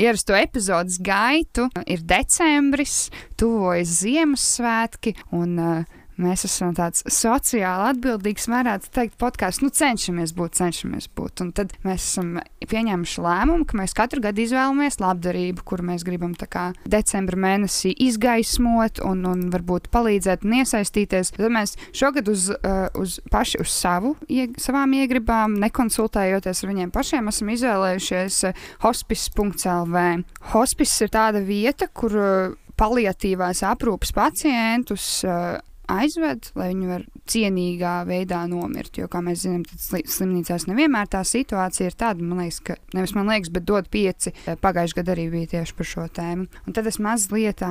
ierasto 0.00 0.32
epizodes 0.38 0.96
gaitu, 1.02 1.64
ir 1.86 2.00
decembris, 2.06 3.10
tuvojas 3.40 3.90
Ziemassvētki, 4.02 5.10
un 5.36 5.50
uh, 5.58 5.84
mēs 6.20 6.44
esam 6.48 6.74
tāds 6.76 7.04
sociāli 7.06 7.92
atbildīgs, 7.92 8.48
varētu 8.50 8.90
teikt, 8.94 9.16
podkāsts. 9.20 9.62
Nu, 9.64 9.70
cenšamies 9.72 10.34
būt, 10.36 10.56
cenšamies 10.60 11.08
būt. 11.16 11.44
Un 11.44 11.52
tad 11.56 11.74
mēs 11.86 12.04
esam 12.04 12.36
pieņēmuši 12.68 13.24
lēmumu, 13.24 13.66
ka 13.68 13.78
mēs 13.80 13.96
katru 13.96 14.22
gadu 14.24 14.44
izvēlamies 14.44 15.00
labdarību, 15.02 15.64
kuru 15.68 15.86
mēs 15.92 16.06
gribam 16.06 16.34
kā 16.42 16.70
decembra 16.90 17.38
mēnesī 17.38 17.92
izgaismot 18.06 19.00
un, 19.06 19.24
un 19.28 19.44
varbūt 19.52 19.88
palīdzēt 19.94 20.46
un 20.46 20.58
iesaistīties. 20.60 21.34
Tad 21.36 21.52
mēs 21.54 21.76
šogad 21.96 22.28
uz, 22.32 22.48
uh, 22.52 22.88
uz 22.98 23.18
paši 23.32 23.62
uz 23.62 23.72
savu, 23.72 24.14
ieg, 24.32 24.56
savām 24.60 24.96
iegribām, 24.98 25.56
nekonsultējoties 25.62 26.64
ar 26.64 26.72
viņiem 26.72 26.92
pašiem, 26.94 27.30
esam 27.32 27.52
izvēlējušies 27.54 28.42
uh, 28.48 28.66
hospice.lv. 28.84 30.06
Hospice 30.52 31.06
ir 31.06 31.14
tāda 31.14 31.42
vieta, 31.46 31.88
kur 31.88 32.18
uh, 32.18 32.56
paliatīvās 32.78 33.62
aprūpas 33.68 34.14
pacientus 34.16 35.06
uh, 35.28 35.60
aizved, 35.90 36.50
lai 36.58 36.68
viņi 36.72 36.88
var 36.90 37.04
cienīgā 37.30 37.94
veidā 38.08 38.42
nomirt. 38.50 38.98
Jo, 38.98 39.08
kā 39.10 39.22
mēs 39.24 39.44
zinām, 39.44 39.64
tad 39.68 39.82
sli 39.82 40.02
slimnīcās 40.08 40.66
nevienmēr 40.70 41.10
tā 41.12 41.22
situācija 41.26 41.90
ir 41.90 41.98
tāda. 41.98 42.24
Man 42.24 42.42
liekas, 42.44 42.60
ka 42.66 42.78
nevis 42.96 43.14
man 43.16 43.30
liekas, 43.30 43.52
bet 43.54 43.66
dod 43.68 43.90
pieci. 43.92 44.34
Pagājušajā 44.46 45.00
gadā 45.00 45.16
arī 45.16 45.28
bija 45.32 45.52
tieši 45.56 45.76
par 45.78 45.90
šo 45.92 46.08
tēmu. 46.18 46.48
Un 46.66 46.76
tad 46.76 46.88
es 46.90 47.00
mazliet 47.02 47.62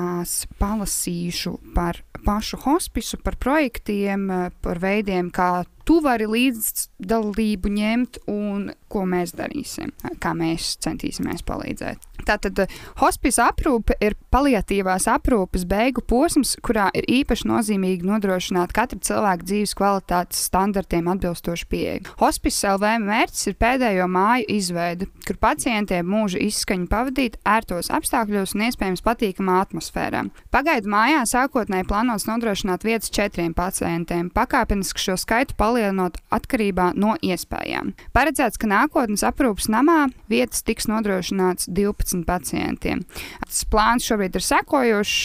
palasīšu 0.62 1.58
par 1.76 2.02
pašu 2.26 2.62
hospisu, 2.66 3.18
par 3.24 3.38
projektiem, 3.42 4.28
par 4.62 4.82
veidiem, 4.82 5.32
kā 5.34 5.64
tu 5.88 5.98
vari 6.06 6.28
līdzdalību 6.30 7.72
ņemt 7.74 8.22
un 8.32 8.70
ko 8.92 9.06
mēs 9.10 9.34
darīsim, 9.38 9.94
kā 10.22 10.36
mēs 10.38 10.76
centīsimies 10.84 11.44
palīdzēt. 11.48 12.11
Tātad 12.28 12.66
hospice 13.02 13.42
aprūpe 13.44 13.96
ir 14.04 14.16
paliatīvās 14.34 15.08
aprūpes 15.12 15.66
beigu 15.70 16.04
posms, 16.08 16.56
kurā 16.64 16.90
ir 16.98 17.08
īpaši 17.12 17.48
nozīmīgi 17.50 18.08
nodrošināt 18.08 18.74
katra 18.76 19.00
cilvēka 19.02 19.48
dzīves 19.48 19.76
kvalitātes 19.78 20.46
standartiem 20.48 21.10
atbilstošu 21.12 21.68
pieeju. 21.72 22.06
Hospice 22.22 22.74
LV 22.76 22.94
mērķis 23.06 23.52
ir 23.52 23.58
pēdējo 23.62 24.08
māju 24.12 24.48
izveide, 24.56 25.08
kur 25.28 25.40
pacientiem 25.42 26.08
mūža 26.08 26.42
izskaņu 26.48 26.88
pavadīt 26.92 27.38
ērtos 27.48 27.92
apstākļos 27.94 28.56
un 28.56 28.66
iespējams 28.68 29.04
patīkamā 29.06 29.60
atmosfērā. 29.66 30.26
Pagaidu 30.54 30.92
mājā 30.92 31.24
sākotnēji 31.30 31.88
plānots 31.90 32.28
nodrošināt 32.30 32.86
vietas 32.88 33.12
četriem 33.14 33.54
pacientiem, 33.58 34.30
pakāpeniski 34.34 35.02
šo 35.02 35.18
skaitu 35.20 35.56
palielinot 35.60 36.20
atkarībā 36.34 36.92
no 37.00 37.16
iespējām. 37.24 37.94
Paredzēts, 38.16 38.60
ka 38.62 38.70
nākotnes 38.72 39.24
aprūpas 39.28 39.70
namā 39.72 40.10
vietas 40.32 40.66
tiks 40.68 40.90
nodrošināts 40.92 41.70
12 41.72 42.11
pacientiem. 42.28 43.04
Tas 43.46 43.64
plāns 43.72 44.08
šobrīd 44.08 44.38
ir 44.38 44.46
sekojošs. 44.46 45.20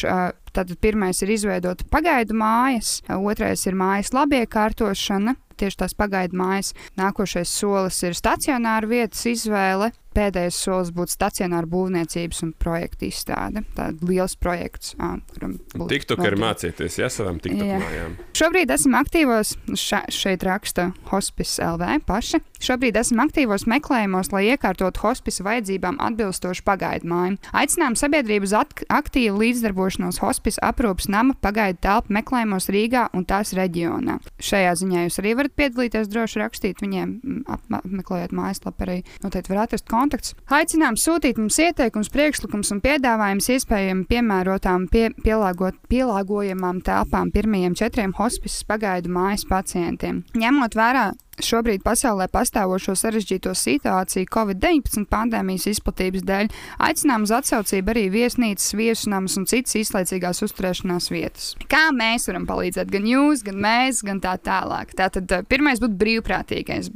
Tātad 0.56 0.78
pirmais 0.80 1.18
ir 1.20 1.34
izveidot 1.34 1.82
pagaidu 1.92 2.32
mājas, 2.40 3.02
otrais 3.12 3.66
ir 3.68 3.74
mājas 3.76 4.14
labiekārtošana, 4.16 5.34
tieši 5.60 5.82
tās 5.82 5.92
pagaidu 5.98 6.38
mājas. 6.40 6.72
Nākošais 6.96 7.52
solis 7.52 8.00
ir 8.08 8.16
stacionāra 8.16 8.88
vietas 8.88 9.26
izvēle. 9.28 9.90
Pēdējais 10.16 10.58
solis 10.64 10.92
būtu 10.96 11.12
stacionāra 11.12 11.68
būvniecības 11.68 12.42
un 12.46 12.52
projekta 12.56 13.04
izstāde. 13.08 13.62
Tāds 13.76 14.00
liels 14.06 14.36
projekts, 14.40 14.94
kuram. 14.96 15.58
TikTok 15.90 16.24
arī 16.24 16.40
mācīties, 16.40 16.98
ja 17.02 17.10
savām 17.12 17.40
TikTok 17.42 17.68
Jā. 17.68 17.80
mājām. 17.82 18.16
Šobrīd 18.36 18.72
esam 18.72 18.96
aktīvos, 18.98 19.54
ša, 19.76 20.06
šeit 20.12 20.44
raksta 20.46 20.90
Hospice 21.10 21.60
LV 21.64 22.00
paši. 22.08 22.40
Šobrīd 22.62 22.96
esam 22.96 23.20
aktīvos 23.26 23.66
meklējumos, 23.68 24.30
lai 24.32 24.46
iekārtotu 24.54 25.02
hospice 25.04 25.44
vajadzībām 25.44 25.98
atbilstošu 26.02 26.64
pagaidu 26.66 27.08
māju. 27.10 27.36
Aicinām 27.56 27.96
sabiedrību 27.98 28.48
uz 28.48 28.54
aktīvu 28.56 29.42
līdzdarbošanos 29.42 30.20
hospice 30.24 30.62
aprūpas 30.64 31.10
nama 31.12 31.36
pagaidu 31.44 31.82
telpu 31.84 32.14
meklējumos 32.16 32.70
Rīgā 32.72 33.06
un 33.16 33.26
tās 33.28 33.52
reģionā. 33.56 34.18
Šajā 34.40 34.72
ziņā 34.80 35.04
jūs 35.06 35.20
arī 35.20 35.34
varat 35.38 35.56
piedalīties, 35.58 36.10
droši 36.12 36.42
rakstīt 36.42 36.80
viņiem, 36.84 37.14
apmeklējot 37.58 38.34
mājaslapu, 38.36 38.86
arī 38.86 38.98
noteikti 39.24 39.52
var 39.52 39.64
atrast 39.66 39.88
kontaktus. 40.06 40.34
Aicinām 40.52 40.96
sūtīt 41.00 41.40
mums 41.40 41.58
ieteikumus, 41.62 42.10
priekšlikumus 42.14 42.72
un 42.74 42.82
piedāvājumus 42.84 43.50
iespējami 43.56 44.06
piemērotām, 44.10 44.86
pie, 44.92 45.10
pielāgot, 45.24 45.78
pielāgojamām 45.90 46.82
telpām 46.86 47.32
pirmajiem 47.34 47.76
četriem 47.78 48.14
hospices 48.18 48.64
pagaidu 48.68 49.10
mājas 49.12 49.46
pacientiem. 49.48 50.22
Ņemot 50.38 50.78
vērā 50.78 51.10
šobrīd 51.42 51.82
pasaulē 51.84 52.28
pastāvošo 52.32 52.94
sarežģīto 52.96 53.52
situāciju 53.56 54.28
Covid-19 54.32 55.06
pandēmijas 55.10 55.66
izplatības 55.70 56.24
dēļ, 56.26 56.50
aicinām 56.88 57.26
uz 57.26 57.32
atsaucību 57.36 57.92
arī 57.92 58.04
viesnīcas, 58.14 58.72
viesunamas 58.78 59.36
un 59.40 59.46
citas 59.50 59.76
izlaicīgās 59.80 60.42
uzturēšanās 60.46 61.10
vietas. 61.12 61.48
Kā 61.70 61.88
mēs 61.96 62.28
varam 62.30 62.46
palīdzēt? 62.48 62.90
Gan 62.92 63.08
jūs, 63.10 63.44
gan 63.46 63.60
mēs, 63.62 64.02
gan 64.06 64.20
tā 64.24 64.36
tālāk. 64.40 64.94
Tātad 64.96 65.34
pirmais 65.50 65.82
būtu 65.82 65.98
brīvprātīgais 66.00 66.90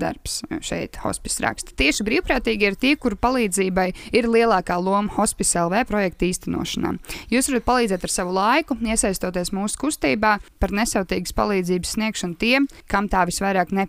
darbs 0.00 0.40
šeit, 0.64 0.98
hospice 1.04 1.44
raksta. 1.44 1.76
Tieši 1.78 2.06
brīvprātīgi 2.08 2.68
ir 2.70 2.78
tie, 2.80 2.94
kuru 3.00 3.18
palīdzībai 3.20 3.88
ir 4.16 4.30
lielākā 4.30 4.78
loma 4.80 5.12
hospice 5.18 5.60
LV 5.60 5.84
projekta 5.90 6.28
īstenošanā. 6.28 6.94
Jūs 7.32 7.52
varat 7.52 7.68
palīdzēt 7.68 8.08
ar 8.08 8.14
savu 8.14 8.36
laiku, 8.36 8.78
iesaistoties 8.80 9.52
mūsu 9.54 9.80
kustībā 9.84 10.36
par 10.62 10.74
nesautīgas 10.74 11.34
palīdzības 11.36 11.96
sniegšanu 11.96 12.38
tiem, 12.40 12.68
kam 12.90 13.10
tā 13.12 13.26
visvairāk 13.28 13.68
nepieciešama. 13.68 13.81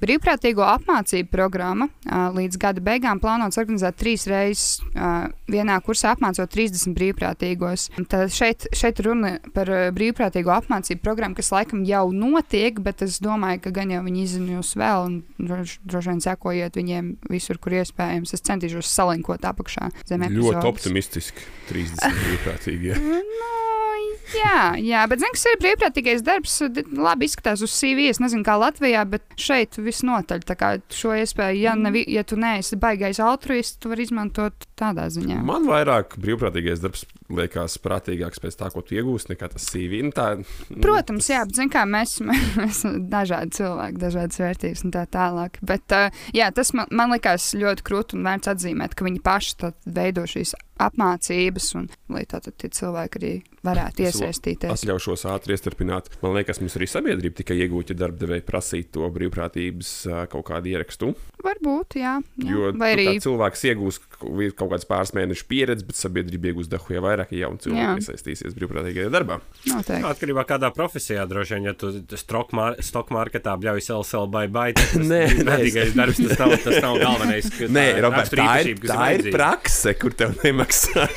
Brīvprātīgo 0.00 0.64
apmācību 0.66 1.30
programma 1.32 1.88
līdz 2.36 2.60
gada 2.60 2.82
beigām 2.84 3.20
plānots 3.22 3.60
organizēt 3.60 3.98
trīs 4.00 4.26
reizes 4.30 4.80
vienā 5.50 5.78
kursā 5.84 6.14
apmācot 6.14 6.50
30 6.50 6.94
brīvprātīgos. 6.96 7.88
Tad 8.10 8.32
šeit, 8.34 8.68
šeit 8.76 9.02
runa 9.04 9.36
par 9.54 9.70
brīvprātīgo 9.96 10.52
apmācību 10.54 11.02
programmu, 11.04 11.38
kas 11.38 11.52
laikam 11.54 11.84
jau 11.88 12.06
notiek, 12.14 12.80
bet 12.82 13.04
es 13.06 13.20
domāju, 13.22 13.64
ka 13.66 13.74
gan 13.80 13.94
jau 13.94 14.02
viņi 14.06 14.26
izziņos 14.26 14.74
vēl 14.80 15.06
un 15.08 15.18
droši, 15.38 15.80
vien 16.10 16.22
sekojiet 16.24 16.78
viņiem 16.78 17.14
visur, 17.30 17.60
kur 17.62 17.78
iespējams. 17.80 18.34
Es 18.36 18.44
centīšos 18.46 18.90
salinkot 18.90 19.46
apakšā 19.46 19.90
zem 20.08 20.26
Ļoti 20.30 20.66
optimistiski. 20.68 21.48
30 21.70 22.20
brīvprātīgi. 22.24 22.92
Ja. 22.92 23.00
Nu, 24.30 24.38
jā, 24.38 24.58
jā, 24.78 25.00
bet 25.10 25.22
zinu, 25.22 25.34
kas 25.34 25.46
ir 25.50 25.58
brīvprātīgais 25.62 26.22
darbs. 26.24 26.60
Labi 26.94 27.26
izskatās 27.26 27.62
uz 27.64 27.72
CV. 27.74 28.06
Es 28.12 28.20
nezinu, 28.22 28.44
kā 28.46 28.54
Latvijā, 28.80 29.02
bet 29.04 29.34
šeit 29.36 29.76
visnotaļ. 29.76 30.40
Šo 30.96 31.12
iespēju, 31.12 31.58
ja, 31.60 31.74
nevi, 31.76 32.00
ja 32.08 32.22
tu 32.24 32.38
neesi 32.40 32.78
baigais 32.80 33.18
altruists, 33.20 33.76
tu 33.76 33.90
vari 33.92 34.06
izmantot 34.06 34.64
tādā 34.80 35.04
ziņā. 35.12 35.42
Man 35.44 35.66
vairāk 35.68 36.16
brīvprātīgais 36.16 36.80
darbs 36.80 37.04
liekas 37.28 37.76
prātīgāks 37.84 38.40
pēc 38.40 38.56
tā, 38.56 38.70
ko 38.72 38.80
tu 38.80 38.96
iegūsi, 38.96 39.34
nekā 39.34 39.50
tas 39.52 39.68
CV. 39.68 40.00
Nu, 40.06 40.14
tā, 40.16 40.30
nu, 40.40 40.80
Protams, 40.80 41.28
jā, 41.28 41.42
bet 41.44 41.60
zin 41.60 41.68
kā, 41.72 41.84
mēs, 41.84 42.16
mēs 42.24 42.48
esam 42.70 42.96
dažādi 43.12 43.58
cilvēki, 43.60 44.00
dažādas 44.00 44.40
vērtības 44.40 44.86
un 44.88 44.96
tā 44.96 45.04
tālāk. 45.12 45.60
Bet 45.60 45.96
uh, 45.96 46.24
jā, 46.32 46.48
tas 46.56 46.72
man, 46.72 46.88
man 46.88 47.12
likās 47.12 47.52
ļoti 47.60 47.84
krūti 47.84 48.16
un 48.16 48.24
vērts 48.30 48.54
atzīmēt, 48.54 48.96
ka 48.96 49.04
viņi 49.04 49.20
paši 49.28 49.74
veido 49.92 50.24
šīs 50.24 50.56
apmācības, 50.80 51.72
un 51.76 51.90
lai 52.08 52.24
tātad 52.28 52.56
tie 52.56 52.72
cilvēki 52.80 53.20
arī 53.20 53.34
varētu 53.66 54.04
Es- 54.06 54.16
iesaistīties. 54.16 54.72
Es 54.72 54.84
ļaušos 54.88 55.24
ātri 55.28 55.52
iestarpināt. 55.56 56.08
Man 56.22 56.32
liekas, 56.38 56.60
mums 56.62 56.76
arī 56.78 56.88
sabiedrība 56.88 57.36
tikai 57.42 57.58
iegūta, 57.60 57.92
ja 57.94 58.00
darbdevēji 58.06 58.44
prasītu 58.48 58.90
to 58.96 59.08
brīvprātības 59.12 59.90
kaut 60.32 60.46
kādu 60.48 60.72
ierakstu. 60.72 61.12
Varbūt, 61.44 61.96
jā. 62.00 62.14
jā. 62.40 62.50
Jo 62.52 62.72
Vai 62.76 62.92
arī 62.96 63.06
cilvēks 63.20 63.62
iegūs 63.70 64.00
kaut 64.20 64.70
kādas 64.72 64.86
pāris 64.88 65.12
mēnešu 65.16 65.46
pieredzi, 65.48 65.86
bet 65.88 65.96
sabiedrība 65.96 66.50
iegūs 66.52 66.68
dahu 66.72 66.92
jau 66.96 67.02
vairāk, 67.04 67.32
ja 67.32 67.46
jauni 67.46 67.60
Jā. 67.60 67.64
cilvēki 67.66 68.04
iesaistīsies 68.04 68.56
brīvprātīgajā 68.58 69.12
darbā. 69.12 69.40
noteikti. 69.68 70.04
Atkarībā 70.10 70.42
no 70.42 70.48
kādā 70.48 70.70
profesijā 70.76 71.24
droši 71.28 71.54
vien, 71.58 71.68
ja 71.70 71.74
tu 71.74 71.92
stock 72.16 72.52
mar- 72.56 72.76
stock 72.84 73.08
marketā 73.12 73.56
bļauj 73.60 73.82
sell, 73.86 74.04
sell, 74.04 74.26
buy, 74.28 74.46
buy, 74.52 74.72
tad 74.76 74.88
tas 74.94 75.06
Nē, 75.08 75.22
vērtīgais 75.48 75.94
darbs, 75.96 76.20
tas 76.28 76.38
nav, 76.40 76.56
tas 76.64 76.80
nav 76.84 76.98
galvenais. 77.00 77.50
Nē, 77.76 77.86
Robert, 78.04 78.32
tā 78.36 78.50
ir, 78.64 78.74
tā 78.84 79.08
ir 79.18 79.30
prakse, 79.32 79.94
kur 80.00 80.12
tev 80.16 80.36
nemaksā 80.44 81.08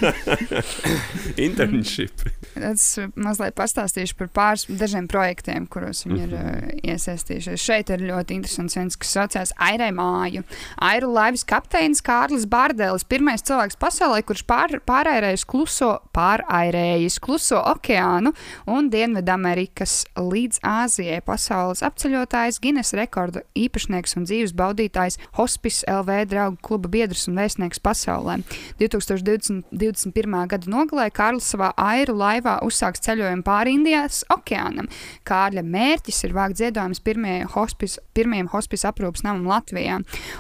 internship. 1.48 2.30
Es 2.56 2.86
mazliet 3.16 3.56
pastāstīšu 3.58 4.18
par 4.20 4.30
pāris 4.34 4.66
dažiem 4.70 5.08
projektiem, 5.12 5.66
kuros 5.72 6.04
viņi 6.06 6.22
ir 6.26 6.36
uh, 6.38 6.50
iesaistījušies. 6.94 7.62
Šeit 7.62 7.92
ir 7.94 8.06
ļoti 8.08 8.38
interesants 8.38 8.78
viens, 8.78 8.98
kas 9.00 9.14
saucās 9.18 9.54
Airai 9.62 9.92
Māju. 9.96 10.44
Airu 10.84 11.12
laivas 11.16 11.46
kapteinis 11.48 12.04
Kārlis 12.06 12.46
Bārdēlis, 12.50 13.06
pirmais 13.10 13.44
cilvēks 13.46 13.80
pasaulē, 13.82 14.22
kurš 14.28 14.44
pār, 14.50 14.78
pārērējis 14.88 15.46
kluso, 15.50 15.92
pārērējis 16.16 17.20
kluso 17.24 17.62
okeānu 17.74 18.34
un 18.70 18.90
Dienvidamerikas 18.94 20.04
līdz 20.20 20.62
Āzijai. 20.68 21.22
Pasaules 21.26 21.84
apceļotājs, 21.86 22.60
Guinness 22.64 22.96
rekorda 22.98 23.46
īpašnieks 23.58 24.18
un 24.20 24.28
dzīves 24.30 24.56
baudītājs, 24.58 25.20
Hospice 25.40 25.86
LV 25.90 26.24
draugu 26.32 26.60
kluba 26.66 26.92
biedrs 26.92 27.28
un 27.32 27.40
vēstnieks 27.40 27.82
pasaulē. 27.84 28.42
2021. 28.82 30.40
gada 30.52 30.70
nogalē 30.70 31.10
Kārlis 31.14 31.50
savā 31.54 31.72
airu 31.80 32.18
laivā 32.20 32.33
uzsāks 32.66 33.04
ceļojumu 33.06 33.46
pāri 33.46 33.76
Indijas 33.78 34.24
okeānam. 34.34 34.90
Kārļa 35.28 35.64
mērķis 35.66 36.24
ir 36.28 36.38
vākt 36.38 36.62
ziedojumus 36.62 37.04
pirmajai 37.04 37.50
hospice, 37.56 38.02
pirmajam 38.14 38.52
hospice 38.54 38.88
aprūpas 38.90 39.26
namam 39.26 39.50
Latvijā. 39.52 40.00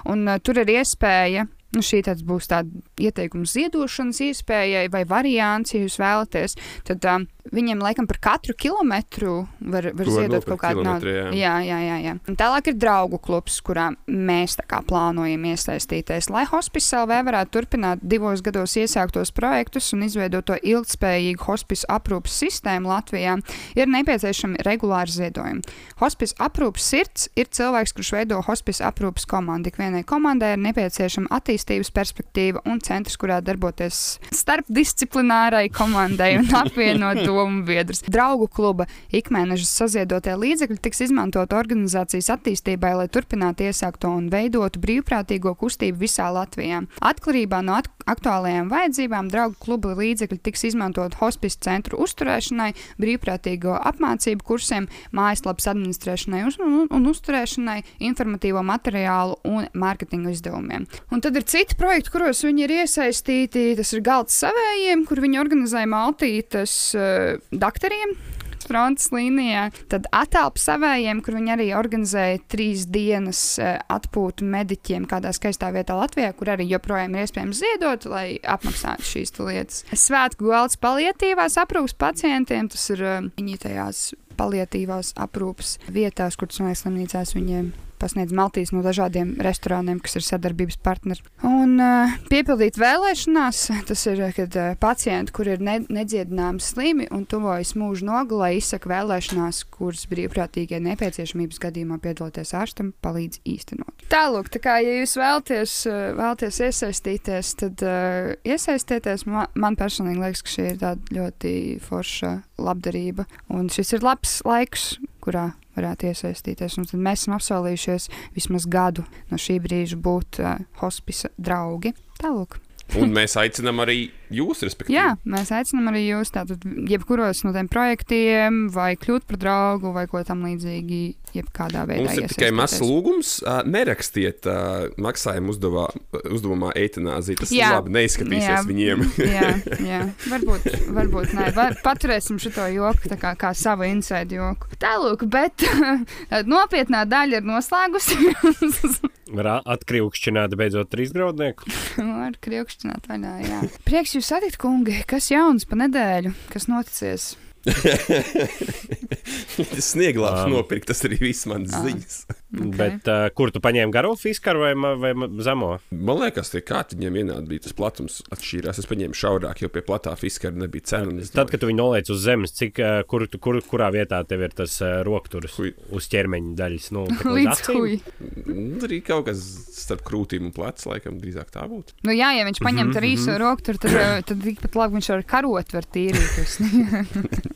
Un, 0.10 0.25
uh, 0.28 0.40
tur 0.40 0.63
ir 0.63 0.74
iespēja. 0.80 1.48
Nu, 1.74 1.81
šī 1.81 2.04
būs 2.22 2.51
tāda 2.51 2.69
ieteikuma 3.01 3.50
ziedošanas 3.50 4.19
iespējai 4.22 4.92
vai 4.94 5.01
variants, 5.10 5.74
ja 5.74 5.81
jūs 5.81 5.98
vēlaties. 5.98 6.54
Tad 6.86 7.07
um, 7.10 7.25
viņiem 7.51 7.81
laikam 7.84 8.07
par 8.07 8.18
katru 8.24 8.54
kilometru 8.56 9.48
var, 9.60 9.90
var 9.92 10.07
Tu 10.07 10.13
ziedot 10.16 10.38
nopirkt 10.38 10.50
kaut 10.54 10.62
kādu 10.62 10.84
naudu. 10.86 11.10
jā. 11.12 11.25
Jā, 11.36 11.54
jā, 11.66 11.98
jā, 12.00 12.13
tālāk 12.40 12.69
ir 12.72 12.78
draugu 12.80 13.19
klubs, 13.19 13.60
kurā 13.62 13.90
mēs 14.07 14.56
plānojam 14.88 15.44
iesaistīties, 15.51 16.30
lai 16.31 16.45
hospice 16.48 16.95
LV 17.04 17.19
varētu 17.28 17.51
turpināt 17.57 18.00
divos 18.01 18.42
gados 18.42 18.75
iesāktos 18.80 19.34
projektus 19.36 19.92
un 19.94 20.06
izveidot 20.07 20.45
to 20.48 20.56
ilgspējīgu 20.56 21.44
hospice 21.48 21.88
aprūpas 21.92 22.38
sistēmu 22.44 22.88
Latvijā, 22.88 23.36
ir 23.75 23.92
nepieciešami 23.92 24.63
regulāri 24.63 25.12
ziedojumi. 25.12 25.62
Hospice 26.00 26.36
aprūpas 26.39 26.88
sirds 26.94 27.28
ir 27.36 27.51
cilvēks, 27.51 27.94
kurš 27.98 28.13
veido 28.16 28.39
hospice 28.48 28.84
aprūpas 28.88 29.28
komandu. 29.30 29.72
Ik 29.72 29.80
vienai 29.81 30.04
komandai 30.07 30.54
ir 30.56 30.63
nepieciešama 30.63 31.31
attīstības 31.34 31.92
perspektīva 31.96 32.63
un 32.69 32.80
centrs, 32.84 33.18
kurā 33.19 33.42
darboties 33.44 34.19
starpdisciplinārai 34.31 35.68
komandai 35.74 36.38
un 36.39 36.50
apvienot 36.63 37.24
domu 37.34 37.64
biedrus. 37.68 38.04
Draugu 38.08 38.48
kluba 38.48 38.88
ikmēneša 39.14 39.68
saziedotie 39.68 40.36
līdzekļi 40.40 40.80
tiks 40.84 41.04
izmantot 41.08 41.54
organizācijas 41.56 42.32
attīstībai, 42.38 42.94
lai 43.00 43.08
turpinātu 43.12 43.68
iesākto 43.68 44.12
un 44.14 44.30
veidotu 44.34 44.82
brīvprātīgo 44.84 45.56
kustību 45.60 46.04
visā 46.06 46.30
Latvijā. 46.34 46.84
Atkarībā 47.04 47.62
no 47.66 47.78
at 47.82 47.90
aktuālajām 48.10 48.70
vajadzībām 48.72 49.30
draugu 49.32 49.58
kluba 49.64 49.94
līdzekļi 49.98 50.40
tiks 50.44 50.66
izmantot 50.70 51.16
hospice 51.22 51.62
centru 51.64 52.02
uzturēšanai, 52.04 52.72
brīvprātīgo 53.02 53.76
apmācību 53.92 54.46
kursiem, 54.48 54.90
mājaslapas 55.16 55.70
administrēšanai 55.72 56.44
un, 56.48 56.88
un 56.92 57.10
uzturēšanai, 57.12 57.80
informatīvo 58.10 58.64
materiālu 58.68 59.40
un 59.48 59.68
mārketinga 59.80 60.34
izdevumiem. 60.34 60.88
Un 61.14 61.24
tad 61.24 61.38
ir 61.40 61.48
citi 61.48 61.78
projekti, 61.80 62.14
kuros 62.14 62.44
viņi 62.46 62.66
ir 62.66 62.76
iesaistīti. 62.82 63.66
Tas 63.80 63.94
ir 63.96 64.04
galds 64.06 64.36
savējiem, 64.44 65.06
kur 65.08 65.22
viņi 65.24 65.40
organizē 65.42 65.86
maltītes 65.90 66.76
uh, 66.98 67.23
doktoriem. 67.52 68.18
Frontes 68.64 69.10
līnijā, 69.12 69.66
tad 69.92 70.06
attēlpu 70.16 70.62
savējiem, 70.62 71.20
kur 71.20 71.36
viņi 71.36 71.52
arī 71.52 71.66
organizēja 71.75 72.40
trīs 72.48 72.86
dienas 72.88 73.42
uh, 73.60 73.75
atpūtu 73.92 74.48
mediķiem 74.48 75.04
kādā 75.12 75.34
skaistā 75.36 75.74
vietā 75.75 75.98
Latvijā, 76.00 76.31
kur 76.38 76.54
arī 76.54 76.70
joprojām 76.72 77.18
ir 77.18 77.25
iespējams 77.25 77.60
ziedot, 77.60 78.08
lai 78.08 78.40
apmaksātu 78.40 79.10
šīs 79.10 79.36
lietas. 79.42 79.84
Svētku 79.92 80.48
galds 80.48 80.80
paliatīvās 80.80 81.60
aprūpas 81.60 81.98
pacientiem, 82.08 82.72
tas 82.72 82.88
ir 82.96 83.04
uh, 83.04 83.31
viņi 83.36 83.60
tajās 83.68 84.06
paliatīvās 84.40 85.12
aprūpas 85.20 85.78
vietās, 85.92 86.40
kur 86.40 86.48
tas 86.48 86.64
liekas 86.64 86.86
slimnīcās 86.86 87.36
viņiem 87.36 87.74
pasniedz 88.04 88.36
maltīs 88.36 88.74
no 88.76 88.84
dažādiem 88.86 89.36
restorāniem, 89.44 90.02
kas 90.04 90.20
ir 90.20 90.28
sadarbības 90.28 90.80
partneri. 90.84 91.24
Un 91.48 91.78
uh, 91.80 92.14
piepildīt 92.32 92.80
vēlēšanās, 92.82 93.64
tas 93.90 94.06
ir, 94.12 94.24
kad 94.38 94.60
uh, 94.60 94.74
pacienti, 94.80 95.36
kur 95.36 95.50
ir 95.56 95.64
ne, 95.64 95.80
nedziedināmi 95.88 96.64
slimi 96.64 97.10
un 97.14 97.26
tuvojas 97.30 97.76
mūža 97.80 98.08
nogalē, 98.10 98.54
izsaka 98.60 98.92
vēlēšanās, 98.92 99.64
kuras 99.74 100.08
brīvprātīgie 100.12 100.82
nepieciešamības 100.84 101.62
gadījumā 101.64 102.02
piedalīties 102.04 102.56
ārstam 102.60 102.94
palīdz 103.04 103.44
īstenot. 103.48 103.93
Tālūk, 104.12 104.50
tā 104.54 104.60
kā 104.62 104.76
ja 104.84 104.98
jūs 105.00 105.16
vēlaties, 105.18 105.74
uh, 105.90 106.02
vēlaties 106.18 106.60
iesaistīties, 106.68 107.54
tad 107.62 107.84
uh, 107.88 108.34
iesaistieties. 108.46 109.26
Man, 109.30 109.50
man 109.60 109.78
personīgi 109.80 110.22
liekas, 110.22 110.44
ka 110.46 110.54
šī 110.54 110.68
ir 110.72 110.80
tāda 110.82 111.18
ļoti 111.18 111.54
forša 111.84 112.34
labdarība. 112.62 113.26
Un 113.54 113.72
šis 113.74 113.96
ir 113.98 114.06
labs 114.06 114.40
laiks, 114.48 114.94
kurā 115.24 115.52
varētu 115.78 116.12
iesaistīties. 116.12 116.78
Un 116.78 116.90
tad 116.90 117.02
mēs 117.02 117.24
esam 117.24 117.38
apsolījušies 117.40 118.10
vismaz 118.36 118.68
gadu 118.70 119.08
no 119.32 119.40
šī 119.42 119.58
brīža 119.64 119.98
būt 120.04 120.44
uh, 120.44 120.62
hospisa 120.84 121.34
draugi. 121.42 121.96
Tālāk. 122.22 122.60
Un 123.00 123.14
mēs 123.16 123.34
aicinām 123.40 123.82
arī 123.82 124.12
jūs, 124.38 124.64
respektīvi. 124.68 124.96
Jā, 124.98 125.14
mēs 125.30 125.52
aicinām 125.56 125.92
arī 125.92 126.06
jūs, 126.08 126.32
tātad, 126.36 126.64
jebkuros 126.90 127.44
no 127.46 127.54
tiem 127.56 127.70
projektiem, 127.72 128.64
vai 128.74 128.94
kļūt 129.00 129.28
par 129.30 129.40
draugu, 129.42 129.94
vai 129.96 130.06
ko 130.12 130.22
tam 130.28 130.44
līdzīgi, 130.48 131.02
jebkādā 131.34 131.86
veidā. 131.90 132.06
Mums 132.06 132.20
ir 132.22 132.34
tikai 132.34 132.52
mazs 132.56 132.82
lūgums. 132.84 133.34
ā, 133.50 133.60
Nerakstiet 133.66 134.46
uh, 134.50 134.88
maksājumu 135.02 135.54
uzdevā, 135.54 135.88
uzdevumā 136.30 136.74
eitanāzija. 136.78 137.42
Tas 137.42 137.54
Jā. 137.54 137.72
labi 137.78 137.96
neizskatīsies 137.96 138.52
Jā. 138.52 138.62
viņiem. 138.68 139.06
jā, 139.24 139.50
jā, 139.82 140.02
varbūt, 140.30 140.68
varbūt 140.94 141.34
nē. 141.38 141.50
Var, 141.58 141.80
paturēsim 141.86 142.38
šo 142.42 142.68
joku 142.74 143.10
tā 143.12 143.18
kā, 143.22 143.34
kā 143.40 143.54
savu 143.58 143.88
inside 143.90 144.38
joku. 144.38 144.70
Tālāk, 144.82 145.26
bet 145.30 145.66
nopietnā 146.54 147.04
daļa 147.10 147.42
ir 147.42 147.50
noslēgusies. 147.50 149.02
Var 149.34 149.48
atkrīvkšķināt 149.66 150.54
beidzot 150.60 150.92
trīs 150.94 151.13
graudnieku. 151.16 151.66
Ar 152.04 152.36
kriekšķināt 152.44 153.08
vaļā, 153.10 153.32
jā. 153.48 153.62
Prieks 153.88 154.13
jūs 154.18 154.23
satikt, 154.24 154.58
kungi, 154.62 155.01
kas 155.10 155.30
jauns 155.32 155.68
pa 155.68 155.77
nedēļu, 155.80 156.34
kas 156.53 156.70
noticies? 156.72 157.34
Snieglāps 159.84 160.48
nopirkt, 160.51 160.89
tas 160.91 161.03
arī 161.08 161.17
viss 161.22 161.46
manas 161.50 161.74
Ah. 161.74 161.84
ziņas. 161.86 162.15
Okay. 162.53 162.70
Bet 162.77 163.08
uh, 163.10 163.24
kur 163.34 163.50
tu 163.50 163.58
paņēmi 163.63 163.89
garo 163.93 164.12
fiskaru 164.20 164.60
vai, 164.62 164.74
vai 165.01 165.12
zemo? 165.41 165.72
Man 165.96 166.20
liekas, 166.22 166.51
tie 166.53 166.60
kārtiņiem 166.62 167.15
vienādi 167.17 167.50
bija 167.50 167.63
tas 167.65 167.74
platums 167.77 168.20
atšķīrās. 168.34 168.77
Es 168.84 168.89
paņēmu 168.89 169.17
šaurāk, 169.17 169.63
jo 169.63 169.70
pie 169.74 169.82
platā 169.86 170.13
fiskara 170.20 170.53
nebija 170.62 170.86
cena. 170.91 171.15
Tad, 171.34 171.50
kad 171.50 171.63
tu 171.63 171.70
viņu 171.72 171.79
noliec 171.79 172.12
uz 172.13 172.22
zemes, 172.27 172.53
cik, 172.60 172.77
uh, 172.84 173.00
kur, 173.10 173.25
tu- 173.32 173.39
kur, 173.41 173.58
kurā 173.65 173.88
vietā 173.96 174.20
tev 174.27 174.43
ir 174.46 174.53
tas 174.53 174.75
uh, 174.86 175.00
rokturis 175.08 175.55
Hui. 175.58 175.72
uz 175.98 176.05
ķermeņa 176.13 176.53
daļas? 176.60 176.91
Nu, 176.93 177.08
Līdz 177.39 177.63
kuģi. 177.65 177.98
"Mm, 178.46 178.77
Arī 178.86 179.01
kaut 179.05 179.25
kas 179.32 179.41
starp 179.74 180.03
krūtīm 180.05 180.50
un 180.50 180.53
plecu, 180.53 180.91
laikam, 180.91 181.17
drīzāk 181.24 181.50
tā 181.55 181.65
būtu. 181.70 181.98
Nu, 182.05 182.13
jā, 182.13 182.29
ja 182.38 182.46
viņš 182.46 182.62
paņem 182.62 182.91
Mhm, 182.93 182.98
ar 183.00 183.05
īso 183.08 183.34
roku, 183.39 183.63
tur, 183.65 183.77
tad, 183.82 183.93
eh, 183.96 184.22
tad 184.27 184.41
tikpat 184.43 184.75
labi 184.77 185.00
viņš 185.00 185.10
ar 185.15 185.22
karot 185.24 185.72
var 185.74 185.86
tīrīt. 185.88 187.48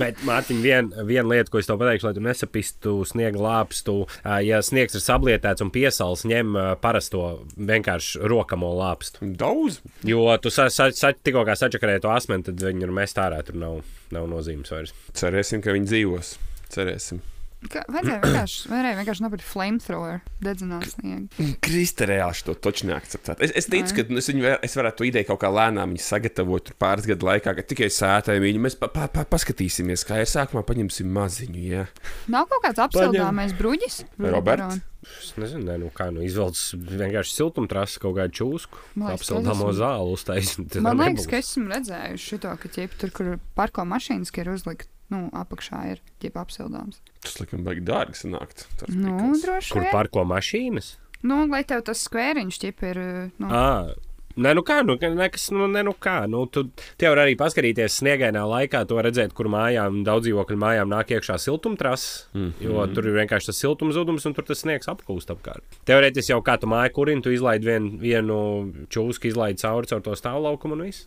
Bet, 0.00 0.20
Mārtiņ, 0.26 0.62
viena 0.64 1.04
vien 1.06 1.28
lieta, 1.28 1.50
ko 1.52 1.60
es 1.60 1.68
tev 1.68 1.78
pateikšu, 1.80 2.08
lai 2.08 2.14
tu 2.16 2.24
nesapistu 2.24 2.94
sniega 3.08 3.40
lāpstu, 3.42 3.98
ja 4.46 4.62
sniegs 4.64 4.96
ir 4.96 5.04
sablietēts 5.04 5.64
un 5.64 5.70
piesals, 5.74 6.24
ņem 6.28 6.56
parasto 6.82 7.22
vienkārši 7.56 8.24
rokamo 8.32 8.72
lāpstu. 8.80 9.30
Daudz. 9.38 9.80
Jo 10.06 10.26
tu 10.42 10.52
sa, 10.54 10.68
sa, 10.72 10.88
sa, 10.96 11.12
tikko 11.14 11.44
kā 11.46 11.56
sačakarēji 11.58 12.06
to 12.06 12.12
asmeni, 12.14 12.48
tad 12.48 12.66
viņi 12.66 12.88
ir 12.88 12.96
mest 12.96 13.20
ārā, 13.22 13.42
tur 13.46 13.60
nav, 13.60 13.80
nav 14.16 14.28
nozīmes 14.32 14.74
vairs. 14.74 14.96
Cerēsim, 15.16 15.64
ka 15.64 15.76
viņi 15.76 15.92
dzīvos. 15.92 16.36
Cerēsim. 16.74 17.22
Vajadzēja 17.66 18.20
vienkārši, 18.22 18.68
varēja 18.72 18.98
vienkārši 19.00 19.24
nopirkt 19.24 19.46
flamethrower, 19.46 20.20
dedzināt 20.44 20.88
sniegu. 20.92 21.46
Krista 21.64 22.08
reāli 22.08 22.44
to 22.46 22.54
toču 22.66 22.88
neakceptēt. 22.90 23.42
Es, 23.46 23.54
es 23.62 23.70
ticu, 23.72 23.96
ka 23.96 24.06
es, 24.20 24.30
viņu, 24.32 24.48
es 24.66 24.76
varētu 24.78 25.02
to 25.02 25.08
ideju 25.10 25.30
kaut 25.32 25.42
kā 25.44 25.52
lēnām 25.52 25.94
viņu 25.94 26.04
sagatavot 26.06 26.66
tur 26.70 26.78
pāris 26.80 27.08
gadu 27.08 27.28
laikā, 27.30 27.54
ka 27.58 27.66
tikai 27.74 27.90
sētājiem 27.92 28.44
viņi 28.46 28.64
mēs 28.66 28.78
pa, 28.80 28.90
pa, 28.92 29.08
pa, 29.12 29.26
paskatīsimies, 29.28 30.06
kā 30.08 30.22
ir 30.22 30.30
sākumā 30.30 30.64
paņemsim 30.68 31.08
maziņu. 31.16 31.62
Ja. 31.66 31.86
Nav 32.32 32.48
kaut 32.50 32.64
kāds 32.66 32.82
apsildāmais 32.86 33.56
bruģis? 33.58 34.04
Robert? 34.18 34.82
Es 35.06 35.36
nezinu, 35.38 35.62
ne, 35.68 35.76
nu 35.78 35.90
kā 35.94 36.08
nu 36.10 36.24
izvelc 36.26 36.58
vienkārši 36.74 37.36
siltumtrasu 37.36 38.00
kaut 38.02 38.16
kādu 38.18 38.34
čūsku. 38.40 38.80
Apsildāmo 39.12 39.68
ka 39.68 39.70
es 39.70 39.76
esmu- 39.76 39.78
zāli 39.78 40.14
uztaisīt. 40.16 40.78
Man 40.82 40.98
liekas, 40.98 41.28
ka 41.30 41.38
esmu 41.38 41.70
redzējuši 41.70 42.26
šo, 42.32 42.54
ka 42.58 42.70
ķip, 42.74 42.96
tur, 42.98 43.12
kur 43.14 43.30
parko 43.58 43.86
mašīnas, 43.86 44.32
ka 44.34 44.42
ir 44.42 44.50
uzlikt, 44.56 44.90
nu, 45.12 45.26
apakšā 45.36 45.80
ir 45.92 46.00
ķip 46.22 46.38
apsildāms. 46.40 47.00
Tas 47.22 47.38
likam 47.42 47.64
baigi 47.66 47.84
dārgi 47.86 48.18
sanākt. 48.24 48.66
Nu, 48.88 49.32
droši 49.42 49.72
Kur 49.74 49.84
vien. 49.86 49.92
parko 49.94 50.24
mašīnas? 50.28 50.94
Nu, 51.26 51.42
lai 51.50 51.62
tev 51.64 51.82
tas 51.86 52.02
skvēriņš 52.06 52.58
ķip 52.62 52.82
ir, 52.90 53.00
nu, 53.42 53.48
À, 53.50 53.94
Nē, 54.36 54.52
nu 54.52 54.60
kā, 54.66 54.82
nu, 54.84 54.98
ka- 55.00 55.08
nekas, 55.16 55.46
nu, 55.54 55.64
ne, 55.72 55.80
nu 55.86 55.94
kā, 55.96 56.26
nu, 56.28 56.42
tu, 56.52 56.66
tu 56.68 57.08
var 57.08 57.22
arī 57.22 57.36
paskatīties 57.40 57.94
sniegainā 58.02 58.42
laikā, 58.44 58.82
to 58.88 58.98
redzēt, 59.00 59.32
kur 59.36 59.48
mājām, 59.48 60.02
daudz 60.04 60.26
dzīvokļu 60.26 60.58
mājām 60.60 60.90
nāk 60.92 61.14
iekšā 61.16 61.38
siltumtrases, 61.40 62.26
mm 62.34 62.42
-hmm. 62.42 62.66
jo 62.66 62.86
tur 62.92 63.08
ir 63.08 63.16
vienkārši 63.16 63.50
tas 63.50 63.60
siltums 63.64 63.96
zudums 63.96 64.26
un 64.28 64.34
tur 64.36 64.44
tas 64.44 64.60
sniegs 64.60 64.90
apkūst 64.92 65.32
apkārt. 65.32 65.64
Teorētiski 65.88 66.34
jau 66.34 66.42
kā 66.44 66.58
tu 66.60 66.68
māju 66.68 66.92
kurinu, 66.92 67.22
tu 67.22 67.32
izlaidi 67.32 67.66
vien, 67.66 67.88
vienu 67.98 68.72
čūsku, 68.92 69.26
izlaidi 69.26 69.62
cauri 69.62 69.86
caur 69.86 70.02
to 70.02 70.12
stāvlaukumu 70.12 70.76
un 70.76 70.82
viss. 70.82 71.06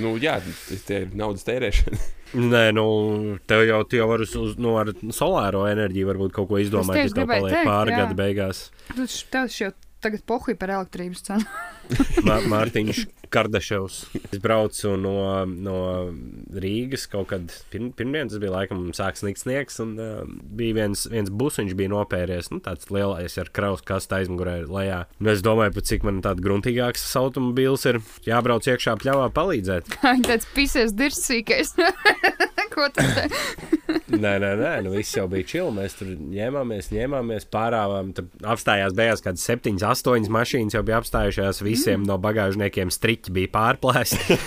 Nu, 0.00 0.16
jā, 0.18 0.40
tas 0.68 0.82
tie 0.82 1.00
ir 1.06 1.14
naudas 1.14 1.46
tērēšana. 1.46 1.98
Nē, 2.54 2.72
nu, 2.74 3.38
tev 3.46 3.62
jau, 3.68 3.84
tu 3.86 3.96
jau 3.96 4.08
vari 4.08 4.26
uz, 4.26 4.34
uz, 4.34 4.56
nu, 4.58 4.74
ar 4.80 4.90
solāro 5.14 5.62
enerģiju 5.70 6.10
varbūt 6.10 6.34
kaut 6.34 6.48
ko 6.48 6.58
izdomāt, 6.58 6.98
kas 7.04 7.14
tev 7.14 7.30
paliek 7.30 7.62
pāri 7.62 7.94
gada 7.94 8.14
beigās. 8.18 8.70
šī 8.98 9.62
jau 9.62 9.72
tagad 10.02 10.26
pohuj 10.26 10.58
par 10.58 10.74
elektrības 10.74 11.22
cenu. 11.22 11.46
Mā, 12.26 12.40
Mārtiņš 12.50 13.04
Kardeševs. 13.34 13.98
Es 14.30 14.40
braucu 14.42 14.94
no, 15.00 15.16
no 15.46 15.78
Rīgas 16.54 17.08
kaut 17.10 17.30
kad 17.32 17.50
pirm, 17.72 17.90
pirmdien, 17.96 18.30
tas 18.30 18.40
bija 18.42 18.54
laikam 18.54 18.86
sāks 18.96 19.24
sniegt 19.24 19.42
sniegs, 19.42 19.80
un 19.82 19.96
uh, 19.98 20.22
bija 20.58 20.78
viens, 20.78 21.06
viens 21.10 21.32
busiņš 21.34 21.74
bija 21.78 21.92
nopēries, 21.92 22.52
nu 22.54 22.62
tāds 22.64 22.90
lielais 22.94 23.38
ar 23.40 23.50
kraus 23.54 23.84
kastu 23.86 24.20
aizmugurē 24.20 24.60
lejā. 24.70 25.04
Un 25.22 25.32
es 25.34 25.44
domāju, 25.44 25.74
pat 25.78 25.90
cik 25.90 26.06
man 26.06 26.22
tāda 26.24 26.44
gruntīgāks 26.44 27.06
automobīls 27.20 27.88
ir 27.90 28.00
jābrauc 28.28 28.68
iekšā 28.70 28.96
pļavā 29.02 29.30
palīdzēt. 29.34 29.98
Tāds 30.28 30.50
pisies 30.54 30.94
dirsīgais. 30.96 31.74
Ko 32.74 32.88
tas 32.90 33.10
te? 33.14 33.28
Nē, 34.14 34.32
nē, 34.42 34.50
nē, 34.58 34.70
nu 34.84 34.92
viss 34.94 35.14
jau 35.14 35.26
bija 35.30 35.46
čili. 35.46 35.70
Mēs 35.76 35.94
tur 35.98 36.10
ņēmāmies, 36.10 36.90
ņēmāmies, 36.94 37.46
pārāvām. 37.52 38.10
Apstājās 38.50 38.96
beigās 38.96 39.22
kādas 39.24 39.44
septiņas, 39.46 39.84
astoņas 39.92 40.32
mašīnas 40.34 40.76
jau 40.76 40.82
bija 40.86 40.98
apstājušās. 41.02 41.62
Visiem 41.74 42.00
mm. 42.00 42.08
no 42.08 42.18
bagāžniekiem 42.22 42.92
striķi 42.94 43.34
bija 43.34 43.50
pārplēsti. 43.54 44.38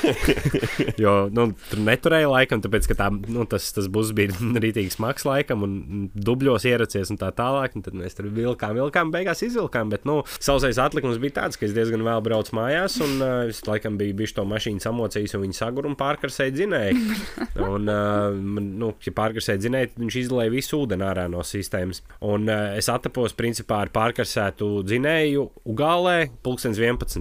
jo 1.04 1.16
nu, 1.34 1.50
tur 1.70 1.84
neturēja 1.84 2.32
laikam, 2.32 2.64
tāpēc 2.64 2.90
ka 2.92 2.98
tā, 3.04 3.10
nu, 3.12 3.46
tas, 3.50 3.70
tas 3.76 3.90
būs 3.92 4.14
bija 4.18 4.36
rītīgi 4.64 4.96
smags 4.96 5.28
laikam 5.28 5.66
un 5.68 5.78
dubļos 6.16 6.68
ieracies 6.70 7.12
un 7.14 7.22
tā 7.22 7.32
tālāk. 7.36 7.76
Un 7.78 7.86
tad 7.86 7.98
mēs 7.98 8.18
tur 8.18 8.30
vilkām, 8.34 8.78
vilkām, 8.80 9.12
beigās 9.14 9.44
izvilkām. 9.46 9.92
Bet 9.94 10.08
nu, 10.08 10.22
sausais 10.40 10.80
atlikums 10.82 11.20
bija 11.22 11.42
tāds, 11.42 11.60
ka 11.60 11.68
es 11.68 11.76
diezgan 11.76 12.06
vēl 12.06 12.24
braucu 12.26 12.56
mājās 12.58 12.98
un 13.04 13.18
uh, 13.22 13.36
es 13.50 13.64
laikam 13.68 14.00
biju 14.00 14.18
bijis 14.18 14.36
to 14.38 14.46
mašīnu 14.48 14.84
samocījis 14.84 15.36
un 15.38 15.46
viņi 15.46 15.58
sagur 15.58 15.88
un 15.90 15.98
pārkarsēja 16.00 16.56
dzinēju. 16.58 17.06
Un, 17.68 17.88
uh, 17.90 18.36
nu, 18.38 18.92
ja 19.04 19.12
pārkarsēja 19.18 19.60
dzinēju, 19.64 19.90
viņš 19.98 20.18
izlaiž 20.22 20.52
visu 20.54 20.78
ūdeni 20.84 21.04
ārā 21.08 21.26
no 21.32 21.42
sistēmas. 21.46 22.04
Un 22.26 22.46
uh, 22.50 22.78
es 22.78 22.88
atapos 22.92 23.34
principā 23.38 23.82
ar 23.86 23.92
pārkarsētu 23.94 24.70
dzinēju 24.88 25.48
Ugālē 25.74 26.30
pulkstens 26.46 26.80
11. 26.82 27.17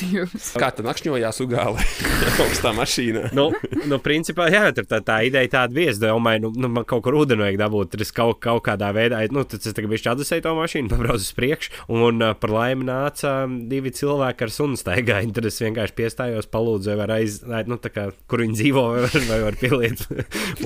Dievs. 0.00 0.52
Kā 0.58 0.70
tā 0.76 0.84
nakšņojās 0.86 1.40
Ugālē? 1.44 1.84
Augstā 2.44 2.72
mašīnā. 2.76 3.30
nu, 3.36 3.48
nu, 3.86 3.98
principā, 4.02 4.48
jā, 4.52 4.68
tur 4.76 4.88
tā, 4.88 5.00
tā 5.04 5.20
ideja 5.28 5.52
tāda. 5.58 5.84
Es 5.86 6.00
domāju, 6.02 6.46
nu, 6.46 6.52
nu, 6.64 6.70
man 6.78 6.86
kaut 6.88 7.04
kur 7.06 7.18
ūdeni 7.20 7.44
vajag 7.44 7.60
dabūt. 7.60 7.92
Tad 7.94 8.04
es 8.06 8.12
kaut, 8.16 8.40
kaut 8.44 8.64
kādā 8.66 8.90
veidā, 8.96 9.20
nu, 9.34 9.44
tad 9.48 9.62
es 9.62 9.76
tagad 9.76 9.92
biju 9.92 10.10
atdusēju 10.12 10.44
to 10.46 10.54
mašīnu, 10.58 10.90
pabraucu 10.92 11.22
uz 11.26 11.32
priekšu. 11.36 11.74
Un 11.92 12.22
uh, 12.24 12.34
par 12.38 12.54
laimi 12.54 12.86
nāca 12.88 13.34
um, 13.46 13.58
divi 13.70 13.92
cilvēki 13.94 14.46
ar 14.46 14.54
sunu 14.54 14.78
staigāju. 14.80 15.32
Tad 15.36 15.48
es 15.50 15.60
vienkārši 15.60 15.96
piestājos, 15.98 16.48
palūdzu, 16.52 16.92
vai 16.92 16.98
var 17.02 17.14
aiz, 17.18 17.40
nu, 17.68 17.76
tā 17.82 17.90
kā, 17.92 18.06
kur 18.30 18.40
viņi 18.44 18.56
dzīvo, 18.60 18.84
vai 18.94 19.02
var, 19.04 19.16
vai 19.28 19.40
var 19.44 19.58
pieliet 19.60 20.04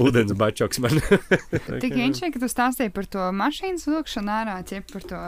ūdens 0.00 0.34
bačoks 0.38 0.80
man. 0.84 1.00
Tik 1.00 1.96
inčīgi, 1.96 2.32
ka 2.36 2.42
tu 2.42 2.50
stāstīji 2.50 2.92
par 2.94 3.08
to 3.10 3.26
mašīnas 3.34 3.86
vilkšanu 3.90 4.32
ārā, 4.34 4.56
tie 4.68 4.80
par 4.92 5.06
to 5.10 5.20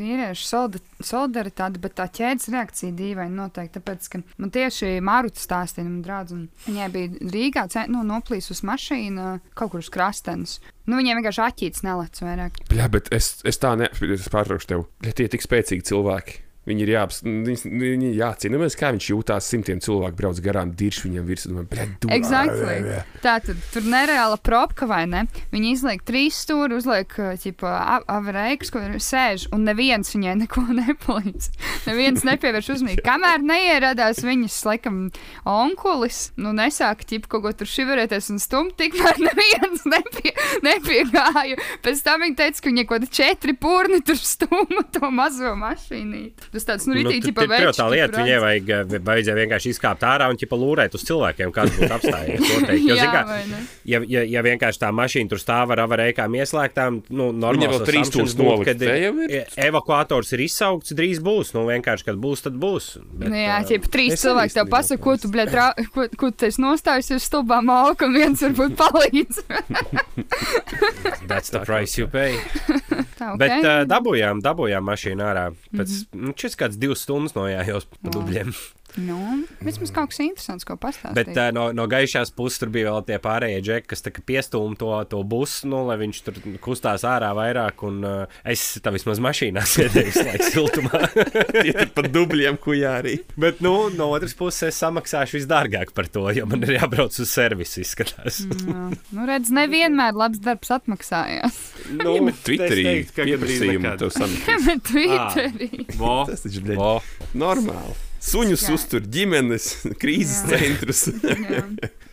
vīriešu 0.00 0.46
solda- 0.48 0.82
solidaritāti, 1.04 1.80
bet 1.82 1.94
tā 2.00 2.08
ķēdes 2.18 2.50
reakcija 2.54 2.89
dīvaini 2.96 3.36
noteikti. 3.36 3.78
Tāpēc, 3.78 4.10
ka 4.12 4.22
man 4.40 4.52
tieši 4.54 4.98
Māruta 5.04 5.42
stāstīja, 5.42 5.88
man 5.88 6.02
draudz, 6.06 6.34
un 6.36 6.46
viņai 6.66 6.90
bija 6.94 7.32
Rīgā 7.34 7.66
nu, 7.92 8.04
noplīsus 8.06 8.64
mašīna 8.66 9.38
kaut 9.54 9.74
kur 9.74 9.84
uz 9.84 9.90
krastenes. 9.92 10.58
Nu, 10.90 10.98
viņiem 10.98 11.20
vienkārši 11.20 11.44
aķīts 11.46 11.84
nelec 11.86 12.22
vairāk. 12.24 12.62
Jā, 12.74 12.90
bet 12.92 13.10
es, 13.14 13.36
es 13.46 13.60
tā 13.62 13.76
neapstrīdos, 13.78 14.26
es 14.26 14.32
pārtraukšu 14.32 14.72
tevi. 14.72 14.86
Ja 15.06 15.14
tie 15.14 15.28
ir 15.28 15.34
tik 15.34 15.44
spēcīgi 15.46 15.86
cilvēki. 15.92 16.40
Viņi 16.70 16.84
ir 16.86 16.92
jāaps- 16.94 17.22
viņas- 17.26 17.66
viņi 17.66 18.10
ir 18.12 18.18
jācīnās, 18.22 18.76
kā 18.78 18.92
viņš 18.94 19.06
jūtās. 19.10 19.48
Simtiem 19.50 19.80
cilvēku 19.82 20.16
brauc 20.20 20.38
garām, 20.44 20.70
dirž 20.78 21.02
viņam 21.06 21.26
virsū. 21.26 21.50
Exactly. 22.14 23.02
Tā 23.24 23.36
tad 23.42 23.56
tur 23.72 23.82
nereāla 23.90 24.38
propka 24.40 24.86
vai 24.86 25.04
ne? 25.10 25.24
Viņi 25.52 25.72
izliek 25.74 26.04
trīs 26.06 26.38
stūri, 26.46 26.78
uzliek 26.78 27.10
avreikus, 28.08 28.70
kur 28.72 28.80
sēž, 29.02 29.48
un 29.54 29.64
neviens 29.66 30.10
viņai 30.14 30.36
neko 30.44 30.62
nepalīdz. 30.80 31.50
Neviens 31.88 32.24
nepievērš 32.26 32.70
uzmanību. 32.76 33.04
Kamēr 33.06 33.42
neieradās 33.44 34.22
viņas, 34.24 34.58
laikam, 34.68 35.00
onkulis, 35.48 36.30
nu 36.40 36.52
nesāka 36.56 37.06
ķipa 37.08 37.30
kaut 37.34 37.42
ko 37.46 37.52
tur 37.62 37.70
šiverēties 37.70 38.30
un 38.34 38.38
stumt, 38.42 38.76
tikmēr 38.80 39.18
neviens 39.28 39.84
nepie, 39.90 40.34
nepiegāja. 40.66 41.58
Pēc 41.84 42.02
tam 42.06 42.24
viņi 42.26 42.38
teica, 42.40 42.60
ka 42.64 42.70
viņai 42.72 42.86
kaut 42.86 43.00
kādi 43.00 43.10
četri 43.20 43.54
purni 43.58 44.00
tur 44.06 44.18
stūma 44.20 44.84
to 44.94 45.10
mazo 45.14 45.54
mašīnīti. 45.58 46.50
Tas 46.60 46.66
tāds, 46.68 46.86
nu, 46.90 46.96
rītīgi, 46.98 47.30
ķipa, 47.30 47.46
tā, 47.48 47.86
lieta, 47.88 48.10
tur 48.12 48.20
viņai 48.20 48.38
vajag, 48.42 48.70
eh, 48.74 48.98
vajadzēja 49.06 49.36
vienkārši 49.38 49.70
izkāpt 49.72 50.02
ārā 50.04 50.26
un 50.28 50.36
ķipa 50.40 50.58
lūrēt 50.60 50.96
uz 50.98 51.04
cilvēkiem, 51.08 51.52
kas 51.56 51.72
būtu 51.76 51.94
apstājies. 51.96 52.42
noteikti. 52.50 52.88
Jo, 52.90 52.96
Jā, 53.00 53.06
kā, 53.14 53.38
ja, 53.88 54.00
ja, 54.12 54.24
ja 54.28 54.42
vienkārši 54.44 54.82
tā 54.82 54.90
mašīna 54.92 55.32
tur 55.32 55.40
stāv 55.40 55.72
ar 55.72 55.84
avarēkām 55.86 56.36
ieslēgtām, 56.36 57.00
nu, 57.08 57.30
normāli. 57.32 57.70
vēl 57.72 57.86
trīs 57.88 58.10
stūrus 58.12 58.36
nolikt, 58.36 58.84
jau 58.84 59.14
ir. 59.24 59.48
Evakuators 59.70 60.34
ir 60.36 60.44
izsaukts, 60.44 60.92
drīz 60.96 61.22
būs. 61.24 61.54
Nu, 61.56 61.64
vienkārši, 61.70 62.08
kad 62.10 62.20
būs, 62.20 62.44
tad 62.44 62.60
būs. 62.60 62.92
Bet, 63.08 63.30
Nu, 63.30 63.40
jā, 63.40 63.56
ā, 63.56 63.64
tie 63.68 63.80
trīs 63.80 64.20
cilvēki 64.20 64.58
tev 64.58 64.70
pasaka, 64.72 65.02
ko 65.04 65.16
tu, 65.20 65.32
bļet, 65.32 65.54
rā, 65.56 65.68
ko, 65.94 66.06
ko 66.20 66.32
tu 66.34 66.48
esi 66.50 66.60
nostājusies 66.60 67.24
stulbā 67.30 67.62
malka, 67.64 68.10
un 68.10 68.18
viens 68.18 68.44
varbūt 68.44 68.76
palīdz. 68.80 69.44
That's 71.30 71.50
the 71.54 71.64
price 71.64 71.96
you 71.96 72.10
pay. 72.10 72.36
Tā, 73.20 73.34
Bet 73.36 73.52
okay. 73.58 73.64
uh, 73.68 73.82
dabūjām, 73.88 74.40
dabūjām 74.44 74.86
mašīnu 74.86 75.24
ārā. 75.24 75.44
Pēc 75.74 75.90
mm 75.92 76.20
-hmm. 76.24 76.36
Šis 76.50 76.60
kāds 76.60 76.80
divas 76.80 77.04
stundas 77.06 77.36
nojājos 77.38 77.86
pa 77.90 78.14
dubļiem. 78.16 78.52
Nu, 78.98 79.18
vismaz 79.62 79.92
kaut 79.94 80.10
kas 80.10 80.20
interesants, 80.24 80.66
ko 80.66 80.74
pastāstīt. 80.80 81.14
Bet 81.18 81.36
uh, 81.36 81.50
no, 81.54 81.68
no 81.76 81.86
gaišās 81.90 82.32
puses 82.34 82.58
tur 82.62 82.72
bija 82.74 82.90
vēl 82.90 83.04
tie 83.06 83.18
pārējie 83.22 83.60
džeki, 83.66 83.90
kas 83.92 84.02
piestūma 84.26 84.78
to, 84.80 84.90
to 85.10 85.22
busu, 85.26 85.68
nu, 85.70 85.84
lai 85.88 85.98
viņš 86.00 86.22
tur 86.26 86.40
kustās 86.64 87.04
ārā 87.06 87.30
vairāk. 87.36 87.84
Un 87.86 88.00
uh, 88.06 88.40
es 88.42 88.64
tā 88.82 88.92
vismaz 88.94 89.22
mašīnā 89.22 89.64
sēdēju, 89.74 90.26
lai 90.26 90.50
siltumā. 90.50 91.02
Tie 91.60 91.70
ir 91.70 91.92
pat 91.94 92.10
dubļiem, 92.14 92.58
ko 92.62 92.74
jārī. 92.76 93.20
Bet 93.40 93.62
nu, 93.64 93.74
no 93.94 94.10
otras 94.16 94.34
puses 94.38 94.70
es 94.70 94.82
samaksāšu 94.82 95.38
visdārgāk 95.38 95.94
par 95.96 96.10
to, 96.10 96.26
jo 96.34 96.48
man 96.50 96.66
ir 96.66 96.76
jābrauc 96.80 97.14
uz 97.14 97.30
servisu. 97.30 97.84
Izskatās. 97.84 98.42
Jā. 98.70 98.90
Nu, 99.14 99.24
redz, 99.28 99.52
nevienmēr 99.54 100.16
labs 100.18 100.42
darbs 100.42 100.72
atmaksājās. 100.74 101.58
nu, 101.94 102.18
Twitterī 102.44 102.84
es 102.84 102.90
teiktu, 102.90 103.16
ka 103.16 103.26
gandrīz 103.28 103.64
pieprasījumu 103.64 103.96
tev 104.02 104.14
sameklēt. 104.16 104.68
Bet 104.68 104.86
Twitterī. 104.90 105.70
Tas 106.30 106.46
taču 106.46 106.62
ir 106.64 106.78
vo. 106.78 106.94
normāli. 107.38 108.09
Suņus 108.20 108.66
Jā. 108.66 108.74
uztur 108.76 109.04
ģimenes, 109.08 109.66
krīzes 110.00 110.42
Jā. 110.44 110.58
centrus. 110.60 111.06
Jā. 111.50 111.62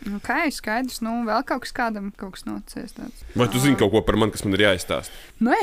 Nu, 0.08 0.20
kā 0.24 0.38
ir 0.48 0.54
skaidrs, 0.56 1.02
nu, 1.04 1.18
vēl 1.26 1.42
kaut 1.44 1.66
kas 1.66 1.74
kādam 1.76 2.08
kaut 2.16 2.38
kas 2.38 2.46
nocies 2.48 2.94
tāds. 2.96 3.24
Vai 3.36 3.48
tu 3.52 3.60
zini 3.60 3.76
kaut 3.76 3.92
ko 3.92 4.00
par 4.06 4.16
mani, 4.16 4.32
kas 4.32 4.44
man 4.46 4.56
ir 4.56 4.64
jāizstāsta? 4.64 5.12
Nē, 5.44 5.58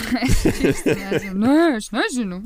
es 0.70 0.80
nezinu. 0.86 1.36
Nē, 1.44 1.56
es 1.76 1.90
nezinu. 1.92 2.40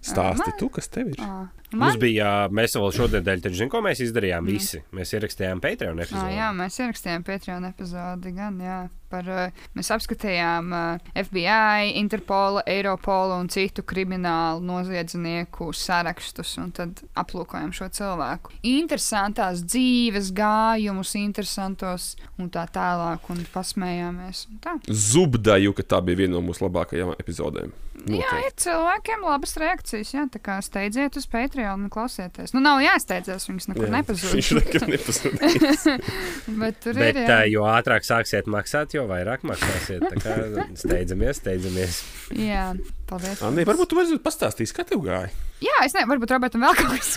Stāsti 0.00 0.54
tu, 0.60 0.70
kas 0.72 0.88
tev 0.94 1.12
ir. 1.12 1.20
Ā, 1.68 1.76
Mums 1.76 1.98
Man, 1.98 1.98
bija, 2.00 2.28
mēs 2.48 2.72
vēl 2.80 2.92
šodien 2.96 3.24
dēļ, 3.26 3.42
tad 3.44 3.52
zinām, 3.52 3.68
ko 3.74 3.80
mēs 3.84 4.00
izdarījām 4.00 4.46
visi. 4.48 4.78
Mēs 4.96 5.10
ierakstījām 5.12 5.58
Patreon 5.60 5.98
epizodi. 6.00 6.36
jā, 6.38 6.46
mēs 6.56 6.78
ierakstījām 6.80 7.24
Patreon 7.26 7.66
epizodi 7.68 8.32
gan, 8.32 8.54
jā. 8.64 8.78
Par, 9.08 9.28
mēs 9.76 9.88
apskatījām 9.92 10.72
FBI, 11.12 11.92
Interpola, 12.00 12.62
Eiropola 12.68 13.36
un 13.40 13.50
citu 13.52 13.84
kriminālu 13.84 14.64
noziedznieku 14.64 15.68
sarakstus, 15.76 16.54
un 16.60 16.70
tad 16.76 17.02
aplūkojam 17.20 17.72
šo 17.76 17.88
cilvēku. 17.92 18.52
Interesantās 18.68 19.60
dzīves 19.64 20.32
gājumus, 20.36 21.12
interesantos 21.20 22.14
un 22.40 22.48
tā 22.52 22.64
tālāk, 22.72 23.28
un 23.28 23.44
pasmējāmies. 23.52 24.46
Un 24.52 24.64
tā. 24.64 24.78
Zubdaju, 24.88 25.76
ka 25.76 25.84
tā 25.84 26.00
bija 26.04 26.24
viena 26.24 26.38
no 26.38 26.44
mūsu 26.48 26.64
labākajām 26.64 27.12
epizodēm. 27.20 27.76
Jā, 28.08 28.34
ir 28.46 28.54
cilvēkiem 28.62 29.24
labas 29.26 29.56
reakcijas. 29.60 30.12
Jā, 30.14 30.26
tā 30.32 30.40
kā 30.42 30.58
steidziet 30.64 31.18
uz 31.18 31.26
Patreon 31.30 31.86
un 31.86 31.92
klausieties. 31.92 32.54
Nu, 32.56 32.62
nav 32.64 32.82
jāsteidzas, 32.84 33.48
viņas 33.50 33.70
nekur 33.72 33.90
nepazūd. 33.96 34.36
Viņš 34.38 34.52
nekur 34.60 34.86
nepazudīs. 34.92 35.88
Bet 36.62 36.80
tur 36.84 37.00
Bet 37.00 37.16
ir. 37.16 37.24
Jā, 37.26 37.40
jo 37.50 37.66
ātrāk 37.68 38.06
sāksiet 38.08 38.48
maksāt, 38.50 38.94
jo 38.96 39.08
vairāk 39.10 39.44
maksāsiet. 39.48 40.06
Tā 40.08 40.22
kā 40.22 40.38
steidzamies, 40.84 41.42
steidzamies. 41.42 42.00
jā 42.38 42.70
paldies. 43.08 43.42
Anī, 43.46 43.64
varbūt 43.68 43.90
tu 43.90 43.98
varētu 43.98 44.22
pastāstīt, 44.24 44.72
kā 44.76 44.84
tev 44.88 45.02
gāja. 45.06 45.30
Jā, 45.58 45.80
es 45.82 45.94
nezinu, 45.96 46.12
varbūt 46.12 46.32
Robertam 46.36 46.62
vēl 46.62 46.76
kaut 46.78 46.92
kas. 46.94 47.16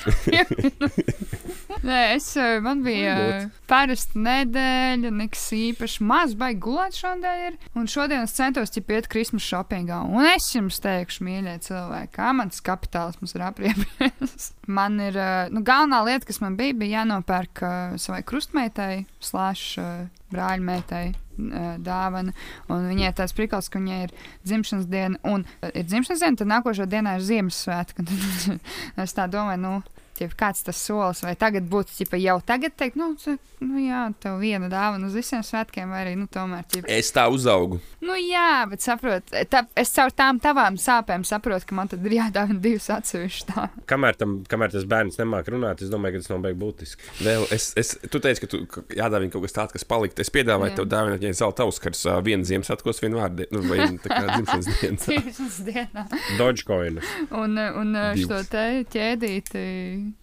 Nē, 1.86 2.00
es, 2.16 2.28
eh, 2.38 2.58
man 2.62 2.82
bija 2.86 3.14
eh, 3.22 3.46
parasta 3.70 4.18
nedēļa, 4.22 5.12
nekas 5.14 5.44
īpaši 5.58 6.06
maz, 6.10 6.34
baigi 6.38 6.60
gulēt 6.66 6.98
šodien. 6.98 7.44
Ir. 7.52 7.70
Un 7.78 7.90
šodien 7.90 8.26
es 8.26 8.36
centos 8.38 8.74
ķip 8.74 8.92
iet 8.96 9.10
Christmas 9.12 9.46
shoppingā. 9.46 10.02
Un 10.10 10.26
es 10.32 10.50
jums 10.56 10.82
teikšu, 10.84 11.26
mīļie 11.28 11.58
cilvēki, 11.68 12.14
kā 12.18 12.32
mans 12.38 12.62
kapitālisms 12.66 13.38
ir 13.38 13.46
apriepies. 13.46 14.52
man 14.80 15.00
ir, 15.02 15.18
eh, 15.18 15.50
nu, 15.54 15.62
galvenā 15.66 16.02
lieta, 16.10 16.28
kas 16.30 16.42
man 16.44 16.58
bija, 16.60 16.78
bija 16.78 17.02
jānopērk 17.02 17.66
savai 18.02 18.22
krustmeitai, 18.26 18.94
uh, 19.06 20.06
brāļmeitai 20.34 21.06
dāvana. 21.38 22.36
Un 22.72 22.90
viņai 22.92 23.14
tāds 23.18 23.36
prikals, 23.38 23.70
ka 23.72 23.80
viņai 23.82 24.02
ir 24.08 24.14
dzimšanas 24.48 24.90
diena, 24.92 25.22
un 25.28 25.46
ir 25.72 25.88
dzimšanas 25.88 26.24
diena, 26.24 26.42
tad 26.42 26.52
nākošā 26.52 26.88
dienā 26.92 27.18
ir 27.18 27.26
Ziemassvētka. 27.28 28.06
es 29.06 29.18
tā 29.18 29.28
domāju, 29.32 29.64
nu, 29.64 29.74
ķip, 30.22 30.36
kāds 30.40 30.64
tas 30.70 30.80
solis, 30.88 31.24
vai 31.26 31.34
tagad 31.40 31.68
būtu 31.72 31.98
ķipa, 32.00 32.20
jau 32.22 32.38
tagad 32.46 32.78
teikt, 32.80 32.96
nu, 33.02 33.12
c- 33.20 33.36
nu 33.62 33.82
jā, 33.84 34.06
tev 34.24 34.40
viena 34.42 34.70
dāvana 34.72 35.10
uz 35.10 35.18
visiem 35.18 35.44
svētkiem, 35.46 35.90
vai 35.92 36.04
arī, 36.06 36.16
nu, 36.22 36.30
tomēr, 36.32 36.64
ķip, 36.72 36.88
Es 36.92 37.12
tā 37.14 37.28
uzaugu. 37.34 37.82
nu, 38.06 38.16
jā, 38.22 38.66
bet 38.72 38.82
saprot, 38.86 39.28
tā, 39.52 39.66
es 39.78 39.92
caur 39.96 40.14
tām 40.16 40.40
tavām 40.42 40.78
sāpēm 40.82 41.26
saprotu, 41.28 41.68
ka 41.70 41.76
man 41.78 41.92
tad 41.92 42.06
ir 42.08 42.16
jādāvina 42.20 42.62
divas 42.64 42.88
atsevišķas 42.96 43.48
tā. 43.52 43.68
Kamēr, 43.92 44.18
tam, 44.20 44.38
kamēr 44.50 44.72
tas 44.74 44.86
bērns 44.90 45.20
nemāķi 45.22 45.54
runāt, 45.56 45.82
es 45.86 45.92
domāju, 45.94 46.18
ka 46.20 46.24
tas 46.26 46.32
nav 46.34 46.42
beigas 46.46 46.62
būtiski. 46.62 47.10
Vēl 47.26 47.46
es, 47.56 47.70
es, 47.80 47.94
tu 48.12 48.20
teici, 48.24 48.42
ka 48.46 48.50
tu 48.52 48.62
jādāvina 48.98 49.32
kaut 49.34 49.46
kas 49.48 49.56
tāds, 49.58 49.76
kas 49.78 49.86
palikt. 49.88 50.20
Es 50.22 50.30
piedāvāju 50.34 50.74
Jā. 50.74 50.78
tev 50.82 50.90
dāvināt, 50.92 51.22
ja 51.26 51.34
zelta 51.38 51.66
auskars, 51.68 52.04
vienu 52.26 52.46
Ziemassvētkos, 52.48 53.02
vienu 53.04 53.22
vārdu, 53.22 53.46
nu, 53.56 53.62
vai 53.70 53.86
tā 54.02 54.10
kā 54.12 54.24
dzimšanas 54.36 54.70
dienas. 54.82 55.08
Dzimšanas 55.08 55.60
dienā. 55.70 56.06
Dogecoin. 56.40 57.00
Un, 57.32 57.58
un 57.58 57.96
uh, 57.96 58.12
šo 58.20 58.28
Divas. 58.42 58.50
te 58.52 58.66
ķēdīti, 58.94 59.64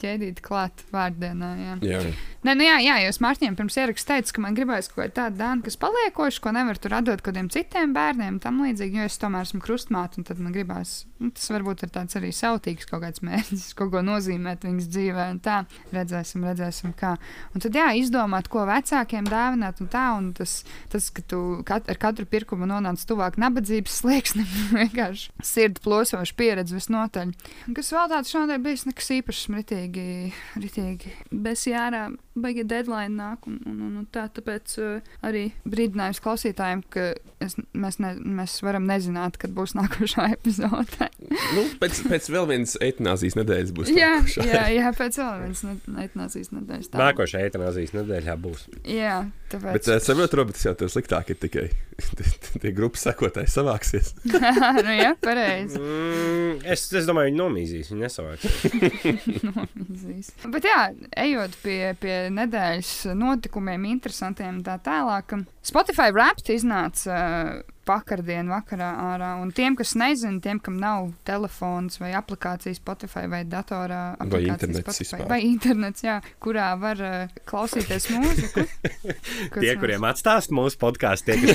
ķēdīti 0.02 0.44
klāt 0.44 0.84
vārdienā, 0.94 1.52
jā. 1.62 1.78
Jā, 1.88 2.02
Nē, 2.46 2.54
nu 2.54 2.62
jā, 2.62 2.76
jā, 2.78 2.94
jo 3.02 3.08
es 3.10 3.18
Mārtiņam 3.18 3.56
pirms 3.58 3.76
ierakstā 3.80 4.18
teicu, 4.18 4.36
ka 4.36 4.42
man 4.44 4.54
gribēs 4.56 4.86
kaut 4.88 5.00
ko 5.00 5.06
tādu 5.16 5.40
dāvanu, 5.40 5.64
kas 5.66 5.76
paliekoši, 5.82 6.40
ko 6.42 6.52
nevar 6.54 6.78
tur 6.80 6.94
atdot 6.96 7.20
kādiem 7.26 7.48
citiem 7.52 7.90
bērniem, 7.96 8.38
tam 8.40 8.60
līdzīgi, 8.62 9.00
jo 9.02 9.08
es 9.08 9.18
tomēr 9.20 9.44
esmu 9.44 9.58
krustmāte, 9.64 10.20
un 10.20 10.26
tad 10.28 10.38
man 10.40 10.54
gribās, 10.54 11.02
nu, 11.18 11.32
tas 11.34 11.50
varbūt 11.50 11.82
ir 11.84 11.92
tāds 11.96 12.16
arī 12.18 12.30
sautīgs 12.32 12.88
kaut 12.88 13.02
kāds 13.02 13.24
mērķis, 13.26 13.66
kaut 13.78 13.90
ko 13.92 14.02
nozīmēt 14.06 14.64
viņas 14.64 14.88
dzīvē, 14.94 15.26
un 15.34 15.40
tā, 15.44 15.58
redzēsim, 15.94 16.46
redzēsim, 16.48 16.94
kā. 16.98 17.16
Un 17.52 17.64
tad, 17.64 17.76
jā, 17.76 17.88
izdomāt, 18.00 18.48
ko 18.52 18.62
vecākiem 18.70 19.28
dāvināt, 19.28 19.82
un 19.84 19.90
tā, 19.92 20.06
un 20.16 20.30
tas, 20.38 20.60
tas 20.94 21.10
ka 21.14 21.26
tu 21.26 21.42
kat, 21.68 21.90
ar 21.90 22.00
katru 22.00 22.26
pirkumu 22.30 22.70
nonāc 22.70 23.02
tuvāk 23.08 23.36
nabadzības 23.42 23.98
slieksnim, 24.04 24.48
vienkārši 24.78 25.34
sirdi 25.42 25.84
plosoša 25.84 26.38
pieredze 26.38 26.78
visnotaļ. 26.78 27.34
Kas 27.76 27.92
vēl 27.92 28.08
tāds 28.14 28.32
šodien 28.32 28.62
bijis 28.64 28.86
nekas 28.88 29.12
īpašs, 29.18 29.50
ritīgi, 29.68 30.32
ritīgi 30.56 31.10
bez 31.30 31.66
jārā, 31.68 32.08
baigi 32.38 32.64
deadline 32.68 33.16
nāk, 33.18 33.46
un, 33.46 33.58
un, 33.66 33.80
un, 34.00 34.06
tā, 34.12 34.28
tāpēc 34.32 34.76
uh, 34.80 35.08
arī 35.26 35.48
brīdinājums 35.68 36.20
klausītājiem, 36.24 36.82
ka 36.88 37.10
es, 37.44 37.56
mēs, 37.76 37.98
ne, 38.02 38.14
mēs 38.38 38.58
varam 38.64 38.86
nezināt, 38.88 39.36
kad 39.40 39.52
būs 39.56 39.74
nākošā 39.78 40.30
epizode. 40.36 41.10
nu, 41.28 41.66
pēc, 41.82 42.02
pēc 42.08 42.30
vēl 42.32 42.48
vienas 42.52 42.76
etnāzijas 42.84 43.36
nedēļas 43.40 43.74
būs. 43.76 43.92
jā, 43.92 44.14
nākošā. 44.22 44.46
jā, 44.48 44.64
jā, 44.78 44.94
pēc 44.96 45.20
vēl 45.20 45.42
vienas 45.44 45.64
etnācijas 46.06 46.54
nedēļas. 46.54 46.92
tā. 46.92 47.02
Nākošais 47.02 47.48
eitanāzijas 47.48 47.94
nedēļā 47.98 48.38
būs. 48.40 48.68
Jā, 48.88 49.20
tāpēc. 49.52 49.76
Bet 49.76 49.92
es 49.98 50.08
saprotu, 50.08 50.40
Roberts, 50.40 50.64
jau 50.64 50.74
tev 50.78 50.92
sliktāk 50.94 51.34
ir 51.34 51.40
tikai 51.42 51.66
tie 52.62 52.72
grupas 52.72 53.04
sekotāji 53.08 53.50
savāksies. 53.52 54.14
nu, 54.86 54.94
jā, 54.94 55.12
pareizi. 55.22 55.80
Mm, 55.82 56.62
es, 56.64 56.86
es 56.94 57.08
domāju, 57.08 57.32
viņi 57.32 57.42
nomīzīs, 57.42 57.92
viņi 57.92 58.06
nesavāks. 58.06 58.46
Bet 60.54 60.68
jā, 60.68 60.80
ejot 61.24 61.56
pie, 61.62 61.80
pie 62.00 62.16
nedēļas 62.34 62.92
notikumiem, 63.18 63.88
interesantiem 63.92 64.58
un 64.58 64.64
tā 64.66 64.78
tālāk. 64.84 65.36
Spotify 65.68 66.10
Wrapped 66.14 66.48
iznāca 66.54 67.18
uh, 67.18 67.74
vakardien 67.88 68.50
vakarā 68.52 68.88
ārā. 69.14 69.30
Un 69.40 69.50
tiem, 69.56 69.72
kas 69.78 69.94
nezina, 69.98 70.40
tiem, 70.44 70.58
kam 70.60 70.76
nav 70.80 71.10
telefons 71.28 71.96
vai 72.02 72.10
aplikācijas 72.18 72.80
Spotify 72.82 73.24
vai 73.30 73.42
datorā 73.48 74.00
Vai 74.28 74.42
internets 74.44 74.82
Spotify, 74.84 75.22
vai 75.30 75.38
internets, 75.46 76.04
jā, 76.04 76.18
kurā 76.44 76.68
var 76.80 77.00
uh, 77.00 77.38
klausīties 77.48 78.10
mūziku. 78.12 78.64
Tie, 79.58 79.70
mums- 79.72 79.80
kuriem 79.80 80.04
atstāst 80.08 80.52
mūsu 80.54 80.78
podkāstu, 80.80 81.32
tie, 81.32 81.54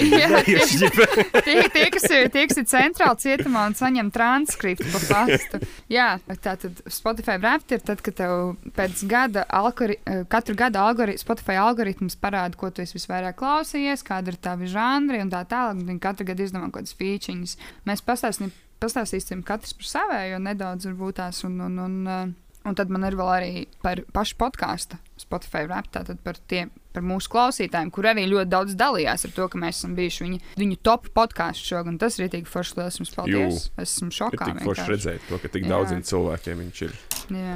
kas 0.58 0.74
ir 0.74 0.96
tie, 1.48 1.58
tie, 1.74 1.86
kas 1.94 2.08
ir, 2.10 2.30
tie, 2.34 2.46
kas 2.50 2.62
ir 2.64 2.68
centrāli 2.72 3.22
cietumā 3.24 3.68
un 3.70 3.78
saņem 3.78 4.10
transkriptu 4.16 4.90
pa 4.94 5.04
pastu. 5.10 5.62
Jā, 5.94 6.08
tā 6.42 6.56
tad 6.66 6.82
Spotify 6.92 7.38
Wrapped 7.42 7.76
ir 7.78 7.84
tad, 7.86 8.02
kad 8.06 8.18
tev 8.18 8.56
pēc 8.78 9.06
gada 9.10 9.46
algori, 9.54 10.00
eh, 10.10 10.24
katru 10.32 10.58
gadu 10.60 10.82
algori, 10.82 11.16
Spotify 11.22 11.60
algoritms 11.62 12.18
parāda, 12.22 12.58
ko 12.60 12.72
tu 12.74 12.82
esi 12.86 12.98
visvairāk 12.98 13.38
klausījies, 13.40 14.03
kāda 14.08 14.34
ir 14.34 14.38
tavi 14.44 14.68
žanri 14.72 15.22
un 15.24 15.32
tā 15.34 15.44
tālāk. 15.50 15.82
Viņi 15.88 16.00
katru 16.04 16.26
gadu 16.30 16.44
izdomā 16.46 16.70
kaut 16.70 16.82
kādas 16.84 16.96
features. 17.00 17.58
Mēs 17.90 18.04
pastāstīsim, 18.06 18.52
pastāstīsim 18.84 19.44
katrs 19.48 19.74
par 19.80 19.90
savējo 19.96 20.40
nedaudz 20.44 20.86
varbūt 20.92 21.20
tās 21.22 21.44
un, 21.48 21.60
un, 21.64 21.80
un, 21.80 21.98
eh, 22.08 22.32
un 22.70 22.76
tad 22.80 22.90
man 22.94 23.04
ir 23.08 23.16
vēl 23.20 23.32
arī 23.38 23.52
par 23.84 24.02
pašu 24.16 24.36
podkāstu 24.40 25.00
Spotify 25.24 25.66
Wrapped, 25.68 25.94
tātad 25.96 26.20
par 26.24 26.36
tiem. 26.52 26.72
Par 26.94 27.02
mūsu 27.02 27.26
klausītājiem, 27.34 27.90
kur 27.90 28.06
arī 28.06 28.28
ļoti 28.30 28.50
daudz 28.52 28.76
dalījās 28.78 29.24
ar 29.26 29.32
to, 29.34 29.48
ka 29.50 29.58
mēs 29.58 29.80
esam 29.80 29.96
bijuši 29.98 30.26
viņa, 30.28 30.40
viņu 30.62 30.76
top 30.86 31.08
podkāstu 31.16 31.72
šogad. 31.72 31.88
un 31.90 31.98
Tas 31.98 32.20
ir 32.20 32.28
rītīgi 32.28 32.46
forši. 32.46 32.76
Lielas 32.78 33.00
jums 33.00 33.14
paldies. 33.16 33.64
Es 33.82 33.96
esmu 33.96 34.12
Ir 34.12 34.18
šokā. 34.20 34.46
tik 34.46 34.60
forši 34.62 34.84
vienkārši. 34.84 34.92
redzēt 34.92 35.26
to, 35.30 35.40
ka 35.42 35.48
tik 35.56 35.64
Jā. 35.66 35.70
daudziem 35.74 36.04
cilvēkiem 36.06 36.62
viņš 36.62 36.82
ir. 36.86 36.94
Jā. 37.34 37.56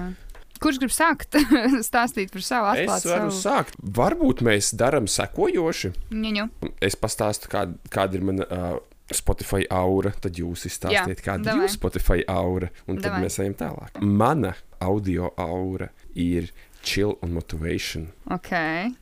Kurš 0.64 0.80
grib 0.82 0.94
sākt 0.94 1.38
stāstīt 1.90 2.32
par 2.34 2.44
savu 2.46 2.70
Es 2.74 2.84
atklātu 2.84 3.12
varu 3.14 3.32
savu 3.32 3.42
sākt. 3.42 3.80
Varbūt 3.98 4.44
mēs 4.48 4.72
darām 4.78 5.08
sekojoši. 5.12 5.94
ņuņu? 6.14 6.48
Es 6.84 6.98
pastāstu, 7.00 7.50
kāda, 7.52 7.78
kāda 7.94 8.18
ir 8.20 8.26
mana 8.28 8.48
uh, 8.48 8.78
Spotify 9.14 9.64
aura, 9.72 10.12
tad 10.20 10.36
jūs 10.40 10.66
izstāstiet, 10.68 11.22
kāda 11.24 11.54
ir 11.54 11.62
jūsu 11.64 11.78
Spotify 11.78 12.26
aura, 12.28 12.72
un 12.88 12.98
tad 13.00 13.14
Davai. 13.14 13.22
mēs 13.24 13.40
ejam 13.40 13.56
tālāk. 13.62 14.02
Mana 14.04 14.56
audio 14.84 15.30
aura 15.40 15.88
ir 16.14 16.50
chill 16.84 17.16
un 17.24 17.32
motivation. 17.36 18.10
Ok, 18.32 18.52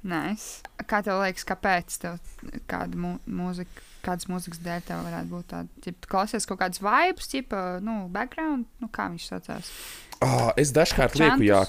nice. 0.06 0.62
Kā 0.86 1.02
tev 1.06 1.24
liekas, 1.24 1.46
kāpēc 1.50 1.98
tev 2.02 2.20
kāda 2.70 2.98
mu 3.02 3.16
mūzika? 3.26 3.84
Kādas 4.06 4.28
mūzikas 4.30 4.60
dēļ 4.66 4.84
tev 4.86 5.00
varētu 5.08 5.32
būt 5.32 5.48
tāda? 5.54 5.68
Tu 5.82 5.94
klausies 6.12 6.46
kaut 6.46 6.60
kādas 6.62 6.82
vibes, 6.84 7.30
tipa, 7.32 7.64
nu, 7.82 8.04
background, 8.14 8.68
nu, 8.84 8.90
kā 8.94 9.08
viņš 9.14 9.26
saucās? 9.32 9.72
Oh, 10.22 10.52
es 10.62 10.70
dažkārt 10.76 11.18
lieku, 11.20 11.42
jā, 11.48 11.64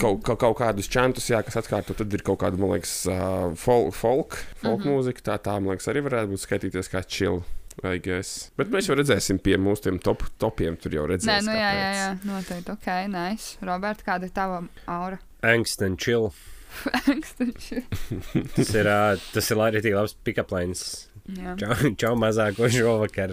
kaut, 0.00 0.22
kaut, 0.24 0.38
kaut 0.40 0.56
kādus 0.62 0.88
čantus, 0.88 1.28
jā, 1.30 1.42
kas 1.44 1.60
atkārto. 1.60 1.94
Tad 1.98 2.12
ir 2.16 2.24
kaut 2.24 2.40
kāda, 2.40 2.56
man 2.60 2.72
liekas, 2.72 2.94
uh, 3.10 3.52
folk, 3.60 3.92
folk, 3.94 4.38
folk 4.62 4.62
mm 4.62 4.70
Mhm. 4.70 4.88
-hmm. 4.88 4.96
mūzika. 4.96 5.20
Tā, 5.28 5.36
tā, 5.38 5.58
man 5.60 5.74
liekas, 5.76 5.88
arī 5.92 6.00
varētu 6.08 6.32
būt 6.32 6.46
skaitīties 6.46 6.88
kā 6.90 7.04
chill. 7.06 7.42
I 7.82 7.98
guess. 7.98 8.50
Bet 8.56 8.68
mēs 8.70 8.86
jau 8.88 8.94
redzēsim, 8.94 9.38
pie 9.42 9.56
mūsu 9.58 9.98
top, 10.00 10.22
topiem 10.38 10.76
tur 10.76 10.92
jau 10.94 11.06
Nē, 11.06 11.16
redzēsim. 11.16 11.44
nu, 11.44 11.52
jā, 11.52 11.72
jā, 11.74 11.90
jā, 11.94 12.18
noteikti. 12.24 12.70
Ok, 12.70 12.86
nice. 13.08 13.56
Roberta, 13.60 14.04
kāda 14.06 14.22
ir 14.24 14.30
tava 14.30 14.68
aura? 14.86 15.18
Angst 15.42 15.82
and 15.82 15.98
chill. 15.98 16.32
Angstuši. 17.08 17.82
Tas 18.54 18.70
ir, 18.74 18.86
ā, 18.90 19.18
tas 19.34 19.50
ir 19.50 19.56
arī 19.62 19.82
tik 19.82 19.94
labs 19.94 20.14
pick-up 20.26 20.52
lines. 20.54 21.08
Čau, 21.24 21.72
čau 21.96 22.12
mazāko 22.20 22.68
šovakar. 22.68 23.30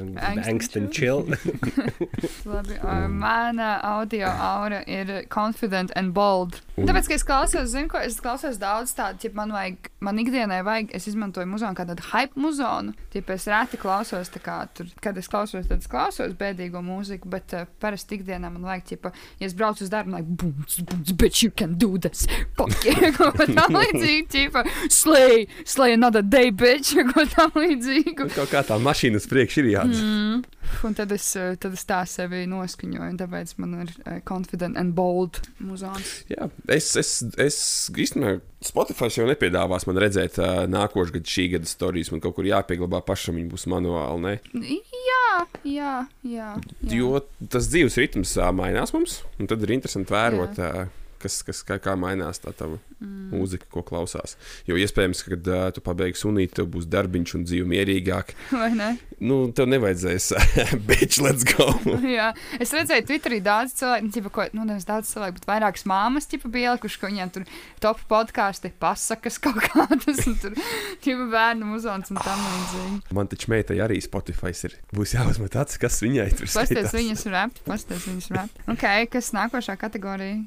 Angst 0.48 0.78
and 0.80 0.94
chill. 0.96 1.26
Labi, 2.48 2.78
mana 3.12 3.82
audio 3.84 4.28
aura 4.32 4.80
ir 4.88 5.26
confident 5.28 5.92
and 6.00 6.14
bold. 6.14 6.62
Un- 6.78 6.88
Tāpēc, 6.88 7.10
ka 7.12 7.18
es 7.20 7.26
klausos, 7.28 7.74
zinu, 7.74 7.90
ko 7.92 8.00
es 8.00 8.16
klausos 8.24 8.56
daudz 8.62 8.94
tādu, 8.96 9.28
ja 9.28 9.32
man 9.36 9.52
vajag, 9.52 9.90
man 10.08 10.22
ikdienai 10.24 10.62
vajag, 10.64 10.94
es 10.96 11.10
izmantoju 11.12 11.50
muzonu 11.52 11.76
kā 11.76 11.84
tādu 11.90 12.06
hype 12.14 12.40
muzonu. 12.40 12.96
Ja 13.12 13.22
es 13.36 13.48
reti 13.52 13.80
klausos, 13.82 14.32
tā 14.32 14.40
kā 14.40 14.56
tur, 14.72 14.88
kad 15.04 15.20
es 15.20 15.28
klausos, 15.28 15.68
tad 15.68 15.84
es 15.84 15.92
klausos 15.92 16.32
bēdīgo 16.40 16.80
mūziku, 16.86 17.28
bet 17.34 17.58
uh, 17.60 17.68
parasti 17.84 18.22
ikdienā 18.22 18.54
man 18.54 18.64
vajag, 18.70 18.88
ķipa, 18.94 19.12
ja 19.44 19.52
es 19.52 19.58
braucu 19.58 19.84
uz 19.84 19.92
darbu, 19.92 20.16
man 20.16 20.22
vajag, 20.22 20.32
bums, 20.40 20.80
bums, 20.88 21.12
bitch, 21.12 21.44
you 21.44 21.52
can 21.52 21.76
do 21.76 21.98
this. 22.00 22.24
Fuck 22.56 22.88
yeah, 22.88 23.12
ko 23.20 23.34
tam 23.36 23.76
līdzīgi, 23.76 24.26
ķipa, 24.32 24.64
slay, 24.88 25.44
slay 25.68 26.00
another 26.00 26.24
day, 26.24 26.56
bitch, 26.56 26.96
ko 27.12 27.28
tam 27.36 27.52
līdzīgi. 27.60 27.81
Līdzīgu. 27.82 28.28
Kaut 28.36 28.52
kā 28.52 28.62
tā 28.66 28.78
mašīna 28.82 29.20
uz 29.22 29.28
priekšu 29.30 29.64
ir 29.64 29.72
jādara. 29.76 30.06
Mm. 30.06 30.62
Un 30.88 30.96
tad 30.98 31.12
es, 31.12 31.26
eh, 31.36 31.56
tad 31.60 31.74
es 31.76 31.84
tā 31.88 32.00
sevi 32.08 32.46
noskaņoju, 32.50 33.10
un 33.10 33.18
tāpēc 33.20 33.54
man 33.62 33.74
ir 33.84 33.92
uh, 34.06 34.20
confident 34.28 34.78
and 34.80 34.96
bold 34.96 35.42
muzons. 35.60 36.22
Jā, 36.32 36.48
es, 36.72 36.94
es, 37.00 37.12
es 37.42 37.58
īstenībā 37.92 38.40
Spotify 38.62 39.10
jau 39.10 39.26
nepiedāvās 39.26 39.88
man 39.90 40.00
redzēt 40.04 40.38
uh, 40.40 40.64
nākošais 40.70 41.16
gada, 41.16 41.34
šī 41.34 41.48
gada 41.56 41.70
stāstus. 41.70 42.12
Man 42.14 42.22
kaut 42.24 42.38
kur 42.38 42.48
jāpieglabā 42.48 43.02
pašam, 43.06 43.40
viņi 43.40 43.52
būs 43.52 43.68
manuāli. 43.72 44.38
Ne? 44.54 44.80
Jā, 45.12 45.36
jā, 45.66 45.94
jā. 46.24 46.48
jā. 46.86 46.96
Jo 46.96 47.24
tas 47.52 47.70
dzīves 47.72 47.98
ritms 48.00 48.38
uh, 48.38 48.52
mainās 48.56 48.94
mums, 48.96 49.22
un 49.42 49.50
tad 49.50 49.66
ir 49.66 49.76
interesanti 49.78 50.14
vērot. 50.14 50.62
Uh, 50.62 51.01
kas, 51.22 51.42
kas 51.48 51.62
kā, 51.68 51.78
kā 51.82 51.96
mainās 52.00 52.42
tā 52.44 52.54
tava 52.58 52.80
mm. 53.00 53.32
mūzika, 53.34 53.68
ko 53.72 53.84
klausās. 53.86 54.38
Jo 54.70 54.78
iespējams, 54.80 55.24
ka, 55.24 55.36
kad 55.36 55.50
uh, 55.52 55.68
tu 55.76 55.84
pabeigsi 55.86 56.26
sunīt, 56.26 56.56
tev 56.58 56.70
būs 56.74 56.88
darbiņš 56.92 57.36
un 57.38 57.46
dzīve 57.48 57.70
mierīgāk. 57.72 58.36
Vai 58.62 58.72
ne? 58.78 58.92
Nu, 59.22 59.44
tev 59.54 59.70
nevajadzēs, 59.70 60.32
bitch, 60.90 61.20
let's 61.22 61.46
go. 61.46 61.70
Jā, 62.18 62.32
es 62.58 62.74
redzēju, 62.74 63.06
Twitterī 63.10 63.42
daudz 63.46 63.76
cilvēku, 63.78 64.08
nu, 64.08 64.14
ķipa, 64.16 64.34
ko, 64.34 64.48
nu, 64.58 64.66
nevis 64.70 64.88
daudz 64.90 65.12
cilvēku, 65.14 65.38
bet 65.38 65.50
vairākas 65.50 65.86
māmas, 65.90 66.30
ķipa, 66.32 66.50
bija 66.52 66.72
ielikuši, 66.72 67.02
ka 67.02 67.12
viņiem 67.12 67.34
tur 67.36 67.46
top 67.84 68.02
podkāsti, 68.10 68.74
pasakas 68.82 69.38
kaut 69.44 69.62
kādas, 69.68 70.24
un 70.26 70.40
tur, 70.42 70.58
ķipa, 71.06 71.30
bērnu 71.36 71.70
muzons 71.70 72.14
un 72.14 72.22
tam 72.22 72.42
līdzīgi. 72.48 73.16
Man 73.18 73.30
taču 73.30 73.54
meitai 73.54 73.78
arī 73.86 74.00
Spotify 74.02 74.54
ir. 74.66 74.78
Būs 74.96 75.14
jāuzmet 75.16 75.56
acis, 75.62 75.80
kas 75.82 76.02
viņai 76.04 76.28
tur 76.40 76.50
Pasties 76.52 76.96
viņas 76.96 77.26
rap, 77.32 77.62
pasties 77.68 78.08
viņas 78.10 78.30
rap. 78.36 78.62
Ok, 78.72 78.86
kas 79.14 79.32
nākošā 79.38 79.78
kategorija? 79.80 80.42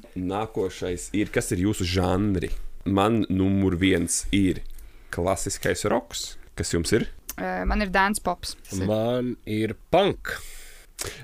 Nākošais 0.65 1.11
ir, 1.13 1.29
kas 1.29 1.51
ir 1.53 1.59
jūsu 1.61 1.85
žanri? 1.85 2.47
Man 2.89 3.21
numur 3.29 3.75
viens 3.77 4.23
ir 4.33 4.63
klasiskais 5.13 5.85
roks. 5.85 6.39
Kas 6.57 6.73
jums 6.73 6.89
ir? 6.95 7.05
Uh, 7.37 7.61
man 7.69 7.83
ir 7.85 7.91
dance 7.93 8.17
pops. 8.23 8.55
Man 8.73 9.35
ir 9.45 9.75
punk. 9.93 10.33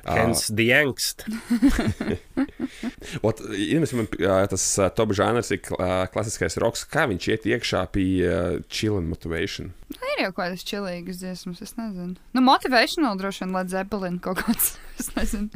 Hence 0.06 0.54
the 0.54 0.68
angst. 0.78 1.26
Ot, 3.26 3.42
man, 3.96 4.10
tas 4.52 4.66
uh, 4.78 4.92
top 4.94 5.16
žanrs 5.18 5.50
ir 5.56 5.64
uh, 5.74 6.06
klasiskais 6.14 6.60
roks. 6.62 6.86
Kā 6.86 7.08
viņš 7.10 7.30
iet 7.34 7.50
iekšā 7.50 7.82
pie 7.96 8.06
uh, 8.28 8.60
chill 8.70 9.00
and 9.00 9.10
motivation? 9.10 9.74
Ir 10.12 10.28
jau 10.28 10.36
kādas 10.38 10.62
čilīgas 10.68 11.24
dziesmas, 11.24 11.64
es 11.66 11.74
nezinu. 11.82 12.14
Nu, 12.38 12.46
motivational 12.46 13.18
droši 13.18 13.48
vien 13.48 13.58
Led 13.58 13.74
Zeppelin 13.74 14.22
kaut 14.22 14.44
kāds, 14.46 14.76
es 15.02 15.10
nezinu. 15.18 15.50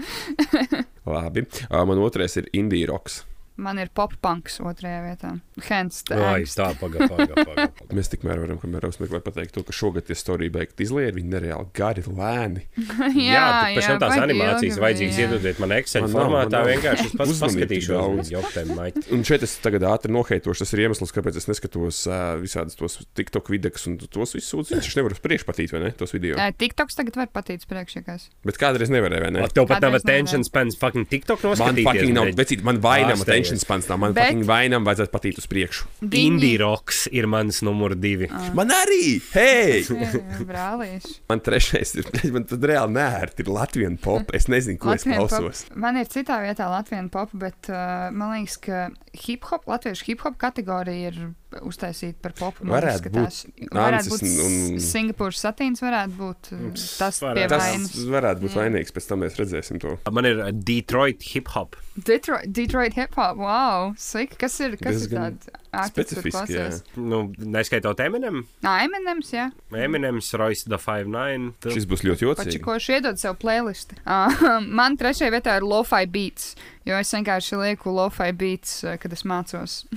Labi. 1.20 1.46
Uh, 1.70 1.84
man 1.86 2.02
otrais 2.02 2.40
ir 2.42 2.50
indie 2.58 2.88
roks. 2.90 3.22
Man 3.56 3.80
ir 3.80 3.88
pop-punks 3.96 4.58
otrajā 4.60 4.98
vietā. 5.06 5.30
Ai, 5.64 5.78
angst. 5.86 6.10
tā, 6.12 6.66
pagaidi, 6.76 7.08
pagaidi. 7.08 7.36
Paga, 7.38 7.46
paga. 7.56 7.86
Mēs 7.96 8.10
tikmēr 8.12 8.42
varam, 8.44 8.58
kamēr 8.60 8.88
uzmeklēt, 8.90 9.24
pateikt, 9.24 9.54
to, 9.56 9.64
ka 9.64 9.76
šogad 9.76 10.04
tie 10.10 10.18
storija 10.20 10.52
beigti 10.52 10.84
izliet, 10.84 11.14
viņi 11.16 11.32
nereāli 11.32 11.70
gari, 11.78 12.04
lēni. 12.04 12.66
Jā, 13.30 13.46
bet 13.72 13.80
pēc 13.80 13.88
tam 13.94 14.02
tās 14.04 14.18
animācijas 14.26 14.80
vajadzīgas 14.84 15.20
jā. 15.22 15.28
iedodiet 15.30 15.62
man 15.64 15.76
Excel 15.78 16.04
Man 16.04 16.12
nav, 16.12 16.20
formātā. 16.20 16.50
man 16.50 16.56
nav. 16.58 16.72
Vienkārši 16.74 17.08
es 17.08 17.16
pats 17.22 17.42
paskatīšos 17.46 18.20
uz 18.26 18.34
joptēm 18.34 18.74
maķi. 18.76 19.06
Un 19.16 19.24
šeit 19.32 19.48
es 19.48 19.56
tagad 19.64 19.88
ātri 19.88 20.12
noheitošu. 20.12 20.66
Tas 20.66 20.76
ir 20.76 20.84
iemesls, 20.90 21.16
kāpēc 21.16 21.40
es 21.40 21.48
neskatos 21.52 22.02
uh, 22.10 22.20
visādus 22.42 22.76
tos 22.80 23.00
TikTok 23.16 23.54
videos 23.54 23.88
un 23.88 23.96
tos 24.04 24.36
visus 24.36 24.52
sūdzības. 24.52 24.84
Viņš 24.84 25.00
nevar 25.00 25.16
uz 25.16 25.24
priekšu 25.24 25.48
patīt, 25.48 25.72
vai 25.72 25.84
ne? 25.86 25.94
Tos 25.96 26.12
video. 26.16 26.36
Ē, 26.42 26.52
TikToks 26.60 27.00
tagad 27.00 27.22
var 27.22 27.32
patīt 27.32 27.64
priekšākais. 27.70 28.28
Bet 28.48 28.60
kādreiz 28.60 28.92
nevarēja, 28.92 29.28
vai 29.30 29.32
ne? 29.38 29.48
Tev 29.56 29.70
pat 29.72 29.86
nav 29.86 29.96
attention 30.02 30.44
spans 30.48 30.76
fucking 30.82 31.08
TikTok 31.12 31.44
Man 31.46 31.54
noskatīties. 31.54 31.88
fucking 31.88 32.16
nav, 32.18 32.32
bet 32.36 32.56
man 32.66 32.82
vainam 32.84 33.22
Ārstējies. 33.22 33.45
Attention 33.46 33.62
spans 33.62 33.88
nav. 33.90 34.00
Man 34.02 34.14
Bet- 34.18 34.26
fucking 34.28 34.44
vainam 34.50 34.86
vajadzētu 34.88 35.14
patīt 35.14 35.40
uz 35.42 35.48
priekšu. 35.52 35.88
Indie 36.12 36.58
rocks 36.62 37.06
ir 37.12 37.28
mans 37.32 37.62
numur 37.66 37.96
divi. 37.96 38.28
Man 38.58 38.74
arī! 38.74 39.20
Hei! 39.34 39.84
Brālīši. 40.52 41.20
Man 41.30 41.42
trešais 41.46 41.96
ir, 42.02 42.10
man 42.36 42.46
tad 42.50 42.66
reāli 42.66 42.96
nērti 42.98 43.46
ir 43.46 43.52
Latvijas 43.54 44.00
pop. 44.04 44.34
Es 44.36 44.50
nezinu, 44.52 44.80
ko 44.82 44.94
es 44.94 45.06
Latvienu 45.06 45.28
klausos. 45.30 45.64
pop- 45.70 45.80
Man 45.86 45.98
ir 46.02 46.10
citā 46.12 46.42
vietā 46.44 46.68
Latvijas 46.72 47.10
pop, 47.14 47.34
bet 47.38 47.70
uh, 47.72 48.10
man 48.16 48.36
liekas, 48.36 48.58
ka 48.66 48.86
hip 49.26 49.46
hop, 49.52 49.66
latviešu 49.70 50.10
hip 50.10 50.24
hop 50.26 50.38
kategorija 50.42 51.12
ir 51.14 51.20
uztaisīta 51.64 52.20
par 52.26 52.34
popu. 52.36 52.66
man 52.68 52.76
Varētu 52.82 53.12
būt 53.16 53.70
Varētu 53.76 54.12
būt 54.12 54.24
un-. 54.28 54.80
Singapūras 54.84 55.40
satīns, 55.46 55.80
varētu 55.86 56.18
būt 56.20 56.50
uh, 56.56 56.66
tas 57.00 57.22
varētu. 57.24 57.50
Tas 57.56 57.96
varētu 58.12 58.44
būt 58.48 58.58
vainīgs, 58.60 58.92
pēc 58.96 59.08
tam 59.12 59.24
mēs 59.24 59.38
redzēsim 59.40 59.80
to. 59.84 59.96
Man 60.12 60.28
ir 60.28 60.44
Detroit 60.52 61.24
hip 61.34 61.52
hop. 61.56 61.78
Detroit, 61.96 62.52
Detroit 62.52 62.94
hip 62.94 63.16
hop, 63.16 63.38
wow, 63.38 63.94
sik, 63.98 64.38
kas 64.38 64.60
ir, 64.60 64.76
kas 64.76 65.06
ir 65.06 65.14
Diezgan 65.14 65.38
tāds 65.40 65.48
artists, 65.48 65.65
kur 65.65 65.65
Specifiski, 65.90 66.56
jā. 66.58 66.68
Nu, 66.96 67.22
neskaitot 67.38 68.00
Eminem. 68.06 68.44
Nā, 68.66 68.76
Eminems, 68.88 69.32
jā. 69.36 69.50
Eminems, 69.76 70.32
Royce 70.40 70.66
the 70.70 70.80
59. 70.80 71.52
Tu- 71.64 71.76
Šis 71.76 71.86
būs 71.92 72.06
ļoti 72.08 72.28
jocīgs. 72.30 72.46
Pačikoši 72.46 72.96
iedod 73.00 73.20
sev 73.22 73.36
playlisti. 73.42 73.98
Man 74.80 74.98
trešajā 74.98 75.34
vietā 75.36 75.58
ir 75.60 75.66
lo-fi 75.68 76.06
beats, 76.10 76.54
jo 76.86 76.98
es 77.02 77.12
vienkārši 77.16 77.58
lieku 77.62 77.94
lo-fi 77.96 78.32
beats, 78.38 78.80
kad 79.02 79.14
es 79.14 79.24
mācos. 79.28 79.82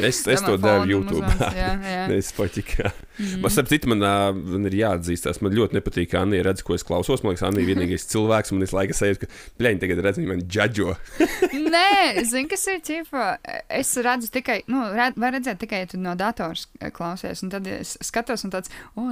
Es, 0.00 0.20
es 0.28 0.42
to 0.44 0.56
fona 0.60 0.84
YouTube. 0.88 1.24
jā, 1.56 1.70
jā. 1.80 2.02
Es 2.20 2.30
patīkā. 2.36 2.90
Mm. 3.20 3.40
Man, 3.42 3.52
starp 3.52 3.68
citu, 3.70 3.88
man, 3.90 4.00
man 4.00 4.68
ir 4.68 4.74
jāatzīstās, 4.80 5.40
man 5.44 5.52
ļoti 5.56 5.76
nepatīk, 5.78 6.10
ka 6.12 6.22
Anna 6.24 6.40
redz, 6.44 6.62
ko 6.64 6.76
es 6.76 6.84
klausos. 6.86 7.22
Man 7.24 7.32
liekas, 7.34 7.44
Anna 7.48 7.60
ir 7.62 7.68
vienīgais 7.68 8.04
cilvēks, 8.12 8.52
man 8.54 8.64
ir 8.66 8.72
laika 8.76 8.96
sajūta, 8.96 9.24
ka 9.26 9.40
blēņi 9.60 9.82
tagad 9.82 10.02
redz, 10.06 10.20
viņa 10.20 10.30
man 10.30 10.42
džadžo. 10.44 10.94
Nē, 11.52 12.24
zini, 12.28 12.46
kas 12.52 12.64
ir 12.72 12.80
ķipa. 12.86 13.26
Es 13.80 13.92
redzu 14.04 14.30
tikai, 14.32 14.60
nu, 14.72 14.82
red, 15.00 15.18
var 15.20 15.34
redzēt 15.34 15.58
tikai, 15.62 15.82
ja 15.84 15.88
tu 15.90 16.00
no 16.00 16.14
dators 16.18 16.66
eh, 16.80 16.92
klausies. 16.94 17.42
Un 17.44 17.52
tad 17.52 17.66
es 17.70 17.96
skatos, 18.06 18.44
un 18.46 18.52
tāds, 18.54 18.72
oh, 19.00 19.10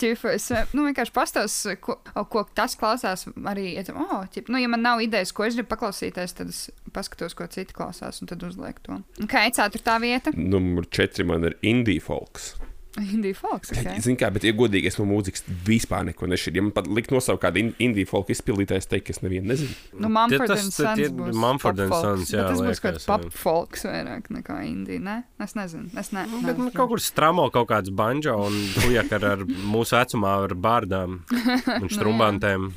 ķipa. 0.00 0.32
Es, 0.36 0.48
eh, 0.54 0.64
nu, 0.76 0.86
vienkārši 0.88 1.14
pastos, 1.16 1.56
ko, 1.84 1.98
o, 2.14 2.24
ko 2.32 2.46
tas 2.56 2.76
klausās. 2.78 3.26
Arī, 3.36 3.72
ja, 3.76 3.84
tu- 3.86 3.96
oh, 3.98 4.22
ķipa, 4.32 4.52
nu, 4.54 4.62
ja 4.62 4.70
man 4.72 4.84
nav 4.86 5.02
idejas, 5.04 5.34
ko 5.36 5.46
es 5.48 5.58
gribu 5.58 5.74
paklausīties, 5.74 6.36
tad 6.38 6.52
es 6.54 6.64
paskatos, 6.96 7.34
ko 7.36 7.46
citi 7.52 7.76
klausās, 7.76 8.22
un 8.22 8.30
tad 8.32 8.46
uzlieku 8.46 8.86
to. 8.86 9.00
Ok, 9.26 9.36
ceturtā 9.58 9.98
vieta. 10.02 10.32
Numur 10.36 10.86
četri 10.88 11.26
man 11.28 11.44
ir 11.50 11.58
indie 11.66 12.00
folks. 12.02 12.54
Indija 13.00 13.36
Fox. 13.36 13.72
Okay. 13.72 14.00
Zini, 14.02 14.16
kā, 14.20 14.30
bet, 14.32 14.44
ja 14.46 14.54
godīgi, 14.56 14.90
es 14.90 14.98
no 15.00 15.06
mūzikas 15.08 15.44
vispār 15.66 16.06
neko 16.08 16.28
nešķiru. 16.30 16.58
Ja 16.58 16.64
man 16.66 16.74
pat 16.76 16.88
likt 16.90 17.12
nosaukt 17.14 17.42
kādu 17.44 17.62
in 17.62 17.72
indie 17.82 18.06
folk 18.08 18.30
izpildītāju, 18.32 18.82
es 18.82 18.90
teiktu, 18.90 19.10
ka 19.10 19.16
es 19.16 19.22
nevienu 19.24 19.50
nezinu. 19.52 19.76
Nu, 20.00 20.10
Mumford 20.12 20.54
and 20.56 20.74
Sons 20.74 21.36
Mumford 21.36 21.82
and 21.84 21.92
folks, 21.92 22.06
Sons, 22.06 22.32
jā, 22.34 22.46
tas 22.48 22.62
būs 22.62 22.82
kaut 22.82 22.96
kāds 22.96 23.08
pop 23.08 23.26
folks 23.36 23.86
vairāk 23.88 24.30
nekā 24.34 24.58
Indija, 24.66 25.02
ne? 25.02 25.16
Es 25.42 25.56
nezinu, 25.58 25.90
es 25.98 26.12
ne. 26.16 26.24
Nu, 26.30 26.42
Bet, 26.46 26.60
nu, 26.60 26.70
kaut 26.74 26.90
kur 26.92 27.02
strāmo 27.02 27.46
kaut 27.54 27.68
kāds 27.72 27.92
banjo 27.94 28.36
un 28.48 28.56
kujak 28.80 29.12
ar, 29.18 29.28
ar 29.34 29.44
mūsu 29.46 29.96
vecumā 29.98 30.36
ar 30.46 30.56
bārdām 30.66 31.20
un 31.82 31.92
strumbantēm. 31.92 32.70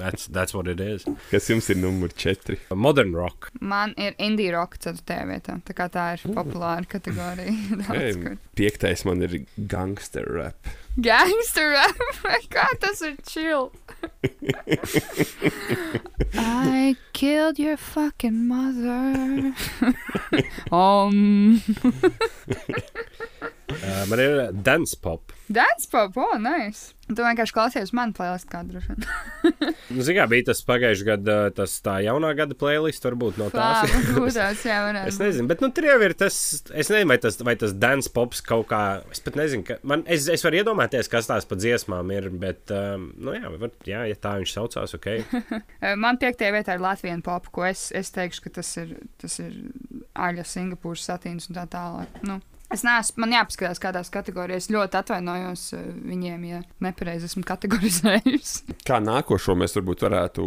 That's, 0.00 0.26
that's 0.28 0.56
what 0.56 0.70
it 0.70 0.80
is. 0.82 1.06
Kas 1.30 1.50
jums 1.52 1.70
ir 1.72 1.80
numur 1.80 2.14
četri? 2.16 2.58
Modern 2.74 3.14
rock. 3.16 3.50
Man 3.60 3.94
ir 4.00 4.16
indie 4.22 4.50
rock 4.54 4.78
ceturtajā 4.80 5.26
vietā, 5.30 5.58
tā 5.66 5.76
kā 5.76 5.88
tā 5.92 6.06
ir 6.16 6.26
populāra 6.36 6.88
kategorija. 6.90 7.54
Daudz 7.80 8.00
Hey, 8.00 8.36
piektais 8.56 9.04
man 9.04 9.19
ir 9.22 9.46
gangster 9.66 10.26
rap. 10.28 10.66
Gangster 11.00 11.70
rap, 11.70 11.96
kā 12.50 12.66
that's 12.80 13.02
a 13.02 13.16
chill. 13.26 13.72
I 16.34 16.96
killed 17.12 17.58
your 17.58 17.76
fucking 17.76 18.48
mother. 18.48 19.54
um, 20.72 21.62
Uh, 23.90 24.04
man 24.10 24.22
ir 24.22 24.40
dance 24.64 24.94
pop. 25.02 25.32
dance 25.50 25.88
pop, 25.90 26.14
oh, 26.22 26.36
nice. 26.38 26.92
Tu 27.10 27.24
vienkārši 27.26 27.54
klausies 27.56 27.90
manu 27.96 28.14
playlist 28.14 28.46
kādu 28.46 28.76
droši 28.76 28.92
vien. 28.92 29.06
Nu, 29.90 30.04
kā 30.14 30.24
bija 30.30 30.44
tas 30.46 30.60
pagājušā 30.62 31.06
gada, 31.08 31.36
tas 31.54 31.72
tā 31.82 31.96
jaunā 32.04 32.28
gada 32.38 32.54
playlist, 32.54 33.02
varbūt 33.02 33.40
no 33.40 33.48
tās. 33.50 33.90
Būtās, 34.14 34.62
jā, 34.62 34.76
varētu. 34.86 35.10
Es 35.10 35.18
nezinu, 35.18 35.48
bet 35.50 35.64
nu, 35.64 35.72
tur 35.74 35.88
jau 35.88 35.96
ir 36.06 36.14
tas. 36.14 36.36
Es 36.70 36.92
nezinu, 36.92 37.08
vai 37.10 37.16
tas, 37.22 37.40
vai 37.42 37.56
tas 37.58 37.74
dance 37.74 38.12
pops 38.14 38.44
kaut 38.46 38.68
kā. 38.70 38.82
Es 39.10 39.24
pat 39.26 39.38
nezinu, 39.40 39.66
ka 39.66 39.80
man, 39.82 40.04
es, 40.06 40.28
es 40.30 40.46
varu 40.46 40.60
iedomāties, 40.60 41.10
kas 41.10 41.26
tās 41.26 41.48
pa 41.50 41.58
dziesmām 41.58 42.14
ir. 42.14 42.30
Bet, 42.44 42.70
um, 42.70 43.08
nu, 43.18 43.34
jā, 43.34 43.50
var, 43.58 43.74
jā, 43.90 44.04
ja 44.12 44.20
tā 44.22 44.36
viņš 44.38 44.54
saucās, 44.58 44.94
ok. 45.00 45.10
Eh, 45.80 45.96
Man 45.98 46.18
piektajā 46.20 46.52
vietā 46.54 46.74
ir 46.76 46.82
Latvijas 46.84 47.24
pop, 47.24 47.48
ko 47.54 47.64
es, 47.66 47.88
es 47.96 48.12
teikšu, 48.14 48.44
ka 48.44 48.52
tas 48.60 48.70
ir, 48.78 48.94
tas 49.20 49.38
ir 49.42 49.56
Aļa 50.14 50.44
Singapūras 50.46 51.06
satīns 51.08 51.48
un 51.50 51.56
tā 51.58 51.64
tālāk. 51.72 52.20
Nu. 52.28 52.38
Es 52.70 52.84
neesmu, 52.86 53.24
man 53.24 53.32
jāpaskatās, 53.34 53.80
kādās 53.82 54.10
kategorijās. 54.14 54.68
Ļoti 54.70 54.98
atvainojos 55.00 55.62
eh, 55.74 55.86
viņiem, 56.06 56.44
ja 56.46 56.60
nepareizi 56.84 57.26
esmu 57.30 57.42
kategorizējusi. 57.50 58.76
Kā 58.86 59.00
nākošo 59.02 59.56
mēs 59.58 59.74
varbūt 59.78 60.06
varētu 60.06 60.42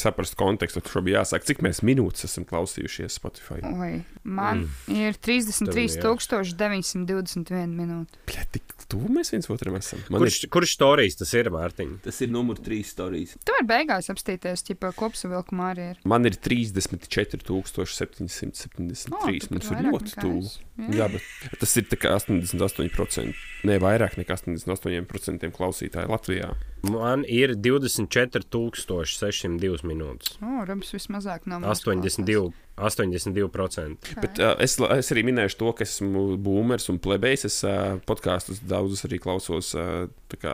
saprast 0.00 0.34
kontekstu, 0.40 0.82
šo 0.90 1.00
bija 1.06 1.22
jāsāk, 1.22 1.46
cik 1.46 1.58
mēs 1.66 1.78
minūtes 1.86 2.26
esam 2.26 2.44
klausījušies 2.48 3.16
Spotify. 3.20 3.60
Oi, 3.70 3.92
man 4.24 4.56
mm. 4.66 4.70
ir 4.98 5.14
Tev 5.20 5.36
ir 5.76 5.80
33,921 6.00 7.74
minūte. 7.76 8.14
Tik 8.54 8.79
tuvu 8.90 9.06
mēs 9.14 9.28
viens 9.34 9.46
otram 9.52 9.74
esam. 9.78 9.98
Man 10.10 10.18
Kurš, 10.24 10.36
kurš 10.52 10.70
storijas 10.76 11.16
tas 11.20 11.30
ir, 11.38 11.46
Mārtiņ? 11.54 11.90
ir, 11.96 12.00
tas 12.04 12.16
ir 12.24 12.28
numur 12.34 12.56
trīs 12.60 12.88
stāstījis. 12.94 13.30
Tu 13.46 13.50
vari 13.56 13.68
beigās 13.70 14.06
apstīties, 14.12 14.60
ja 14.70 14.74
kopsavilkumā 14.98 15.66
arī 15.74 15.84
ir. 15.94 15.98
Man 16.10 16.22
ir 16.28 16.34
34,773. 16.36 19.10
O, 19.10 19.12
Mums 19.54 19.68
ir 19.70 19.76
ļoti 19.86 20.10
tuvu. 20.20 20.40
es. 20.44 20.48
Jā, 20.96 21.06
bet 21.12 21.22
tas 21.60 21.72
ir 21.76 21.84
tā 21.90 21.96
kā 22.00 22.08
88%, 22.16 23.34
ne 23.68 23.74
vairāk 23.82 24.12
nekā 24.20 24.32
88% 24.40 25.50
klausītāju 25.56 26.08
Latvijā. 26.10 26.48
Man 26.88 27.20
ir 27.28 27.48
24,602 27.60 29.84
minūtes. 29.84 30.28
O, 30.40 30.64
Robs 30.68 30.92
vismazāk 30.96 31.40
nav. 31.50 31.58
mūsu 31.66 31.90
82, 31.92 32.52
82%. 32.80 33.98
klausās. 34.00 34.20
Bet, 34.22 34.38
uh, 34.40 34.54
es, 34.62 34.76
es 34.96 35.12
arī 35.14 35.24
minēšu 35.28 35.58
to, 35.60 35.72
ka 35.78 35.84
esmu 35.86 36.36
boomers 36.40 36.88
un 36.92 36.98
plebejs. 37.02 37.44
Es 37.48 37.60
uh, 37.64 37.98
podkāstus 38.08 38.60
daudzus 38.66 39.04
arī 39.08 39.18
klausos 39.22 39.74
uh, 39.78 40.06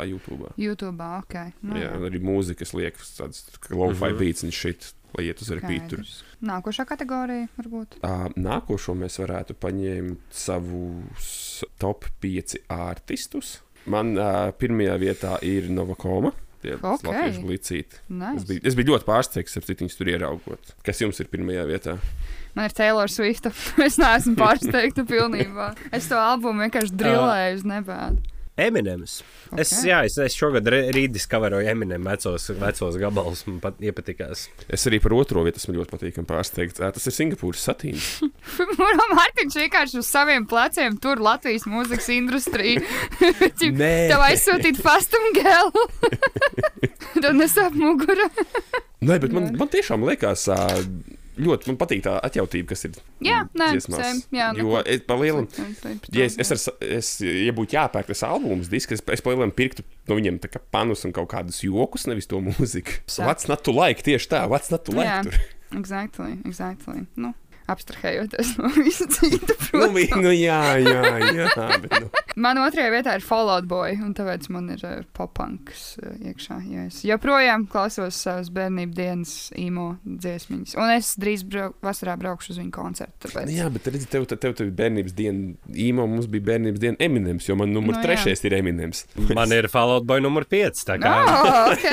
YouTube. 0.06 0.50
YouTube, 0.60 1.00
ok. 1.22 1.34
Nu, 1.62 1.76
Jā, 1.80 1.92
arī 2.08 2.20
mūzikas 2.22 2.74
liekas, 2.76 3.14
tādas 3.18 3.44
low-fi 3.70 4.12
Mhm. 4.12 4.18
beats 4.18 4.42
un 4.46 4.50
shit, 4.50 4.92
lai 5.16 5.26
iet 5.30 5.40
uz 5.42 5.48
repeatu. 5.50 5.96
skaidrs. 6.02 6.22
Nākošā 6.42 6.84
kategorija 6.86 7.48
varbūt. 7.58 7.98
Uh, 8.02 8.26
nākošo 8.36 8.94
mēs 8.98 9.18
varētu 9.22 9.54
paņemt 9.60 10.18
savus 10.30 11.64
top 11.78 12.04
5 12.20 12.56
artistus. 12.68 13.60
Man 13.86 14.16
uh, 14.18 14.50
pirmajā 14.58 14.96
vietā 14.98 15.36
ir 15.46 15.68
Novakoma. 15.70 16.32
Tie 16.66 16.74
Ok. 16.82 17.04
latviešu 17.06 17.42
glicīti. 17.46 18.00
Es 18.00 18.10
Nice. 18.10 18.46
biju, 18.48 18.60
es 18.66 18.74
biju 18.78 18.92
ļoti 18.92 19.06
pārsteigts 19.06 19.56
ar 19.60 19.66
citu 19.68 19.86
tur 19.96 20.10
ieraugot. 20.10 20.72
Kas 20.86 21.00
jums 21.02 21.20
ir 21.22 21.30
pirmajā 21.30 21.66
vietā? 21.68 21.98
Man 22.56 22.66
ir 22.66 22.74
Taylor 22.74 23.08
Swift. 23.12 23.46
es 23.86 23.98
neesmu 24.00 24.34
pārsteigta 24.38 25.04
pilnībā. 25.06 25.74
Es 25.94 26.08
to 26.10 26.18
albumu 26.18 26.66
vienkārši 26.66 26.96
drillēju 26.98 27.60
uz 27.60 27.66
nebēdu. 27.68 28.35
Eminems. 28.56 29.18
Okay. 29.50 29.60
Es, 29.62 29.72
jā, 29.84 29.98
es, 30.08 30.14
es 30.22 30.34
šogad 30.36 30.64
rītdiskaveroju 30.72 31.68
Eminem 31.68 32.06
vecos, 32.08 32.48
vecos 32.56 32.96
gabalus. 33.00 33.42
Man 33.48 33.58
pat 33.60 33.82
iepatikās. 33.84 34.46
Es 34.72 34.86
arī 34.88 35.00
par 35.04 35.12
otro 35.16 35.42
vietu 35.44 35.60
esmu 35.60 35.76
ļoti 35.76 35.92
patīkami 35.92 36.28
pārsteigts. 36.30 36.80
Tas 36.80 37.10
ir 37.10 37.14
Singapūras 37.14 37.66
satīns. 37.68 38.08
Mārtiņš 39.18 39.58
vienkārši 39.60 40.00
uz 40.00 40.08
saviem 40.08 40.48
pleciem 40.48 40.96
tur 41.02 41.20
Latvijas 41.20 41.68
mūzikas 41.68 42.08
Nē. 43.82 43.92
Tev 44.10 44.24
aizsūtīt 44.24 44.80
fastum 44.80 45.28
gelu. 45.36 45.84
Tev 47.22 47.36
nesāp 47.36 47.76
mugura. 47.76 48.30
Nē, 49.04 49.20
bet 49.20 49.36
man, 49.36 49.52
man 49.60 49.68
tiešām 49.72 50.08
liekas, 50.08 50.48
ā, 50.48 50.58
ļoti 51.36 51.68
man 51.70 51.76
patīk 51.80 52.02
tā 52.06 52.14
atjautība, 52.24 52.68
kas 52.72 52.84
ir. 52.88 52.96
Jā, 53.24 53.42
nē, 53.56 53.68
dziesmās. 53.76 54.02
same, 54.02 54.22
jā, 54.36 54.48
nu, 54.56 54.62
jo 54.62 54.70
ko- 54.72 54.82
es 54.94 55.02
pa 55.06 55.16
lielam. 55.20 55.48
Ja 56.16 56.24
es, 56.28 56.36
es, 56.40 56.52
ar, 56.54 56.76
es, 56.98 57.10
ja 57.20 57.52
būtu 57.56 57.76
jāpērk 57.76 58.10
tas 58.12 58.22
albums, 58.26 58.70
disks, 58.72 58.96
es, 58.98 59.04
es 59.16 59.24
palielam 59.24 59.52
pirktu 59.52 59.84
no 60.08 60.16
viņiem 60.18 60.38
kā 60.46 60.60
panus 60.72 61.04
un 61.04 61.12
kaut 61.16 61.28
kādus 61.32 61.62
jokus, 61.66 62.06
nevis 62.10 62.26
to 62.30 62.40
mūziku. 62.44 63.00
Sap. 63.06 63.26
What's 63.28 63.48
not 63.48 63.64
to 63.68 63.74
like? 63.76 64.02
Tieši 64.06 64.32
tā, 64.32 64.44
what's 64.48 64.70
not 64.72 64.84
to 64.88 64.96
like? 64.96 65.08
Jā. 65.10 65.22
Tur. 65.26 65.40
Exactly, 65.76 66.38
exactly. 66.46 67.06
Nu, 67.18 67.32
abstrahējoties 67.68 68.52
no 68.60 68.70
visa 68.76 69.08
cita, 69.10 69.56
Nu, 69.76 69.88
nu, 69.92 70.30
jā, 70.32 70.60
jā, 70.80 71.02
jā. 71.34 71.48
Bet, 71.82 71.96
nu. 72.00 72.10
Man 72.36 72.58
otrajā 72.60 72.90
vietā 72.92 73.14
ir 73.16 73.22
Fallout 73.24 73.64
Boy, 73.70 73.94
un 74.04 74.10
tāpēc 74.16 74.50
man 74.52 74.66
ir 74.74 74.82
uh, 74.84 74.98
popanks 75.16 75.96
uh, 76.02 76.10
iekšā. 76.20 76.58
Jo 76.68 76.82
es 76.90 76.98
joprojām 77.06 77.64
klausos 77.72 78.18
savas 78.20 78.50
bērnības 78.52 78.96
dienas 78.98 79.32
īmo 79.56 79.86
dziesmiņas. 80.04 80.74
Un 80.76 80.92
es 80.98 81.14
drīz 81.20 81.46
brauk, 81.48 81.78
vasarā 81.86 82.16
braukšu 82.20 82.52
uz 82.52 82.60
viņu 82.60 82.74
koncertu. 82.76 83.14
Tāpēc. 83.24 83.48
Nu, 83.48 83.54
jā, 83.56 83.70
bet 83.72 83.88
redzi, 83.88 84.08
tev, 84.12 84.26
tev, 84.28 84.40
tev, 84.42 84.52
tev 84.58 84.68
ir 84.68 84.74
bērnības 84.82 85.16
diena, 85.16 85.54
īmo 85.86 86.04
mums 86.12 86.28
bija 86.28 86.44
bērnības 86.50 86.82
diena 86.84 87.00
Eminems, 87.08 87.48
jo 87.48 87.56
man 87.56 87.72
numur 87.72 87.94
Nu, 87.96 88.02
no, 88.02 88.02
jā. 88.02 88.10
trešais 88.10 88.44
ir 88.44 88.58
Eminems. 88.58 89.04
Man 89.32 89.52
ir 89.56 89.70
Fallout 89.72 90.04
Boy 90.08 90.20
numur 90.20 90.44
5. 90.50 90.84
Tā 90.90 90.98
kā 91.00 91.14
Oh, 91.16 91.72
ok. 91.72 91.86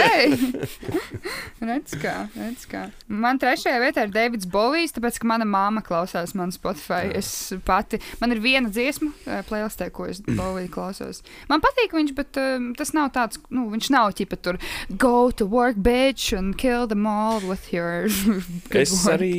redz 1.70 1.96
kā, 2.02 2.16
redz 2.36 2.66
kā. 2.70 2.84
Man 3.08 3.40
trešajā 3.42 3.80
vietā 3.84 4.04
ir 4.08 4.12
Davids 4.14 4.48
Bovijs, 4.50 4.92
tāpēc, 4.96 5.20
ka 5.24 5.30
mana 5.30 5.48
māma 5.48 5.84
klausās 5.86 6.36
man 6.38 6.52
Spotify. 6.56 7.08
Es 7.16 7.30
pati, 7.68 8.00
man 8.22 8.36
ir 8.36 8.42
viena 8.44 8.72
dziesma, 8.74 9.12
uh, 9.24 9.40
playlistē, 9.48 9.88
ko 9.96 10.10
es 10.12 10.20
Boviju 10.42 10.72
klausos. 10.74 11.22
Man 11.50 11.62
patīk 11.64 11.96
viņš, 11.98 12.14
bet 12.18 12.40
um, 12.42 12.72
tas 12.78 12.94
nav 12.98 13.12
tāds, 13.16 13.40
nu, 13.54 13.68
viņš 13.74 13.90
nav 13.94 14.14
ķipa 14.20 14.40
tur 14.44 14.60
go 14.98 15.30
to 15.32 15.46
work, 15.50 15.78
bitch, 15.78 16.32
and 16.38 16.58
kill 16.58 16.88
them 16.88 17.06
all 17.08 17.40
with 17.48 17.72
your 17.74 18.08
Es 18.72 18.94
work. 19.06 19.18
arī 19.18 19.34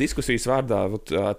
diskusijas 0.00 0.46
vārdā, 0.50 0.84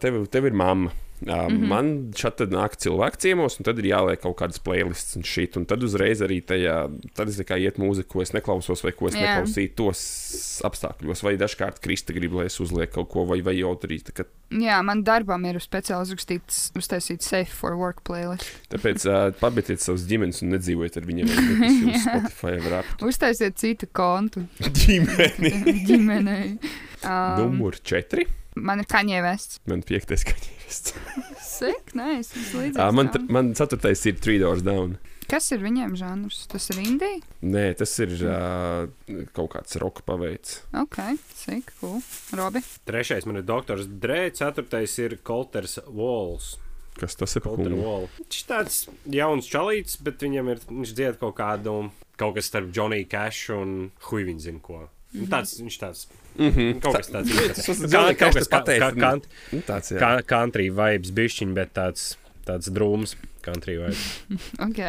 tev, 0.02 0.24
tev 0.32 0.50
ir 0.52 0.56
mamma. 0.58 0.94
Uh, 1.24 1.48
mm. 1.48 1.48
-hmm. 1.48 1.68
Man 1.68 2.12
šeit 2.16 2.40
nāk 2.52 2.76
cilvēki 2.76 3.18
ciemos, 3.24 3.56
un 3.60 3.64
tad 3.64 3.80
ir 3.80 3.86
jāliek 3.88 4.20
kaut 4.20 4.36
kādas 4.36 4.60
playlists 4.60 5.16
un 5.16 5.24
šī. 5.24 5.48
Un 5.58 5.66
tad 5.66 5.84
uzreiz 5.84 6.20
arī 6.22 6.42
tajā, 6.44 6.92
tad 7.16 7.30
es 7.30 7.40
kā 7.40 7.56
iet 7.58 7.78
mūziku, 7.80 8.08
ko 8.08 8.22
es 8.22 8.34
neklausos, 8.34 8.84
vai 8.84 8.92
ko 8.92 9.08
es 9.08 9.16
Jā. 9.16 9.22
neklausīju 9.22 9.76
tos 9.76 10.62
apstākļos. 10.68 11.24
Vai 11.24 11.38
dažkārt 11.38 11.80
Krista 11.80 12.14
grib, 12.14 12.34
lai 12.34 12.46
es 12.46 12.60
uzlieku 12.60 12.94
kaut 12.94 13.10
ko, 13.10 13.26
vai, 13.26 13.42
vai 13.42 13.56
jau 13.56 13.72
arī. 13.76 14.02
kā- 14.04 14.26
Jā, 14.52 14.84
man 14.84 15.04
darbam 15.04 15.46
ir 15.46 15.56
speciāli 15.56 16.04
uzrakstīts, 16.04 16.72
uztaisīts 16.76 17.24
safe 17.24 17.52
for 17.52 17.78
work 17.78 18.04
playlist. 18.04 18.46
Tāpēc 18.70 19.06
uh, 19.08 19.32
pabeigtiet 19.44 19.80
savus 19.80 20.06
ģimenes 20.06 20.42
un 20.44 20.50
nedzīvojiet 20.50 20.98
ar 20.98 21.04
viņiem. 21.04 21.28
Tas 21.28 21.82
jums 21.82 22.04
Spotify 22.04 22.60
var 22.70 22.80
ap 22.84 23.02
Uztaisiet 23.02 23.56
citu 23.56 23.88
kontu 23.92 24.46
ģimeni. 24.84 25.52
ģimenei. 25.90 26.58
Um, 27.06 27.40
Numur 27.40 27.76
4. 27.82 28.26
Man 28.56 28.84
ir 28.84 28.90
kaņē 28.92 29.22
vests. 29.26 29.60
Man 29.70 29.84
piektais 29.86 30.26
kaņģis. 30.28 30.80
Sek, 31.56 31.94
nē, 31.98 32.20
es 32.22 32.32
esmu 32.34 32.64
līdzīgs. 32.64 32.80
Uh, 32.80 32.96
man, 32.96 33.12
tam. 33.14 33.28
man 33.32 33.54
ceturtais 33.58 34.04
ir 34.10 34.18
Three 34.22 34.42
Doors 34.42 34.66
Down. 34.66 34.98
Kas 35.26 35.48
ir 35.56 35.64
viņiem 35.64 35.96
žanrs? 35.98 36.44
Tas 36.52 36.68
ir 36.70 36.84
Indija? 36.84 37.22
Nē, 37.42 37.64
tas 37.80 37.96
ir 38.04 38.14
uh, 38.28 38.86
kaut 39.34 39.56
kāds 39.56 39.80
roka 39.82 40.06
paveids. 40.06 40.60
Ok, 40.78 41.00
sik, 41.34 41.72
cool. 41.80 41.98
Robi. 42.38 42.62
trešais 42.86 43.26
man 43.26 43.42
ir 43.42 43.48
Doktors 43.48 43.90
Dre, 43.90 44.28
ceturtais 44.38 44.94
ir 45.02 45.18
Kolters 45.26 45.80
Walls. 45.88 46.56
Kas 46.96 47.18
tas 47.20 47.34
ir? 47.36 47.44
Viņš 47.44 48.38
ir 48.38 48.48
tāds 48.48 48.84
jauns 49.12 49.50
čalīts, 49.52 49.98
bet 50.06 50.22
viņam 50.24 50.54
ir, 50.54 50.62
viņš 50.70 50.94
dzied 50.96 51.18
kaut 51.20 51.36
kādu, 51.42 51.90
kaut 52.16 52.38
kas 52.38 52.48
starp 52.52 52.70
Johnny 52.76 53.04
Cash 53.10 53.50
un 53.56 53.90
Huivin 54.08 54.40
zin 54.40 54.62
ko. 54.64 54.86
Nu, 55.16 55.26
Tāds, 55.32 55.56
viņš 55.62 55.78
tāds, 55.80 56.06
Mhm. 56.38 56.82
kaut 56.84 56.98
kas 57.00 57.08
tāds. 57.14 57.32
Tas 57.56 57.68
Kā- 57.70 57.90
Johnny 57.94 58.16
kaut 58.20 58.34
kas 58.36 58.48
tas 58.48 58.52
pateica, 58.52 58.92
kā- 58.92 59.00
kā- 59.00 59.54
Nu, 59.54 59.62
jā. 59.62 60.00
kā 60.02 60.10
country 60.28 60.70
vibes 60.70 61.12
bišķiņ, 61.16 61.54
bet 61.56 61.74
tāds, 61.74 62.18
tāds 62.46 62.68
drūms 62.70 63.16
country 63.42 63.78
vibes. 63.80 64.04
Ok. 64.68 64.82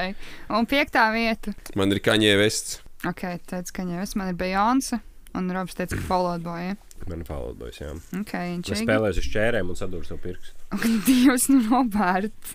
Un 0.51 0.67
piektā 0.67 1.07
vieta. 1.15 1.55
Man 1.77 1.93
ir 1.93 2.01
kaņē 2.01 2.35
vests. 2.41 2.81
Ok, 3.07 3.23
teica, 3.47 3.73
ka 3.73 3.83
jau 3.87 4.03
es 4.03 4.17
man 4.17 4.29
ir 4.33 4.35
Beyoncé. 4.35 5.01
Un 5.35 5.51
Robs 5.51 5.75
teica, 5.75 5.95
ka 5.95 6.03
Fallout 6.11 6.43
Boy. 6.43 6.61
Ja? 6.73 6.75
Man 7.07 7.23
ir 7.23 7.29
paldies, 7.29 7.79
jā. 7.79 7.93
Ok, 8.19 8.33
Es 8.65 8.81
spēlēju 8.83 9.23
uz 9.23 9.29
ķērēm 9.31 9.69
un 9.71 9.79
sadūru 9.79 10.09
savu 10.09 10.23
pirkstu. 10.25 10.57
Dievs, 11.07 11.47
nu, 11.53 11.61
Robert. 11.69 12.55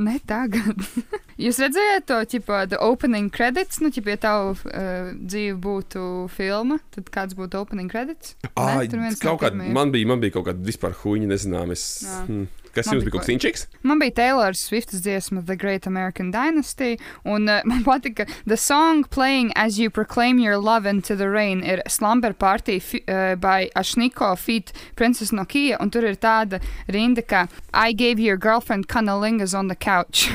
ne 0.00 0.16
tagad. 0.24 0.80
Jūs 1.44 1.58
redzējāt 1.60 2.06
to, 2.08 2.20
tipo, 2.30 2.56
the 2.70 2.78
opening 2.80 3.28
credits? 3.34 3.82
Nu, 3.82 3.90
ja 3.92 4.16
tavu 4.22 4.54
uh, 4.54 5.10
dzīve 5.18 5.58
būtu 5.60 6.06
filma, 6.32 6.78
tad 6.94 7.10
kāds 7.12 7.36
būtu 7.36 7.60
opening 7.60 7.92
credits? 7.92 8.36
Ai, 8.54 8.86
tur 8.88 9.02
viens 9.02 9.20
kaut 9.20 9.42
pirmajiem. 9.42 9.74
man 9.76 9.92
bija, 9.94 10.08
man 10.14 10.22
bija 10.22 10.38
kaut 10.38 10.48
kāda 10.48 10.64
vispār 10.64 10.94
huīņa, 11.02 11.32
nezinām. 11.34 11.74
Es, 11.74 11.84
hmm. 12.24 12.46
Kas 12.74 12.86
Man 12.86 12.96
jums 12.96 13.06
bija 13.06 13.14
kaut 13.14 13.24
kas 13.24 13.32
inčiks? 13.34 13.66
Man 13.82 14.00
bija 14.02 14.14
Taylor 14.14 14.56
Swift's 14.58 15.00
dziesma 15.04 15.44
The 15.46 15.56
Great 15.56 15.86
American 15.86 16.30
Dynasty, 16.30 16.98
un 17.24 17.48
uh, 17.48 17.60
man 17.70 17.84
patika 17.84 18.26
The 18.46 18.56
song 18.56 19.04
playing 19.04 19.52
as 19.54 19.78
you 19.78 19.90
proclaim 19.90 20.38
your 20.38 20.58
love 20.58 20.86
into 20.86 21.16
the 21.16 21.28
rain 21.28 21.62
ir 21.62 21.82
Slumber 21.88 22.32
Party 22.32 22.82
uh, 23.08 23.36
by 23.36 23.70
Ashniko 23.76 24.36
feat 24.38 24.72
Princess 24.96 25.30
Nokia, 25.30 25.76
un 25.80 25.90
tur 25.90 26.04
ir 26.04 26.16
tāda 26.16 26.60
rinda, 26.88 27.22
ka 27.26 27.46
I 27.72 27.92
gave 27.92 28.18
your 28.18 28.36
girlfriend 28.36 28.88
cunnilingus 28.88 29.54
on 29.54 29.68
the 29.68 29.76
couch. 29.76 30.28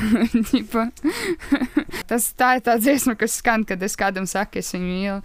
Tas 2.10 2.32
tā 2.38 2.56
ir 2.58 2.64
tā 2.66 2.76
dziesma, 2.80 3.16
kas 3.18 3.38
skan, 3.40 3.64
kad 3.68 3.82
es 3.82 3.96
kādam 3.98 4.26
saku, 4.28 4.60
es 4.60 4.72
viņu 4.74 4.88
mīlu. 4.90 5.20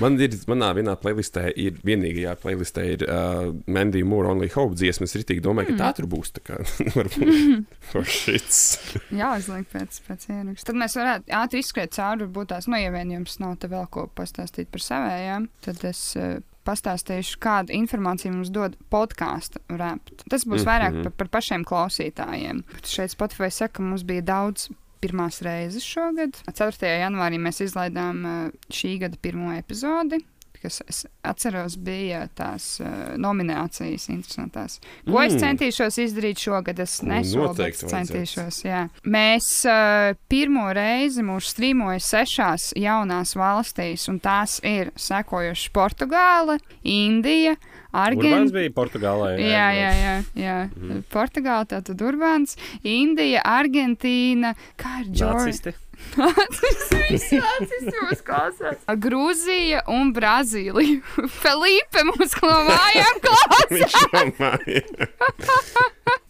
Man 0.00 0.18
ir, 0.20 0.34
manā 0.50 0.70
vienā 0.76 0.94
playlistē 1.00 1.46
ir 1.56 1.78
vienīgajā 1.86 2.34
playlistē 2.42 2.84
ir 2.94 3.04
uh, 3.06 3.52
Mandy 3.66 4.02
Moore 4.06 4.32
Only 4.34 4.48
Hope 4.54 4.74
dziesma. 4.78 5.04
Es 5.08 5.16
arī 5.18 5.38
domāju, 5.44 5.74
ka 5.74 5.78
tā 5.84 5.92
tur 6.00 6.08
būs. 6.10 6.32
Tā 6.36 6.42
kā 6.46 6.58
varbūt 6.96 7.64
for 7.92 8.04
shits. 8.04 8.78
Jā, 9.20 9.34
uzliek 9.38 9.68
pēc, 9.72 10.00
pēc 10.08 10.28
ieraksta. 10.32 10.70
Tad 10.72 10.80
mēs 10.82 10.96
varētu 10.98 11.32
ātri 11.42 11.62
izskriet 11.64 11.94
cauri, 11.96 12.26
varbūt 12.26 12.52
tās, 12.54 12.68
nu, 12.70 12.78
ja 12.80 12.90
vien 12.94 13.14
jums 13.18 13.38
nav 13.42 13.56
te 13.62 13.70
vēl 13.72 13.86
ko 13.92 14.08
pastāstīt 14.16 14.68
par 14.72 14.84
savējām, 14.84 15.48
tad 15.66 15.84
es 15.88 16.02
uh, 16.20 16.38
pastāstīšu, 16.66 17.36
kādu 17.42 17.74
informāciju 17.76 18.32
mums 18.34 18.50
dod 18.50 18.74
podkāstu 18.90 19.60
rapt. 19.78 20.24
Tas 20.30 20.42
būs 20.42 20.64
Mhm. 20.64 20.66
vairāk 20.66 20.96
par, 21.04 21.12
par 21.22 21.28
pašiem 21.38 21.62
klausītājiem. 21.68 22.64
Bet 22.74 22.90
šeit 22.90 23.14
Spotify 23.14 23.52
saka, 23.54 23.78
ka 23.78 23.82
mums 23.86 24.02
bija 24.08 24.24
daudz. 24.26 24.68
Pirmās 25.06 25.38
reizes 25.46 25.86
šogad, 25.86 26.34
4. 26.50 26.88
janvārī, 27.04 27.38
mēs 27.38 27.62
izlaidām 27.62 28.24
uh, 28.26 28.38
šī 28.74 28.96
gada 29.04 29.20
pirmo 29.22 29.52
epizodi, 29.54 30.18
kas, 30.66 30.82
es 30.90 31.04
atceros, 31.26 31.78
bija 31.78 32.24
tās 32.36 32.80
uh, 32.82 33.14
nominācijas 33.22 34.08
interesantās. 34.12 34.80
Ko 35.06 35.16
mm. 35.16 35.24
es 35.28 35.36
Mm. 35.36 35.42
centīšos 35.46 35.98
izdarīt 36.02 36.42
šogad? 36.42 36.80
Es 36.82 36.98
Nu, 37.02 37.14
nesolu, 37.14 37.48
noteikti 37.52 37.86
centīšos. 37.92 38.60
Jā. 38.66 38.82
Mēs 39.06 39.48
uh, 39.70 40.16
pirmo 40.32 40.66
reizi 40.74 41.22
mūs 41.26 41.52
strīmoja 41.54 42.02
sešās 42.02 42.72
jaunās 42.76 43.36
valstīs, 43.38 44.08
un 44.10 44.18
tās 44.24 44.58
ir 44.66 44.90
sekojušas 44.96 45.72
Portugāle, 45.76 46.58
Indija, 46.82 47.54
Argentīna. 47.96 48.52
bija 48.52 48.72
Portugālē. 48.76 49.30
Jā, 49.40 49.68
jā, 49.72 49.90
jā. 49.96 50.14
jā. 50.36 50.56
Mhm. 50.74 51.04
Portugāla, 51.12 51.64
tātad 51.70 52.02
Urbāns, 52.04 52.56
Indija, 52.82 53.40
Argentīna, 53.46 54.54
kā 54.76 55.00
ir 55.04 55.12
Džordžija. 55.14 55.76
Mūs 56.16 58.22
klausās. 58.24 58.78
Grūzija 59.02 59.82
un 59.92 60.12
Brazīlija. 60.16 61.00
Felipe 61.42 62.04
mums 62.08 62.32
klāvājām 62.38 63.20
klausās. 63.24 63.92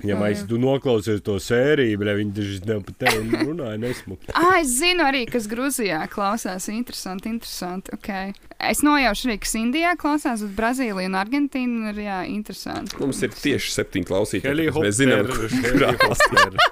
Ja 0.06 0.14
mēs 0.20 0.44
tu 0.48 0.58
noklausies 0.60 1.20
to 1.26 1.34
sēriju, 1.42 1.98
bet 2.02 2.18
viņi 2.20 2.32
taču 2.36 2.58
nav 2.68 2.80
par 2.86 2.94
tevi 3.04 3.42
runāja 3.42 3.78
nesmuki. 3.80 4.24
Ah, 4.34 4.58
es 4.60 4.68
zinu 4.78 5.02
arī, 5.06 5.22
kas 5.30 5.48
Grūzijā 5.50 6.02
klausās. 6.12 6.68
Interesanti, 6.72 7.26
interesanti. 7.32 7.88
Okay. 7.96 8.26
Es 8.56 8.78
nojaušu 8.86 9.22
arī, 9.28 9.36
kas 9.42 9.54
Indijā 9.58 9.92
klausās, 10.00 10.38
bet 10.46 10.54
Brazīlija 10.58 11.08
un 11.10 11.18
Argentīna 11.20 11.74
ir 11.92 11.98
jā, 12.06 12.20
interesanti. 12.32 12.90
Mums 13.02 13.18
ir 13.26 13.30
tieši 13.36 13.68
septiņi 13.80 14.06
klausītāji. 14.08 14.70
Mēs 14.76 14.94
zinām, 15.00 15.24
kurā 15.28 15.96
helikopter. 15.96 16.60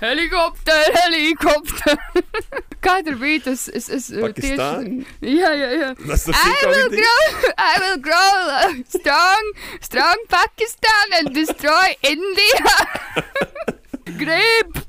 Helikopter, 0.00 0.84
helikopter. 0.94 1.98
Tur 3.04 3.16
bija 3.20 3.40
tas? 3.44 3.68
Es, 3.68 3.88
es, 3.92 4.08
uh, 4.10 4.22
Pakistāna. 4.24 5.04
Jā, 5.20 5.50
jā, 5.56 5.68
jā. 5.76 5.90
Tas 6.00 6.24
ir 6.30 6.88
grow, 6.94 7.24
I 7.58 7.74
will 7.82 7.98
grow 8.02 8.82
strong, 8.88 9.50
strong 9.80 10.24
Pakistan 10.32 11.18
and 11.20 11.34
destroy 11.34 11.96
India. 12.02 12.72
Grib! 14.20 14.80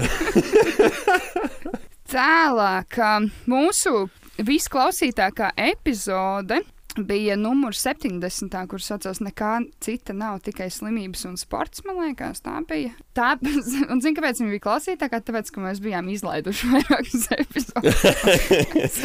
Tālāk, 2.10 2.98
um, 3.06 3.30
mūsu 3.50 4.08
visklausītākā 4.42 5.52
epizode 5.70 6.62
bija 6.96 7.36
numurs 7.38 7.82
70, 7.84 8.54
kur 8.70 8.82
saucās 8.82 9.20
Nekā 9.24 9.52
cita 9.82 10.14
nav, 10.16 10.40
tikai 10.44 10.68
slimības 10.72 11.24
un 11.28 11.36
sports. 11.40 11.84
Man 11.86 12.00
liekas, 12.02 12.42
tā 12.44 12.56
bija. 12.68 12.92
Tā, 13.16 13.32
un 13.92 14.02
zinu, 14.02 14.14
kāpēc 14.18 14.40
viņa 14.40 14.54
bija 14.54 14.64
klausītākā? 14.64 15.22
Tāpēc, 15.26 15.52
ka 15.54 15.64
mēs 15.64 15.82
bijām 15.84 16.10
izlaiduši 16.12 16.70
vairākas 16.72 17.26
epizodes. 17.38 19.00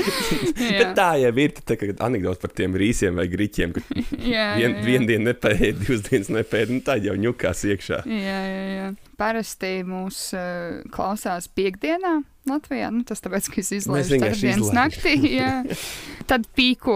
Bet 0.79 0.93
tā 0.97 1.09
jau 1.21 1.33
ir 1.45 1.55
tā 1.61 1.79
kā 1.79 1.91
anekdote 2.05 2.43
par 2.43 2.53
tiem 2.57 2.77
rīsiem 2.79 3.17
vai 3.19 3.27
grīķiem, 3.31 3.75
kur 3.75 3.87
Jā, 4.35 4.51
vien, 4.59 4.77
vienu 4.85 5.09
dienu 5.11 5.31
nepēja, 5.31 5.73
divas 5.79 6.05
dienas 6.09 6.31
nepēja, 6.33 6.71
nu 6.73 6.83
tā 6.85 6.99
jau 7.03 7.17
ņukās 7.19 7.65
iekšā. 7.73 8.03
Jā, 8.09 8.39
jā, 8.51 8.63
jā. 8.75 8.93
Parasti 9.19 9.77
mūs 9.87 10.29
uh, 10.35 10.81
klausās 10.93 11.47
piekdienā 11.55 12.19
Latvijā. 12.49 12.91
Nu, 12.93 13.01
tas 13.07 13.23
tāpēc, 13.25 13.47
ka 13.53 13.61
es 13.63 13.71
izlaižu 13.73 14.19
dienas 14.19 14.41
izlaidām. 14.41 14.75
naktī. 14.77 15.15
Jā. 15.35 15.51
Tad 16.29 16.45
pīko, 16.57 16.95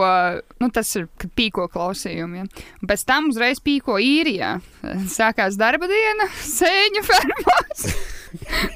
nu 0.62 0.70
tas 0.74 0.90
ir, 0.98 1.08
pīko 1.38 1.68
klausījumi. 1.74 2.42
Ja. 2.42 2.46
Un 2.82 2.90
pēc 2.90 3.04
tam 3.10 3.28
uzreiz 3.30 3.62
pīko 3.62 3.98
īrijā. 4.02 4.56
Sākās 5.10 5.58
darba 5.60 5.90
diena, 5.90 6.30
sēņu 6.58 7.04
fermās. 7.06 7.86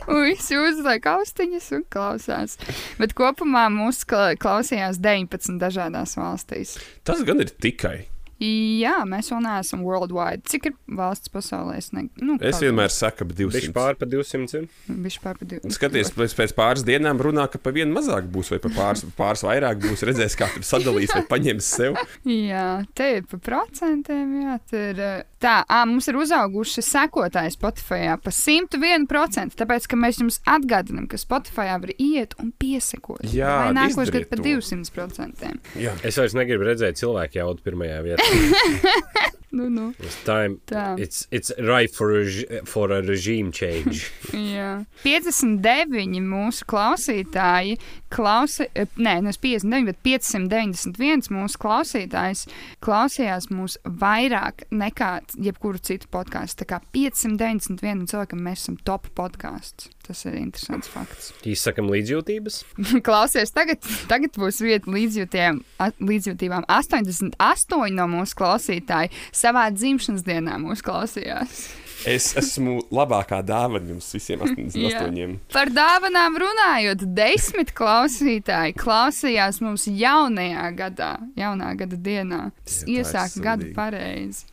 Un 0.10 0.24
visi 0.26 0.58
uzliek 0.58 1.06
austiņas 1.10 1.68
un 1.78 1.84
klausās. 1.94 2.56
Bet 2.98 3.14
kopumā 3.18 3.68
mūs 3.74 4.02
kla- 4.10 4.34
klausījās 4.42 4.98
19 5.02 5.60
dažādās 5.62 6.16
valstīs. 6.18 6.78
Tas 7.06 7.22
gan 7.28 7.42
ir 7.46 7.54
tikai. 7.62 8.00
Jā, 8.44 8.96
mēs 9.08 9.30
vēl 9.32 9.42
neesam 9.46 9.84
worldwide. 9.86 10.44
Cik 10.52 10.68
ir 10.68 10.74
valsts 11.00 11.32
pasaulē? 11.32 11.78
Es, 11.80 11.92
ne, 11.96 12.08
nu, 12.20 12.36
Es 12.44 12.60
vienmēr 12.64 12.92
saku, 12.92 13.22
ka 13.22 13.28
Viņš 13.30 13.70
200. 13.70 13.74
pār 13.76 13.96
pa 14.00 14.08
200 14.10 14.58
ir. 14.60 14.66
Viņš 14.90 15.18
pār 15.24 15.40
pa 15.40 15.48
divu. 15.48 15.72
Skaties, 15.74 16.12
pēc, 16.16 16.36
pēc 16.40 16.56
pāris 16.58 16.86
dienām 16.88 17.22
runā, 17.24 17.46
ka 17.52 17.62
pa 17.64 17.72
vienu 17.76 17.96
mazāk 17.96 18.28
būs, 18.34 18.52
vai 18.54 18.60
pa 18.64 18.72
pāris, 18.76 19.06
pāris 19.18 19.46
vairāk 19.48 19.80
būs. 19.86 20.04
Redzēs, 20.10 20.36
kā 20.40 20.50
tur 20.52 20.66
sadalīs, 20.68 21.14
vai 21.18 21.24
paņems 21.30 21.70
sev. 21.80 22.00
Jā, 22.28 22.68
te 22.98 23.10
ir 23.20 23.30
pa 23.32 23.40
procentiem. 23.48 24.36
Jā, 24.44 24.58
te 24.70 24.84
ir, 24.92 25.00
eh, 25.00 25.24
tā, 25.44 25.58
ā, 25.68 25.84
mums 25.90 26.08
ir 26.10 26.18
uzauguši 26.20 26.84
sekotāji 26.88 27.54
Spotify 27.58 28.14
pa 28.24 28.34
101%. 28.34 29.58
Tāpēc, 29.60 29.88
ka 29.92 30.00
mēs 30.00 30.22
jums 30.24 30.40
atgādinām, 30.50 31.08
ka 31.12 31.20
Spotify 31.22 31.70
var 31.74 31.94
iet 31.98 32.36
un 32.42 32.54
piesakot. 32.60 33.24
Jā, 33.34 33.54
Vai 33.68 33.78
nākošais 33.78 34.14
gads 34.16 34.32
pa 34.32 34.40
to. 34.40 34.48
200%. 34.48 35.54
Jā. 35.84 35.96
Es 36.08 36.20
vairs 36.20 36.36
negribu 36.38 36.68
redzēt 36.72 37.00
cilvēku 37.02 37.42
jaudu 37.42 37.66
pirmajā 37.66 38.02
vietā. 38.08 38.30
Nu, 39.54 39.68
nu, 39.70 39.92
It's 40.00 40.18
time. 40.26 40.58
tā. 40.66 40.96
It's, 40.98 41.28
it's 41.30 41.52
right 41.60 41.94
for 41.94 42.10
a, 42.10 42.66
for 42.66 42.92
a 42.92 43.02
regime 43.06 43.52
change. 43.52 44.10
Jā. 44.56 44.82
59 45.04 46.24
mūsu 46.26 46.66
klausītāji 46.66 47.78
klausa, 48.14 48.66
eh, 48.74 48.90
nē, 48.98 49.20
nevis 49.22 49.38
59, 49.44 49.86
bet 49.92 50.02
591 50.02 51.30
mūsu 51.30 51.62
klausītājs 51.62 52.48
klausījās 52.82 53.52
mūs 53.54 53.78
vairāk 53.86 54.66
nekā 54.74 55.12
jebkuru 55.38 55.78
citu 55.86 56.10
podkāstu. 56.10 56.64
Tā 56.64 56.72
kā 56.74 56.82
591 56.98 58.08
cilvēkam 58.10 58.42
mēs 58.42 58.66
esam 58.66 58.82
top 58.90 59.12
podkāsts. 59.14 59.94
Tas 60.04 60.26
ir 60.28 60.36
interesants 60.36 60.90
fakts. 60.92 61.32
Izsakam 61.54 61.88
līdzjūtības. 61.94 62.60
Klausies, 63.08 63.54
tagad, 63.56 63.80
tagad 64.12 64.36
būs 64.36 64.60
vieta 64.64 64.92
līdzjūtībām. 64.92 66.68
88 66.68 67.96
no 67.96 68.10
mūsu 68.12 68.40
klausītāji 68.42 69.14
savā 69.32 69.70
dzimšanas 69.72 70.28
dienā 70.28 70.60
mūs 70.60 70.84
klausījās. 70.86 71.64
Es 72.10 72.34
esmu 72.40 72.82
labākā 72.94 73.40
dāvana 73.46 73.94
jums 73.94 74.10
visiem 74.16 74.42
88. 74.44 75.38
Par 75.54 75.72
dāvanām 75.72 76.36
runājot, 76.44 77.06
desmit 77.16 77.72
klausītāji 77.78 78.76
klausījās 78.80 79.62
mums 79.64 79.88
jaunajā 79.88 80.66
gadā, 80.78 81.12
jaunā 81.40 81.74
gada 81.80 82.00
dienā. 82.08 82.42
Tas 82.66 82.82
iesāk 82.90 83.38
gadu 83.44 83.72
pareizi. 83.76 84.48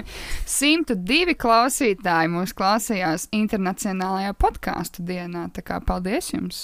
102 0.60 1.36
klausītāji 1.40 2.32
mūs 2.34 2.56
klausījās 2.56 3.28
internacionālajā 3.36 4.36
podkāstu 4.40 5.06
dienā. 5.06 5.48
Tā 5.56 5.64
kā 5.64 5.80
paldies 5.84 6.34
jums, 6.34 6.60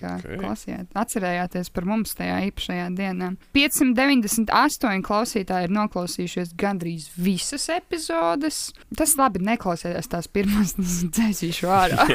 Ok. 0.00 0.24
okay. 0.24 0.38
klausījāt, 0.40 0.88
atcerējāties 0.96 1.70
par 1.74 1.86
mums 1.88 2.16
tajā 2.18 2.38
īpašajā 2.48 2.86
dienā. 2.96 3.32
598 3.56 5.04
klausītāji 5.06 5.68
ir 5.68 5.74
noklausījušies 5.76 6.54
gandrīz 6.60 7.10
visas 7.20 7.68
epizodes. 7.74 8.62
Tas 8.96 9.14
labi 9.20 9.42
neklausījās 9.44 10.10
tās 10.10 10.30
pirmās, 10.32 10.74
dzēsīšu 10.80 11.70
ārā. 11.70 12.08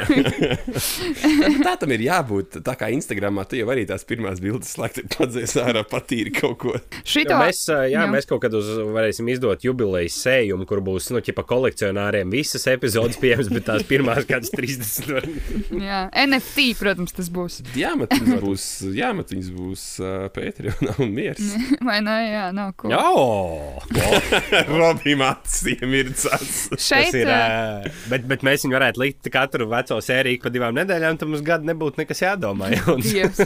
Tā 1.65 1.75
tam 1.81 1.93
ir 1.95 2.05
jābūt. 2.07 2.59
Tā 2.65 2.75
kā 2.79 2.89
Instagramā 2.95 3.45
tu 3.49 3.59
jau 3.59 3.69
arī 3.73 3.85
tās 3.89 4.05
pirmās 4.07 4.41
bildes 4.43 4.73
slēgti 4.75 5.05
padzēs 5.15 5.55
ārā 5.61 5.85
patīri 5.87 6.33
kaut 6.35 6.57
ko. 6.61 6.75
Šito, 7.05 7.35
Jo 7.35 7.41
mēs, 7.41 7.61
jā, 7.67 8.03
Jā. 8.03 8.05
mēs 8.11 8.27
kaut 8.29 8.41
kad 8.45 8.53
uz, 8.55 8.67
varēsim 8.95 9.27
izdot 9.31 9.63
jubilejas 9.65 10.17
sējumu, 10.23 10.67
kur 10.69 10.81
būs 10.85 11.09
nu, 11.13 11.21
ķipa 11.25 11.45
kolekcionāriem 11.47 12.31
visas 12.33 12.67
epizodes 12.71 13.19
pieejamas, 13.21 13.51
bet 13.53 13.67
tās 13.67 13.85
pirmās 13.87 14.27
kādas 14.29 14.51
30. 14.53 15.09
Var... 15.15 15.27
jā, 15.81 16.01
NFT, 16.25 16.67
protams, 16.79 17.15
tas 17.15 17.31
būs 17.33 17.61
jāmet 17.79 18.13
viņas 18.15 18.41
būs, 18.45 18.65
jāmet 18.95 19.31
viņas 19.33 19.49
būs 19.55 19.83
uh, 20.01 20.27
Patreonā 20.35 20.95
un 21.03 21.13
miers. 21.15 21.53
Vai 21.87 21.99
ne? 22.05 22.15
Jā, 22.29 22.45
nav 22.55 22.73
ko. 22.79 22.91
Jā, 22.91 23.03
Robim 24.71 25.23
acīm 25.25 25.95
ir 25.97 26.11
cits. 26.17 26.67
Šeit 26.81 27.15
ir. 27.17 27.29
Uh, 27.29 27.87
bet, 28.11 28.27
bet 28.29 28.45
mēs 28.45 28.65
viņu 28.65 28.77
varētu 28.77 29.03
likt 29.03 29.29
katru 29.33 29.69
veco 29.71 29.99
sēriju 30.03 30.43
pa 30.43 30.51
divām 30.53 30.75
nedēļām, 30.77 31.19
tad 31.21 31.31
mums 31.31 31.43
gadu 31.45 31.69
nebūtu 31.69 32.03
nekas 32.03 32.23
jādomā. 32.25 32.71
Dievs, 33.05 33.41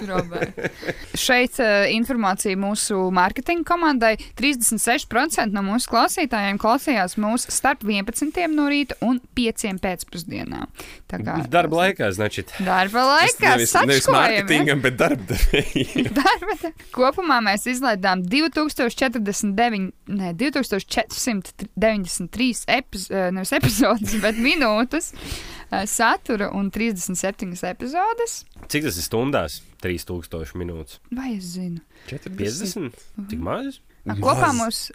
Šeit 1.20 1.60
uh, 1.64 1.86
informācija 1.94 2.58
mūsu 2.60 3.08
mārketinga 3.16 3.68
komandai. 3.68 4.16
36% 4.40 5.50
no 5.56 5.64
mūsu 5.66 5.92
klausītājiem 5.92 6.60
klausījās 6.62 7.18
mūsu 7.22 7.54
starp 7.54 7.86
11 7.88 8.56
no 8.56 8.70
rīta 8.72 8.98
un 9.06 9.20
5 9.38 9.80
pēcpusdienā. 9.84 10.66
Tā 11.10 11.20
kā 11.24 11.40
darba 11.50 11.84
laikā, 11.84 12.10
znači. 12.14 12.46
Darba 12.62 13.06
laikā, 13.08 13.56
tas 13.56 13.56
nevis, 13.58 13.74
nevis 13.90 14.08
mārketingam, 14.20 14.82
bet 14.84 14.98
darbdevējiem. 15.00 16.10
Darba. 16.20 16.54
Kopumā 16.96 17.38
mēs 17.46 17.64
izlaidām 17.72 18.18
2049, 18.30 19.92
ne, 20.20 20.30
2493 20.40 22.66
epiz, 22.76 23.02
eh, 23.12 23.30
nevis 23.36 23.54
epizodus, 23.58 24.14
bet 24.26 24.36
minūtes 24.40 25.06
eh, 25.16 25.86
satura 25.90 26.48
un 26.56 26.66
37 26.76 27.64
epizodes. 27.72 28.32
Cik 28.68 28.82
tas 28.90 28.98
ir 29.00 29.06
stundās? 29.06 29.54
3000 29.84 30.56
minūtes. 30.60 30.94
Vai 31.16 31.30
es 31.38 31.46
zinu? 31.56 31.80
50? 32.10 32.92
Tik 33.30 33.42
maz? 33.44 33.80
A, 34.08 34.16
kopā 34.20 34.52
mums 34.56 34.90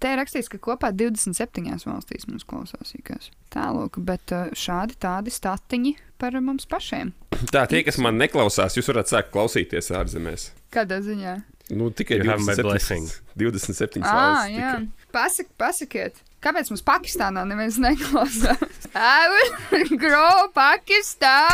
te 0.00 0.12
ir 0.12 0.20
rakstīts, 0.20 0.50
ka 0.52 0.60
kopā 0.62 0.90
27 0.94 1.86
valstīs 1.88 2.28
mums 2.28 2.44
klausās. 2.48 2.94
ikās. 2.98 3.30
Tālāk, 3.52 4.00
bet 4.04 4.34
eh, 4.34 4.52
šādi 4.56 4.98
tādi 5.00 5.32
statiņi 5.34 5.96
par 6.20 6.36
mums 6.44 6.68
pašiem. 6.70 7.14
Tā, 7.54 7.64
tie, 7.70 7.80
kas 7.86 7.96
man 8.02 8.18
neklausās, 8.20 8.76
jūs 8.76 8.88
varat 8.92 9.08
sākt 9.10 9.30
klausīties 9.34 9.90
ārzemēs. 9.96 10.50
Kādā 10.74 11.00
ziņā? 11.04 11.38
Nu, 11.70 11.86
tikai 11.94 12.18
You 12.18 12.26
have 12.26 12.42
my 12.42 12.56
27, 12.58 12.66
blessing. 12.66 13.06
27 13.38 14.02
Ah, 14.02 14.16
valsts. 14.16 14.56
jā. 14.58 14.72
Pasak, 15.14 15.48
pasakiet, 15.58 16.16
kāpēc 16.42 16.70
mums 16.72 16.82
Pakistānā 16.82 17.44
neviens 17.46 17.78
neklausās? 17.78 18.88
I 18.94 19.28
will 19.30 19.96
grow 20.02 20.48
Pakistan! 20.54 21.48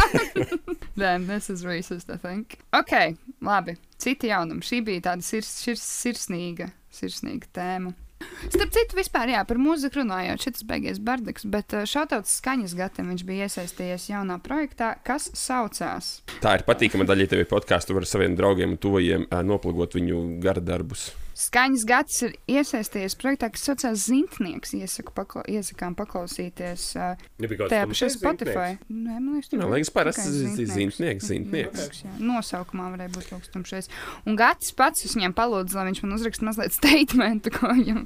Damn, 0.96 1.26
this 1.30 1.50
is 1.50 1.64
racist, 1.68 2.08
I 2.08 2.16
think. 2.16 2.56
Ok, 2.72 3.16
labi. 3.44 3.76
Citi 4.00 4.32
jaunumi. 4.32 4.64
Šī 4.64 4.80
bija 4.84 5.04
tāda 5.10 5.24
sirs, 5.24 5.48
sirs, 5.62 5.84
sirsnīga, 5.84 6.70
sirsnīga 6.92 7.52
tēma. 7.56 7.92
Starp 8.46 8.72
citu, 8.72 8.96
vispār, 8.96 9.32
jā, 9.34 9.42
par 9.48 9.58
mūziku 9.60 10.00
runājot, 10.00 10.46
šis 10.46 10.64
beigies 10.68 11.00
Bardaks, 11.02 11.44
bet 11.52 11.74
šautauts 11.88 12.38
skaņas 12.40 12.76
gatam 12.78 13.10
viņš 13.12 13.26
bija 13.28 13.48
iesaistījies 13.48 14.08
jaunā 14.12 14.38
projektā, 14.44 14.94
kas 15.06 15.28
saucās. 15.36 16.20
Tā 16.40 16.56
ir 16.56 16.66
patīkama 16.68 17.08
daļa, 17.08 17.26
ja 17.26 17.34
tev 17.34 17.44
ir 17.44 17.50
podkāsts, 17.50 17.90
tu 17.90 17.96
vari 17.96 18.08
ar 18.08 18.12
saviem 18.14 18.38
draugiem 18.38 18.76
un 18.76 18.80
tuvajiem 18.80 19.28
ā, 19.28 19.42
noplagot 19.44 19.98
viņu 19.98 20.24
gara 20.44 20.64
darbus. 20.64 21.10
Skaņas 21.36 21.82
gads 21.84 22.14
ir 22.24 22.32
iesaistījies 22.48 23.14
projektā, 23.20 23.50
kas 23.52 23.66
saucās 23.68 24.06
Zintnieks. 24.08 24.70
Iesaku 24.78 25.12
pakla 25.12 25.42
iesakām 25.52 25.92
paklausīties 25.98 26.84
uh, 26.96 27.18
tajā 27.68 27.82
pašā 27.90 28.08
Spotify. 28.14 28.78
Nē, 28.88 29.18
man 29.20 29.34
liekas, 29.36 29.50
tur 29.52 29.60
Jā, 29.60 29.66
bija 29.66 29.74
liekas, 29.76 29.90
parasti 29.92 30.24
Zintnieks. 30.32 30.72
zintnieks, 30.72 31.26
zintnieks. 31.28 31.82
Liekas, 31.82 32.00
jā. 32.06 32.12
Nosaukumā 32.24 32.86
varēja 32.94 33.12
būt 33.18 33.28
kaut 33.28 33.44
kas 33.44 33.52
tamšais. 33.52 33.90
Un 34.24 34.38
Gatis 34.40 34.72
pats 34.78 35.04
es 35.04 35.12
viņam 35.18 35.34
palūdzu, 35.36 35.76
lai 35.76 35.84
viņš 35.90 36.00
man 36.06 36.16
uzraksta 36.16 36.48
mazliet 36.48 36.72
statementu, 36.78 37.52
ko, 37.58 37.68
viņam, 37.76 38.00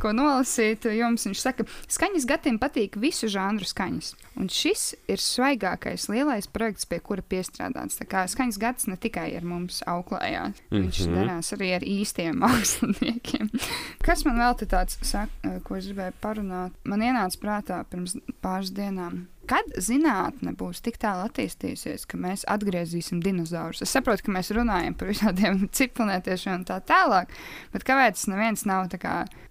ko 0.00 0.14
nolasīt. 0.16 0.88
Jums 0.96 1.28
viņš 1.28 1.44
saka, 1.44 1.68
skaņas 1.92 2.24
gatiem 2.32 2.56
patīk 2.62 2.96
visu 3.04 3.28
žanru 3.32 3.68
skaņas. 3.68 4.14
Un 4.40 4.48
šis 4.48 4.94
ir 5.12 5.20
svaigākais, 5.20 6.08
lielais 6.08 6.48
projekts, 6.48 6.88
pie 6.88 7.02
kura 7.04 7.20
piestrādāts. 7.20 7.98
Tā 8.00 8.08
kā 8.08 8.24
skaņas 8.32 8.56
gads 8.62 8.88
ne 8.88 8.96
tikai 8.96 9.28
ar 9.36 9.44
mums 9.44 9.82
auklējās, 9.84 10.56
viņš 10.72 11.02
Mhm. 11.04 11.14
darās 11.20 11.52
arī 11.52 11.68
ar 11.76 11.84
īstiem 11.84 12.40
māksliniekiem. 12.62 13.50
Kas 14.06 14.24
man 14.26 14.38
vēl 14.40 14.56
te 14.58 14.68
tāds 14.70 14.98
saka, 15.06 15.58
ko 15.66 15.76
es 15.78 15.88
gribēju 15.90 16.16
parunāt? 16.22 16.74
Man 16.88 17.02
ienāca 17.04 17.42
prātā 17.42 17.82
pirms 17.90 18.16
pāris 18.44 18.72
dienām. 18.74 19.26
Kad 19.50 19.72
zinātne 19.82 20.52
būs 20.54 20.80
tik 20.86 21.00
tālu 21.02 21.26
attīstījusies, 21.26 22.06
ka 22.06 22.18
mēs 22.20 22.44
atgriezīsim 22.48 23.18
dinozaurus? 23.24 23.82
Es 23.82 23.90
saprotu, 23.92 24.28
ka 24.28 24.34
mēs 24.36 24.52
runājam 24.54 24.94
par 24.94 25.10
visādiem 25.10 25.66
citplanētiešiem 25.76 26.60
un 26.60 26.66
tā 26.68 26.78
tālāk, 26.86 27.32
bet 27.74 27.86
kāpēc 27.88 28.22
neviens 28.30 28.64
nav 28.70 28.86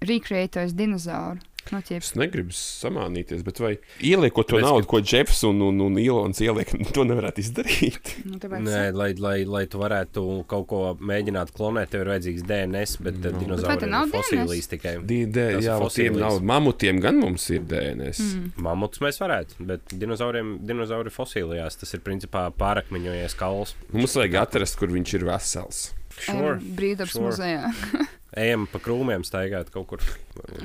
recreatojis 0.08 0.78
dinozauru? 0.80 1.44
Noķēps. 1.72 2.12
Es 2.12 2.18
negribu 2.20 2.56
samānīties, 2.56 3.44
bet 3.48 3.60
vai 3.62 3.72
ieliekot 4.04 4.50
to 4.50 4.58
Tāpēc, 4.58 4.66
naudu, 4.66 4.88
ko 4.90 5.00
Jeffs 5.00 5.44
un, 5.48 5.62
un, 5.64 5.78
un 5.86 6.00
Ilons 6.02 6.42
ieliek, 6.44 6.72
to 6.96 7.06
nevarētu 7.08 7.44
izdarīt? 7.44 8.14
Nu, 8.26 8.40
tāpēc, 8.42 8.66
Nē, 8.66 8.82
lai, 8.98 9.12
lai, 9.22 9.36
lai 9.48 9.64
tu 9.72 9.80
varētu 9.82 10.24
kaut 10.52 10.68
ko 10.72 10.82
mēģināt 11.00 11.54
klonēt, 11.56 11.94
tev 11.94 12.06
ir 12.06 12.12
vajadzīgs 12.16 12.46
DNS, 12.50 12.98
bet 13.06 13.20
Nu. 13.22 13.32
no. 13.32 13.32
Bet 13.32 13.38
vai 13.38 13.46
dinozauri 13.46 13.80
te 13.80 13.88
ir 13.88 13.94
nav 13.94 14.12
fosilijas 14.16 14.72
tikai. 14.74 14.96
Tas 15.02 15.66
jā, 15.68 15.78
tiem 15.78 15.86
fosilijas. 15.86 16.22
nav. 16.26 16.40
Mamutiem 16.52 17.02
gan 17.04 17.22
mums 17.22 17.48
ir 17.54 17.64
DNS. 17.70 18.26
Mm. 18.26 18.52
Mamutus 18.68 19.04
mēs 19.06 19.22
varētu, 19.22 19.62
bet 19.72 19.96
dinozauriem 20.02 20.58
dinozauri 20.68 21.14
fosilijās 21.14 21.80
tas 21.80 21.94
ir 21.96 22.04
principā 22.06 22.48
pārakmeņojies 22.58 23.38
kauls. 23.40 23.76
Mums 23.94 24.18
vajag 24.20 24.40
atrast, 24.46 24.80
kur 24.82 24.92
viņš 24.94 25.18
ir 25.20 25.28
vesels. 25.30 25.84
Sure. 26.22 26.58
Brīdības 26.60 27.16
sure. 27.16 27.30
muzejā. 27.30 27.70
Ejam 28.38 28.68
pa 28.72 28.80
krūmiem, 28.80 29.26
staigāt 29.28 29.72
kaut 29.74 29.88
kur. 29.88 30.00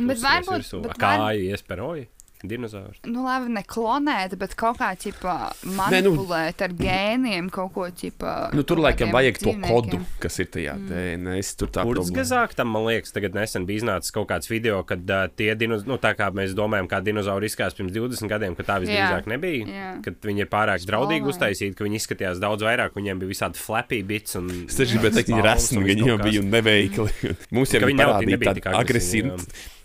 Bet 0.07 0.19
varbūt- 0.23 0.61
bet 0.83 0.99
var- 1.01 1.41
iesperoja 1.51 2.07
dinozaurs. 2.45 2.99
Nu, 3.07 3.25
labi, 3.25 3.49
ne 3.55 3.63
klonēt, 3.67 4.37
bet 4.41 4.55
kaut 4.59 4.79
kā 4.81 4.91
ķipa, 4.99 5.37
nu- 5.65 5.77
manipulēt 5.79 6.63
ar 6.67 6.75
gēniem, 6.77 7.51
kaut 7.51 7.73
ko 7.75 7.87
ķipa. 7.91 8.53
Nu, 8.55 8.63
tur 8.63 8.79
laikam 8.83 9.13
vajag 9.15 9.39
to 9.43 9.55
kodu, 9.65 10.01
kas 10.23 10.39
ir 10.43 10.47
tajā 10.53 10.75
DNS. 10.89 11.55
Tur 11.57 11.69
tā 11.73 11.85
problēma. 11.85 12.05
Kurzgazāk 12.07 12.55
tam, 12.59 12.69
man 12.75 12.87
liekas, 12.89 13.13
tagad 13.15 13.35
nesen 13.35 13.67
bija 13.67 13.83
iznācis 13.83 14.13
kaut 14.13 14.29
kāds 14.29 14.51
video, 14.51 14.83
kad 14.87 15.01
uh, 15.11 15.27
tie 15.37 15.55
dinozauri, 15.55 15.89
nu, 15.89 15.99
tā 16.03 16.15
kā 16.19 16.31
mēs 16.35 16.55
domājam, 16.59 16.89
kā 16.91 17.01
dinozauri 17.05 17.47
izskatās 17.49 17.77
pirms 17.79 17.93
20 17.95 18.29
gadiem, 18.29 18.55
ka 18.59 18.63
tā 18.67 18.79
visdrīzāk 18.83 19.27
nebija. 19.31 19.67
Jā. 19.67 19.91
Kad 20.05 20.21
viņi 20.27 20.45
ir 20.45 20.51
pārāk 20.53 20.85
draudīgi 20.87 21.27
uztaisīti, 21.33 21.75
ka 21.77 21.85
viņi 21.87 22.01
izskatījās 22.01 22.41
daudz 22.43 22.63
vairāk, 22.67 22.95
viņiem 22.97 23.19
bija 23.23 23.33
visādi 23.33 23.61
flappy 23.61 24.03
bits. 24.07 24.37
Un, 24.37 24.51
Es 24.67 24.77
tieši 24.79 24.97
gribēju 24.99 25.15
teikt, 25.21 25.31
viņi 25.33 25.43
ir 25.43 25.49
viss 25.55 25.73
viņi 25.73 26.19
bija 26.23 26.43
neveikli. 26.43 27.11
Mums 27.57 27.73
jau 27.73 27.81
Ka 27.81 27.87
bija 28.27 28.55
tik 28.55 28.67
agresīvi, 28.67 29.31
agresīva. 29.31 29.37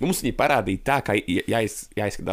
Mums 0.02 0.22
viņi 0.26 0.34
parādīja 0.36 0.82
tā, 0.84 0.98
kā 1.06 1.14
jā- 1.16 1.44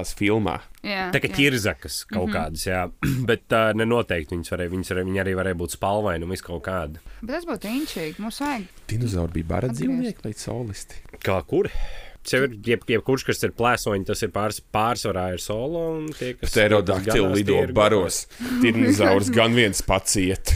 jāizskatās 0.09 0.17
filmā. 0.17 0.61
Jā, 0.83 1.11
Tā 1.13 1.21
kā 1.21 1.29
ķirzakas 1.29 2.07
kaut 2.09 2.29
mm. 2.29 2.33
-hmm. 2.33 2.37
kādas, 2.37 2.67
jā. 2.67 2.91
Bet 3.29 3.53
uh, 3.53 3.73
nenoteikti 3.75 4.35
viņas, 4.35 4.53
varēja, 4.53 4.71
viņas 4.71 4.93
arī, 4.93 5.05
viņi 5.05 5.23
arī 5.23 5.35
varēja 5.37 5.59
būt 5.59 5.77
spalvaini 5.77 6.25
un 6.25 6.31
viss 6.31 6.43
kaut 6.43 6.65
kādi. 6.65 6.99
Bet 7.21 7.35
tas 7.35 7.47
būtu 7.47 7.69
inčīgi. 7.69 8.19
Mums 8.19 8.41
vajag. 8.41 8.69
Dinozauri 8.89 9.33
bija 9.33 9.49
bara 9.49 9.69
dzīvnieki 9.69 10.25
vai 10.25 10.33
solisti. 10.33 11.03
Kā 11.25 11.43
kur? 11.47 11.71
Sev 12.29 12.45
ir, 12.45 12.59
jeb, 12.67 12.83
jebkurš, 12.85 13.25
kas 13.25 13.43
ir 13.43 13.55
plēsoņi, 13.57 14.05
tas 14.05 14.23
ir 14.23 14.31
pārs, 14.31 14.61
pārsvarā 14.61 15.33
ir 15.33 15.41
solo. 15.41 15.97
un 15.97 16.11
Tie, 16.13 16.35
kas 16.35 16.53
Pterodaktili 16.53 17.41
lido 17.41 17.63
ir 17.63 17.73
baros. 17.73 18.27
Dinozaurs 18.63 19.31
gan 19.33 19.55
viens 19.57 19.83
pats 19.83 20.17
iet. 20.17 20.55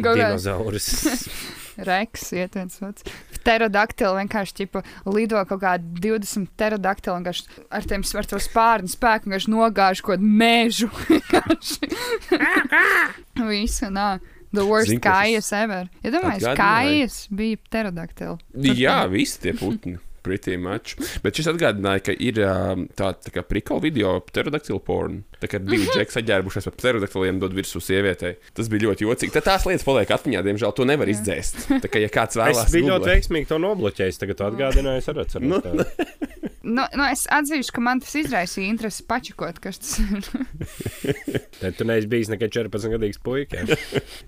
Dinozaurus. 0.00 0.88
reks, 1.84 2.30
iet 2.36 2.56
viens 2.56 2.78
otrs. 2.82 3.04
Pterodaktili 3.36 4.22
vienkārši 4.22 4.56
ķipa, 4.60 4.82
lido 5.14 5.42
kaut 5.48 5.62
kādi 5.62 6.00
20 6.06 6.48
pterodaktili 6.54 7.14
un 7.14 7.26
vienkārši 7.26 7.66
ar 7.78 7.90
tiem 7.90 8.06
ar 8.06 8.30
to 8.30 8.40
spārnu 8.42 8.92
spēku 8.92 9.28
vienkārši 9.30 9.52
nogāž 9.52 10.02
kaut 10.02 10.16
kādu 10.16 10.32
mežu. 10.42 10.90
Visu, 13.50 13.90
nā. 13.92 14.16
The 14.56 14.64
worst 14.64 14.94
kas 15.02 15.04
kājas 15.04 15.50
ever. 15.58 15.88
Ja 16.04 16.12
domāju, 16.14 16.38
atgādināja? 16.38 16.56
kājas 16.60 17.16
bija 17.34 17.60
pterodaktili. 17.66 18.38
Jā, 18.78 18.98
visi 19.12 19.40
tie 19.42 19.52
putni. 19.58 19.98
Pretty 20.26 20.56
much. 20.58 20.96
Bet 21.22 21.38
šis 21.38 21.46
atgādināja, 21.52 22.02
ka 22.08 22.14
ir 22.18 22.40
ā, 22.42 22.54
tā, 22.98 23.12
tā 23.22 23.32
kā 23.34 23.44
prikala 23.46 23.82
video 23.84 24.16
pterodaktilu 24.26 24.80
porn. 24.82 25.20
Tā 25.38 25.50
kā 25.52 25.60
divi 25.62 25.86
džeki 25.92 26.16
saģērbušies 26.16 26.66
par 26.70 26.76
pterodaktiliem, 26.80 27.38
dod 27.42 27.54
virsū 27.54 27.78
sievietei. 27.84 28.34
Tas 28.56 28.70
bija 28.72 28.88
ļoti 28.88 29.06
jocīgi. 29.06 29.34
Tad 29.36 29.46
tās 29.52 29.66
lietas 29.68 29.86
paliek 29.86 30.10
atmiņā, 30.16 30.42
diemžēl 30.48 30.74
to 30.74 30.86
nevar 30.88 31.12
izdzēst. 31.12 31.66
Tā 31.84 31.90
kā 31.92 32.02
ja 32.02 32.10
kāds 32.12 32.34
Es 32.40 32.42
vēlās, 32.42 32.72
biju 32.74 32.90
ļoti 32.90 33.12
veiksmīgi 33.12 33.50
to 33.52 33.60
nobloķējis. 33.62 34.22
Tagad 34.24 34.40
tu 34.40 34.48
atgādināji, 34.50 35.04
es 35.04 35.12
arī 35.12 35.26
Nu, 35.46 35.60
atceros. 35.60 35.94
Nu, 36.66 36.82
nu, 36.98 37.04
es 37.06 37.28
atzīšu, 37.30 37.70
ka 37.76 37.82
man 37.84 38.00
tas 38.02 38.10
izraisīja 38.18 38.66
interesi 38.72 39.04
pačakot, 39.06 39.60
kas 39.62 39.78
tas 39.78 39.92
ir. 40.02 40.26
Tad 41.60 41.76
tu 41.78 41.86
neesi 41.86 42.08
bijis 42.10 42.30
nekad 42.32 42.50
14 42.56 42.90
gadīgs 42.96 43.20
puika. 43.22 43.62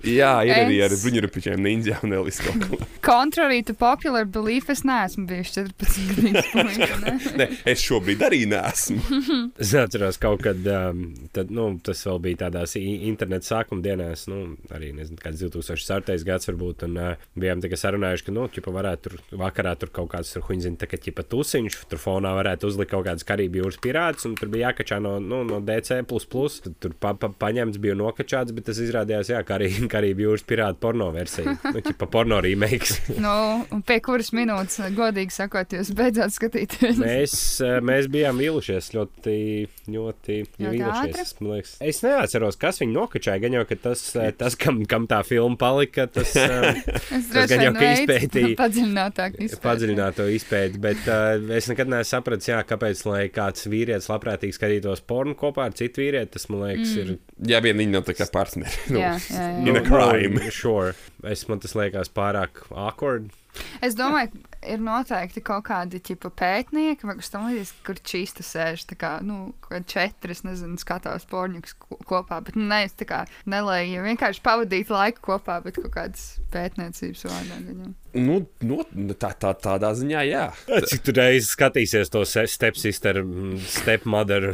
Jā, 0.06 0.30
ir 0.46 0.54
arī 0.54 0.78
ar 0.86 0.94
Es- 0.94 1.02
bruņurupiņiem 1.02 1.64
ninja 1.66 1.98
un 2.06 2.14
elis 2.20 2.38
kaut 2.44 2.62
ko. 2.70 2.78
Contrary 3.02 3.64
to 3.66 3.74
popular 3.74 4.22
belief, 4.38 4.70
es 4.70 4.84
neesmu 4.86 5.26
bijis 5.26 5.50
14 5.56 5.87
puika. 5.88 6.98
ne? 7.02 7.14
Nē, 7.40 7.46
es 7.72 7.82
šobrīd 7.84 8.22
arī 8.28 8.42
nesmu. 8.50 9.00
Es 9.58 9.72
atceros, 9.74 10.18
kaut 10.22 10.42
kad 10.44 10.60
um, 10.70 11.00
tad, 11.34 11.50
nu, 11.54 11.64
tas 11.84 12.00
vēl 12.06 12.18
bija 12.22 12.38
tādās 12.44 12.74
i- 12.78 13.08
interneta 13.08 13.46
sākuma 13.48 13.82
dienās, 13.84 14.26
nu, 14.30 14.54
arī 14.74 14.90
nezinu, 14.96 15.18
kāds 15.20 15.40
2004. 15.42 16.16
gads 16.28 16.48
varbūt. 16.50 16.84
Un 16.86 16.98
uh, 17.00 17.24
bijām 17.38 17.62
tikai 17.64 17.78
sarunājuši, 17.80 18.26
ka, 18.28 18.34
nu, 18.36 18.46
ķipa 18.54 18.74
varētu 18.74 19.08
tur 19.08 19.16
vakarā 19.40 19.72
tur 19.80 19.90
kaut 19.94 20.10
kāds, 20.12 20.30
tur 20.34 20.44
huņzina, 20.46 20.78
tā 20.80 20.88
kā 20.90 21.00
ķipa 21.02 21.24
tusiņš, 21.32 21.78
tur 21.90 22.00
fonā 22.02 22.32
varētu 22.38 22.70
uzlikt 22.70 22.92
kaut 22.92 23.06
kādas 23.08 23.26
Karību 23.28 23.62
jūras 23.62 23.80
pirātus, 23.82 24.28
un 24.28 24.36
tur 24.38 24.50
bija 24.52 24.70
jākačā 24.70 25.00
no, 25.04 25.16
nu, 25.22 25.42
no 25.48 25.60
DC. 25.64 26.00
Tad 26.08 26.74
tur 26.82 26.94
pa, 27.00 27.14
pa, 27.18 27.28
paņemts 27.32 27.78
bija 27.82 27.96
nokačāts, 27.98 28.54
bet 28.56 28.68
tas 28.70 28.78
izrādījās, 28.82 29.32
jā, 29.34 29.42
Karī- 29.48 29.72
Karību 29.94 30.26
jūras 30.28 30.44
pirātu 30.48 30.80
porno 30.82 31.10
versija. 31.14 31.56
Nu, 31.66 31.82
ķipa 31.84 32.08
porno 32.12 32.40
remakes. 32.44 32.98
nu, 33.24 33.34
un 33.74 33.82
pie 33.86 33.98
kuras 34.04 34.30
minūtes, 34.36 34.80
godīgi 34.96 35.34
sakot, 35.34 35.74
jūs 35.78 35.90
beidzāt 35.96 36.34
skatīties? 36.34 36.98
Mēs, 37.00 37.34
eh, 37.64 37.78
mēs 37.84 38.08
bijām 38.12 38.38
vīlušies 38.42 38.90
ļoti, 38.96 39.34
ļoti 39.88 40.36
Ļoti 40.58 40.72
vīlušies. 40.74 41.32
man 41.40 41.50
liekas. 41.56 41.72
Es 41.80 42.00
neatceros, 42.04 42.58
kas 42.60 42.80
viņu 42.82 42.94
nokačāja. 42.98 43.40
Gan 43.46 43.56
jau 43.58 43.64
ka 43.68 43.78
tas, 43.88 44.02
eh, 44.16 44.30
tas 44.36 44.54
kam, 44.58 44.82
kam 44.90 45.06
tā 45.10 45.22
filma 45.26 45.56
palika, 45.60 46.06
tas 46.10 46.34
eh, 46.42 46.82
Tas 46.84 47.50
gan 47.50 47.64
jau, 47.68 47.72
ka 47.78 47.92
izpētīja- 47.96 48.56
Padziļinātāk 48.62 49.38
izpētīju. 49.38 49.62
padziļināto 49.64 50.28
izpēti. 50.36 50.80
Bet 50.82 51.08
uh, 51.08 51.38
es 51.56 51.68
nekad 51.72 51.88
neesmu 51.92 52.10
sapratis, 52.18 52.48
jā, 52.50 52.60
kāpēc 52.68 53.04
lai 53.08 53.24
kāds 53.32 53.66
vīrietis 53.70 54.08
labprātīgi 54.12 54.56
skatītos 54.56 55.02
pornu 55.06 55.36
kopā 55.38 55.68
ar 55.70 55.76
citu 55.78 56.02
vīrieti. 56.04 56.34
Tas 56.36 56.48
man 56.52 56.64
liekas, 56.66 56.94
mm. 56.94 57.00
ir. 57.04 57.18
Jā, 57.52 57.60
vien 57.64 57.76
viņi 57.78 57.94
nav 57.94 58.06
tā 58.08 58.14
kā 58.18 58.26
partneri. 58.32 58.74
Nu, 58.92 58.98
Jā, 59.04 59.14
jā, 59.30 59.48
jā. 59.54 59.66
In 59.68 59.76
a 59.78 59.82
crime. 59.86 60.38
Nu, 60.42 60.50
sure. 60.54 60.94
Es, 61.28 61.46
man 61.48 61.60
tas 61.62 61.74
liekas 61.78 62.10
pārāk 62.14 62.64
awkward. 62.74 63.30
Es 63.82 63.96
domāju, 63.98 64.30
ir 64.66 64.80
noteikti 64.82 65.42
kaut 65.44 65.64
kādi 65.68 66.00
tipa 66.02 66.30
pētnieki, 66.34 67.06
vai 67.06 67.14
kas 67.20 67.30
tamlīdzīgs, 67.34 67.72
kur 67.86 68.00
čīsta 68.02 68.42
sēž, 68.46 68.82
tā 68.90 68.96
kā, 68.98 69.10
nu, 69.22 69.52
četri, 69.86 70.34
es 70.34 70.42
nezinu, 70.46 70.78
skatās 70.82 71.26
porņus 71.30 71.76
ko- 71.78 72.00
kopā, 72.08 72.40
bet 72.44 72.56
nu, 72.58 72.66
ne, 72.70 72.82
es 72.88 72.92
tā 72.98 73.06
kā 73.08 73.20
nelēju 73.46 74.02
vienkārši 74.08 74.42
pavadīt 74.42 74.90
laiku 74.90 75.22
kopā, 75.30 75.60
bet 75.64 75.78
kaut 75.78 75.92
kādas 75.94 76.26
pētniecības 76.54 77.24
vārdā. 77.30 77.60
gan 77.68 77.82
jau. 77.84 77.94
Nu, 78.18 78.38
nu, 78.66 79.14
tā, 79.14 79.30
tā, 79.38 79.52
tādā 79.54 79.92
ziņā, 79.94 80.22
jā. 80.26 80.46
Cik 80.90 81.02
tu 81.06 81.12
reizes 81.12 81.52
skatīsies 81.54 82.10
to 82.10 82.24
se- 82.24 82.46
stepsister, 82.50 83.22
mm, 83.22 83.58
stepmother? 83.60 84.52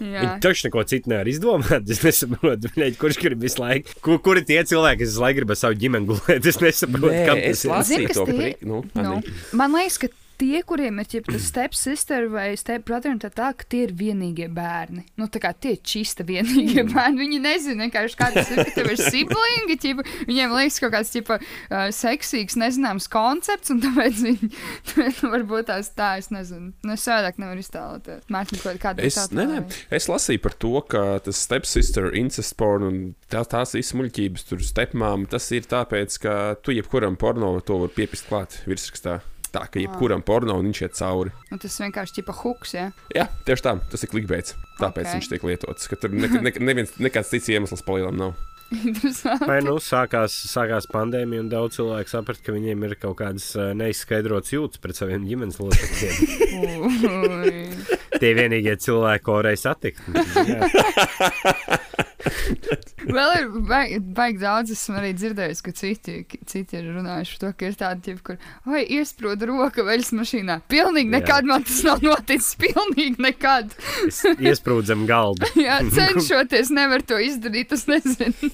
Viņi 0.00 0.32
taču 0.44 0.66
neko 0.68 0.84
citu 0.90 1.12
nevar 1.12 1.28
izdomāt. 1.30 1.88
Es 1.94 2.02
nesaprotu, 2.06 2.70
bļeļ, 2.74 2.96
kurš 3.00 3.18
grib 3.22 3.42
visu 3.44 3.60
laiku. 3.62 3.94
Kur, 4.04 4.18
kur 4.24 4.40
ir 4.40 4.46
tie 4.48 4.60
cilvēki, 4.64 5.02
kas 5.04 5.12
visu 5.14 5.24
laiku 5.24 5.40
grib 5.42 5.54
ar 5.54 5.60
savu 5.60 5.78
ģimeni 5.82 6.08
gulēt? 6.10 6.48
Es 6.52 6.60
nesaprotu, 6.62 7.12
Nē, 7.12 7.24
kam 7.28 7.40
es 7.42 7.64
tas 7.68 7.90
ir. 7.94 8.06
tie-. 8.30 8.54
Nu, 8.64 8.82
Nu, 8.94 9.02
Anī. 9.18 9.34
man 9.60 9.74
liekas, 9.76 9.98
ka 10.02 10.08
tie, 10.40 10.60
kuriem 10.66 11.00
ir 11.02 11.08
ķip, 11.10 11.28
tas 11.30 11.46
stepsister 11.50 12.26
vai 12.32 12.46
stepbrother, 12.58 13.14
un 13.14 13.20
tā 13.22 13.30
tā, 13.34 13.50
ka 13.56 13.66
tie 13.70 13.84
ir 13.86 13.94
vienīgie 13.98 14.48
bērni. 14.52 15.04
Nu, 15.20 15.28
tā 15.32 15.40
kā 15.42 15.52
tie 15.56 15.74
ir 15.76 15.82
čista 15.86 16.26
vienīgie 16.26 16.84
bērni. 16.88 17.22
Viņi 17.24 17.40
nezina, 17.44 17.86
vienkārši 17.86 18.18
kā 18.20 18.30
tas 18.34 18.50
ir, 18.52 18.62
ka 18.62 18.74
tev 18.76 18.90
ir 18.92 19.00
siblingi, 19.00 19.78
ķipa, 19.84 20.06
viņiem 20.28 20.54
liekas 20.56 20.80
kaut 20.82 20.94
kāds, 20.96 21.12
ķipa, 21.14 21.38
uh, 21.40 21.86
seksīgs, 21.94 22.58
nezināms 22.60 23.08
koncepts, 23.12 23.72
un 23.74 23.82
tāpēc 23.84 24.22
viņi, 24.28 24.50
tāpēc 24.90 25.22
varbūt 25.34 25.70
tās 25.72 25.92
tā, 25.96 26.14
es 26.22 26.30
nezinu. 26.34 26.72
Nu, 26.84 26.96
es 26.96 27.04
savādāk 27.06 27.40
nevaru 27.42 27.64
iztēloties. 27.64 28.24
Mārķi, 28.34 28.62
kaut 28.64 28.80
kādā 28.82 29.04
Es, 29.04 29.18
ne, 29.34 29.46
ne, 29.50 29.60
es 29.94 30.08
lasīju 30.10 30.42
par 30.44 30.56
to, 30.60 30.72
ka 30.90 31.04
tas 31.24 31.42
stepsister, 31.46 32.10
incest 32.16 32.56
porn 32.60 32.88
un 32.88 32.98
tā, 33.32 33.44
tās 33.48 33.76
izsmuļķības, 33.78 34.48
tur 34.48 34.64
stepmām, 34.64 35.28
tas 35.30 35.50
ir 35.54 35.68
tāpēc, 35.70 36.18
ka 36.24 36.34
tu 36.64 36.74
jebkuram 36.74 37.18
porno 37.20 37.56
to 37.64 37.82
var 37.84 37.94
piepist 37.94 38.28
klāt 38.30 38.62
virsrakstā. 38.68 39.20
Tā 39.54 39.62
ka 39.70 39.78
jebkuram 39.78 40.18
porno 40.26 40.56
viņš 40.58 40.78
iet 40.82 40.96
cauri. 40.98 41.30
Un 41.54 41.58
tas 41.62 41.76
vienkārši 41.84 42.16
ķipa 42.18 42.34
huks, 42.40 42.72
ja? 42.74 42.88
Jā, 43.14 43.28
tieši 43.46 43.62
tā, 43.68 43.72
tas 43.92 44.02
ir 44.02 44.10
klikbeits. 44.10 44.50
Tāpēc 44.80 45.04
Ok. 45.04 45.06
okay. 45.06 45.14
viņš 45.20 45.28
tiek 45.30 45.42
lietots. 45.46 45.86
Ka 45.90 45.94
tur 46.02 46.10
ne, 46.10 46.26
ne, 46.42 46.50
neviens, 46.58 46.90
nekāds 46.98 47.30
cits 47.30 47.46
iemesls 47.54 47.84
palielam 47.86 48.16
nav. 48.18 48.32
Interesanti. 48.74 49.46
Vai 49.46 49.60
nu 49.62 49.76
sākās, 49.82 50.32
sākās 50.50 50.86
pandēmija, 50.90 51.40
un 51.44 51.48
daudz 51.52 51.76
cilvēku 51.76 52.10
saprata, 52.10 52.42
ka 52.46 52.50
viņiem 52.56 52.78
ir 52.88 52.92
kaut 52.98 53.16
kādas 53.20 53.46
ā, 53.54 53.56
neizskaidrotas 53.78 54.50
jūtas 54.56 54.78
pret 54.82 54.96
saviem 54.98 55.22
ģimenes 55.28 55.58
locekļiem. 55.60 56.14
Tie 58.18 58.30
vienīgie 58.34 58.74
cilvēki, 58.80 59.24
ko 59.26 59.32
varēja 59.38 59.58
satikt. 59.68 60.00
Jā. 62.24 62.76
Vēl 63.14 63.32
ir 63.36 63.48
baigi, 63.68 63.98
baigi 64.16 64.40
daudz, 64.40 64.72
esmu 64.74 64.96
arī 65.00 65.12
dzirdējis, 65.16 65.60
ka 65.64 65.74
citi, 65.76 66.14
citi 66.48 66.78
ir 66.78 66.88
runājuši 66.94 67.34
par 67.34 67.42
to, 67.42 67.50
ka 67.60 67.68
ir 67.68 67.76
tādi 67.80 68.14
kur, 68.24 68.38
oi, 68.70 68.82
iesprūda 68.98 69.48
roka 69.50 69.84
veļas 69.86 70.12
mašīnā. 70.16 70.58
Pilnīgi 70.72 71.10
Jā. 71.10 71.18
nekad 71.18 71.48
man 71.50 71.66
tas 71.66 71.82
nav 71.86 72.04
noticis, 72.04 72.54
pilnīgi 72.62 73.20
nekad. 73.22 73.74
Es 74.08 74.22
Iesprūdu 74.34 74.88
zem 74.92 75.04
galda. 75.08 75.50
Jā, 75.66 75.80
cenšoties, 75.92 76.72
nevar 76.74 77.04
to 77.06 77.20
izdarīt, 77.20 77.74
es 77.76 77.84
nezinu. 77.90 78.52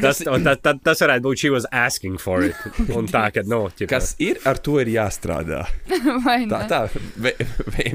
Tas, 0.00 0.20
un 0.28 0.42
tā, 0.44 0.56
tā, 0.58 0.74
tas 0.82 1.00
varētu 1.04 1.24
būt 1.28 1.40
she 1.44 1.50
was 1.52 1.66
asking 1.70 2.18
for 2.20 2.44
it. 2.48 2.56
Un 2.92 3.06
tā, 3.10 3.28
ka, 3.34 3.44
nu, 3.46 3.66
ķipa, 3.70 3.90
Kas 3.94 4.14
ir, 4.22 4.40
ar 4.48 4.58
to 4.62 4.78
ir 4.82 4.90
jāstrādā. 4.90 5.62
Vai 6.24 6.40
Tā, 6.50 6.62
ne? 6.62 6.68
tā, 6.70 6.80
ve, 7.22 7.32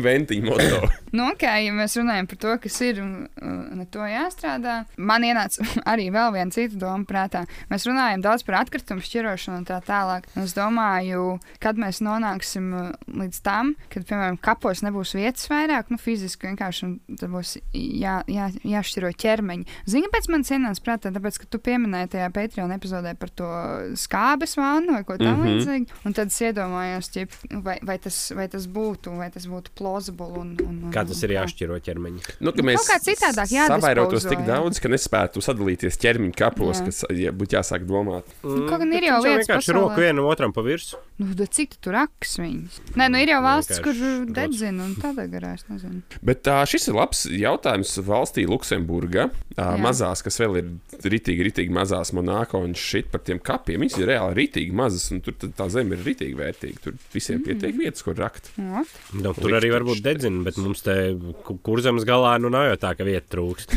ventiņa 0.05 0.45
moto. 0.47 0.79
Nu, 1.11 1.27
ok, 1.33 1.43
ja 1.65 1.73
mēs 1.75 1.97
runājam 1.99 2.29
par 2.31 2.39
to, 2.45 2.55
kas 2.63 2.77
ir 2.87 3.01
un 3.03 3.13
ar 3.81 3.87
to 3.91 4.05
jāstrādā, 4.07 4.60
man 4.97 5.25
ienāca 5.25 5.65
arī 5.91 6.09
vēl 6.13 6.33
viena 6.35 6.53
cita 6.53 6.79
doma 6.79 7.07
prātā. 7.07 7.43
Mēs 7.71 7.87
runājam 7.89 8.23
daudz 8.25 8.45
par 8.47 8.61
atkritumu 8.61 9.03
šķirošanu 9.05 9.61
un 9.61 9.67
tā 9.67 9.81
tālāk. 9.85 10.27
Un 10.35 10.47
Es 10.51 10.55
domāju, 10.57 11.37
kad 11.63 11.79
mēs 11.79 12.01
nonāksim 12.03 12.71
uh, 12.75 12.87
līdz 13.07 13.41
tam, 13.45 13.73
kad, 13.93 14.05
piemēram, 14.09 14.39
kapos 14.41 14.81
nebūs 14.85 15.13
vietas 15.15 15.47
vairāk, 15.51 15.91
nu, 15.93 15.99
fiziski 16.01 16.49
vienkārši 16.49 16.89
būs 17.21 17.55
jā, 17.71 18.17
jā, 18.31 18.49
jāšķiro 18.67 19.11
ķermeņi. 19.21 19.67
Zini, 19.91 20.09
kāpēc 20.09 20.29
man 20.33 20.43
ienāca 20.43 20.85
prātā? 20.85 21.13
Tāpēc, 21.15 21.39
ka 21.43 21.49
tu 21.51 21.61
pieminēji 21.63 22.11
tajā 22.15 22.31
Patreon 22.35 22.73
epizodē 22.75 23.13
par 23.19 23.31
to 23.37 23.49
skābes 23.99 24.57
vānu 24.59 24.97
vai 24.97 25.03
ko 25.07 25.17
tamlīdzīgu. 25.21 25.85
Mm 25.85 25.91
-hmm. 25.91 26.05
Un 26.09 26.17
tad 26.17 26.33
es 26.33 26.41
iedomājos, 26.41 27.11
ķip, 27.13 27.37
vai, 27.63 27.77
vai, 27.85 27.97
tas, 28.01 28.17
vai 28.35 28.47
tas 28.51 28.67
būtu, 28.67 29.15
vai 29.17 29.29
tas 29.31 29.47
būtu 29.47 29.75
plausible. 29.77 30.31
Un, 30.41 30.55
un, 30.65 30.83
un, 30.87 30.91
kā 30.91 31.05
tas 31.07 31.23
ir 31.23 31.35
jāšķiro 31.37 31.79
ķermeņi. 31.79 32.21
Nu, 32.39 32.51
ka 32.51 32.61
Nu, 32.61 32.67
mēs 32.69 32.81
kaut 32.81 32.91
kā 32.91 32.99
citādāk 33.05 33.51
jādispozo, 33.51 33.81
savairotos 33.81 34.27
tik. 34.29 34.43
Daudz, 34.51 34.81
ka 34.83 34.91
nespētu 34.91 35.41
sadalīties 35.43 35.97
ķermeņa 36.01 36.37
kapos, 36.37 36.81
Jā. 36.81 36.87
kas 36.89 37.01
ja, 37.17 37.31
būtu 37.35 37.57
jāsāk 37.57 37.87
domāt. 37.89 38.27
Nu, 38.43 38.65
kaut 38.69 38.83
gan 38.83 38.93
ir 38.97 39.07
jau 39.07 39.19
lietas 39.23 39.47
vienkārši 39.47 39.71
pasaulē. 39.71 39.81
roku 39.87 40.03
vienam 40.03 40.27
otram 40.29 40.53
pa 40.55 40.63
virsmu. 40.65 40.99
Nu, 41.21 41.29
bet 41.37 41.53
cik 41.57 41.75
tu 41.75 41.87
tur 41.87 41.97
raks 41.99 42.37
viņus? 42.41 42.79
Nē, 42.97 43.07
nu 43.13 43.19
ir 43.21 43.29
jau 43.33 43.41
valstis, 43.45 43.81
kur 43.83 43.97
dedzina 44.33 44.87
un 44.87 44.95
tādā 44.99 45.27
garā, 45.31 45.53
es 45.59 45.67
nezinu. 45.69 46.01
Bet 46.25 46.41
tā, 46.47 46.59
šis 46.69 46.89
ir 46.89 46.97
labs 46.97 47.25
jautājums 47.29 47.93
valstī 48.07 48.47
Luksemburga. 48.49 49.29
Jā. 49.57 49.65
Mazās, 49.83 50.21
kas 50.23 50.37
vēl 50.39 50.53
ir 50.61 50.67
ritīgi, 51.11 51.43
ritīgi 51.49 51.73
mazās 51.75 52.13
monēta 52.15 52.55
un 52.61 52.71
šit 52.77 53.09
par 53.11 53.19
tiem 53.27 53.39
kapiem. 53.43 53.81
Viņas 53.83 53.97
ir 53.99 54.07
reāli 54.07 54.37
ritīgi 54.37 54.71
mazas, 54.71 55.09
un 55.11 55.19
tur 55.25 55.33
tad 55.37 55.51
tā 55.57 55.67
zeme 55.73 55.97
ir 55.97 56.05
ritīgi 56.05 56.37
vērtīga. 56.39 56.79
Tur 56.85 56.93
visiem 57.13 57.41
Mm. 57.41 57.43
pietiek 57.49 57.75
vietas, 57.77 58.01
kur 58.07 58.15
rakt. 58.15 58.47
Ot. 58.57 58.87
Nu, 59.13 59.33
tur 59.33 59.51
arī 59.59 59.71
varbūt 59.75 60.01
dedzina, 60.01 60.43
bet 60.43 60.55
mums 60.57 60.81
te 60.81 60.95
ku- 61.43 61.57
kurzemes 61.59 62.05
galā 62.07 62.39
nu 62.39 62.49
nav 62.49 62.69
jau 62.71 62.77
tā, 62.87 62.95
ka 62.97 63.03
vieta 63.03 63.27
trūkst. 63.35 63.75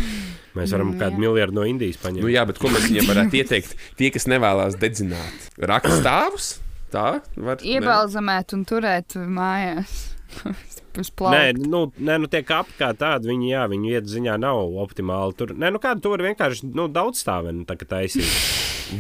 Mēs 0.55 0.71
varam 0.71 0.93
Nu, 0.95 1.01
kādu 1.01 1.19
miljardu 1.19 1.55
no 1.59 1.63
Indijas 1.67 1.97
paņemt. 1.99 2.23
Nu, 2.23 2.29
jā, 2.31 2.47
bet 2.47 2.59
ko 2.63 2.69
mēs 2.69 2.87
viņiem 2.89 3.09
varētu 3.11 3.35
ieteikt? 3.43 3.75
Tie, 3.99 4.11
kas 4.15 4.27
nevēlas 4.31 4.77
dedzināt, 4.79 5.51
rakt 5.59 5.91
stāvus. 5.91 6.61
Tā 6.95 7.21
var 7.37 7.57
ne? 7.59 7.81
Iebalzamēt 7.81 8.53
un 8.55 8.65
turēt 8.65 9.17
mājās. 9.19 10.13
Nē, 11.01 11.13
plauka. 11.17 11.53
nu, 11.69 11.81
nē, 11.99 12.19
nu 12.23 12.31
tie 12.31 12.43
kapi 12.47 12.77
kā 12.79 12.93
tādi, 12.99 13.31
viņi, 13.33 13.51
jā, 13.51 13.65
viņu 13.73 13.95
iet 13.97 14.11
ziņā 14.11 14.39
nav 14.39 14.63
optimāli. 14.85 15.35
Tur, 15.39 15.55
nē, 15.59 15.73
nu 15.75 15.83
kādu 15.83 16.05
tur 16.07 16.23
vienkārši 16.23 16.71
nu, 16.75 16.87
daudz 16.93 17.25
stāvenu 17.25 17.67
tā 17.67 17.75
kā 17.81 17.89
taisīt. 17.97 18.31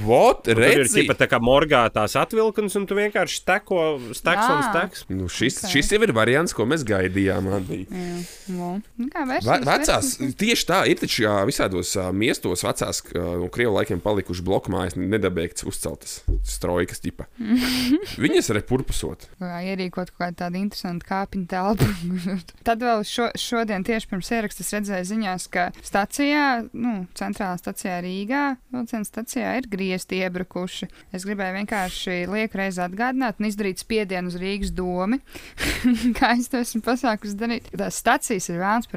Vot, 0.01 0.41
Tur 0.49 0.59
ir 0.65 0.89
tipa 0.89 1.13
tā 1.15 1.27
kā 1.29 1.37
morgātās 1.45 2.15
atvilknes, 2.19 2.73
un 2.81 2.87
tu 2.89 2.97
vienkārši 2.97 3.37
steko, 3.43 3.83
steks 4.17 4.47
un 4.49 4.63
steks. 4.65 5.03
Nu, 5.13 5.29
šis, 5.29 5.59
Ok. 5.61 5.67
okay. 5.69 5.73
šis 5.75 5.93
jau 5.93 6.01
ir 6.07 6.13
variants, 6.17 6.55
ko 6.57 6.65
mēs 6.67 6.83
gaidījām. 6.89 7.51
Nu, 8.49 8.71
nu 8.97 9.09
kā 9.13 9.23
Ve, 9.29 9.37
versijas, 9.37 9.61
vecās, 9.69 10.09
versijas. 10.19 10.35
tieši 10.41 10.67
tā, 10.71 10.79
ir 10.91 10.99
taču 10.99 11.29
visādos 11.47 11.93
ā, 12.01 12.09
miestos 12.17 12.65
vecās, 12.67 13.03
ā, 13.13 13.27
no 13.45 13.51
krievu 13.53 13.77
laikiem 13.77 14.01
palikuši 14.03 14.43
bloku 14.49 14.73
mājas, 14.75 14.97
nedabēgts 14.99 15.69
uzceltas 15.69 16.17
strojkas 16.49 17.05
tipa. 17.05 17.29
Viņas 18.25 18.51
arī 18.55 18.65
purpusot. 18.67 19.29
Kā 19.39 19.61
ierīkot 19.69 20.11
kaut 20.15 20.25
kādu 20.25 20.41
tādu 20.43 20.63
interesantu 20.65 21.07
kāpņu 21.13 21.47
telpu. 21.53 21.84
Tad 22.66 22.82
vēl 22.85 23.05
šo, 23.09 23.28
šodien, 23.39 23.85
tieši 23.87 24.09
pirms 24.11 24.30
ierakstā, 24.35 24.66
redzēju 24.76 25.09
ziņās, 25.11 25.47
ka 25.53 25.66
stacijā, 25.85 26.45
nu, 26.72 26.95
centrālā 27.18 27.59
stacijā 27.61 27.99
Rīgā, 28.05 28.45
vilciena 28.74 29.09
stacijā 29.09 29.55
ir 29.61 29.68
griezti 29.70 30.20
iebrukuši. 30.24 30.89
Es 31.14 31.26
gribēju 31.28 31.59
vienkārši 31.61 32.18
lieku 32.30 32.61
reizi 32.61 32.82
atgādināt 32.85 33.41
un 33.41 33.49
izdarīt 33.49 33.82
spiedienu 33.82 34.32
uz 34.32 34.39
Rīgas 34.41 34.72
domu, 34.74 35.20
kā 36.18 36.35
es 36.39 36.51
to 36.53 36.61
esmu 36.62 36.82
pasākusi 36.87 37.39
darīt. 37.41 37.70
Tās 37.74 38.01
stacijas 38.03 38.51
ir 38.53 38.61
vēlams 38.62 38.91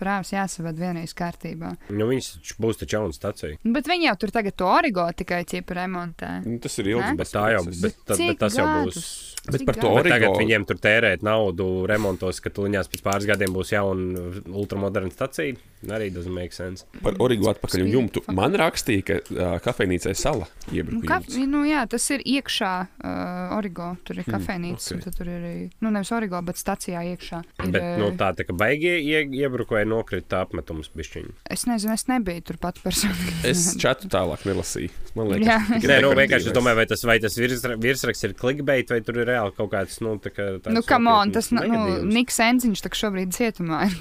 parāvis, 0.00 0.34
jāsavad 0.34 0.78
vienreiz 0.80 1.14
kārtībā. 1.16 1.74
Nu, 1.92 2.08
viņas 2.10 2.56
būs 2.60 2.82
taču 2.82 2.98
jauna 2.98 3.16
stacija. 3.16 3.58
Bet 3.64 3.90
viņi 3.90 4.10
jau 4.10 4.16
tur 4.24 4.34
tagad 4.34 4.56
to 4.58 4.68
origo 4.70 5.06
tikai 5.16 5.42
ķipa 5.48 5.76
remontē. 5.82 6.32
Nu, 6.46 6.58
tas 6.62 6.78
ir 6.80 6.92
ilgs. 6.94 7.10
Ne? 7.10 7.18
Bet 7.20 7.34
tā 7.34 7.46
jau, 7.54 7.64
bet, 7.66 8.00
tad, 8.04 8.16
Cik 8.20 8.32
bet 8.32 8.42
tas 8.44 8.56
jau 8.58 8.68
būs. 8.80 9.04
Bet 9.50 9.64
par 9.66 9.78
to? 9.80 9.90
Bet 9.96 10.08
tagad 10.10 10.28
Origo- 10.28 10.42
viņiem 10.42 10.66
tur 10.68 10.78
tērēt 10.82 11.24
naudu 11.24 11.66
remontos, 11.90 12.40
ka 12.42 12.52
tuliņās 12.54 12.90
pēc 12.92 13.04
pāris 13.06 13.28
gadiem 13.28 13.54
būs 13.56 13.74
jauna 13.74 14.30
ultramoderna 14.48 15.12
stacija. 15.14 15.58
Arī 15.88 16.10
doesn't 16.12 16.34
make 16.36 16.52
sense. 16.52 16.84
Par 17.00 17.14
origu 17.24 17.48
atpakaļ 17.54 17.82
un 17.86 17.88
jumtu. 17.94 18.20
Man 18.36 18.52
rakstīja, 18.60 19.04
ka 19.08 19.14
uh, 19.32 19.54
kafejnīcai 19.64 20.12
sala 20.18 20.44
Nu, 20.68 20.74
iebruka. 20.76 21.06
kaf, 21.08 21.24
jumts. 21.30 21.48
nu, 21.48 21.62
jā, 21.64 21.86
tas 21.88 22.04
ir 22.12 22.20
iekšā 22.28 22.72
uh, 23.00 23.56
Origo. 23.56 23.96
Tur 24.04 24.18
ir 24.20 24.26
Hmm, 24.28 24.34
kafejnīca. 24.36 24.98
ok. 24.98 25.00
Okay. 25.00 25.14
Tur 25.16 25.30
ir 25.32 25.38
arī, 25.40 25.54
nu, 25.80 25.90
nevis 25.94 26.12
Origo, 26.12 26.42
bet 26.44 26.60
stacijā 26.60 27.00
iekšā. 27.14 27.40
Ir, 27.64 27.70
Bet 27.72 27.86
nu, 27.98 28.10
tā, 28.20 28.28
tā 28.36 28.44
kā 28.44 28.52
baigie 28.60 28.98
ie, 29.00 29.22
iebrukoja 29.40 29.86
nokrita 29.88 30.42
apmetums 30.44 30.90
bišķiņi. 30.94 31.32
Es 31.50 31.64
nezinu, 31.66 31.94
es 31.96 32.04
nebiju 32.12 32.44
tur 32.50 32.60
pat 32.60 32.76
personīgi. 32.84 33.34
Es 33.50 33.64
čatu 33.80 34.10
tālāk 34.12 34.44
nelasīju. 34.44 34.90
Man 35.16 35.32
liekas, 35.32 35.48
Jā. 35.48 35.58
Nē, 35.88 35.96
nu 36.04 36.12
vienkārši 36.14 36.52
es 36.52 36.54
domāju, 36.54 36.76
vai 36.82 36.86
tas, 36.92 37.02
vai 37.08 37.16
tas 37.24 37.34
virsra, 37.40 37.74
virsraksts 37.80 38.28
ir 38.28 38.34
clickbait, 38.38 38.92
vai 38.92 39.00
tur 39.00 39.16
ir 39.22 39.26
reāli 39.32 39.56
kaut 39.56 39.72
kāds, 39.72 39.96
nu, 40.04 40.18
tā 40.22 40.30
kā. 40.30 40.50
tāds 40.60 40.74
Nu, 40.76 40.82
kam 40.86 41.08
on, 41.10 41.32
tas, 41.34 41.48
nu, 41.50 41.64
negadījums. 41.64 42.12
Niks 42.14 42.38
Enziņš 42.44 42.84
tak 42.84 42.94
šobrīd 43.00 43.32
cietumā 43.34 43.80
ir. 43.88 43.96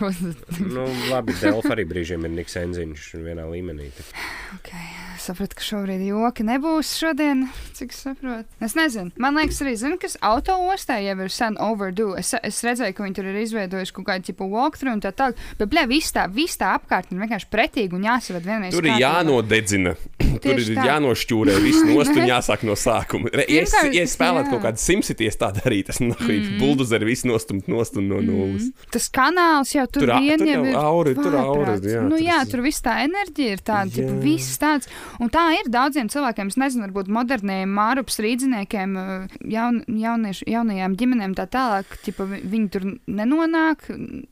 Nu, 0.70 0.86
labi, 1.10 1.34
Delfa 1.42 1.69
arī 1.76 1.86
brīžiem 1.90 2.26
ir 2.28 2.36
Niks 2.38 2.58
Enziņš 2.60 3.12
vienā 3.26 3.48
līmenī. 3.50 3.92
tā. 3.96 4.08
Okay. 4.60 4.90
Sapratu, 5.20 5.58
ka 5.60 5.64
šobrīd 5.66 6.00
joki 6.08 6.46
nebūs 6.48 6.94
šodien, 6.96 7.44
cik 7.76 7.92
es 7.92 8.00
saprotu. 8.06 8.48
Es 8.64 8.76
nezinu. 8.78 9.12
Man 9.20 9.36
liekas, 9.36 9.60
arī, 9.66 9.74
zinu, 9.78 9.98
kas 10.00 10.16
auto 10.24 10.56
ostā 10.72 10.96
jau 11.04 11.16
ir 11.26 11.34
sen 11.34 11.58
overdue. 11.60 12.16
Es, 12.22 12.32
es 12.40 12.62
redzēju, 12.64 12.96
ka 12.96 13.04
viņi 13.04 13.18
tur 13.18 13.28
ir 13.28 13.40
izveidojuši 13.42 13.96
kaut 13.98 14.08
kādu 14.08 14.30
tipu 14.30 14.48
walkthrough 14.50 14.96
un 14.96 15.04
tā 15.04 15.12
tālāk. 15.12 15.42
Bet, 15.60 15.68
blē, 15.74 15.84
viss 15.92 16.16
tā, 16.16 16.24
viss 16.32 16.60
tā 16.60 16.72
apkārtne 16.78 17.18
ir 17.18 17.26
vienkārši 17.26 17.50
pretīgi 17.52 18.00
un 18.00 18.08
jāsaved 18.08 18.48
vienreiz. 18.48 18.74
Tur 18.74 18.88
ir 18.88 18.94
kārtībā. 18.94 19.04
jānodedzina. 19.04 19.96
Tur 20.40 20.62
ir 20.62 20.72
tā. 20.78 20.88
jānošķūrē 20.88 21.58
viss 21.66 21.84
nost 21.90 22.16
un 22.16 22.30
jāsāk 22.30 22.64
no 22.68 22.78
sākuma. 22.80 23.32
Es, 23.44 23.74
ja 23.92 24.04
es 24.06 24.16
spēlētu 24.16 24.48
jā. 24.48 24.54
kaut 24.54 24.66
kādu 24.70 24.84
simsities 24.84 25.40
tā 25.40 25.50
darīt, 25.58 25.90
tas 25.90 26.00
nav 26.04 26.22
mm. 26.22 26.60
buldozeri 26.62 27.10
viss 27.10 27.28
nostumt 27.28 27.68
nost 27.72 27.98
un 28.00 28.08
no 28.12 28.22
nulles. 28.24 28.70
Tas 28.94 29.10
kanāls 29.14 29.74
jau 29.76 29.88
tur, 29.90 30.06
Tur, 30.06 30.14
vien 30.22 30.40
tur 30.40 30.52
jau 30.52 30.62
ir 30.70 30.80
auri, 30.80 31.16
tur 31.18 31.34
vārpēc 31.34 31.59
aura, 31.60 31.76
jā, 31.84 32.02
nu, 32.08 32.18
jā, 32.22 32.38
tas- 32.44 32.50
tur 32.54 32.62
viss 32.66 32.82
tā 32.86 32.96
enerģija 33.06 33.52
ir 33.58 33.64
tāda, 33.68 34.06
ka 34.08 34.16
viss 34.24 34.58
tāds. 34.62 34.88
Un 35.20 35.30
tā 35.30 35.44
ir 35.60 35.70
daudziem 35.70 36.10
cilvēkiem, 36.10 36.48
es 36.54 36.58
nezinu, 36.58 36.88
varbūt 36.88 37.08
moderniem 37.12 37.70
mārupas 37.70 38.20
rīdziniekiem, 38.24 38.96
uh, 38.98 39.28
jaun, 39.50 39.84
jauniešu, 39.88 40.48
jaunajām 40.48 40.96
ģimenēm 41.00 41.36
tā 41.38 41.48
tālāk, 41.48 41.86
ķipa, 42.06 42.28
vi- 42.32 42.42
viņi 42.56 42.70
tur 42.72 42.88
nenonāk, 43.08 43.86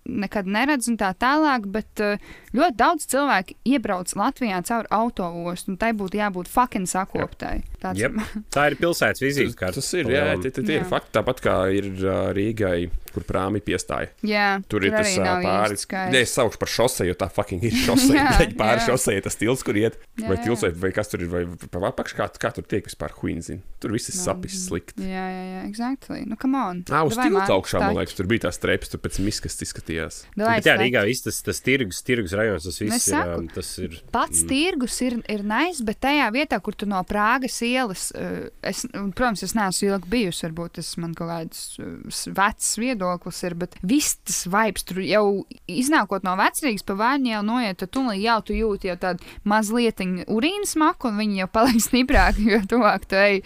nekad 0.07 0.47
neredz 0.47 0.87
un 0.91 0.97
tā 0.97 1.13
tālāk, 1.17 1.65
bet 1.71 2.01
uh, 2.03 2.17
ļoti 2.55 2.75
daudz 2.79 3.07
cilvēku 3.11 3.55
iebrauc 3.65 4.13
Latvijā 4.17 4.61
caur 4.67 4.87
autoostu, 4.91 5.73
un 5.73 5.77
tai 5.77 5.91
būtu 5.97 6.19
jābūt 6.19 6.47
fucking 6.51 6.87
sakoptai. 6.89 7.63
Tāds 7.81 7.99
Jep. 8.01 8.15
Tā 8.55 8.69
ir 8.71 8.77
pilsētas 8.79 9.21
vizītkarte. 9.21 9.75
Tas 9.81 9.93
ir, 9.93 10.09
jā, 10.09 10.23
tie, 10.41 10.49
tie, 10.51 10.63
tie 10.65 10.79
ir 10.79 10.85
fakti. 10.89 11.11
Tāpat 11.17 11.41
kā 11.43 11.55
ir 11.77 11.87
uh, 12.05 12.31
Rīgai, 12.35 12.87
kur 13.17 13.25
prāmi 13.27 13.61
piestāja. 13.65 14.11
jā, 14.25 14.47
Tur 14.69 14.85
ir 14.87 14.93
tas 14.95 15.07
arī 15.09 15.15
ā, 15.17 15.25
nav 15.25 15.43
pāri. 15.45 15.77
īsti 15.77 15.87
skaidrs. 15.87 16.13
Nē, 16.15 16.21
es 16.27 16.35
saukšu 16.37 16.61
par 16.61 16.71
šoseju, 16.77 17.11
jo 17.11 17.17
tā 17.19 17.29
fucking 17.33 17.65
ir 17.67 17.75
šoseja. 17.83 18.25
Jā, 18.37 18.47
pāri 18.57 18.81
jā. 18.81 18.85
šosejai 18.91 19.23
tas 19.25 19.37
tilts, 19.39 19.63
kur 19.65 19.77
iet. 19.79 19.97
Jā, 20.17 20.27
Vai 20.31 20.37
tilts, 20.43 20.63
vai, 20.65 20.71
vai 20.85 20.91
kas 20.95 21.09
tur 21.11 21.21
ir, 21.25 21.29
vai 21.31 21.43
pa 21.71 21.81
apakšu, 21.91 22.17
kā, 22.17 22.27
kā 22.41 22.49
tur 22.55 22.65
tiek 22.69 22.85
vispār 22.87 23.13
huīnzina. 23.19 23.61
Tur 23.81 23.93
viss 23.93 24.09
ir 24.11 24.15
sapis 24.17 24.55
slikti. 24.67 25.05
Jā, 25.05 25.25
jā, 25.29 25.43
jā, 25.53 25.61
exactly. 25.69 26.23
Nu, 26.27 26.37
come 26.41 26.57
on. 26.57 26.79
Ā, 26.89 27.03
uz 27.07 27.17
tilta 27.19 27.53
augšā, 27.53 27.81
man 27.83 27.97
liekas, 27.99 28.15
tur 28.17 28.27
bija 28.29 28.47
tās 28.47 28.57
trepas, 28.61 28.89
tur 28.93 29.01
pēc 29.03 29.19
miskas 29.25 29.57
izskatījās. 29.65 30.23
Davai, 30.37 30.57
Bet 30.57 30.69
jā. 30.71 30.75
Rīgā 30.81 31.03
viss 31.07 31.23
tas, 31.25 31.37
tas 31.45 31.61
tirgus, 31.65 32.01
tirgus 32.05 32.33
rajons, 32.37 32.65
tas 32.67 32.79
viss 32.81 33.07
ir. 33.07 33.13
saku. 33.13 33.37
um, 33.43 33.47
Tas 33.57 33.69
ir 33.81 33.99
Pats 34.13 34.41
mm. 34.43 34.49
tirgus 34.49 34.97
ir, 35.05 35.19
ir 35.31 35.43
nais, 35.47 35.79
bet 35.85 36.01
tajā 36.03 36.27
vietā, 36.35 36.59
kur 36.63 36.75
tu 36.77 36.85
no 36.89 36.99
Prāgas 37.07 37.59
ielas, 37.65 38.09
uh, 38.17 38.49
es, 38.65 38.83
un, 38.93 39.11
protams, 39.15 39.43
es 39.45 39.53
neesmu 39.57 39.91
ilgi 39.93 40.11
bijusi, 40.11 40.43
varbūt 40.49 40.75
tas 40.81 40.91
man 41.01 41.13
kaut 41.17 41.29
kāds 41.31 41.61
uh, 41.79 41.93
vecs 42.37 42.73
viedoklis 42.81 43.06
ir, 43.47 43.55
bet 43.55 43.75
viss 43.87 44.17
tas 44.27 44.43
vibes 44.51 44.85
tur 44.87 44.99
jau 45.05 45.23
iznākot 45.71 46.25
no 46.27 46.35
vecrīgas 46.39 46.85
pa 46.87 46.95
vārņu 46.99 47.31
jau 47.33 47.41
noiet, 47.47 47.77
tad 47.81 47.91
tu 47.95 48.03
jau 48.23 48.37
tu 48.47 48.55
jūti 48.57 48.91
jau 48.91 48.97
tādu 49.01 49.23
mazliet 49.47 50.01
urīnu 50.29 50.67
smaku, 50.69 51.09
un 51.11 51.17
viņi 51.23 51.41
jau 51.43 51.47
paliek 51.55 51.81
stiprāki, 51.87 52.45
jo 52.53 52.59
tuvāk 52.69 53.07
tu 53.09 53.17
ej 53.19 53.41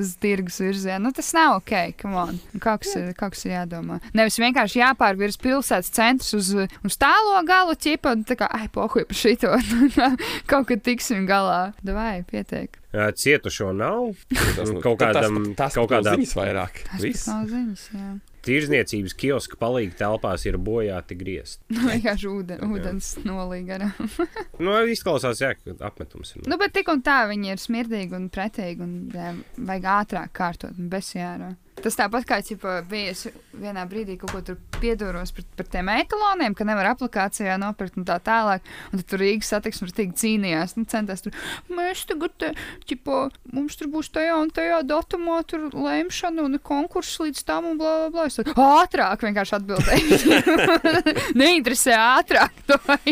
uz 0.00 0.14
tirgus 0.22 0.58
virzienu. 0.62 1.02
Nu, 1.08 1.12
tas 1.16 1.32
nav 1.36 1.58
ok, 1.60 1.72
come 2.00 2.16
on. 2.26 2.40
Kas, 2.62 2.92
ir, 2.98 3.12
kas 3.18 3.44
ir 3.46 3.54
jādomā. 3.56 4.00
Nevis 4.16 4.38
vienkārši 4.42 4.82
jāpārvirz 4.82 5.38
pilsētas 5.42 5.90
centrs 5.94 6.32
uz, 6.38 6.52
uz 6.86 6.98
tālo 7.00 7.40
galu, 7.48 7.74
ķipa, 7.78 8.12
un 8.16 8.22
tā 8.28 8.36
kā, 8.38 8.48
ai, 8.54 8.68
pohuj 8.72 9.06
par 9.10 9.18
šito. 9.18 9.50
kaut 10.50 10.68
kad 10.70 10.82
tiksim 10.86 11.26
galā. 11.28 11.72
Davai, 11.82 12.22
pietiek. 12.28 12.78
cietušo 13.16 13.72
nav. 13.72 14.12
Tas, 14.32 14.68
Nu, 14.72 14.80
kaut 14.84 14.98
kādam- 15.00 15.54
tas, 15.56 15.74
kaut 15.74 15.88
kaut 15.88 16.02
kādā- 16.02 16.14
ziņas 16.18 16.34
vairāk. 16.38 16.82
Tas 16.90 17.00
pat 17.02 17.26
nav 17.32 17.46
ziņas, 17.50 17.86
jā. 17.96 18.10
Tirzniecības 18.42 19.14
kioska 19.18 19.58
palīga 19.60 19.94
telpās 20.00 20.46
ir 20.48 20.58
bojāti 20.58 21.14
griezt. 21.18 21.60
Vienkārši 21.70 22.30
ūden, 22.36 22.64
ūdens 22.66 23.12
nolīga. 23.26 23.78
Nu, 24.62 24.74
izklausās, 24.90 25.40
jā, 25.42 25.52
ka 25.58 25.74
apmetums 25.86 26.34
ir. 26.36 26.44
Nu, 26.50 26.58
bet 26.60 26.74
tik 26.76 26.90
un 26.92 27.00
tā 27.04 27.22
viņi 27.30 27.54
ir 27.54 27.62
smirdīgi 27.62 28.14
un 28.18 28.28
pretīgi 28.32 28.84
un 28.84 28.92
jā, 29.14 29.32
vajag 29.58 29.88
ātrāk 29.96 30.34
kārtot 30.36 30.78
un 30.78 30.90
besjāro. 30.92 31.52
Tas 31.80 31.96
tāpat 31.96 32.26
kā 32.28 32.36
ķipa, 32.44 32.82
bija 32.86 33.14
vienā 33.56 33.82
brīdī 33.88 34.18
kaut 34.20 34.34
ko 34.34 34.40
tur 34.44 34.58
pieduros 34.76 35.32
par, 35.34 35.46
par 35.56 35.68
tiem 35.72 35.88
etaloniem, 35.94 36.54
ka 36.54 36.66
nevar 36.68 36.90
aplikācijā 36.92 37.56
nopirkt 37.60 37.96
un 37.98 38.06
tā 38.06 38.18
tālāk. 38.22 38.66
Un 38.92 39.00
tad 39.00 39.08
tur 39.08 39.22
Rīgas 39.22 39.50
satiksmes 39.54 39.90
rītīgi 39.90 40.18
cīnījās. 40.20 40.76
Nu, 40.76 40.84
centās 40.90 41.24
tur, 41.24 41.34
mēs 41.72 42.04
tagad, 42.10 42.34
te, 42.38 42.52
ķipa, 42.90 43.22
mums 43.56 43.78
tur 43.80 43.90
būs 43.94 44.12
tajā 44.14 44.36
un 44.42 44.52
tajā 44.54 44.82
datumā 44.86 45.40
tur 45.48 45.70
lēmšana 45.72 46.44
un 46.44 46.60
konkurss 46.62 47.18
līdz 47.22 47.42
tam 47.48 47.70
un 47.72 47.80
blā, 47.80 47.94
blā, 48.04 48.12
blā. 48.14 48.28
Es 48.28 48.38
tādu, 48.38 48.54
ātrāk 48.62 49.24
vienkārši 49.26 49.56
atbildēju. 49.58 50.20
Neinteresē 51.40 51.96
ātrāk. 51.98 52.62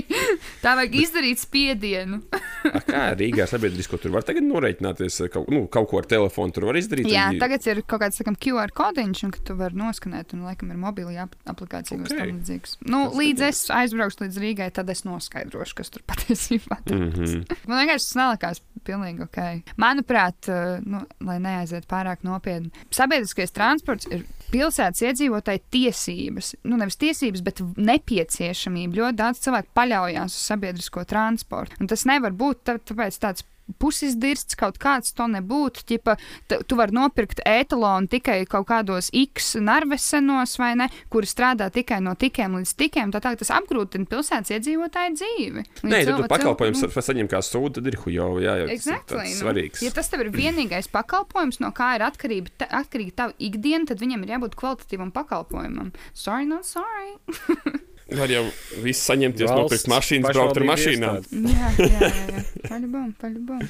Tā 0.62 0.76
vajag 0.76 1.00
izdarīt 1.00 1.40
spiedienu. 1.42 2.20
A, 2.60 2.80
Kā 2.84 3.04
Rīgā 3.16 3.46
sabiedrisko 3.48 3.96
tur 4.00 4.12
var 4.12 4.24
tagad 4.26 4.44
norēķināties 4.44 5.14
kaut, 5.32 5.48
nu, 5.52 5.64
kaut 5.72 5.88
ko 5.88 6.00
ar 6.02 6.08
telefonu, 6.10 6.52
tur 6.52 6.66
var 6.68 6.76
izdarīt. 6.76 7.08
Jā, 7.08 7.30
tagad 7.40 7.64
ir 7.70 7.80
kaut 7.88 8.02
kāds 8.02 8.20
sakam, 8.20 8.36
QR 8.36 8.59
kodiņš, 8.68 9.24
un 9.24 9.30
ka 9.30 9.38
tu 9.44 9.54
vari 9.54 9.74
noskanēt, 9.74 10.34
un 10.34 10.42
laikam 10.44 10.70
ir 10.70 10.76
mobili 10.76 11.16
ap 11.18 11.34
aplikācija, 11.46 11.98
kas 12.02 12.12
Ok. 12.12 12.18
tam 12.18 12.28
līdzīgs. 12.28 12.76
Nu, 12.86 13.04
Tas 13.08 13.16
līdz 13.16 13.40
es 13.48 13.70
aizbraukšu 13.70 14.24
līdz 14.24 14.38
Rīgai, 14.38 14.70
tad 14.72 14.90
es 14.90 15.04
noskaidrošu, 15.04 15.74
kas 15.74 15.90
tur 15.90 16.02
patiesībā 16.10 16.76
ir. 16.86 16.94
Mm 16.96 17.10
-hmm. 17.12 17.56
Man 17.66 17.78
vienkārši 17.86 18.04
tas 18.06 18.16
nelikās 18.20 18.60
pilnīgi 18.84 19.22
ok. 19.22 19.38
Manuprāt, 19.76 20.48
eh, 20.48 20.80
nu, 20.84 21.00
lai 21.20 21.38
neaiziet 21.38 21.86
pārāk 21.86 22.18
nopietni, 22.22 22.70
sabiedriskais 22.90 23.50
transports 23.52 24.06
ir 24.10 24.24
pilsētas 24.52 25.00
iedzīvotāju 25.02 25.60
tiesības. 25.70 26.54
Nu, 26.64 26.76
nevis 26.76 26.96
tiesības, 26.96 27.42
bet 27.42 27.60
nepieciešamība. 27.76 28.94
Ļoti 28.96 29.16
daudz 29.16 29.38
cilvēku 29.44 29.68
paļaujas 29.74 30.34
uz 30.34 30.48
sabiedrisko 30.50 31.04
transportu. 31.04 31.76
Un 31.80 31.86
tas 31.86 32.04
nevar 32.04 32.32
būt 32.32 32.64
tā, 32.64 32.78
tāpēc 32.78 33.18
tāds. 33.18 33.44
Pusizdirsts 33.80 34.58
kaut 34.58 34.78
kāds 34.82 35.14
to 35.16 35.26
nebūtu. 35.30 35.84
Ķipa, 35.90 36.16
tu 36.48 36.78
vari 36.78 36.96
nopirkt 36.96 37.42
etalonu 37.46 38.10
tikai 38.10 38.42
kaut 38.50 38.68
kādos 38.70 39.10
X 39.16 39.54
narvesenos, 39.60 40.56
vai 40.60 40.72
ne, 40.80 40.88
kuri 41.12 41.28
strādā 41.30 41.70
tikai 41.72 42.00
no 42.04 42.16
tikiem 42.18 42.58
līdz 42.58 42.74
tikiem. 42.80 43.14
Tā 43.14 43.22
tā 43.24 43.34
tas 43.40 43.52
apgrūtina 43.60 44.08
pilsētas 44.10 44.54
iedzīvotāju 44.56 45.16
dzīvi. 45.18 45.66
Nē, 45.84 46.04
tad 46.08 46.22
tu 46.22 46.30
pakalpojums 46.30 46.84
nu, 46.86 46.90
saņem 47.10 47.30
kā 47.30 47.42
sūdu, 47.44 47.78
tad 47.78 47.90
ir 47.90 47.98
hujovi. 48.02 48.46
Jā, 48.46 48.56
jau 48.62 48.70
tas 48.70 48.72
ir 48.72 48.78
Exactly, 48.80 49.26
nu, 49.28 49.36
svarīgs. 49.38 49.84
Ja 49.84 49.92
tas 49.94 50.10
tev 50.12 50.24
ir 50.24 50.32
vienīgais 50.34 50.90
pakalpojums, 50.92 51.60
no 51.62 51.72
kā 51.76 51.94
ir 51.98 52.06
atkarība, 52.06 52.54
ta, 52.60 52.70
atkarīga 52.82 53.16
tava 53.22 53.36
ikdiena, 53.38 53.88
tad 53.90 54.02
viņam 54.02 54.24
ir 54.26 54.34
jābūt 54.36 54.58
kvalitatīvam 54.60 55.14
pakalpojumam. 55.14 55.94
Sorry, 56.14 56.48
not 56.48 56.68
sorry. 56.68 57.16
Var 58.10 58.32
jau 58.32 58.42
viss 58.82 59.06
saņemties, 59.06 59.50
nopirkt 59.54 59.86
mašīnas, 59.90 60.32
braukt 60.34 60.58
ar 60.58 60.66
mašīnām. 60.70 61.20
jā, 61.30 61.70
jā, 61.78 62.00
jā. 62.00 62.10
jā. 62.34 62.42
Paļabom, 62.66 63.14
paļabom. 63.20 63.62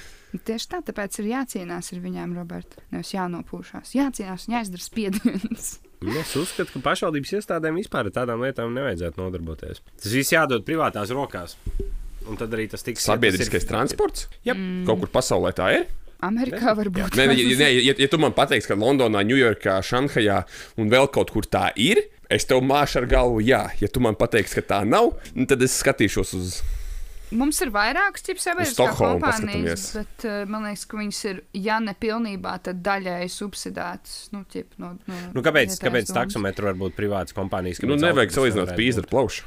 Tieši 0.46 0.68
tā, 0.70 0.80
tāpēc 0.86 1.20
ir 1.20 1.30
jācīnās 1.32 1.92
ar 1.92 2.02
viņām, 2.04 2.34
Roberta. 2.38 2.82
Nevis 2.94 3.12
jānopūšās. 3.16 3.94
Jācīnās 3.98 4.48
un 4.48 4.58
jāizdara 4.58 4.84
spiediens. 4.86 5.70
Nu, 6.00 6.14
Es 6.16 6.30
uzskatu, 6.38 6.72
ka 6.72 6.80
pašvaldības 6.86 7.34
iestādēm 7.36 7.76
vispār 7.76 8.08
ar 8.08 8.14
tādām 8.14 8.40
lietām 8.40 8.70
nevajadzētu 8.72 9.20
nodarboties. 9.20 9.82
Tas 10.00 10.14
viss 10.16 10.32
jādod 10.32 10.64
privātās 10.64 11.12
rokās. 11.12 11.58
Un 12.24 12.38
tad 12.40 12.54
arī 12.56 12.70
tas 12.72 12.84
tiks 12.86 13.04
Sabiedriskais 13.04 13.66
transports? 13.68 14.30
Jep. 14.46 14.56
Mm. 14.56 14.86
Kaut 14.88 15.02
kur 15.02 15.12
pasaulē 15.18 15.52
tā 15.56 15.68
ir. 15.76 15.90
Amerikā 16.24 16.72
varbūt. 16.76 17.16
Nē, 17.16 17.26
nē, 17.28 17.36
nē 17.60 17.68
ja, 17.80 17.94
ja 17.96 18.08
tu 18.12 18.20
man 18.20 18.32
pateiksi, 18.36 18.68
ka 18.70 18.78
Londonā, 18.80 19.22
Ņujorkā, 19.28 19.78
Šanhajā 19.84 20.40
un 20.80 20.92
vēl 20.92 21.08
kaut 21.12 21.32
kur 21.32 21.48
tā 21.48 21.70
ir, 21.80 22.02
es 22.30 22.46
tev 22.48 22.62
māšu 22.64 23.02
ar 23.02 23.08
galvu, 23.10 23.40
jā. 23.44 23.64
Ja 23.82 23.88
tu 23.92 24.02
man 24.04 24.18
pateiksi, 24.18 24.60
ka 24.60 24.76
tā 24.76 24.82
nav, 24.88 25.14
nu, 25.34 25.46
tad 25.50 25.62
es 25.66 25.76
skatīšos 25.82 26.36
uz. 26.38 26.60
Mums 27.30 27.60
ir 27.62 27.70
vairākas 27.70 28.24
tipu 28.26 28.42
sabiedriskās 28.42 28.96
kompānijas, 28.98 29.84
bet 29.94 30.24
uh, 30.26 30.40
man 30.50 30.64
liekas, 30.66 30.82
ka 30.90 30.98
viņas 30.98 31.20
ir, 31.30 31.44
ja 31.62 31.76
ne 31.82 31.94
pilnībā, 31.94 32.56
tad 32.66 32.80
daļēji 32.86 33.30
subsidētas. 33.36 34.16
Nu, 34.34 34.42
ķip, 34.50 34.74
no, 34.82 34.96
no 35.06 35.20
Nu, 35.36 35.44
kāpēc 35.46 35.78
kāpēc 35.82 36.10
taksometru 36.16 36.72
var 36.72 36.80
būt 36.80 36.98
privātas 36.98 37.36
kompānijas? 37.36 37.82
Nu, 37.86 37.98
nevajag 38.00 38.34
salīdzināt 38.34 38.74
pīzi 38.78 39.04
ar 39.04 39.10
plaušu. 39.12 39.46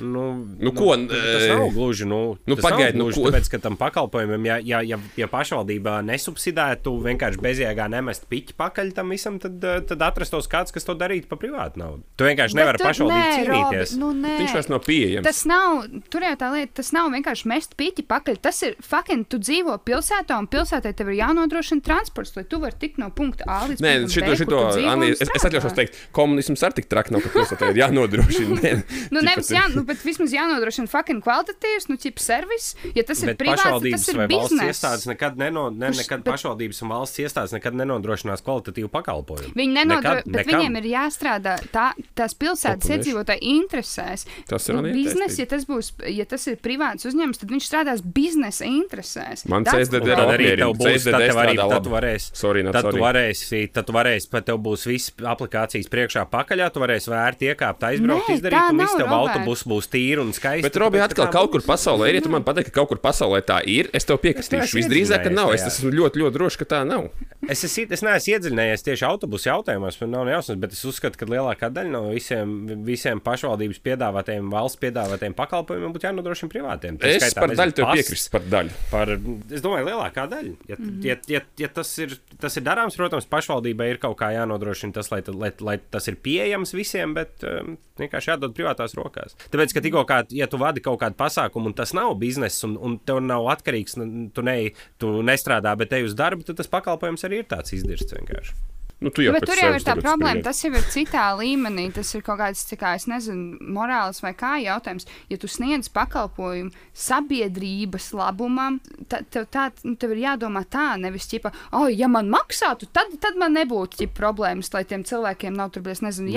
Nu, 0.00 0.46
Nu, 0.58 0.72
ko, 0.72 0.96
Tas 0.96 1.42
e, 1.42 1.48
nav 1.54 1.68
gluži. 1.74 2.04
Nu, 2.04 2.36
nu, 2.46 2.56
tas 2.56 2.70
nav 2.70 2.80
nu, 2.94 3.04
gluži 3.04 3.20
ko- 3.20 3.30
Tāpēc, 3.30 3.48
ka 3.50 3.58
tam 3.62 3.76
pakalpojumam, 3.80 4.46
ja, 4.46 4.56
ja, 4.62 4.80
ja, 4.82 4.98
ja 5.16 5.26
pašvaldība 5.30 5.98
nesubsidētu, 6.06 6.92
vienkārši 7.04 7.40
bezjēgā 7.44 7.86
nemest 7.92 8.26
piķi 8.30 8.56
pakaļ 8.58 8.92
tam 8.96 9.12
visam, 9.14 9.38
tad, 9.42 9.58
eh, 9.64 9.80
tad 9.86 10.02
atrastos 10.02 10.48
kāds, 10.50 10.72
kas 10.74 10.84
to 10.84 10.94
darītu 10.98 11.28
par 11.30 11.38
privātu 11.38 11.80
naudu. 11.80 12.02
Tu 12.16 12.26
vienkārši 12.26 12.58
nevari 12.58 12.82
pašvaldību 12.82 13.22
nē, 13.22 13.36
cīnīties. 13.38 13.94
Robi, 13.94 14.00
Nu, 14.04 14.10
nē. 14.12 14.34
Viņš 14.42 14.54
vairs 14.58 14.68
nav 14.72 14.82
pieejams. 14.84 15.24
Tas 15.24 15.44
nav, 15.48 15.84
tur 16.10 16.26
jau 16.26 16.34
tā 16.42 16.50
lieta, 16.52 16.72
tas 16.80 16.92
nav 16.92 17.10
vienkārši 17.14 17.46
mest 17.46 17.76
piķi 17.80 18.06
pakaļ. 18.10 18.40
Tas 18.44 18.62
ir 18.66 18.76
fucking, 18.82 19.26
tu 19.28 19.38
dzīvo 19.38 19.78
pilsētā, 19.84 20.38
un 20.38 20.48
pilsētā 20.50 20.94
tev 20.94 21.08
ir 21.14 21.20
jānodrošina 21.22 21.82
transports, 21.84 22.34
lai 22.36 22.44
tu 22.44 22.58
varētu 22.62 22.78
tikt 22.82 22.98
no 22.98 23.10
punkta 23.10 23.44
A 23.46 23.62
līdz 23.68 23.80
Nē, 23.80 23.92
punktam 24.04 24.14
šito, 24.14 24.26
B, 24.26 24.36
šito 24.36 24.50
kur 24.50 24.70
tu 24.70 24.78
dzīvo 24.78 24.90
Anī, 24.94 25.10
es, 25.14 25.20
es 25.22 25.44
atļaušos 25.48 25.74
teikt, 25.78 25.98
komunisms 26.12 26.62
arī 26.66 26.80
tik 26.80 26.88
traki 26.90 27.14
nav, 27.14 27.22
ka 27.24 27.32
pilsētā 27.38 27.70
ir 27.70 27.80
jānodrošina. 27.84 28.60
Nē, 28.64 28.74
Nu, 29.14 29.20
ķipa 29.24 29.34
nevis 29.34 29.50
jā, 29.54 29.62
nu, 29.74 29.84
bet 29.88 30.02
vismaz 30.04 30.32
jānodrošina 30.36 30.88
fucking 30.92 31.22
kvalitatīvs, 31.24 31.88
nu, 31.90 31.96
ķip 31.96 32.18
servis. 32.22 32.74
Ja 32.94 33.02
tas 33.08 33.22
ir 33.24 33.32
Bet 33.32 33.38
privāts, 33.40 33.64
tad 33.64 33.88
tas 33.90 34.08
ir 34.12 34.20
bizness. 34.28 34.68
iestādes 34.70 35.06
nekad, 35.10 35.36
neno, 35.40 35.70
ne, 35.70 35.88
Kurš- 35.90 36.02
nekad 36.04 36.24
bet- 36.24 36.32
pašvaldības 36.34 36.82
un 36.84 36.88
valsts 36.94 37.18
iestādes 37.24 37.52
nekad 37.56 37.74
nenodrošinās 37.74 38.42
kvalitatīvu 38.44 38.88
pakalpojumu. 38.92 39.54
Viņi 39.54 39.72
nenodrošina, 39.80 40.14
Nekad, 40.20 40.32
bet 40.32 40.46
nekam. 40.46 40.60
viņiem 40.60 40.76
ir 40.82 40.86
jāstrādā 40.92 41.54
tā, 41.72 41.86
tās 42.14 42.34
pilsētas 42.34 42.90
iedzīvotāju 42.94 43.40
interesēs. 43.42 44.26
Tas 44.48 44.68
ir 44.68 44.74
Nu, 44.74 44.82
biznesa, 44.92 45.38
ja 45.40 45.46
tas 45.46 45.64
būs, 45.64 45.92
ja 46.10 46.24
tas 46.24 46.46
ir 46.50 46.56
privāts 46.56 47.06
uzņēmums, 47.06 47.38
tad 47.40 47.48
viņš 47.54 47.64
strādās 47.70 48.02
biznesa 48.02 48.64
interesēs. 48.66 49.46
Man 49.48 49.64
CSDD 49.64 50.02
problem. 50.12 50.30
arī 50.34 50.48
tev 50.58 50.72
būs, 50.78 51.04
tad 51.04 51.20
tev 51.20 51.36
arī 51.40 51.56
tad 51.56 51.86
varēsi. 51.86 52.30
Sorry, 52.34 52.62
Tad 52.74 52.90
tu 52.90 52.98
varēsi, 52.98 53.72
tad 53.72 53.86
tu 53.86 53.92
varēsi, 53.92 54.28
pat 54.30 54.46
tev 54.46 54.58
būs 54.58 54.84
viss 54.86 55.10
aplikācijas 55.18 55.88
priekšā 55.88 56.24
pakaļā, 56.30 56.72
tu 56.74 56.80
varēsi 56.82 57.08
vērti 57.12 57.48
iekāpt, 57.54 57.80
aizbraukt, 57.90 58.28
izdarīt, 58.34 58.58
tā 58.58 58.70
un 58.70 58.78
viss 58.82 58.94
tev 59.04 59.12
Robert. 59.12 59.36
autobus 59.36 59.64
būs 59.68 59.88
tīri 59.92 60.20
un 60.22 60.32
skaisti. 60.34 60.64
Bet, 60.66 60.78
Robi, 60.80 61.00
atkal 61.04 61.28
kaut 61.32 61.52
kur 61.52 61.64
pasaulē 61.64 62.10
ir. 62.10 62.18
Ja 62.18 62.24
tu 62.24 62.32
man 62.32 62.44
pateiksi, 62.46 62.72
ka 62.72 62.80
kaut 62.80 62.94
kur 62.94 63.02
pasaulē 63.04 63.42
tā 63.46 63.60
ir, 63.68 63.92
es 63.94 64.08
tev 64.08 64.18
piekritīšu. 64.24 64.80
Visdrīzāk, 64.80 65.28
ka 65.28 65.34
nav. 65.34 65.52
Es 65.54 65.66
esmu 65.68 65.92
ļoti, 65.94 66.24
ļoti 66.24 66.38
drošs, 66.38 66.58
ka 66.60 66.68
tā 66.74 66.82
nav. 66.88 67.10
Es, 67.50 67.64
es, 67.66 67.74
es 67.78 68.02
neesmu 68.04 68.34
iedziļinājies 68.34 68.84
tieši 68.86 69.04
autobusu 69.08 69.48
jautājumos, 69.50 69.98
man 70.00 70.12
nav 70.14 70.30
jausmas, 70.30 70.58
bet 70.62 70.74
es 70.76 70.82
uzskatu, 70.88 71.18
ka 71.20 71.28
lielākā 71.28 71.68
daļa 71.74 71.92
no 71.92 72.02
visiem, 72.08 72.54
visiem 72.86 73.20
pašvaldības 73.24 73.80
piedāvātajiem, 73.84 74.48
valsts 74.52 74.80
piedāvātajiem 74.82 75.36
pakalpojumiem 75.36 75.94
būtu 75.94 76.08
jānodrošina 76.08 76.52
privātiem. 76.52 76.98
Tā 77.00 77.10
Es 77.14 77.22
skaitā, 77.22 77.44
par 77.44 77.54
daļu 77.60 77.76
tev 77.78 77.90
piekrītu. 77.92 78.30
Par 78.34 78.46
daļu. 78.54 78.78
Par, 78.90 79.12
es 79.58 79.64
domāju, 79.64 79.88
lielākā 79.90 80.26
daļa. 80.32 80.54
Ja, 80.70 80.78
mm 80.78 80.88
-hmm. 80.88 81.04
ja, 81.04 81.16
ja, 81.28 81.42
ja 81.60 81.70
tas, 81.78 81.92
ir, 82.02 82.16
tas 82.40 82.56
ir 82.56 82.66
darāms, 82.66 82.96
protams, 82.96 83.28
pašvaldībai 83.30 83.90
ir 83.92 84.00
kaut 84.02 84.16
kā 84.20 84.32
jānodrošina 84.34 84.96
tas, 84.96 85.10
lai, 85.12 85.22
lai, 85.28 85.52
lai 85.60 85.78
tas 85.90 86.08
ir 86.08 86.16
pieejams 86.16 86.74
visiem, 86.74 87.14
bet 87.14 87.44
um, 87.44 87.76
vienkārši 88.00 88.32
jādod 88.32 88.54
privātās 88.56 88.96
rokās. 88.98 89.36
Tāpēc, 89.52 89.74
ka 89.74 89.82
tikko 89.84 90.04
kā, 90.08 90.22
ja 90.34 90.48
tu 90.50 90.58
vadi 90.60 90.82
kaut 90.84 91.00
kādu 91.02 91.18
pasākumu, 91.18 91.70
un 91.70 91.76
tas 91.76 91.94
nav 91.94 92.14
bizness, 92.18 92.64
un, 92.66 92.76
un 92.80 92.98
tev 92.98 93.20
nav 93.22 93.46
atkarīgs, 93.54 93.98
tu, 94.34 94.42
ne, 94.46 94.56
tu 94.98 95.12
nestrādā, 95.26 95.74
bet 95.78 95.92
ej 95.92 96.08
uz 96.08 96.16
darbu, 96.18 96.46
tad 96.46 96.58
tas 96.58 96.70
pakalpojums 96.70 97.26
arī 97.26 97.33
ir 97.40 97.48
tāds 97.50 97.74
izdirsts 97.76 98.14
vienkārši. 98.16 98.56
Nu, 99.04 99.12
tu 99.12 99.24
jau 99.24 99.34
Bet 99.36 99.44
tur 99.44 99.60
jau 99.60 99.70
ir 99.76 99.84
tā 99.84 99.94
problēma. 99.98 100.40
spriedzi. 100.40 100.44
Tas 100.48 100.62
jau 100.64 100.72
ir 100.72 100.86
citā 100.94 101.24
līmenī. 101.36 101.90
Tas 101.92 102.14
ir 102.16 102.24
kaut 102.24 102.40
kāds, 102.40 102.64
kā 102.80 102.94
es 102.96 103.04
nezinu, 103.10 103.58
morāls 103.76 104.22
vai 104.24 104.32
kā 104.32 104.56
jautājums. 104.64 105.04
Ja 105.28 105.36
tu 105.40 105.50
sniedz 105.50 105.90
pakalpojumu 105.92 106.72
sabiedrības 106.96 108.12
labumam, 108.16 108.78
tad 109.10 109.28
tev, 109.34 109.48
tā, 109.52 109.66
nu, 109.84 109.96
tev 110.00 110.14
ir 110.14 110.22
jādomā 110.24 110.62
tā, 110.70 110.94
nevis 111.00 111.26
ķipa, 111.28 111.52
oh, 111.76 111.88
ja 111.92 112.08
man 112.08 112.30
maksātu, 112.32 112.88
tad, 112.94 113.12
tad 113.20 113.36
man 113.40 113.52
nebūtu 113.58 114.00
ķipa, 114.00 114.14
problēmas, 114.16 114.70
lai 114.72 114.84
tiem 114.88 115.04
cilvēkiem 115.06 115.56
nav 115.58 115.72
tur, 115.74 115.84
es 115.90 116.00
nezinu, 116.04 116.30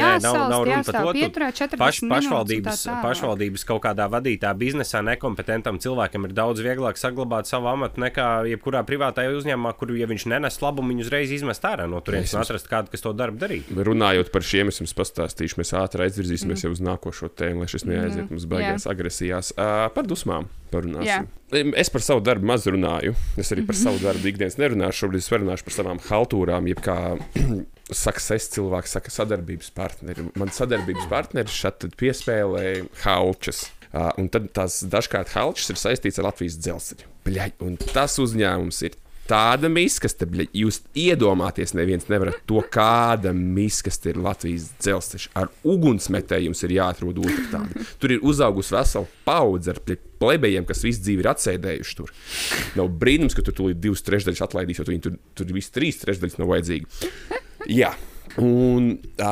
par 0.57 0.71
jāstāv 0.71 1.11
pieturā 1.15 1.51
40 1.53 1.81
Paš, 1.81 2.01
pašvaldības, 2.09 2.83
tā 2.89 2.97
pašvaldības 3.05 3.67
kaut 3.69 3.83
kādā 3.85 4.09
vadītā 4.11 4.51
biznesā 4.57 5.03
nekompetentam 5.05 5.79
cilvēkam 5.83 6.27
ir 6.27 6.35
daudz 6.37 6.65
vieglāk 6.65 6.99
saglabāt 6.99 7.49
savu 7.49 7.69
amatu 7.71 8.01
nekā 8.01 8.27
jebkurā 8.51 8.81
privātajā 8.87 9.35
uzņēmumā, 9.37 9.75
kur, 9.77 9.93
ja 9.97 10.09
viņš 10.09 10.27
nenes 10.33 10.57
labumu, 10.63 10.95
viņu 10.95 11.05
uzreiz 11.05 11.33
izmest 11.37 11.69
ārā 11.69 11.85
no 11.89 12.01
turienes 12.01 12.33
atrast 12.57 12.71
kādu, 12.71 12.91
kas 12.91 13.03
to 13.05 13.13
darbu 13.15 13.39
darītu. 13.41 13.77
Runājot 13.87 14.31
par 14.33 14.45
šiem, 14.45 14.71
es 14.71 14.81
jums 14.81 14.95
pastāstīšu, 14.97 15.59
mēs 15.61 15.73
ātri 15.77 16.07
aizvirzīsimies 16.07 16.59
mm. 16.59 16.65
jau 16.65 16.73
uz 16.73 16.81
nākošo 16.83 17.29
tēmu, 17.37 17.63
lai 17.63 17.69
šis 17.71 17.85
neaiziet 17.87 18.31
mums 18.33 18.47
beigās 18.49 18.87
agresijās. 18.89 19.53
Uh, 19.55 19.87
par 19.93 20.07
dusmām 20.09 20.49
parunāsim. 20.73 21.29
Em, 21.55 21.71
Es 21.77 21.91
par 21.93 22.03
savu 22.03 22.23
darbu 22.25 22.47
maz 22.49 22.67
runāju. 22.67 23.15
Es 23.39 23.53
arī 23.55 23.63
par 23.67 23.77
savu 23.79 24.01
darbu 24.03 24.27
ikdienas 24.27 24.57
nerunāšu. 24.59 25.05
Šobrīd 25.05 25.23
es 25.23 25.31
runāšu 25.31 25.67
par 25.67 25.77
savām 25.77 26.01
haltūrām, 26.09 26.67
jeb 26.67 26.83
kā 26.83 26.97
es 27.93 28.51
cilvēks, 28.51 28.97
saka, 28.97 29.13
sadarbības 29.13 29.71
partneri. 29.77 30.27
Man 30.39 30.51
sadarbības 30.53 31.07
partneris 31.11 31.55
šeit 31.55 31.87
piespēlēja 31.99 32.87
halčas. 33.05 33.67
Uh, 33.87 34.11
un 34.19 34.27
tad 34.27 34.49
tās 34.51 34.81
dažkārt 34.83 35.31
halčas 35.31 35.71
ir 35.71 35.79
saistīts 35.79 36.19
ar 36.19 36.27
Latvijas 36.27 36.57
dzelzceļu. 36.59 37.07
Bļaļ, 37.23 37.53
un 37.63 37.77
tas 37.79 38.17
uzņēmums 38.19 38.81
ir 38.83 38.97
tāda 39.29 39.69
miskaste, 39.71 40.27
bļaļ, 40.29 40.49
jūs 40.55 40.81
iedomāties, 40.97 41.75
neviens 41.77 42.07
nevarat 42.11 42.41
to, 42.49 42.61
kāda 42.73 43.33
miskaste 43.35 44.11
ir 44.13 44.19
Latvijas 44.23 44.69
dzelzceļš. 44.81 45.29
Ar 45.37 45.51
ugunsmetēju 45.67 46.49
jums 46.49 46.63
ir 46.65 46.75
jāatrod 46.77 47.21
otra 47.23 47.45
tāda. 47.53 47.85
Tur 48.01 48.15
ir 48.15 48.25
uzaugusi 48.25 48.75
vesela 48.75 49.09
paudze 49.27 49.73
ar 49.75 49.81
plebejiem, 50.21 50.67
kas 50.67 50.83
visu 50.85 51.03
dzīvi 51.05 51.25
ir 51.25 51.31
atsēdējuši 51.33 51.97
tur. 51.99 52.13
Nav 52.79 52.91
brīnums, 53.01 53.37
ka 53.37 53.45
tur 53.45 53.57
tūlīt 53.57 53.81
divas 53.83 54.05
trešdaļas 54.07 54.45
atlaidīs, 54.47 54.81
jo 54.81 54.87
tur, 54.87 55.17
tur 55.37 55.55
viss 55.55 55.73
trīs 55.75 55.99
trešdaļas 56.03 56.39
nav 56.41 56.53
vajadzīgi. 56.55 57.03
Jā. 57.73 57.93
Un, 58.37 58.91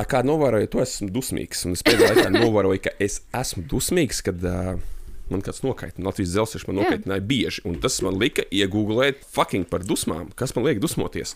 kā 0.10 0.24
novēroju, 0.26 0.70
to 0.74 0.82
esmu 0.82 1.12
dusmīgs. 1.14 1.66
Un 1.68 1.76
es 1.78 1.84
pēdējā 1.86 2.16
laikā 2.16 2.30
novēroju, 2.34 2.82
ka 2.88 2.94
es 3.02 3.20
esmu 3.38 3.66
dusmīgs, 3.70 4.24
kad 4.26 4.42
uh, 4.50 4.80
man 5.32 5.44
kāds 5.46 5.64
nokaitina. 5.66 6.10
Latvijas 6.10 6.34
dzelzceļš 6.34 6.68
man 6.70 6.80
nokaitināja 6.82 7.26
bieži. 7.26 7.64
Un 7.70 7.80
tas 7.84 7.98
man 8.06 8.20
lika 8.22 8.46
iegūlēt 8.54 9.26
fucking 9.36 9.70
par 9.72 9.86
dusmām, 9.88 10.32
kas 10.38 10.56
man 10.58 10.68
liek 10.68 10.82
dusmoties. 10.84 11.36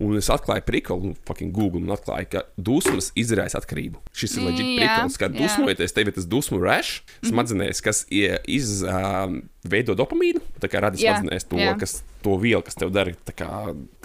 Un 0.00 0.16
es 0.16 0.30
atklāju 0.32 0.64
prikolu, 0.64 1.10
nu, 1.10 1.16
fucking 1.28 1.52
Google, 1.52 1.82
un 1.84 1.92
atklāju, 1.92 2.28
ka 2.32 2.42
dusmas 2.56 3.10
izraisa 3.20 3.60
atkarību. 3.60 4.00
Šis 4.16 4.38
ir 4.38 4.46
leģitīvs 4.46 4.70
Jā, 4.72 4.78
prikals, 4.80 5.18
kad 5.20 5.34
jā. 5.36 5.44
dusmojoties, 5.44 5.94
tev 5.96 6.08
ir 6.08 6.14
tas 6.16 6.28
dusmu 6.30 6.60
rash 6.62 7.02
smadzenēs, 7.28 7.82
kas 7.84 8.00
izveido 8.08 9.96
dopamīnu, 10.00 10.40
tā 10.62 10.70
kā 10.72 10.80
rada 10.80 10.96
smadzenēs 10.96 11.44
to, 11.50 11.60
jā. 11.60 11.74
kas 11.80 11.98
to 12.24 12.36
vielu, 12.40 12.62
kas 12.64 12.78
tev 12.80 12.92
dara 12.94 13.12
tā 13.28 13.34
kā 13.36 13.48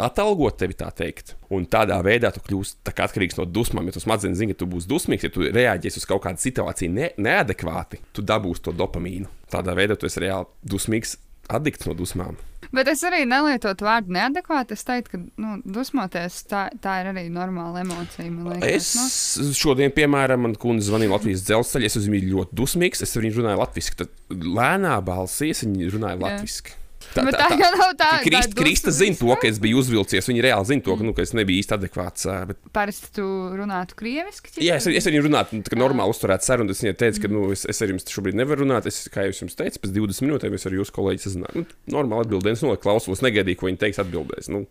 atalgot 0.04 0.60
tevi, 0.60 0.76
tā 0.80 0.90
teikt. 0.96 1.36
Un 1.56 1.64
tādā 1.72 2.02
veidā 2.04 2.34
tu 2.36 2.44
kļūsi 2.44 2.92
kā 2.92 3.08
atkarīgs 3.08 3.40
no 3.40 3.48
dusmām. 3.48 3.88
Ja 3.88 3.96
tu 3.96 4.04
smadzenes 4.04 4.40
zini, 4.42 4.56
ka 4.56 4.64
tu 4.64 4.70
būsi 4.72 4.92
dusmīgs, 4.92 5.28
ja 5.28 5.32
tu 5.32 5.48
reaģēsi 5.48 6.02
uz 6.02 6.10
kaut 6.10 6.26
kādu 6.26 6.44
situāciju 6.44 6.92
ne, 6.92 7.12
neadekvāti, 7.24 8.02
tu 8.16 8.26
dabūsi 8.26 8.68
to 8.68 8.76
dopamīnu. 8.76 9.32
Tādā 9.54 9.78
veidā 9.78 9.96
tu 10.00 10.10
esi 10.10 10.24
reāli 10.26 10.52
dusmīgs, 10.68 11.16
addikts 11.56 11.88
no 11.88 11.96
dusmām. 11.96 12.40
Bet 12.76 12.90
es 12.92 13.04
arī 13.08 13.24
nelietotu 13.30 13.88
vārdu 13.88 14.14
neadekvāti. 14.16 14.76
Es 14.76 14.86
teiktu, 14.88 15.16
ka 15.16 15.42
nu, 15.42 15.58
dusmoties 15.78 16.42
tā, 16.50 16.68
tā 16.84 17.00
ir 17.04 17.12
arī 17.14 17.26
normāla 17.34 17.84
emocija. 17.86 18.28
man 18.32 18.60
Es 18.60 18.92
liekas, 18.94 19.20
nu. 19.42 19.52
šodien, 19.58 19.94
piemēram, 19.96 20.46
man 20.48 20.56
kundze 20.60 20.90
zvanīja 20.90 21.16
Latvijas 21.16 21.46
dzelzceļā. 21.48 21.92
Es 21.92 22.00
viņu 22.04 22.32
ļoti 22.34 22.60
dusmīgs. 22.62 23.06
Es 23.06 23.16
viņu 23.18 23.40
runāju 23.40 23.62
latviešu. 23.64 24.00
Tad 24.04 24.42
lēnā 24.60 24.98
balsī 25.06 25.54
es 25.56 25.64
viņu 25.66 25.94
runāju 25.98 26.26
latviešu. 26.26 26.82
Bet 27.16 27.38
tā 27.38 27.48
jau 27.56 27.70
nav 27.78 27.92
tā. 28.00 28.10
Krist, 28.26 28.52
tā 28.52 28.60
Krista 28.60 28.92
zina 28.96 29.16
to, 29.20 29.30
ka 29.40 29.48
es 29.48 29.60
biju 29.64 29.80
uzvilcies. 29.80 30.28
Viņa 30.28 30.46
reāli 30.48 30.68
zina 30.72 30.84
to, 30.84 30.96
ka, 31.00 31.06
nu, 31.08 31.14
ka 31.16 31.24
es 31.24 31.32
nebiju 31.38 31.62
īsti 31.62 31.76
adekvāts. 31.78 32.26
Bet, 32.50 32.60
Parasti 32.76 33.12
tu 33.16 33.26
runātu 33.56 33.96
krieviski. 34.00 34.52
ķipa? 34.56 34.66
jā, 34.66 34.80
es, 34.82 34.88
es 34.90 35.08
ar 35.08 35.16
viņu 35.16 35.26
runāju, 35.28 35.62
tā 35.68 35.74
kā 35.74 35.80
normāli 35.80 36.16
uzturētu 36.16 36.48
sarunu. 36.50 36.76
Es 36.76 36.82
viņai 36.84 36.96
teicu, 37.04 37.24
ka 37.24 37.32
nu, 37.32 37.44
es, 37.56 37.66
es 37.72 37.82
ar 37.86 37.94
jums 37.94 38.08
šobrīd 38.12 38.40
nevaru 38.42 38.66
runāt. 38.66 38.90
Es, 38.92 39.04
kā 39.14 39.28
jau 39.28 39.36
es 39.36 39.44
jums 39.44 39.56
teicu, 39.60 39.84
pēc 39.86 39.94
20 39.96 40.26
minūtēm 40.28 40.58
es 40.58 40.68
ar 40.68 40.76
jūsu 40.76 40.96
kolēģi 40.96 41.24
sazināju. 41.28 41.64
Nu, 41.64 41.80
normāli 41.96 42.28
atbildēju, 42.28 42.62
nu, 42.66 42.76
klausos, 42.84 43.24
negaidīju, 43.26 43.62
ko 43.62 43.70
viņa 43.70 43.82
teiks, 43.86 44.02
atbildēs. 44.04 44.52
Nu, 44.52 44.66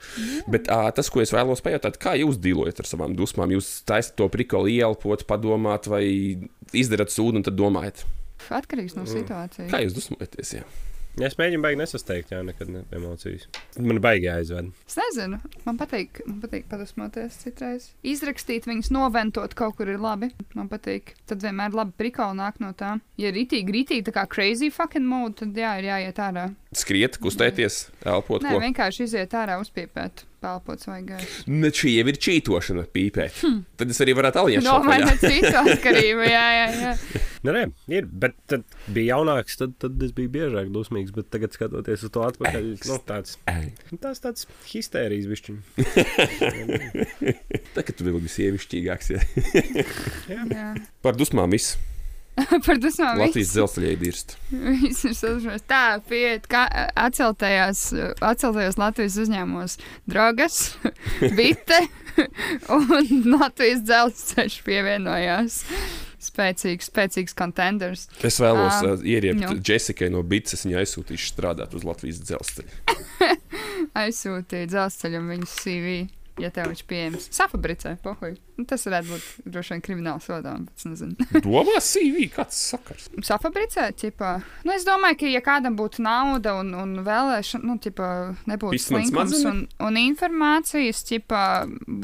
bet 0.50 0.68
ā, 0.72 0.82
tas, 0.96 1.08
ko 1.12 1.22
es 1.24 1.32
vēlos 1.34 1.64
pajautāt, 1.64 1.96
kā 2.02 2.16
jūs 2.20 2.40
dīlojat 2.44 2.82
ar 2.84 2.90
savām 2.90 3.16
dusmām? 3.18 3.52
Jūs 3.56 3.80
taisat 3.88 4.16
to 4.20 4.28
prikolu 4.32 4.72
ielpot, 4.74 5.24
padomāt, 5.28 5.88
vai 5.90 6.04
izdarat 6.74 7.12
sūdu 7.14 7.40
un 7.40 7.46
tad 7.46 7.56
domājat, 7.58 8.04
Atkarīgs 8.52 8.92
no 8.98 9.06
situācijas. 9.08 9.70
kā 9.72 9.78
jūs 9.80 9.94
dusmojaties? 9.96 10.50
Jā? 10.58 10.64
Es 11.14 11.36
mēģinu 11.38 11.62
baigi 11.62 11.78
nesasteigt, 11.78 12.32
jā, 12.34 12.40
nekad 12.42 12.70
ne 12.74 12.80
emocijas. 12.96 13.44
Man 13.78 14.00
baigi 14.02 14.26
jāizved. 14.26 14.72
Es 14.88 14.96
nezinu, 14.98 15.38
man 15.62 15.76
patīk, 15.78 16.18
man 16.26 16.40
patīk 16.42 16.66
padusmoties 16.66 17.36
citreiz. 17.44 17.86
Izrakstīt 18.02 18.66
viņus, 18.66 18.90
noventot 18.94 19.54
kaut 19.54 19.76
kur 19.78 19.92
ir 19.92 20.02
labi. 20.02 20.32
Man 20.58 20.66
patīk. 20.72 21.14
Tad 21.30 21.44
vienmēr 21.46 21.76
labi 21.78 21.94
prikāli 22.02 22.40
nāk 22.40 22.58
no 22.58 22.72
tā. 22.74 22.96
Ja 23.20 23.30
rītīgi, 23.34 23.76
rītīgi, 23.76 24.08
tā 24.08 24.16
kā 24.16 24.26
crazy 24.26 24.72
fucking 24.74 25.06
mode, 25.06 25.38
tad 25.44 25.54
jā, 25.54 25.76
ir 25.78 25.92
jāiet 25.92 26.18
ārā. 26.18 26.48
Skriet, 26.74 27.18
kustēties, 27.22 27.84
elpot. 28.02 28.42
Nē, 28.42 28.54
ko? 28.54 28.60
vienkārši 28.62 29.04
iziet 29.06 29.34
ārā, 29.38 29.56
uzpiepēt, 29.62 30.24
pelpot 30.42 30.82
svaigais. 30.82 31.36
Ne, 31.50 31.70
šī 31.74 31.92
jau 31.94 32.06
ir 32.10 32.18
čītošana, 32.26 32.84
pīpēt. 32.94 33.38
Hmm. 33.44 33.60
Tad 33.78 33.94
es 33.94 34.00
arī 34.02 34.16
varētu 34.18 34.42
aliņot. 34.42 34.66
Nomainīt 34.66 35.22
citu 35.22 35.52
atkarību, 35.60 36.26
jā, 36.26 36.42
jā, 36.58 36.66
jā. 36.80 37.22
Nē, 37.46 37.54
nē, 37.54 37.62
ir, 37.94 38.10
bet 38.24 38.36
tad 38.50 38.66
bija 38.88 39.14
jaunāks, 39.14 39.58
tad, 39.60 39.76
tad 39.82 40.02
es 40.02 40.12
biju 40.16 40.32
biežāk 40.34 40.74
dusmīgs, 40.74 41.14
bet 41.14 41.30
tagad 41.34 41.54
skatoties 41.54 42.06
uz 42.08 42.14
to 42.14 42.26
atpakaļ, 42.26 42.70
nu, 42.90 42.98
tāds, 43.06 43.38
tas 44.02 44.24
tāds 44.24 44.50
histērijas 44.72 45.30
višķiņš. 45.30 45.62
Tagad 47.76 47.96
tu 47.98 48.06
vēl 48.06 48.20
biji 48.20 48.36
sievišķīgāks. 48.38 49.10
Ja. 49.14 50.44
jā. 50.44 50.70
Par 51.04 51.18
dusmām 51.18 51.54
viss. 51.54 51.78
Par 52.66 52.78
dusmām 52.82 53.20
Latvijas 53.20 53.52
dzelzceļā 53.54 53.92
dirst. 54.00 54.34
Viss 54.50 55.04
ir 55.06 55.14
sadarbojies. 55.14 55.64
Tā, 55.70 55.82
pieiet, 56.08 56.48
kā 56.50 56.64
atceltajās, 56.98 57.86
atceltajos 58.18 58.78
Latvijas 58.80 59.18
uzņēmumos 59.22 59.76
drogas, 60.10 60.58
bite 61.38 61.84
un 62.74 63.36
Latvijas 63.36 63.84
dzelzceļš 63.86 64.58
pievienojās. 64.66 65.60
Spēcīgs, 66.24 66.88
spēcīgs 66.88 67.36
contenders. 67.36 68.06
Es 68.24 68.38
vēlos 68.40 68.78
Ā, 68.80 68.94
uh, 68.94 69.02
ieriept 69.04 69.42
nu. 69.42 69.50
Džesikai 69.60 70.08
no 70.10 70.22
Bītas. 70.24 70.64
Viņa 70.64 70.80
aizsūtīšu 70.80 71.34
strādāt 71.34 71.76
uz 71.76 71.84
Latvijas 71.84 72.22
dzelzceļa. 72.24 73.34
Aizsūtīja 74.00 74.70
dzelzceļam 74.72 75.28
viņu 75.34 75.50
CV, 75.52 75.98
ja 76.40 76.50
tev 76.54 76.70
viņš 76.72 76.82
pieejams. 76.88 77.28
Safabricē, 77.34 77.94
pohuj. 78.02 78.34
Nu, 78.54 78.66
Tas 78.70 78.84
varētu 78.86 79.10
būt 79.10 79.50
droši 79.50 79.74
vien 79.74 79.82
krimināla 79.82 80.22
sodām, 80.22 80.66
bet 80.68 80.78
es 80.78 80.86
nezinu. 80.86 81.26
Domā, 81.46 81.80
CV, 81.82 82.28
kāds 82.34 82.58
sakars? 82.70 83.08
Safabricēt, 83.26 83.96
ķipā. 84.02 84.30
Nu, 84.66 84.74
es 84.76 84.86
domāju, 84.86 85.18
ka, 85.22 85.30
ja 85.30 85.42
kādam 85.44 85.78
būtu 85.78 86.04
nauda 86.06 86.56
un, 86.60 86.70
un 86.78 86.94
vēlēšana, 87.06 87.66
nu, 87.66 87.76
ķipā, 87.82 88.10
nebūtu 88.50 88.82
slinkums 88.82 89.42
un, 89.50 89.64
un 89.82 90.00
informācijas, 90.04 91.02
ķipā, 91.10 91.44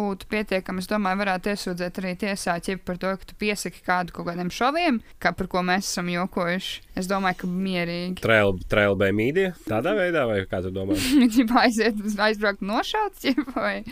būtu 0.00 0.30
pietiekami, 0.30 0.82
es 0.82 0.90
domāju, 0.90 1.22
varētu 1.22 1.54
iesūdzēt 1.54 2.02
arī 2.02 2.16
tiesā, 2.24 2.58
ķipā, 2.66 2.86
par 2.90 3.00
to, 3.02 3.14
ka 3.20 3.30
tu 3.30 3.38
piesaki 3.40 3.84
kādu 3.86 4.14
kaut 4.16 4.30
kādiem 4.30 4.50
šoviem, 4.54 5.02
kā 5.22 5.34
par 5.36 5.50
ko 5.50 5.62
mēs 5.66 5.90
esam 5.92 6.10
jokojuši. 6.10 6.89
Es 7.00 7.08
domāju, 7.10 7.40
ka 7.42 7.50
mierīgi. 7.50 8.20
Trail 8.20 8.96
by 9.00 9.10
mīdija, 9.16 9.54
tādā 9.68 9.94
veidā, 9.98 10.26
vai 10.28 10.42
kā 10.50 10.60
tu 10.64 10.72
domā? 10.74 10.96
Ķipā 11.36 11.64
aiziet, 11.66 12.00
aizbraukt 12.28 12.64
nošaut, 12.64 13.16
ķipā, 13.22 13.54
vai 13.56 13.76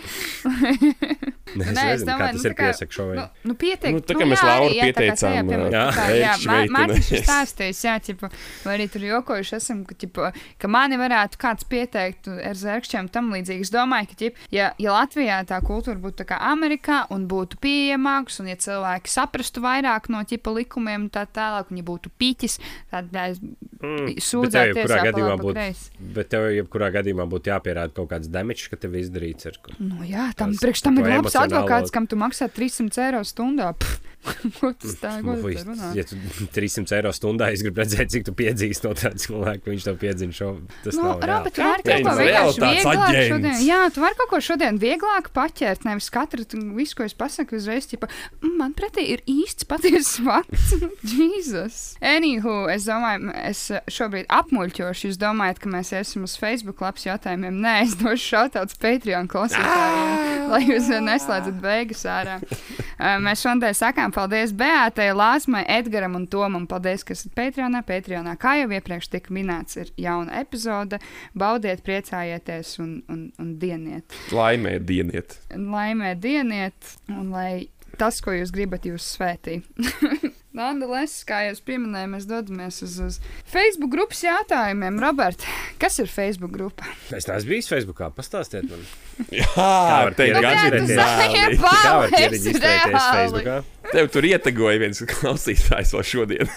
Es 1.48 1.70
nē, 1.72 1.84
es 1.94 2.02
nezinu, 2.04 2.04
kā 2.04 2.12
domāju, 2.12 2.34
tas 2.34 2.42
nu, 2.42 2.48
ir 2.48 2.52
tā 2.52 2.56
kā- 2.58 2.66
piesakts 2.68 2.96
šovai. 2.98 3.14
Nu, 3.16 3.24
nu 3.48 3.54
pietiek, 3.58 3.94
Nu, 3.94 4.00
tā 4.04 4.16
kā 4.18 4.26
mēs 4.28 4.42
Lauru 4.44 4.74
pieteicām, 4.76 5.52
jā, 5.72 5.84
Ērkšķa 6.04 6.50
meitene. 6.52 6.74
Mārcis 6.74 7.08
ir 7.14 7.22
stāstījis, 7.24 7.80
jā, 7.86 7.94
ķipa, 8.08 8.30
vai 8.66 8.74
arī 8.76 8.86
tur 8.92 9.06
jokojuši 9.06 9.54
esam, 9.56 9.80
ka, 9.88 9.96
ķipa, 10.02 10.28
ka 10.60 10.70
mani 10.70 10.98
varētu 11.00 11.40
kāds 11.40 11.64
pieteikt 11.72 12.28
ar 12.28 12.58
zērkšķiem 12.60 13.08
tam 13.14 13.32
līdzīgi. 13.32 13.64
Es 13.64 13.72
domāju, 13.72 14.10
ka, 14.12 14.18
ķipa, 14.22 14.44
ja, 14.54 14.68
ja 14.78 14.94
Latvijā 14.98 15.40
tā 15.48 15.60
kultūra 15.64 15.96
būtu 16.02 16.20
tā 16.22 16.28
kā 16.34 16.40
Amerikā 16.52 17.00
un 17.14 17.24
būtu 17.30 17.60
pieejamāks, 17.64 18.40
un 18.44 18.52
ja 18.52 18.58
cilvēki 18.60 19.12
saprastu 19.12 19.64
vairāk 19.64 20.10
no 20.12 20.20
ķipa 20.28 20.52
likumiem 20.60 21.08
un 21.08 21.10
tā 21.16 21.24
tālāk, 21.24 21.72
un 21.72 21.80
ja 21.80 21.86
būtu 21.88 22.12
piķis, 22.20 22.58
tad 23.02 23.30
es 23.30 23.40
Mm, 23.78 24.08
jebkurā 24.18 24.74
tiesā 24.74 25.12
pa 25.14 25.36
pa 25.38 25.42
būtu- 25.44 25.54
kreisi. 25.54 25.90
Bet 26.16 26.28
tev 26.34 26.48
jebkurā 26.50 26.88
gadījumā 26.96 27.28
būtu 27.30 27.46
jāpierāda 27.52 27.94
kaut 27.94 28.08
kāds 28.10 28.26
damage, 28.26 28.66
ka 28.68 28.74
tev 28.76 28.90
izdarīts 28.98 29.46
ar 29.46 29.54
ko. 29.62 29.70
Nu, 29.78 30.02
jā, 30.02 30.34
tam 30.34 30.50
Tas 30.50 30.58
priekš 30.64 30.82
tam 30.82 30.98
ir 30.98 31.04
labs 31.06 31.30
emocionālo- 31.30 31.62
advokāts, 31.62 31.92
kam 31.94 32.08
tu 32.10 32.16
maksā 32.18 32.50
300 32.50 32.98
eiro 33.06 33.20
stundā. 33.22 33.70
Ko 34.58 34.72
tas 34.74 34.96
tā, 34.98 35.22
ko 35.22 35.36
Nu, 35.38 35.42
tas 35.46 35.62
runā? 35.62 35.94
ja 35.94 36.02
tu 36.02 36.16
300 36.58 36.90
eiro 36.98 37.12
stundā 37.14 37.52
es 37.54 37.62
gribu 37.62 37.78
redzēt, 37.78 38.10
cik 38.10 38.24
tu 38.26 38.32
piedzīsti 38.34 38.82
no 38.88 38.90
tāda 38.98 39.14
cilvēka, 39.14 39.62
ka 39.62 39.70
viņš 39.70 39.84
tev 39.86 39.96
piedzina 40.02 40.34
šo. 40.34 40.48
Tas 40.82 40.96
Nu, 40.98 41.02
nav 41.06 41.22
Robert, 41.22 41.54
reāli. 41.54 41.54
tu 41.54 41.62
vari 41.62 41.82
kaut 41.86 42.02
ko 42.02 42.16
vienkārši 42.18 42.60
vieglāk 42.64 42.98
aģents. 43.06 43.30
šodien. 43.30 43.56
Jā, 43.62 43.80
tu 43.94 44.00
vari 44.02 44.18
kaut 44.18 44.28
ko 44.34 44.40
šodien 44.42 44.74
vieglāk 44.82 45.30
paķert. 45.30 45.84
Nevis 45.86 46.10
katru 46.10 46.42
visu, 46.74 46.96
ko 46.98 47.04
es 47.06 47.14
pasaku, 47.14 47.54
uzreiz, 47.62 47.86
ķipa, 47.86 48.10
"Mm, 48.42 48.56
man 48.58 48.74
pretī 48.74 49.06
ir 49.14 49.22
īsts 49.30 49.62
patiesas 49.64 50.18
fakts. 50.26 50.74
Jēzus. 51.06 51.94
Anywho, 52.02 52.66
es 52.74 52.87
domāju, 52.88 53.32
es 53.44 53.62
šobrīd 53.92 54.28
apmuļķošu. 54.32 55.10
Jūs 55.10 55.20
domājat, 55.20 55.62
ka 55.62 55.72
mēs 55.72 55.92
esam 55.96 56.26
uz 56.26 56.34
Facebook 56.40 56.82
labs 56.84 57.06
jautājumiem? 57.06 57.60
Nē, 57.62 57.74
es 57.86 57.96
došu 58.00 58.34
šautauts 58.34 58.78
Patreon 58.82 59.30
klausītājiem, 59.30 60.48
lai 60.52 60.64
jūs 60.66 60.92
neslēdzat 61.04 61.62
beigas 61.62 62.06
ārā. 62.08 62.40
Uh, 62.42 62.88
Mēs 62.98 63.44
šodien 63.44 63.76
sakām 63.78 64.10
paldies 64.14 64.50
Beatai, 64.58 65.12
Lāsmai, 65.14 65.62
Edgaram 65.70 66.16
un 66.18 66.24
Tomam. 66.30 66.66
Paldies, 66.66 67.04
ka 67.06 67.14
esat 67.14 67.30
Patreonā. 67.38 67.84
Patreonā, 67.86 68.34
kā 68.40 68.56
jau 68.58 68.70
iepriekš 68.74 69.10
tika 69.12 69.34
minēts, 69.34 69.78
ir 69.78 69.92
jauna 70.02 70.40
epizode. 70.40 70.98
Baudiet, 71.38 71.84
priecājieties 71.86 72.74
un, 72.82 72.96
un, 73.12 73.28
un 73.38 73.54
dieniet. 73.62 74.18
Laimē 74.34 74.78
dieniet. 74.82 75.38
Laimē 75.54 76.16
dieniet, 76.18 76.96
un 77.14 77.30
lai 77.34 77.68
tas, 77.98 78.18
ko 78.24 78.34
jūs 78.34 78.50
gribat, 78.54 78.88
jūs 78.90 79.14
svētī. 79.14 79.60
Nonetheless, 80.58 81.20
kā 81.28 81.44
jau 81.46 81.52
es 81.54 81.60
pieminēju, 81.62 82.08
mēs 82.16 82.24
dodamies 82.26 82.80
uz, 82.82 82.96
uz 83.04 83.18
Facebook 83.46 83.92
grupas 83.92 84.24
jautājumiem. 84.24 84.98
Robert, 85.02 85.44
kas 85.82 86.00
ir 86.02 86.10
Facebook 86.10 86.50
grupa? 86.56 86.88
Es 87.14 87.28
neesmu 87.30 87.52
bijis 87.54 87.70
Facebookā. 87.70 88.10
Pastāstiet 88.16 88.66
man, 88.70 88.82
Jā, 89.38 89.46
var 89.54 90.16
te 90.18 90.26
pierakstīt? 90.26 90.42
gan 90.42 90.58
tu 90.74 90.80
ir 90.82 90.98
žēli. 90.98 91.60
kā 91.62 91.94
var 92.02 92.12
pieregistrēties 92.16 92.92
reāli. 92.98 93.22
Facebookā. 93.22 93.58
Tev 93.92 94.10
tur 94.12 94.26
ietegoja 94.28 94.82
viens 94.82 95.04
klausītājs 95.14 95.94
vēl 95.94 96.06
šodien. 96.10 96.50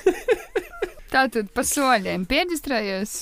Tātad 1.12 1.50
pa 1.54 1.64
soļiem 1.68 2.26
pieģistrējies 2.30 3.16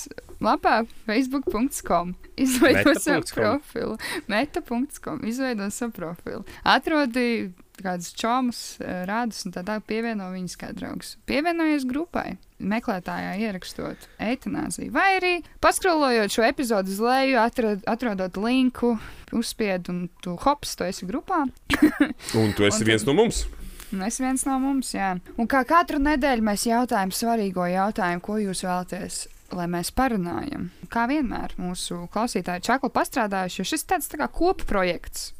lapā 0.46 0.84
facebook.com. 1.10 2.14
Izveido 2.40 2.94
savu 3.02 3.26
profilu. 3.36 3.96
Meta.com. 4.32 5.24
Izveido 5.28 5.68
savu 5.74 5.92
profilu. 5.98 6.46
Atrodi 6.64 7.50
kādus 7.86 8.14
čomus, 8.18 8.60
eh, 8.82 9.04
rādus 9.10 9.46
un 9.46 9.54
tā 9.56 9.64
tālāk 9.64 9.86
pievieno 9.90 10.30
viņus 10.34 10.56
kā 10.60 10.72
draugus. 10.76 11.16
Pievienojies 11.30 11.86
grupai. 11.90 12.38
Meklētājā 12.60 13.38
ierakstot 13.40 14.10
eitanāziju, 14.20 14.92
vai 14.92 15.16
arī 15.16 15.34
paskrolojot 15.64 16.34
šo 16.34 16.44
epizodu 16.44 16.92
uz 16.92 17.00
leju, 17.00 17.38
atrod, 17.40 17.86
atrodot 17.88 18.36
linku, 18.36 18.98
uzspied 19.32 19.88
un 19.88 20.10
tu 20.22 20.36
hops, 20.36 20.76
tu 20.76 20.84
esi 20.84 21.08
grupā. 21.08 21.46
Un 22.36 22.52
tu 22.58 22.68
esi 22.68 22.84
Un 22.84 22.90
viens 22.92 23.06
no 23.08 23.16
mums. 23.16 23.46
Un 23.94 24.04
es 24.06 24.20
viens 24.20 24.44
no 24.46 24.60
mums, 24.60 24.92
jā. 24.94 25.16
Un 25.40 25.48
kā 25.50 25.64
katru 25.66 25.98
nedēļu 26.04 26.46
mēs 26.46 26.68
jautājam 26.68 27.14
svarīgo 27.16 27.64
jautājumu, 27.72 28.22
ko 28.22 28.38
jūs 28.44 28.62
vēlaties, 28.68 29.24
lai 29.56 29.66
mēs 29.72 29.92
parunājam. 29.96 30.70
Kā 30.92 31.06
vienmēr 31.10 31.54
mūsu 31.60 32.04
klausītāji 32.14 32.66
čakli 32.66 32.90
pastrādājuši, 32.94 33.60
jo 33.62 33.68
šis 33.72 33.86
tāds 33.90 34.10
tā 34.12 34.20
kā 34.22 34.28
kopprojekts 34.34 35.32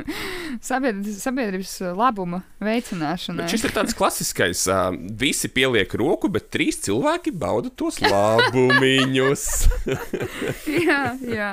sabiedrības, 0.68 1.20
sabiedrības 1.22 1.74
labuma 1.98 2.42
veicināšanai. 2.64 3.44
Bet 3.44 3.54
šis 3.54 3.68
ir 3.68 3.76
tāds 3.76 3.96
klasiskais. 3.98 4.64
Visi 5.20 5.50
pieliek 5.52 5.94
roku, 5.98 6.30
bet 6.32 6.50
trīs 6.54 6.80
cilvēki 6.86 7.34
bauda 7.38 7.70
tos 7.70 8.00
labumiņus. 8.12 9.46
jā, 10.88 11.02
jā, 11.22 11.52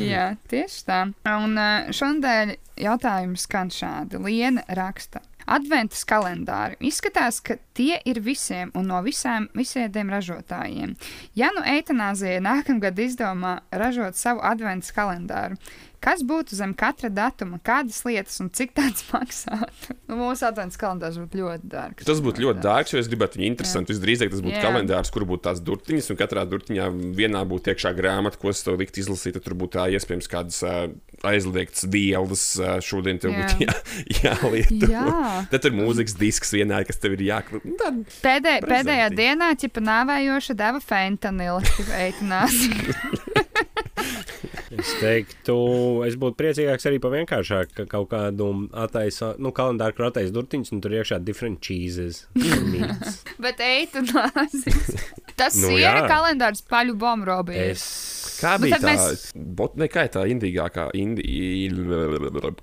jā, 0.00 0.26
tieši 0.50 0.82
tā. 0.88 1.02
Un 1.34 1.60
šodien 1.94 2.56
jautājums 2.80 3.46
skan 3.48 3.72
šādi. 3.74 4.20
Liena 4.24 4.64
raksta. 4.72 5.22
Adventas 5.46 6.04
kalendāri. 6.08 6.78
Izskatās, 6.80 7.40
ka 7.44 7.58
tie 7.76 7.98
ir 8.08 8.20
visiem 8.24 8.72
un 8.74 8.88
no 8.88 9.00
visām 9.04 9.48
visiem 9.54 10.12
ražotājiem. 10.12 10.94
Ja 11.36 11.50
nu 11.56 11.64
eitanāzija 11.64 12.40
nākamgad 12.44 12.98
izdomā 12.98 13.58
ražot 13.72 14.16
savu 14.16 14.40
adventas 14.44 14.94
kalendāru, 14.94 15.58
kas 16.04 16.20
būtu 16.26 16.56
zem 16.58 16.74
katra 16.76 17.08
datuma, 17.12 17.56
kādas 17.64 18.02
lietas 18.04 18.36
un 18.44 18.50
cik 18.52 18.74
tāds 18.76 19.06
maksātu? 19.12 19.96
Nu, 20.10 20.18
mūsu 20.20 20.44
adventas 20.48 20.76
kalendārs 20.80 21.16
būtu 21.22 21.40
ļoti 21.40 21.70
dārgs. 21.72 22.04
Tas 22.08 22.20
būtu 22.24 22.44
ļoti 22.44 22.64
dārgs, 22.64 22.92
jo 22.94 23.00
es 23.00 23.08
gribētu 23.10 23.40
viņu 23.40 23.48
interesantu. 23.54 23.94
Visdrīzāk 23.94 24.34
tas 24.34 24.44
būtu 24.44 24.58
Jā. 24.58 24.64
kalendārs, 24.66 25.12
kur 25.14 25.24
būtu 25.28 25.46
tās 25.48 25.62
durtiņas, 25.64 26.10
un 26.12 26.20
katrā 26.20 26.44
durtiņā 26.50 26.90
vienā 27.16 27.42
būtu 27.48 27.72
iekšā 27.72 27.94
grāmata, 27.96 28.40
ko 28.42 28.52
es 28.52 28.60
tev 28.66 28.76
liktu 28.82 29.00
izlasīt. 29.02 29.40
Tur 29.44 29.56
būtu 29.58 29.78
tā, 29.78 29.88
iespējams 29.96 30.28
kādas 30.30 30.60
aizliegtas 31.24 31.86
vielas. 31.90 32.44
Šodien 32.84 33.18
tev 33.22 33.32
Jā. 33.32 33.40
būtu 33.40 33.64
jā, 33.64 33.74
jālieto. 34.28 34.90
Jā. 34.92 35.06
Tad 35.50 35.64
tur 35.64 35.74
mūzikas 35.76 36.18
disks 36.20 36.52
vienā, 36.54 36.82
kas 36.86 37.00
tev 37.00 37.16
ir 37.16 37.24
jāklāt. 37.30 37.64
Tad 37.80 38.02
Pēdē, 38.20 38.58
pēdējā 38.64 39.08
Prezentiņ. 39.08 39.18
dienā 39.18 39.50
ķipa 39.64 39.84
nāvējoša 39.88 40.56
deva 40.60 40.80
fentanila 40.84 41.64
eitanāziju. 42.04 42.94
Es 44.74 44.90
teiktu, 45.00 45.54
es 46.06 46.16
būtu 46.20 46.36
priecīgāks 46.40 46.86
arī 46.90 46.98
par 47.02 47.12
vienkāršāku 47.14 47.86
kaut 47.90 48.08
kādu 48.12 48.48
attaisu, 48.84 49.32
nu, 49.42 49.52
kalendāru, 49.56 49.94
kur 49.96 50.08
attaisno 50.08 50.34
durtiņus, 50.40 50.72
un 50.74 50.82
tur 50.84 50.96
iekšā 50.98 51.20
different 51.24 51.60
cheeses. 51.64 52.24
Bet 53.44 53.60
eitanāzijas. 53.64 54.94
Tas 55.34 55.56
Nu, 55.58 55.72
ir 55.74 55.82
jā. 55.82 55.94
kalendārs 56.10 56.62
paļu 56.70 56.94
bombu 56.98 57.26
robī. 57.30 57.56
Es 57.72 57.86
Kā 58.34 58.56
Nu, 58.58 58.66
bija 58.66 58.76
tad 58.82 58.84
tā, 58.88 58.92
mēs- 58.98 59.24
bot, 59.56 59.76
ne, 59.78 59.86
kā 59.88 60.02
ir 60.04 60.10
tā 60.12 60.24
indīgākā, 60.28 60.88
indi, 60.98 61.22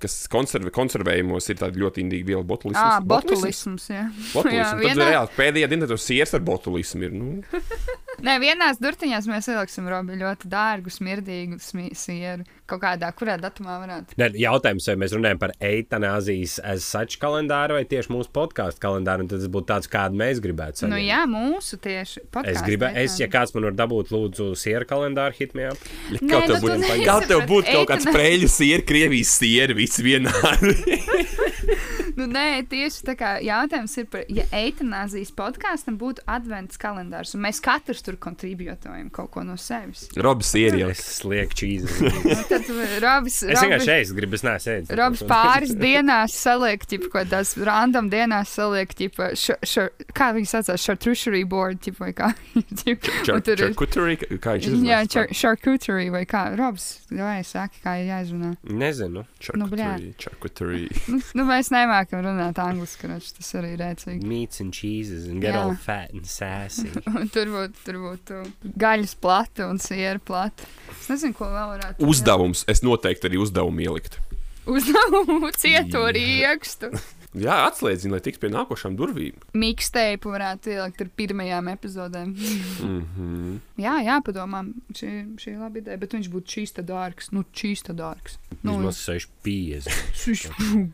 kas 0.02 0.16
konserv, 0.30 0.68
konservējumos 0.74 1.48
ir 1.50 1.58
tāda 1.62 1.80
ļoti 1.80 2.04
indīga 2.04 2.28
viela 2.28 2.44
botulisms? 2.46 2.78
Ah, 2.82 3.00
botulisms, 3.00 3.86
jā. 3.90 4.04
Botulisms. 4.34 4.52
Jā, 4.60 4.68
Tad 4.76 4.82
vienā- 4.84 5.08
reāli 5.08 5.32
pēdējā 5.38 5.70
dienā 5.72 5.88
tas 5.90 6.04
siers 6.06 6.34
ar 6.36 6.44
botulismu 6.44 7.08
ir. 7.08 7.16
Nu, 7.16 7.30
Nē, 8.22 8.36
vienās 8.38 8.78
durtiņās 8.78 9.26
mēs 9.26 9.48
ieliksim 9.50 9.88
robi 9.90 10.14
ļoti 10.20 10.46
dārgu, 10.52 10.92
smirdīgu 10.94 11.56
smi- 11.62 11.90
sieru. 11.98 12.44
Kaut 12.70 12.80
kādā, 12.84 13.08
kurā 13.18 13.34
datumā 13.42 13.80
varētu. 13.82 14.14
Ne, 14.20 14.28
jautājums, 14.38 14.86
vai 14.88 14.94
mēs 15.02 15.12
runājam 15.16 15.40
par 15.42 15.52
eitanāzijas 15.58 16.54
as 16.62 16.86
such 16.86 17.18
kalendāru 17.22 17.74
vai 17.76 17.82
tieši 17.90 18.12
mūsu 18.14 18.30
podkāstu 18.32 18.80
kalendāru, 18.84 19.26
un 19.26 19.28
tad 19.32 19.42
tas 19.42 19.50
būtu 19.52 19.68
tāds, 19.72 19.90
kādu 19.90 20.16
mēs 20.22 20.38
gribētu 20.44 20.84
saņemt. 20.84 20.94
Nu 20.94 21.00
jā, 21.02 21.20
mūsu 21.28 21.80
tieši. 21.82 22.22
Es 22.22 22.30
podkāstu 22.38 22.64
gribēju, 22.70 23.02
es, 23.02 23.18
ja 23.20 23.28
kāds 23.32 23.54
man 23.56 23.66
var 23.68 23.76
dabūt, 23.82 24.14
lūdzu, 24.14 24.52
sieru 24.56 24.86
kalendāru 24.88 25.34
hitmē. 25.40 25.72
Nē, 25.72 26.22
Kā 26.22 26.40
nu 26.40 26.46
tev 26.46 26.62
būtu 26.62 27.02
kā 27.04 27.18
tev 27.26 27.44
būtu 27.50 27.74
kaut 27.74 27.90
kāds 27.90 28.06
eitanā- 28.06 28.16
prēļu 28.16 28.48
sieri, 28.54 28.86
krievijas 28.86 29.34
sieri, 29.42 29.74
visi 29.82 30.06
vienādi? 30.06 30.76
Nu, 32.18 32.26
nē, 32.28 32.62
tieši 32.68 33.04
tā 33.06 33.14
kā 33.18 33.30
jautājums 33.44 33.94
ir 34.00 34.06
par, 34.12 34.24
ja 34.28 34.44
eitanāzijas 34.54 35.30
podkāstam 35.36 35.96
būtu 36.00 36.24
advents 36.30 36.76
kalendārs, 36.80 37.32
un 37.36 37.42
mēs 37.46 37.60
katrs 37.64 38.02
tur 38.04 38.18
kontribūtojam 38.20 39.08
kaut 39.14 39.30
ko 39.34 39.44
no 39.46 39.56
sevis. 39.60 40.08
Robs 40.16 40.50
sieri 40.52 40.82
jau. 40.82 40.90
Es 40.92 41.22
lieku 41.24 41.56
čīzi. 41.62 41.88
Nu, 42.02 42.36
tad 42.50 42.68
Robs, 43.02 43.38
Es 43.42 43.60
vienkārši 43.62 43.88
šeit 43.88 44.12
gribu, 44.16 44.36
es 44.38 44.44
neesmu 44.46 44.72
ēdis. 44.74 44.92
Robs 44.98 45.22
pāris 45.28 45.72
dienās 45.78 46.36
saliek, 46.36 46.84
ķipa, 46.88 47.10
ko 47.14 47.24
tās 47.32 47.54
random 47.64 48.10
dienās 48.12 48.52
saliek, 48.58 48.92
ķipa, 48.98 49.30
š, 49.38 49.56
š, 49.64 49.86
kā 50.16 50.30
viņi 50.36 50.50
saucās, 50.52 50.84
charcuterie 50.86 51.44
board, 51.48 51.80
ķipa, 51.84 52.04
vai 52.04 52.12
kā. 52.18 52.30
ir- 52.90 53.00
Čarkuturī, 53.26 54.18
kā 54.42 54.56
viņš 54.58 54.68
Jā, 54.68 55.02
izrunājas? 55.02 55.12
char 55.14 55.32
charcuterie 55.42 56.10
vai 56.12 56.24
kā. 56.28 56.44
Robs, 56.58 56.90
vai 57.14 57.40
saki, 57.46 57.80
kā 57.84 57.96
ir 58.02 58.10
jāizrunā. 58.12 58.52
Nezinu. 58.68 59.24
Nu, 59.58 59.66
bļā. 59.72 59.90
Čarkuturī. 60.20 60.84
Nu, 61.08 61.20
nu, 61.38 61.46
mēs 61.48 61.70
nemākam 61.72 62.00
runāt 62.10 62.58
angliski, 62.58 63.06
rač, 63.06 63.30
tas 63.36 63.52
arī 63.54 63.74
ir 63.76 63.80
rēcīgi. 63.84 64.26
Meats 64.26 64.60
and 64.60 64.74
cheeses 64.74 65.28
and 65.30 65.40
get 65.44 65.54
Jā. 65.54 65.62
all 65.62 65.76
fat 65.76 66.12
and 66.12 66.26
sassy. 66.26 66.90
Un 67.14 67.30
tur 67.32 67.52
būtu, 67.54 67.78
tur 67.86 68.00
būtu 68.02 68.42
gaļas 68.82 69.14
plata 69.22 69.68
un 69.70 69.78
siera 69.82 70.18
plata. 70.18 70.66
Es 70.98 71.08
nezinu, 71.12 71.36
ko 71.38 71.46
vēl 71.52 71.74
varētu. 71.76 72.08
Uzdevums. 72.10 72.64
Es 72.68 72.82
noteikti 72.82 73.30
arī 73.30 73.40
uzdevumu 73.42 73.86
ielikt. 73.86 74.18
Uzdevumu 74.66 75.50
cieto 75.58 76.04
riekstu. 76.14 76.90
Jā, 77.32 77.54
atslēdziņ, 77.70 78.12
lai 78.12 78.20
tiks 78.20 78.40
pie 78.42 78.50
nākošām 78.52 78.96
durvīm. 78.98 79.38
Miksteipu 79.56 80.34
varētu 80.34 80.74
ielikt 80.74 81.00
ar 81.00 81.08
pirmajām 81.16 81.70
epizodēm. 81.72 82.34
Mm 82.36 82.98
-hmm. 83.16 83.54
jā, 83.80 83.94
jāpadomā. 84.04 84.60
Šī, 84.92 85.12
šī 85.40 85.54
ir 85.54 85.62
laba 85.62 85.80
ideja, 85.80 85.96
bet 85.96 86.12
viņš 86.12 86.28
būtu 86.28 86.52
čīsta 86.54 86.84
dārgs. 86.84 87.32
Nu, 87.32 87.44
čīsta 87.52 87.96
dārgs. 87.96 88.36
Nu, 88.60 88.76
Vismaz 88.76 89.00
6,50. 89.08 89.88
Šis, 90.24 90.44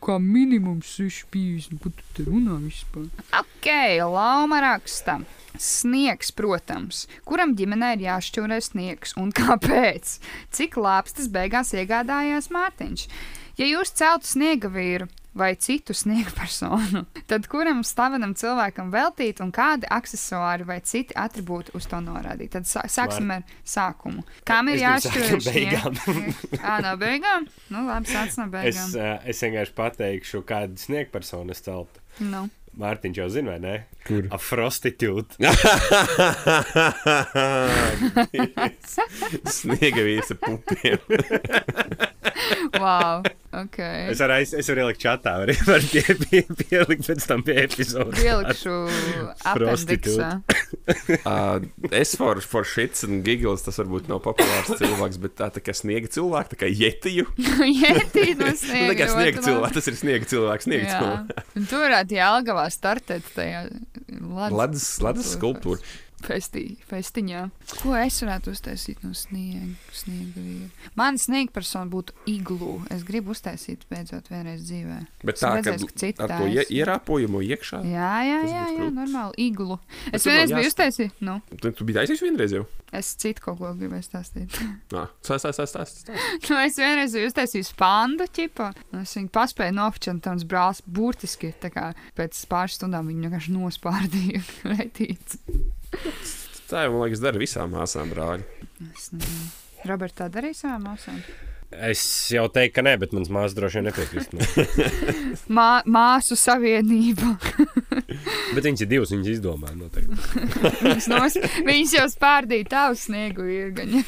kā 0.05 0.15
minimums 0.19 0.95
6,50. 0.95 1.75
Ko 1.83 1.91
tu 1.91 2.07
te 2.15 2.23
runā 2.23 2.55
vispār? 2.63 3.11
Ok, 3.35 3.67
Lauma 3.99 4.61
raksta. 4.63 5.19
Sniegs, 5.59 6.31
protams, 6.31 7.07
kuram 7.27 7.51
ģimenē 7.57 7.97
ir 7.97 8.07
jāšķūrē 8.07 8.61
sniegs 8.63 9.17
un 9.19 9.33
kāpēc? 9.35 10.19
Cik 10.55 10.79
lāpstas 10.79 11.27
beigās 11.27 11.73
iegādājās 11.75 12.47
Mārtiņš? 12.53 13.09
Ja 13.59 13.67
jūs 13.67 13.91
celtu 13.91 14.29
sniega 14.29 14.69
vīru 14.71 15.09
vai 15.37 15.53
citu 15.61 15.93
sniega 15.93 16.31
personu, 16.35 17.03
tad 17.29 17.45
kuram 17.51 17.83
slavenam 17.85 18.33
cilvēkam 18.37 18.89
veltīt 18.93 19.39
un 19.45 19.51
kādi 19.55 19.87
accessori 19.89 20.65
vai 20.67 20.79
citi 20.81 21.13
attribūti 21.15 21.75
uz 21.77 21.85
to 21.91 21.99
norādīt? 22.03 22.51
Tad 22.57 22.67
sā, 22.69 22.83
sāksim 22.89 23.29
ar 23.37 23.43
sākumu. 23.63 24.25
Kam 24.47 24.71
ir 24.73 24.79
Es 24.81 24.85
jāšķūrē 24.85 25.29
no 25.31 25.39
beigām. 25.45 25.99
Ā, 26.71 26.75
no 26.85 26.95
beigām? 27.01 27.47
Nu, 27.69 27.85
labi, 27.87 28.09
sāc 28.11 28.35
no 28.41 28.47
Es, 28.49 28.51
beigām. 28.55 28.95
uh, 28.97 29.29
es 29.29 29.43
vienkārši 29.45 29.75
pateikšu, 29.77 30.43
kādu 30.49 30.81
sniegpersonu 30.81 31.53
es 31.55 31.61
celtu. 31.65 32.01
Nu. 32.19 32.47
Mārtiņš 32.79 33.17
jau 33.19 33.27
zina, 33.33 33.51
vai 33.51 33.59
ne? 33.59 33.73
Kur? 34.07 34.29
A 34.31 34.37
prostitūta. 34.39 35.35
Sniega 39.59 40.05
vīrs 40.05 40.31
ar 40.35 40.39
pupiem. 40.45 40.99
Wow, 42.79 43.23
ok. 43.51 43.77
Es 44.13 44.19
varu, 44.21 44.33
aiz- 44.39 44.53
es 44.57 44.67
varu 44.71 44.81
ielikt 44.85 45.01
čatā, 45.01 45.33
arī 45.43 45.53
var 45.67 45.83
pie, 45.91 46.01
pie, 46.21 46.41
pielikt 46.61 47.03
pēc 47.09 47.25
tam 47.27 47.41
pie 47.45 47.55
epizodes. 47.65 48.21
Ielikšu 48.23 48.75
apendiksā. 49.51 50.29
Uh, 51.29 51.59
es 51.93 52.15
for, 52.17 52.39
for 52.41 52.65
shits 52.65 53.03
un 53.05 53.19
giggles, 53.25 53.61
tas 53.65 53.77
varbūt 53.77 54.07
nav 54.09 54.21
populārs 54.25 54.71
cilvēks, 54.79 55.19
bet 55.21 55.35
tā, 55.37 55.49
tā 55.53 55.61
kā 55.61 55.73
sniega 55.77 56.09
cilvēks, 56.09 56.49
tā 56.53 56.57
kā 56.63 56.69
jetiju. 56.69 57.25
Jetīt 57.37 58.39
no 58.41 58.49
sniega. 58.57 58.87
tā 58.89 58.95
kā 58.97 59.07
sniega 59.11 59.43
cilvēks, 59.45 59.75
tas 59.77 59.89
ir 59.91 59.97
sniega 59.99 60.29
cilvēks, 60.31 60.65
sniega 60.69 60.89
cilvēks. 60.95 61.53
Un 61.59 61.67
tu 61.69 61.81
varētu 61.83 62.17
Jālgavā 62.17 62.65
startēt 62.73 63.23
tajā 63.35 63.65
ledus 64.51 65.33
skulptūra. 65.35 65.79
festi, 66.19 66.75
festiņā. 66.89 67.45
Ko 67.79 67.93
es 67.95 68.17
varētu 68.19 68.51
uztaisīt 68.51 69.03
no 69.05 69.13
sniega? 69.15 69.61
sniega 69.95 70.41
vīra? 70.43 70.67
Man 70.99 71.15
sniega 71.21 71.53
persona 71.55 71.87
būtu 71.87 72.11
iglu. 72.27 72.73
Es 72.91 73.05
gribu 73.07 73.31
uztaisīt 73.31 73.85
beidzot 73.89 74.27
vienreiz 74.27 74.65
dzīvē. 74.67 74.97
Bet 75.23 75.39
tā, 75.39 75.53
ka 75.53 75.61
redzējis, 75.61 75.85
ka 75.87 75.99
citi 76.03 76.25
ar 76.25 76.33
to 76.35 76.49
ie, 76.51 76.65
ierāpojumu 76.81 77.39
iekšā. 77.47 77.79
Jā, 77.87 78.11
jā, 78.27 78.41
jā, 78.43 78.51
jā 78.51 78.65
krūtis. 78.75 78.97
normāli 78.99 79.47
iglu. 79.47 79.79
Es 80.11 80.25
vēl 80.27 80.33
vienreiz 80.35 80.51
biju 80.51 80.65
jāst- 80.65 80.75
uztaisījis. 80.75 81.15
Nu, 81.23 81.39
Tu, 81.55 81.71
tu 81.71 81.87
biji 81.87 82.01
taisījis 82.01 82.25
vienreiz 82.27 82.57
jau? 82.57 82.65
Es 82.95 83.07
citu 83.21 83.39
kaut 83.45 83.57
ko 83.61 83.67
gribēju 83.77 84.05
stāstīt. 84.07 84.49
Stāst, 84.89 85.45
stāst, 85.45 85.59
stāst, 85.59 85.73
stāst. 85.75 85.95
Nu, 86.49 86.55
es 86.61 86.75
vienreiz 86.79 87.11
biju 87.15 87.29
uztaisījis 87.29 87.71
pandu 87.79 88.25
ķipu. 88.33 88.65
Es 89.01 89.11
viņu 89.17 89.29
paspēju 89.35 89.73
nofočēt, 89.77 90.13
un 90.15 90.21
tas 90.25 90.47
brālis 90.49 90.81
burtiski 90.85 91.47
kā 91.69 91.85
pēc 92.17 92.33
pāris 92.49 92.75
stundām 92.79 93.03
viņu 93.11 93.21
vienkārši 93.27 93.55
nospārdīja. 93.55 94.39
Tā 96.69 96.77
jau, 96.85 96.91
man 96.93 97.01
liekas, 97.07 97.23
dara 97.23 97.37
visām 97.41 97.67
māsām, 97.73 98.05
brāļi. 98.13 98.43
Es 98.91 99.05
nezinu. 99.15 99.47
Roberts, 99.89 100.17
tā 100.19 100.25
darīja 100.29 100.55
savām 100.65 100.81
māsām. 100.91 101.17
Es 101.69 102.01
jau 102.33 102.47
teiktu, 102.49 102.79
ka 102.79 102.83
nē, 102.85 102.95
bet 102.97 103.11
mans 103.13 103.29
māsas 103.29 103.53
droši 103.53 103.77
vien 103.77 103.85
nepiekrist. 103.91 104.31
Mā, 105.57 105.67
māsu 105.85 106.37
savienība. 106.39 107.35
Bet 108.55 108.65
viņas 108.65 108.81
ir 108.81 108.89
divas, 108.89 109.11
viņas 109.13 109.29
izdomāja 109.35 109.75
noteikti. 109.77 110.15
Viņas, 110.81 111.07
nos, 111.11 111.35
viņas 111.61 111.91
jau 111.93 112.05
spārdīja 112.09 112.65
tavu 112.71 112.97
sniegu 112.97 113.45
īrgaņu. 113.45 114.01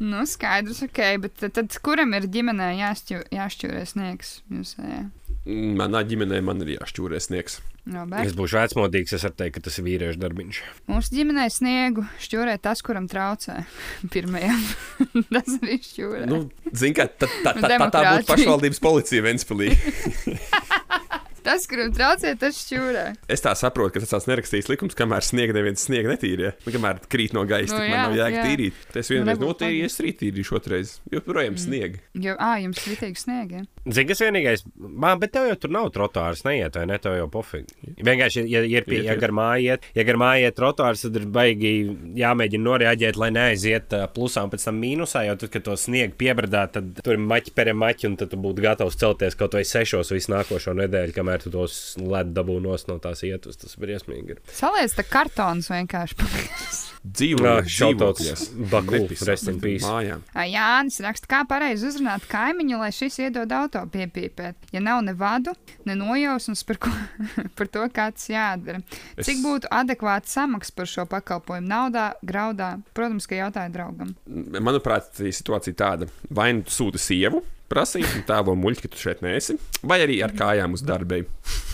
nu, 0.00 0.22
skaidrs, 0.26 0.80
ok, 0.86 1.00
bet 1.20 1.36
tad, 1.42 1.52
tad 1.58 1.76
kuram 1.84 2.16
ir 2.16 2.30
ģimenē 2.32 2.70
jāšķūrē 2.80 3.84
sniegs? 3.90 4.38
Jūs, 4.48 4.72
jā. 4.80 5.02
Manā 5.76 6.00
ģimenē 6.08 6.40
man 6.48 6.64
ir 6.64 6.78
jāšķūrē 6.78 7.20
sniegs. 7.20 7.60
Robert. 7.82 8.22
Es 8.22 8.34
būšu 8.38 8.60
vecmodīgs, 8.60 9.16
es 9.16 9.24
varu 9.26 9.34
teikt, 9.40 9.56
ka 9.56 9.64
tas 9.66 9.78
ir 9.80 9.86
vīriešu 9.88 10.20
darbiņš. 10.22 10.58
Mūsu 10.86 11.16
ģimenē 11.16 11.48
sniegu 11.50 12.04
šķūrē 12.22 12.54
tas, 12.62 12.78
kuram 12.86 13.08
traucē. 13.10 13.56
Pirmajam. 14.14 14.60
tas 15.34 15.50
arī 15.56 15.80
šķūrē. 15.82 16.28
Nu, 16.30 16.44
Zini, 16.70 16.94
kā 16.94 17.08
tā, 17.10 17.26
tā, 17.42 17.56
tā, 17.58 17.72
tā, 17.74 17.88
tā 17.90 18.04
būtu 18.06 18.30
pašvaldības 18.30 18.82
policija 18.86 19.26
Ventspīlī. 19.26 19.72
Tas, 21.42 21.66
kuram 21.70 21.92
traucē, 21.94 22.34
tas 22.40 22.58
šķūrē. 22.62 23.04
Es 23.32 23.42
tā 23.44 23.52
saprotu, 23.58 23.94
ka 23.96 24.02
tas 24.04 24.12
tāds 24.14 24.28
nerakstīs 24.30 24.68
likums, 24.70 24.94
kamēr 24.98 25.24
sniega 25.26 25.56
neviens 25.56 25.82
sniega 25.88 26.12
netīrīja. 26.14 26.52
Nu, 26.66 26.72
kamēr 26.76 27.00
krīt 27.12 27.34
no 27.36 27.42
gaisa, 27.48 27.74
Nu, 27.74 27.80
nu, 27.82 27.88
jā, 27.88 27.90
man 27.90 28.02
nav 28.10 28.16
jēga 28.20 28.36
jā. 28.38 28.44
tīrīt. 28.46 28.80
Tas 28.94 29.10
vienreiz 29.10 29.30
nebūtu 29.32 29.48
notīrīja, 29.52 29.88
es 29.90 29.98
rītīrīšu 30.06 30.56
otrais. 30.58 30.92
Joprojām 31.12 31.52
Mm. 31.56 31.62
sniega. 31.64 31.98
Jo, 32.14 32.34
ā, 32.38 32.52
jums 32.62 32.82
ritīgi 32.86 33.18
sniegi. 33.22 33.62
Zini, 33.88 34.06
kas 34.08 34.20
vienīgais, 34.22 34.62
man, 34.78 35.18
bet 35.18 35.32
tev 35.34 35.48
jau 35.50 35.56
tur 35.64 35.70
nav 35.74 35.90
trotuārs, 35.94 36.44
neiet, 36.46 36.76
vai 36.78 36.86
ne? 36.86 36.98
Tev 37.02 37.16
jau 37.18 37.26
pofīgi. 37.28 37.96
Vienkārši, 37.98 38.44
ja, 38.48 38.60
ja, 38.62 38.78
ir 38.78 38.84
pie, 38.86 39.02
ja 39.02 39.16
gar 39.18 39.30
māju 39.34 39.64
iet, 39.72 39.82
ja 39.98 40.04
gar 40.04 40.16
māju 40.20 40.46
iet 40.46 40.54
trotuārs, 40.58 41.02
tad 41.02 41.16
ir 41.18 41.26
baigi 41.26 41.72
jāmēģina 42.20 42.62
noreaģēt, 42.68 43.16
lai 43.18 43.30
neaiziet 43.34 43.88
plusā 44.14 44.44
un 44.44 44.50
pēc 44.52 44.64
tam 44.68 44.78
mīnusā, 44.82 45.24
jo 45.26 45.34
tad, 45.40 45.50
kad 45.54 45.64
to 45.64 45.76
sniegu 45.76 46.14
piebradā, 46.20 46.66
tad 46.72 47.00
tur 47.02 47.14
ir 47.16 47.18
maķi 47.24 47.54
pere 47.56 47.72
maķi, 47.74 48.06
un 48.10 48.16
tad 48.20 48.30
tu 48.30 48.36
būtu 48.36 48.62
gatavs 48.62 48.96
celties 49.00 49.34
kaut 49.38 49.54
vai 49.54 49.64
sešos 49.64 50.12
visu 50.14 50.30
nākošo 50.32 50.74
nedēļu, 50.78 51.12
kamēr 51.16 51.31
tu 51.40 51.50
tos 51.50 51.96
ledu 51.98 52.34
dabū 52.36 52.58
nos 52.60 52.86
no 52.88 52.98
tās 52.98 53.22
ietus. 53.24 53.56
Tas 53.56 53.76
briesmīgi 53.80 54.36
ir. 54.36 54.40
Saliec 54.52 54.92
tā 54.98 55.04
kartons 55.08 55.70
vienkārši. 55.72 56.16
Dzīvojot 57.02 57.66
Šautauts 57.66 58.42
Baku, 58.70 58.94
Nepisā 58.94 59.26
rest 59.32 59.48
in 59.50 59.56
peace. 59.62 59.82
mājām. 59.88 60.20
Ā, 60.38 60.44
Jānis 60.46 61.00
raksta, 61.02 61.26
kā 61.32 61.40
pareizi 61.50 61.88
uzrunāt 61.88 62.28
kaimiņu, 62.30 62.78
lai 62.78 62.90
šis 62.94 63.16
iedod 63.24 63.50
auto 63.56 63.82
piepīpēt. 63.90 64.68
Ja 64.72 64.80
nav 64.84 65.00
ne 65.02 65.14
vadu, 65.18 65.54
ne 65.88 65.96
nojausmas 65.98 66.62
par, 66.68 66.78
ko, 66.84 66.92
par 67.58 67.66
to, 67.74 67.82
kā 67.90 68.06
tas 68.14 68.28
jādara. 68.30 68.82
Es- 69.16 69.26
Cik 69.26 69.42
būtu 69.42 69.70
adekvāta 69.74 70.30
samaksa 70.30 70.76
par 70.76 70.86
šo 70.86 71.06
pakalpojumu? 71.10 71.66
Naudā, 71.72 72.12
graudā. 72.22 72.76
Protams, 72.94 73.26
ka 73.26 73.40
jautāju 73.40 73.74
draugam. 73.74 74.14
Manuprāt, 74.62 75.10
tā 75.18 75.32
situācija 75.34 75.74
tāda. 75.82 76.08
Vai 76.30 76.52
nu 76.54 76.62
sūti 76.70 77.02
sievu, 77.02 77.42
prasīt, 77.72 78.08
un 78.16 78.24
tēlo 78.28 78.56
muļķi, 78.60 78.84
ka 78.84 78.92
tu 78.92 79.02
šeit 79.02 79.24
neesi, 79.24 79.58
vai 79.82 80.02
arī 80.04 80.20
ar 80.24 80.34
kājām 80.36 80.76
uz 80.76 80.84
darbiem. 80.86 81.28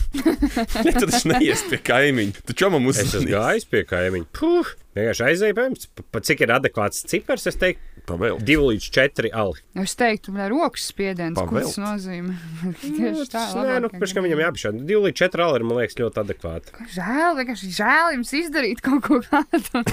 ja 0.86 0.94
tu 0.94 1.05
taču 1.05 1.28
neies 1.34 1.66
pie 1.68 1.80
kaimiņa, 1.84 2.44
tu 2.49 2.57
čomam 2.57 2.86
Es 2.88 3.03
esmu 3.05 3.26
gājis 3.28 3.68
pie 3.68 3.82
kaimiņa. 3.88 4.30
Puh, 4.38 4.70
vienkārši 4.99 5.26
aizēju 5.30 5.57
pie 5.59 5.64
jums. 5.68 5.86
Pa- 5.99 6.07
pa 6.16 6.20
Cik 6.28 6.42
ir 6.44 6.53
adekvāts 6.59 7.05
cipars? 7.09 7.46
Es 7.51 7.57
teiktu, 7.61 7.82
Pavēl. 8.09 8.38
2 8.40 8.55
līdz 8.70 8.86
4 8.94 9.30
ali. 9.36 9.61
Es 9.82 9.92
teiktu, 10.01 10.32
ka 10.32 10.46
rokas 10.49 10.86
spiediens, 10.88 11.36
ko 11.36 11.44
Pavēlt. 11.51 11.68
tas 11.74 11.80
nozīmē. 11.82 12.36
Tieši 12.82 13.26
tā, 13.34 13.42
Nē, 13.68 13.74
nu, 13.84 13.90
pēc 13.92 14.14
tam 14.16 14.24
viņam 14.24 14.42
jāapšā. 14.46 14.72
2 14.88 15.01
līdz 15.09 15.20
4 15.28 15.44
ali 15.44 15.61
ir, 15.61 15.66
man 15.68 15.80
liekas, 15.82 15.99
ļoti 16.01 16.22
adekvāti. 16.24 16.74
Žēl, 16.96 17.36
vienkārši 17.42 17.72
žēl 17.78 18.14
jums 18.16 18.32
izdarīt 18.40 18.80
kaut 18.84 19.05
ko 19.09 19.20
tādu. 19.28 19.84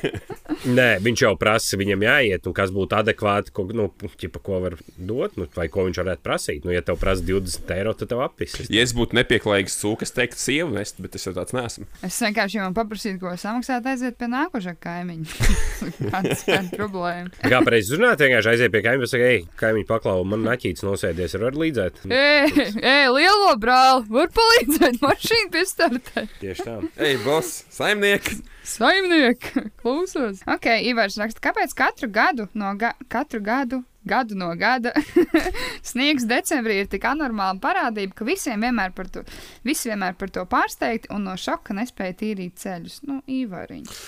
Nē, 0.78 0.88
viņš 1.04 1.22
jau 1.24 1.32
prasa, 1.40 1.78
viņam 1.80 2.02
jāiet, 2.04 2.46
un 2.48 2.54
kas 2.56 2.72
būtu 2.74 2.96
adekvāti, 2.98 3.52
ko, 3.54 3.64
nu, 3.76 3.86
ķipa, 4.20 4.40
ko 4.44 4.58
var 4.64 4.76
dot, 4.96 5.36
nu, 5.40 5.46
vai 5.56 5.68
ko 5.72 5.84
viņš 5.86 6.00
varētu 6.02 6.24
prasīt. 6.26 6.64
Nu, 6.66 6.72
ja 6.74 6.82
tev 6.84 6.98
prasa 7.00 7.24
20 7.26 7.70
eiro, 7.76 7.94
tad 7.96 8.10
tev 8.12 8.22
apvisas. 8.24 8.68
Ja 8.72 8.82
es 8.84 8.92
būtu 8.96 9.16
nepieklājīgs 9.20 9.78
cūka, 9.80 10.08
es 10.08 10.14
teiktu, 10.16 10.40
sievu 10.40 10.74
nest, 10.74 10.98
bet 11.02 11.16
es 11.18 11.26
jau 11.28 11.34
tāds 11.36 11.54
nesmu. 11.56 11.86
Es 12.06 12.18
vienkārši 12.24 12.58
jau 12.60 12.66
man 12.66 12.76
paprasīju, 12.76 13.20
ko 13.22 13.32
samaksāt, 13.40 13.86
aiziet 13.92 14.18
pie 14.20 14.28
nākošā 14.40 14.74
kaimiņa. 14.82 15.48
Kāds 16.12 16.44
ir 16.48 16.70
problēma? 16.78 17.30
Kā 17.44 17.62
pareizi 17.66 17.96
runāt, 17.96 18.22
vienkārši 18.24 18.52
aiziet 18.54 18.74
pie 18.74 18.82
kaimiņa, 18.86 19.10
saka, 19.12 19.30
ej, 19.34 19.42
kaimiņa 19.60 19.88
paklau, 19.90 20.24
man 20.28 20.44
naķīts 20.48 20.86
nosēdies, 20.86 21.38
var 21.40 21.58
līdzēt. 21.60 22.04
Ej, 22.10 22.54
ej, 22.80 23.10
lielo 23.14 23.52
brāli, 23.60 24.06
var 24.10 24.32
palīdzēt 24.36 25.02
mašīnu 25.04 25.52
piestartē. 25.54 26.26
Tieši 26.40 26.66
tā. 26.66 26.78
Ej, 26.98 27.20
boss, 27.26 27.62
saimnieks! 27.76 28.42
Saimnieki, 28.70 29.64
klausos. 29.80 30.42
Ok, 30.46 30.68
Ivars 30.86 31.16
raksta, 31.18 31.40
kāpēc 31.48 31.72
katru 31.74 32.10
gadu 32.12 32.46
no 32.54 32.74
ga 32.78 32.92
katru 33.10 33.40
gadu. 33.44 33.84
Gadu 34.08 34.32
no 34.38 34.46
gada 34.56 34.94
sniegs 35.90 36.24
decembrī 36.24 36.78
ir 36.80 36.86
tik 36.88 37.04
anormāla 37.04 37.58
parādība, 37.60 38.14
ka 38.16 38.24
visiem 38.24 38.62
vienmēr 38.64 38.94
par 38.96 39.10
to, 39.12 39.20
visi 39.66 39.90
vienmēr 39.90 40.16
par 40.16 40.32
to 40.32 40.46
pārsteigti 40.48 41.10
un 41.12 41.26
no 41.28 41.34
šoka 41.36 41.76
nespēja 41.76 42.16
tīrīt 42.22 42.56
ceļus. 42.62 43.02
Nu, 43.04 43.18
īvariņi. 43.28 43.98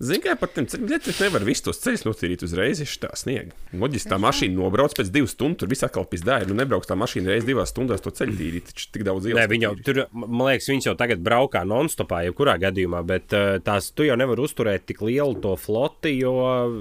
Zini, 0.00 0.22
kā 0.24 0.32
par 0.40 0.48
tiem 0.48 0.64
ceļiem 0.64 1.02
nevar 1.20 1.44
visus 1.44 1.64
tos 1.66 1.80
ceļus 1.82 2.06
notīrīt 2.06 2.44
uzreiz, 2.46 2.78
ja 2.80 2.86
tā 3.02 3.10
sniega. 3.20 3.52
Loģiski 3.76 4.08
tā 4.08 4.16
mašīna 4.22 4.56
nobrauc 4.56 4.94
pēc 4.96 5.10
divām 5.12 5.28
stundām, 5.28 5.58
tur 5.60 5.68
viss 5.68 5.84
atkal 5.84 6.06
pizdāja. 6.08 6.46
Nu, 6.48 6.54
nebrauks 6.56 6.88
tā 6.88 6.96
mašīna 6.96 7.34
reizes 7.34 7.44
divās 7.48 7.72
stundās 7.74 8.00
to 8.00 8.12
ceļu 8.16 8.36
tīrīt. 8.38 8.70
Taču 8.72 8.88
tik 8.94 9.04
daudz 9.04 9.28
Nē, 9.28 9.34
ielas. 9.34 9.50
viņi 9.52 9.66
jau 9.66 9.72
tur, 9.84 10.00
man 10.16 10.46
liekas, 10.48 10.70
viņš 10.72 10.88
jau 10.88 10.94
tagad 11.02 11.20
braukā 11.26 11.66
non-stopā, 11.68 12.22
jebkurā 12.30 12.56
gadījumā, 12.62 13.02
bet 13.04 13.36
uh, 13.36 13.58
tās 13.66 13.90
tu 13.92 14.06
jau 14.08 14.16
nevar 14.16 14.40
uzturēt 14.40 14.86
tik 14.88 15.02
lielu 15.04 15.36
to 15.44 15.52
floti, 15.60 16.14
jo 16.22 16.32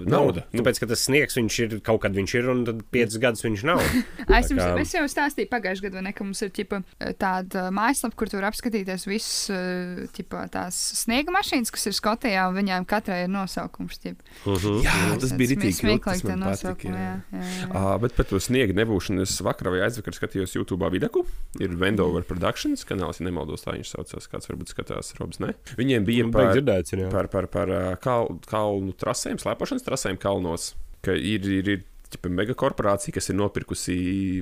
Nauda. 0.07 0.45
Nu, 0.53 0.63
tāpēc, 0.63 0.79
ka 0.79 0.89
tas 0.93 1.03
sniegs 1.09 1.35
viņš 1.35 1.59
ir 1.65 1.75
kaut 1.83 1.99
kad 2.07 2.15
viņš 2.15 2.37
ir, 2.39 2.49
un 2.55 2.63
tad 2.71 2.81
piecas 2.93 3.19
gadus 3.19 3.43
viņš 3.45 3.65
nav. 3.67 3.83
Es, 4.39 4.47
jums, 4.53 4.61
kā- 4.61 4.77
es 4.79 4.91
jau 4.93 5.01
stāstīju 5.09 5.49
pagājušajā 5.51 5.89
gadā, 5.91 6.11
ka 6.15 6.23
mums 6.23 6.39
ir 6.45 6.51
ķipa, 6.53 6.77
tāda 7.19 7.65
mājaslapa, 7.75 8.15
kur 8.19 8.29
tur 8.31 8.45
apskatīties 8.47 9.07
visas 9.09 9.49
eh, 9.51 10.47
tās 10.53 10.77
sniega 11.01 11.33
mašīnas, 11.33 11.73
kas 11.73 11.89
ir 11.89 11.95
Skotijā, 11.97 12.45
un 12.47 12.55
viņām 12.59 12.85
katrai 13.09 13.25
ir 13.25 13.31
nosaukums. 13.33 13.97
Ķipa. 14.03 14.25
Mhm. 14.45 14.81
Jā, 14.85 14.95
tas 15.19 15.33
bija 15.37 15.53
rītīgi. 15.53 15.77
smieklīgi, 15.79 16.25
tie 16.27 16.37
nosaukumi. 16.37 16.95
Jā, 16.95 17.15
jā, 17.33 17.41
jā. 17.41 17.69
Uh, 17.73 17.97
bet 18.03 18.15
par 18.17 18.27
to 18.29 18.39
sniega 18.39 18.75
nebūšanu 18.77 19.25
es 19.25 19.35
vakar 19.45 19.71
vai 19.73 19.81
aizvakar 19.87 20.15
skatījos 20.15 20.55
YouTube 20.55 20.89
video. 20.93 21.25
Ir 21.59 21.75
Vendover 21.79 22.23
Productions 22.23 22.85
kanāls, 22.85 23.19
ja 23.19 23.27
nemaldos, 23.27 23.65
tā 23.65 23.73
viņš 23.77 23.95
saucās. 23.95 24.29
Kāds 24.29 24.49
varbūt 24.49 24.73
skatās, 24.73 25.13
Robs. 25.19 25.41
Ne? 25.41 25.55
Viņiem 25.79 26.05
bija 26.05 26.27
Baigi 26.29 26.37
par, 26.37 26.53
dzirdēts, 26.53 26.93
ir, 26.93 27.05
jā. 27.05 27.11
par, 27.13 27.29
par, 27.33 27.49
par 27.51 27.73
ā, 27.73 27.83
kal, 28.01 28.29
kalnu 28.49 28.93
trasēm, 28.99 29.41
slēpošanas 29.41 29.87
trasēm 29.87 30.21
kalnos. 30.21 30.75
Ka 31.05 31.15
ir, 31.15 31.45
ir, 31.47 31.67
ir 31.71 31.85
ķipa, 32.13 32.31
megakorporācija, 32.33 33.13
kas 33.15 33.29
ir 33.31 33.37
nopirkusi 33.39 33.95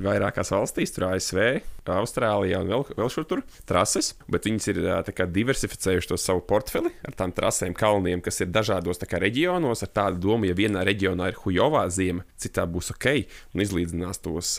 vairākās 0.04 0.52
valstīs, 0.54 0.94
tur 0.96 1.10
ASV, 1.10 1.40
Austrālijā 1.98 2.62
un 2.64 2.72
vēl, 2.72 2.86
vēl 3.00 3.12
šur 3.12 3.28
tur 3.30 3.44
trases, 3.68 4.14
bet 4.32 4.48
viņas 4.48 4.70
ir 4.74 4.82
kā 5.16 5.28
diversificējuši 5.32 6.12
to 6.12 6.20
savu 6.22 6.44
portfeli 6.48 6.92
ar 7.08 7.16
tām 7.18 7.34
trasēm, 7.36 7.76
kalniem, 7.78 8.24
kas 8.26 8.42
ir 8.44 8.52
dažādos 8.54 9.02
tā 9.02 9.10
kā 9.10 9.22
reģionos, 9.24 9.84
ar 9.84 9.94
tādu 10.02 10.24
domu, 10.28 10.48
ja 10.50 10.58
vienā 10.58 10.86
reģionā 10.88 11.32
ir 11.32 11.42
hujovā 11.44 11.86
zima, 11.94 12.26
citā 12.40 12.68
būs 12.70 12.94
ok, 12.96 13.10
un 13.56 13.66
izlīdzinās 13.66 14.24
tos. 14.24 14.58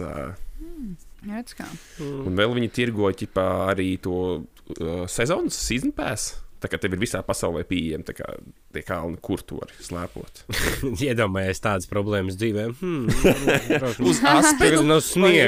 Redz 1.28 1.56
kā. 1.58 1.66
Un 2.00 2.36
vēl 2.38 2.52
viņi 2.60 2.74
tirgo 2.74 3.08
ķipā, 3.10 3.46
arī 3.72 3.96
to 4.02 4.18
uh, 4.38 5.02
sezonas 5.10 5.58
season 5.58 5.94
pass. 5.96 6.36
Tā 6.58 6.66
kā 6.70 6.78
tev 6.82 6.96
ir 6.96 7.00
visā 7.02 7.20
pasaulē 7.22 7.62
pieejama 7.68 8.06
tā 8.08 8.14
kā 8.18 8.26
tie 8.74 8.82
kalni, 8.86 9.18
kur 9.22 9.42
tu 9.46 9.60
vari 9.60 9.76
slēpot. 9.84 10.42
Iedomājies 11.06 11.62
tādas 11.62 11.86
problēmas 11.90 12.38
dzīvē. 12.40 12.64
Hmm, 12.80 13.06
Uz 14.08 14.18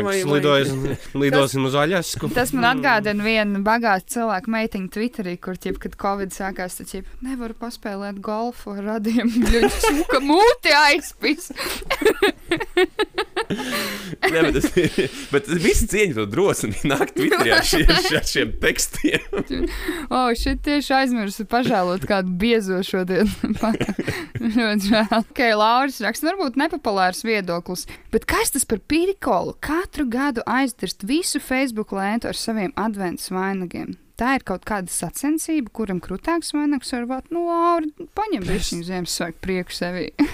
vai- 0.06 0.20
vai- 0.24 0.38
lidojas, 0.38 0.70
lidosim 1.18 1.66
uz 1.66 1.74
Aļasku. 1.82 2.30
Tas 2.36 2.54
man 2.56 2.68
atgādina 2.74 3.26
vienu 3.26 3.62
bagātu 3.66 4.16
cilvēku 4.16 4.54
meitiņu 4.54 4.92
Twitterī, 4.94 5.34
kur, 5.42 5.58
ķip, 5.60 5.80
kad 5.82 5.98
Covid 6.00 6.34
sākās, 6.36 6.78
tad 6.78 6.90
ķip, 6.92 7.10
nevaru 7.26 7.58
paspēlēt 7.60 8.22
golfu 8.24 8.76
ar 8.76 8.86
radiem 8.94 9.30
bļuņus, 9.44 9.90
ka 10.10 10.22
mūti 10.24 10.74
aizpis. 10.84 11.50
Nē, 13.50 14.42
bet, 14.46 14.56
tas, 14.60 14.68
bet 15.32 15.48
viss 15.62 15.86
cieņa 15.90 16.16
to 16.20 16.26
drosmi 16.30 16.74
nākt 16.86 17.16
Twitterī 17.18 17.54
ar 17.56 17.66
šiem, 17.66 17.90
ar 18.14 18.26
šiem 18.28 18.52
tekstiem. 18.62 19.26
O, 20.06 20.20
oh, 20.20 20.28
šeit 20.38 20.62
tieši 20.66 20.94
aizmirsu 21.00 21.46
pažēlot 21.50 22.04
kādu 22.08 22.34
biezo 22.40 22.80
šodien. 22.86 23.30
Ļoti 24.58 24.90
žēl. 24.90 25.08
Ok, 25.20 25.42
Lauris 25.56 26.00
raksta, 26.04 26.30
varbūt 26.30 26.58
nepopulārs 26.60 27.24
viedoklis, 27.26 27.86
bet 28.14 28.28
kas 28.30 28.54
tas 28.54 28.68
par 28.68 28.82
pirikolu? 28.90 29.56
Katru 29.64 30.06
gadu 30.10 30.44
aizdirst 30.48 31.04
visu 31.08 31.42
Facebook 31.42 31.94
lēntu 31.96 32.30
ar 32.30 32.38
saviem 32.38 32.74
adventus 32.80 33.32
vainagiem. 33.34 33.96
Tā 34.20 34.34
ir 34.36 34.42
kaut 34.44 34.66
kāda 34.68 34.92
sacensība, 34.92 35.70
kuram 35.72 35.96
krūtāks 36.04 36.52
vainags 36.52 36.90
var 36.92 37.06
būt. 37.08 37.30
Nu, 37.32 37.46
Laura, 37.48 37.88
paņem 38.18 38.44
visu 38.44 38.82
Ziemassvētku 38.84 39.40
prieku 39.40 39.72
sevi. 39.72 40.10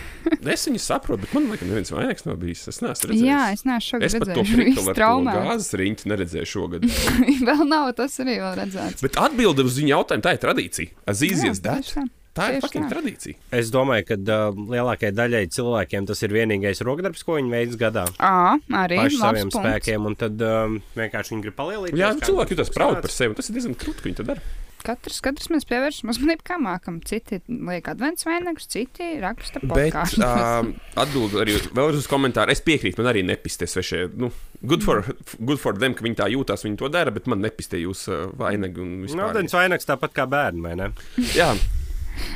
Es 0.57 0.64
viņu 0.66 0.80
saprotu, 0.82 1.22
bet 1.22 1.34
man 1.37 1.45
liekas, 1.53 1.68
neviens 1.70 1.93
vainags 1.95 2.24
nav 2.26 2.41
bijis. 2.43 2.64
Es 2.70 2.80
neesmu 2.82 3.12
redzējis. 3.12 3.22
Jā, 3.28 3.41
es 3.55 3.62
neesmu 3.66 3.87
šogad 3.87 4.07
Es 4.09 4.16
pat 4.18 4.32
frikli 4.34 4.72
Viss 4.72 4.82
ar 4.82 4.89
to 4.91 4.99
traumēts. 4.99 5.47
gāzes 5.47 5.76
riņķi 5.78 6.11
neredzēju 6.11 6.51
šogad. 6.51 6.87
Vēl 7.49 7.62
nav 7.70 7.93
tas 7.99 8.18
arī 8.24 8.37
vēl 8.43 8.55
redzēts. 8.59 9.07
Bet 9.07 9.18
atbilde 9.22 9.66
uz 9.66 9.78
viņu 9.78 9.93
jautājumu 9.95 10.26
tā 10.26 10.34
ir 10.34 10.43
tradīcija. 10.43 10.95
Azīzies 11.14 11.62
dēļ. 11.62 11.93
Tā. 12.37 12.49
Ir 12.57 12.64
fucking 12.64 12.87
tā. 12.87 12.93
tradīcija. 12.95 13.39
Es 13.61 13.72
domāju, 13.74 14.07
ka 14.11 14.18
uh, 14.20 14.61
lielākajai 14.76 15.14
daļai 15.16 15.43
cilvēkiem 15.57 16.07
tas 16.11 16.22
ir 16.26 16.37
vienīgais 16.37 16.84
rokdarbs, 16.87 17.24
ko 17.26 17.39
viņi 17.41 17.53
veids 17.53 17.80
gadā. 17.80 18.07
Ā, 18.20 18.57
arī 18.84 19.01
labs 19.03 19.18
saviem 19.22 19.51
punkts. 19.51 19.62
spēkiem, 19.64 20.07
un 20.12 20.18
tad 20.20 20.47
um, 20.47 20.78
vienkārši 20.99 21.34
viņi 21.34 21.49
grib 21.49 21.59
palielināt. 21.59 21.99
Jā, 22.01 22.12
cilvēki 22.28 22.57
jūtas 22.57 22.72
proud 22.76 23.03
par 23.03 23.12
sevi. 23.12 23.34
un 23.34 23.41
Tas 23.41 23.51
ir 23.51 23.59
diezgan 23.59 23.76
krūti, 23.80 24.03
ka 24.05 24.11
viņi 24.11 24.20
to 24.22 24.30
dara. 24.34 24.47
Katrs, 24.87 25.16
katrs 25.24 25.49
mēs 25.51 25.64
pievēršam 25.66 26.12
uzmanību, 26.12 26.45
kā 26.47 26.61
mākam. 26.62 27.01
Citi 27.03 27.41
liek 27.49 27.89
adventus 27.91 28.26
vainagus, 28.28 28.68
citi 28.70 29.16
raksta 29.18 29.59
podkāstus. 29.64 30.22
um, 30.30 30.68
atbildot 30.95 31.41
arī 31.43 31.57
vēlreiz 31.74 32.05
uz 32.05 32.07
komentāru, 32.11 32.55
es 32.55 32.62
piekrītu, 32.62 33.01
man 33.01 33.11
arī 33.11 33.24
nepistē 33.26 33.66
svešie. 33.66 34.05
Nu, 34.14 34.30
good, 34.62 34.84
for, 34.87 35.03
good 35.41 35.59
for 35.59 35.74
them, 35.74 35.97
ka 35.99 36.07
viņi 36.07 36.20
tā 36.20 36.28
jūtas, 36.30 36.62
viņi 36.68 36.78
to 36.84 36.93
dara, 36.95 37.11
bet 37.11 37.26
man 37.26 37.43
nepistē 37.43 37.80
jūs 37.82 38.05
vainagi 38.39 38.84
un 38.84 38.93
Nu, 39.01 39.09
vispār. 39.09 39.34
tas 39.41 39.59
vainags 39.59 39.91
tāpat 39.91 40.14
kā 40.20 40.28
bērni, 40.30 40.62
vai 40.68 40.76
ne? 40.78 40.93
Jā, 41.34 41.51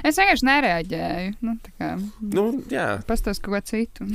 Es 0.06 0.18
vienkārši 0.20 0.48
nereaģēju. 0.48 1.36
Nu, 1.46 1.56
kā 1.78 1.92
nu, 2.20 2.46
jā. 2.72 2.88
pastāst 3.08 3.44
kaut 3.44 3.56
ko 3.56 3.62
citu. 3.72 4.08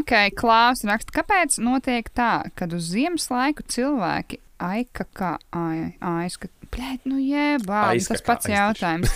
ok, 0.00 0.14
Klaus 0.38 0.84
raksta, 0.88 1.14
kāpēc 1.20 1.58
notiek 1.64 2.10
tā, 2.14 2.46
kad 2.58 2.74
uz 2.76 2.92
Ziemassvētku 2.94 3.66
cilvēki 3.74 4.40
aikakā, 4.64 5.34
ai, 5.56 5.94
aizka, 6.00 6.48
Bļēt, 6.74 7.04
nu 7.06 7.20
jebā, 7.22 7.82
tas 8.08 8.22
pats 8.26 8.48
jautājums. 8.50 9.12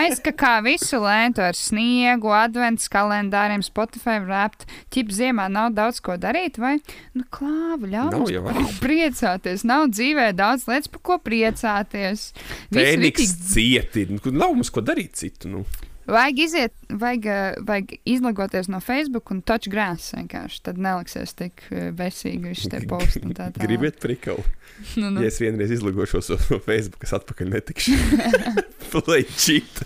Aizkakā 0.00 0.52
visu 0.66 1.00
lēntu 1.00 1.44
ar 1.46 1.56
sniegu, 1.56 2.32
adventus 2.36 2.90
kalendāriem, 2.92 3.64
Spotify 3.64 4.18
rapt. 4.22 4.66
Ķip 4.92 5.12
ziemā 5.16 5.48
nav 5.52 5.72
daudz 5.76 6.02
ko 6.04 6.18
darīt, 6.20 6.60
vai? 6.60 6.76
Nu, 7.16 7.24
klāva, 7.32 7.88
ļauj 7.88 8.40
mums 8.44 8.80
priecāties. 8.82 9.64
Nav 9.68 9.88
dzīvē 9.94 10.30
daudz 10.36 10.68
lietas, 10.70 10.90
par 10.92 11.04
ko 11.08 11.20
priecāties. 11.24 12.30
Viss 12.68 12.76
Fēniks 12.76 13.06
ritīgi 13.06 13.54
cieti. 13.54 14.06
Nu, 14.12 14.36
nav 14.36 14.58
mums 14.58 14.72
ko 14.74 14.84
darīt 14.84 15.16
citu. 15.20 15.50
Nu. 15.52 15.64
Vajag 16.08 16.38
iziet, 16.38 16.72
vajag, 16.88 17.26
eh, 17.26 17.58
vajag 17.66 17.92
izlogoties 18.08 18.68
no 18.68 18.80
Facebook 18.80 19.30
un 19.30 19.42
touch 19.42 19.68
grass 19.70 20.14
vienkārši. 20.16 20.62
Tad 20.66 20.80
neliksies 20.80 21.34
tik 21.38 21.62
eh, 21.70 21.90
besīgi 21.96 22.50
viss 22.50 22.70
tie 22.70 22.80
posti 22.90 23.22
tā 23.28 23.50
tālāk. 23.50 23.62
Gribiet 23.66 24.00
prikali. 24.02 24.46
Nu, 24.96 25.10
nu. 25.12 25.20
Ja 25.20 25.28
es 25.28 25.36
vienreiz 25.36 25.68
izlogošos 25.74 26.30
no 26.32 26.56
Facebook, 26.64 27.02
es 27.04 27.10
atpakaļ 27.12 27.50
netikšu. 27.52 27.98
Play 28.94 29.26
cheat. 29.28 29.82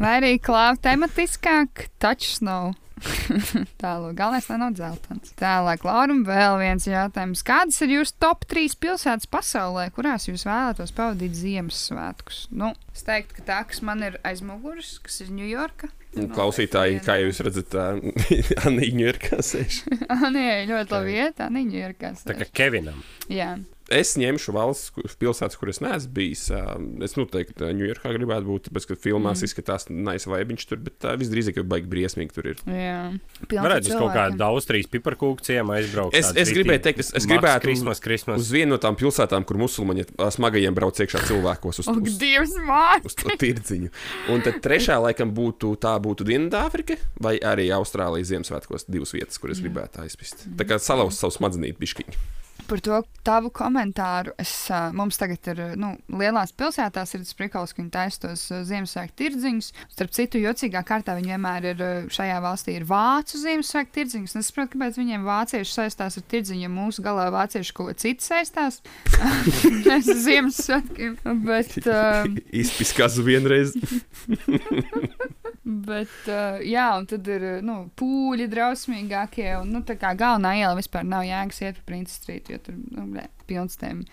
Vai 0.00 0.16
arī 0.18 0.32
klāva 0.42 0.74
tematiskāk, 0.82 1.84
touch 2.02 2.26
snow. 2.34 2.72
Tālāk, 3.82 4.14
galvenais, 4.18 4.46
lai 4.50 4.58
nav 4.60 4.76
dzeltens. 4.76 5.34
Tālāk, 5.40 5.84
Lauram, 5.86 6.22
vēl 6.26 6.58
viens 6.60 6.86
jautājums. 6.88 7.44
Kādas 7.46 7.80
ir 7.84 7.94
jūsu 7.96 8.16
top 8.22 8.46
3 8.50 8.76
pilsētas 8.82 9.28
pasaulē, 9.32 9.88
kurās 9.94 10.28
jūs 10.28 10.46
vēlētos 10.48 10.94
pavadīt 10.96 11.36
Ziemassvētkus? 11.38 12.46
Nu, 12.54 12.72
es 12.94 13.04
teiktu, 13.06 13.38
ka 13.38 13.46
tā, 13.50 13.60
kas 13.70 13.84
man 13.86 14.04
ir 14.06 14.18
aiz 14.26 14.42
muguras, 14.46 14.96
kas 15.04 15.20
ir 15.24 15.34
Ņujorka. 15.34 15.90
Un 16.14 16.28
Klausītāji, 16.30 17.00
kā 17.02 17.18
jūs 17.18 17.42
redzat, 17.42 17.74
Anīņa 18.68 19.06
ir 19.08 19.20
kā 19.22 19.40
sēž. 19.42 19.82
Nē, 20.30 20.48
ļoti 20.70 20.94
labi 20.94 21.16
vieta, 21.18 21.50
Ņujorkā. 21.50 22.14
Tā 22.28 22.38
kā 22.38 22.50
Kevinam. 22.62 23.02
Jā. 23.32 23.56
Es 23.94 24.14
ņemšu 24.18 24.54
valsts 24.54 25.16
pilsētas, 25.20 25.58
kur 25.60 25.70
es 25.70 25.80
neesmu 25.84 26.10
bijis. 26.16 26.44
Es 27.04 27.14
noteikti 27.18 27.70
Ņujorkā 27.78 28.12
gribētu 28.16 28.48
būt, 28.48 28.68
tāpēc, 28.68 28.88
ka 28.90 28.96
filmās 28.98 29.40
mm. 29.40 29.48
izskatās 29.48 29.88
nice 29.90 30.30
vaibiņš 30.30 30.66
tur, 30.70 30.80
bet 30.84 31.06
visdrīzāk 31.20 31.60
jau 31.60 31.66
baigi 31.68 31.90
briesmīgi 31.90 32.34
tur 32.34 32.50
ir. 32.52 32.62
Jā, 32.66 32.98
Pilns 33.46 33.66
Varētu 33.66 33.90
ar 33.90 33.94
uz 33.94 34.02
kaut 34.02 34.14
kādu 34.16 34.46
Austrijas 34.48 34.90
piparkūku 34.92 35.46
ciemu 35.46 35.76
aizbraukt. 35.76 36.18
Es, 36.18 36.32
es 36.40 36.52
gribēju 36.54 36.84
teikt, 36.88 37.04
es, 37.04 37.12
es 37.20 37.28
gribētu 37.30 37.68
Krismas, 37.68 38.02
Krismas. 38.04 38.42
uz 38.42 38.52
vienu 38.54 38.74
no 38.74 38.80
tām 38.82 38.98
pilsētām, 38.98 39.46
kur 39.48 39.58
musulmaņi 39.62 40.08
smagajiem 40.34 40.76
brauc 40.76 41.00
iekšā 41.00 41.24
cilvēkos 41.28 41.82
uz, 41.84 41.90
uz, 41.90 42.18
Dievs, 42.20 42.54
māc! 42.66 43.06
uz 43.08 43.18
to 43.20 43.34
tirdziņu. 43.40 43.92
Un 44.34 44.44
tad 44.44 44.60
trešā 44.64 44.98
laikam 45.04 45.34
būtu 45.36 45.74
tā 45.82 45.94
būtu 46.02 46.26
Dienvidāfrika 46.28 46.98
vai 47.22 47.36
arī 47.38 47.70
Austrālijas 47.76 48.32
Ziemassvētkos 48.32 48.88
divas 48.88 49.14
vietas, 49.16 49.40
kur 49.40 49.54
es 49.54 49.62
gribētu 49.64 50.02
aizpist. 50.04 50.48
Tā 50.58 50.66
kā 50.68 50.80
salauzt 50.82 51.22
savu 51.22 51.36
smadzenīti 51.38 51.80
pišķiņu. 51.80 52.43
Par 52.68 52.80
to 52.84 53.00
tavu 53.24 53.50
komentāru. 53.54 54.32
Es, 54.40 54.52
uh, 54.72 54.88
mums 54.96 55.18
tagad 55.20 55.48
ir 55.52 55.60
nu, 55.80 55.94
lielās 56.12 56.52
pilsētās, 56.56 57.14
ir 57.14 57.24
tas 57.24 57.36
prikals, 57.36 57.74
ka 57.74 57.82
viņi 57.82 57.92
taisa 57.92 58.22
tos 58.26 58.44
uh, 58.52 58.62
Ziemassvētku 58.68 59.16
tirdziņus. 59.20 59.70
Starp 59.94 60.14
citu, 60.16 60.40
jocīgā 60.42 60.84
kārtā 60.86 61.16
viņi 61.18 61.34
vienmēr 61.34 61.68
ir 61.72 61.84
šajā 62.14 62.38
valstī 62.44 62.78
ir 62.78 62.86
vācu 62.88 63.40
Ziemassvētku 63.40 63.96
tirdziņus. 63.98 64.36
Es 64.40 64.50
saprotu, 64.50 64.74
kāpēc 64.74 65.00
viņiem 65.00 65.28
vācieši 65.28 65.76
saistās 65.76 66.18
ar 66.20 66.26
tirdziņu, 66.34 66.64
ja 66.66 66.72
mūsu 66.72 67.04
galā 67.04 67.28
vācieši 67.34 67.76
ko 67.76 67.88
citu 67.92 68.24
saistās. 68.26 68.80
Ar 69.94 70.04
Ziemassvētkiem. 70.04 71.18
Bet, 71.44 71.78
uh, 71.84 72.28
Izpiskās 72.64 73.18
vienreiz. 73.24 73.76
Bet, 75.64 76.12
uh, 76.28 76.60
jā, 76.60 76.90
un 76.98 77.06
tad 77.08 77.28
ir 77.32 77.44
nu, 77.64 77.86
pūļi 77.96 78.50
drausmīgākie. 78.52 79.48
Un, 79.62 79.70
nu, 79.72 79.80
tā 79.86 79.96
kā 79.96 80.10
galvenā 80.18 80.52
iela 80.60 80.76
vispār 80.76 81.06
nav 81.08 81.24
jēgas 81.24 81.62
iet 81.62 81.78
pa 81.78 81.86
Princes 81.88 82.18
Street, 82.20 82.50
jo 82.54 82.62
tur 82.64 82.74
blē, 83.44 83.54
pilns 83.54 83.76
tiem 83.76 84.04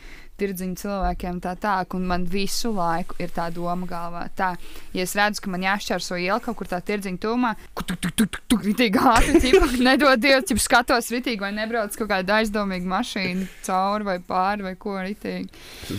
tirdziņu 0.42 0.78
cilvēkiem 0.82 1.40
tā 1.44 1.56
tālāk. 1.62 1.96
Un 1.98 2.08
man 2.10 2.26
visu 2.30 2.72
laiku 2.74 3.18
ir 3.22 3.32
tā 3.34 3.48
doma 3.54 3.88
galvā. 3.90 4.26
Tā, 4.38 4.54
ja 4.96 5.06
es 5.06 5.14
redzu, 5.18 5.44
ka 5.44 5.54
man 5.54 5.66
jāšķērso 5.66 6.18
iela 6.22 6.40
kaut 6.44 6.58
kur 6.60 6.70
tā 6.72 6.82
tirdziņu 6.86 7.22
tūmā, 7.22 7.54
kur 7.78 7.88
tur 7.90 8.00
tur 8.02 8.40
tur 8.50 8.66
ritīgi 8.66 9.02
ātri, 9.02 9.40
ķipa, 9.44 9.70
nedod 9.86 10.22
Dievs, 10.22 10.52
ja 10.52 10.62
skatos 10.62 11.12
ritīgi 11.14 11.42
vai 11.44 11.52
nebrauc 11.56 11.96
kaut 11.98 12.10
kāda 12.12 12.40
aizdomīga 12.42 12.90
mašīna 12.90 13.48
cauri 13.66 14.08
vai 14.08 14.18
pāri 14.26 14.66
vai 14.66 14.74
ko 14.82 14.98
ritīgi. 15.00 15.50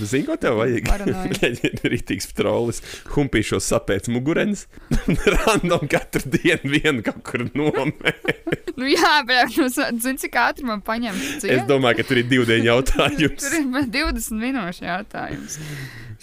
Zini, 0.02 0.26
ko 0.26 0.38
tev 0.40 0.58
vajag? 0.60 0.90
Rītīgs 1.92 2.32
trolis, 2.36 2.82
humpīšos 3.14 3.70
sapēc 3.72 4.10
mugurenes, 4.12 4.66
random 5.36 5.86
katru 5.90 6.34
dienu 6.36 6.74
vienu 6.76 7.06
kaut 7.06 7.22
kur 7.26 7.46
nomē. 7.54 8.16
Nu, 8.72 8.88
jā, 8.88 9.14
bet 9.28 9.56
nu, 9.60 9.68
zini, 9.70 10.18
cik 10.18 10.36
ātri 10.40 10.66
man 10.66 10.82
paņem. 10.84 11.18
Es 11.44 11.66
domāju, 11.68 12.00
ka 12.00 12.06
tur 12.08 12.22
ir 12.22 12.28
divu 12.30 12.46
dienu 12.48 12.70
jautājums. 12.70 13.21
Tur 13.28 13.54
ir 13.60 13.66
man 13.70 13.90
20 13.92 14.38
minūšu 14.42 14.86
jautājums. 14.88 15.58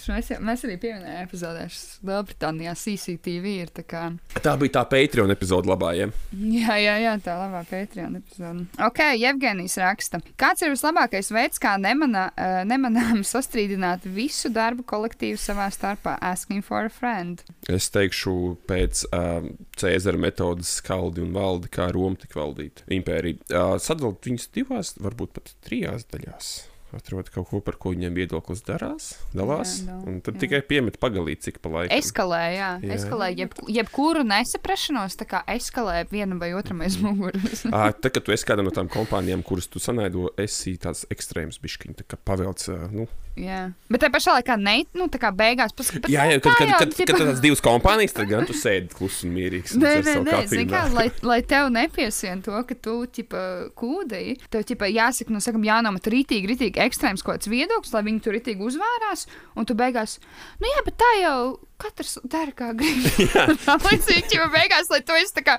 Mēs, 0.10 0.30
jau- 0.32 0.40
mēs 0.42 0.62
arī 0.66 0.78
pieminējām 0.80 1.26
epizodē, 1.28 1.66
Lielbritānijā 2.08 2.72
CCTV 2.80 3.52
ir 3.66 3.72
tā 3.76 3.84
kā. 3.84 4.04
Tā 4.42 4.54
bija 4.58 4.78
tā 4.80 4.84
Patreon 4.90 5.30
epizode 5.34 5.68
labājiem. 5.70 6.14
Jā, 6.56 6.78
jā, 6.82 6.94
jā 7.04 7.12
tā 7.26 7.36
labā 7.38 7.62
Patreon 7.68 8.16
epizode. 8.22 8.64
Ok, 8.88 9.02
Jevgenijs 9.20 9.76
raksta. 9.82 10.22
Kāds 10.40 10.64
ir 10.64 10.72
vislabākais 10.74 11.30
veids, 11.36 11.60
kā 11.62 11.76
nemana, 11.82 12.30
uh, 12.32 12.62
nemanām 12.70 13.22
sastrīdināt 13.28 14.08
visu 14.08 14.50
darbu 14.56 14.86
kolektīvu 14.88 15.38
savā 15.42 15.68
starpā? 15.76 16.16
Asking 16.26 16.64
for 16.66 16.88
a 16.88 16.90
friend. 16.90 17.44
Es 17.70 17.92
teikšu, 17.94 18.56
pēc 18.72 19.04
um, 19.14 19.52
Cēzara 19.80 20.18
metodas 20.20 20.78
skaldi 20.80 21.22
un 21.28 21.36
valdi, 21.36 21.70
kā 21.76 21.92
Roma 21.94 22.16
tika 22.20 22.40
valdīta 22.42 22.88
impērija. 22.96 23.44
Uh, 23.52 23.76
sadalīt 23.84 24.32
viņus 24.32 24.50
divās, 24.56 24.96
varbūt 25.00 25.36
pat 25.38 25.54
trijās 25.68 26.08
daļās. 26.10 26.54
Atrod 26.96 27.28
kaut 27.30 27.46
ko, 27.52 27.60
par 27.62 27.76
ko 27.78 27.92
viņiem 27.94 28.16
viedoklis 28.18 28.64
darās, 28.66 29.12
dalās. 29.38 29.76
Jā, 29.84 29.94
jā, 29.94 29.98
un 30.10 30.22
tad 30.26 30.40
jā. 30.40 30.44
tikai 30.46 30.62
piemet 30.66 30.98
pagalīt, 31.02 31.44
cik 31.46 31.60
pa 31.62 31.70
laikam. 31.76 31.94
Eskalē, 32.00 32.42
jā, 32.56 32.70
Jā. 32.82 32.96
eskalē 32.96 33.28
jeb, 33.38 33.54
jebkuru 33.70 34.24
nesaprašanos, 34.26 35.18
eskalē 35.54 36.00
vienam 36.10 36.42
vai 36.42 36.50
otram 36.58 36.82
aiz 36.86 36.98
muguras. 37.02 37.62
Tad, 37.70 38.10
kad 38.10 38.26
tu 38.26 38.34
esi 38.34 38.48
kādā 38.50 38.66
no 38.66 38.74
tām 38.74 38.90
kompānijām, 38.90 39.46
kuras 39.46 39.70
tu 39.70 39.82
sanaido, 39.84 40.32
esi 40.42 40.80
tāds 40.82 41.06
ekstrēms 41.14 41.62
bišķiņš, 41.62 42.00
tā 42.02 42.08
kā 42.10 42.22
pavelc. 42.26 42.66
Nu, 42.90 43.06
Jā, 43.40 43.60
bet 43.88 44.02
tā 44.04 44.10
pašā 44.12 44.34
laikā 44.36 44.56
ne, 44.60 44.74
nu, 44.98 45.06
tā 45.12 45.20
kā 45.22 45.30
beigās 45.36 45.72
pas, 45.76 45.88
bet, 45.96 46.10
jā, 46.12 46.26
nu, 46.28 46.34
jā, 46.34 46.40
kad, 46.42 46.50
tā 46.50 46.56
kad, 46.58 46.68
jau, 46.68 46.80
kad, 46.82 46.96
kad, 46.98 47.12
kad 47.14 47.30
tas 47.30 47.42
divas 47.44 47.62
kompānijas, 47.64 48.16
tad 48.18 48.28
gan 48.28 48.48
tu 48.50 48.56
sēdi 48.58 48.92
klusi 48.98 49.30
un 49.30 49.36
mierīgs. 49.38 49.76
un 49.78 49.86
Nē, 49.86 49.94
nē, 50.04 50.16
nē, 50.26 50.42
zini 50.52 50.66
kā, 50.68 50.82
lai, 50.92 51.06
lai 51.24 51.40
tev 51.48 51.70
nepiesien 51.72 52.44
to, 52.44 52.58
ka 52.68 52.76
tu 52.76 52.98
ķipa, 53.16 53.46
kūdīji, 53.80 54.36
tev 54.52 54.68
ķipa, 54.68 54.92
jāsaka, 54.92 55.32
nu, 55.32 55.40
sakam, 55.46 55.64
jānomet 55.64 56.12
rītīgi, 56.12 56.52
rītīgi 56.52 56.84
ekstrēms 56.84 57.24
kaut 57.24 57.40
kāds 57.40 57.52
viedoklis, 57.54 57.96
lai 57.96 58.04
viņi 58.10 58.22
tur 58.26 58.36
rītīgi 58.36 58.70
uzvērās, 58.72 59.26
un 59.56 59.70
tu 59.70 59.80
beigās, 59.80 60.20
nu 60.60 60.76
jā, 60.76 60.84
bet 60.90 61.00
tā 61.00 61.16
jau 61.22 61.40
katrs 61.80 62.18
dara, 62.28 62.52
kā 62.52 62.74
grib. 62.76 63.08
Tā 63.66 63.80
līdzīgi, 63.86 64.28
ķipa, 64.34 64.52
beigās, 64.52 64.92
lai 64.92 65.00
tu 65.08 65.16
esi 65.16 65.38
tā 65.40 65.48
kā, 65.48 65.56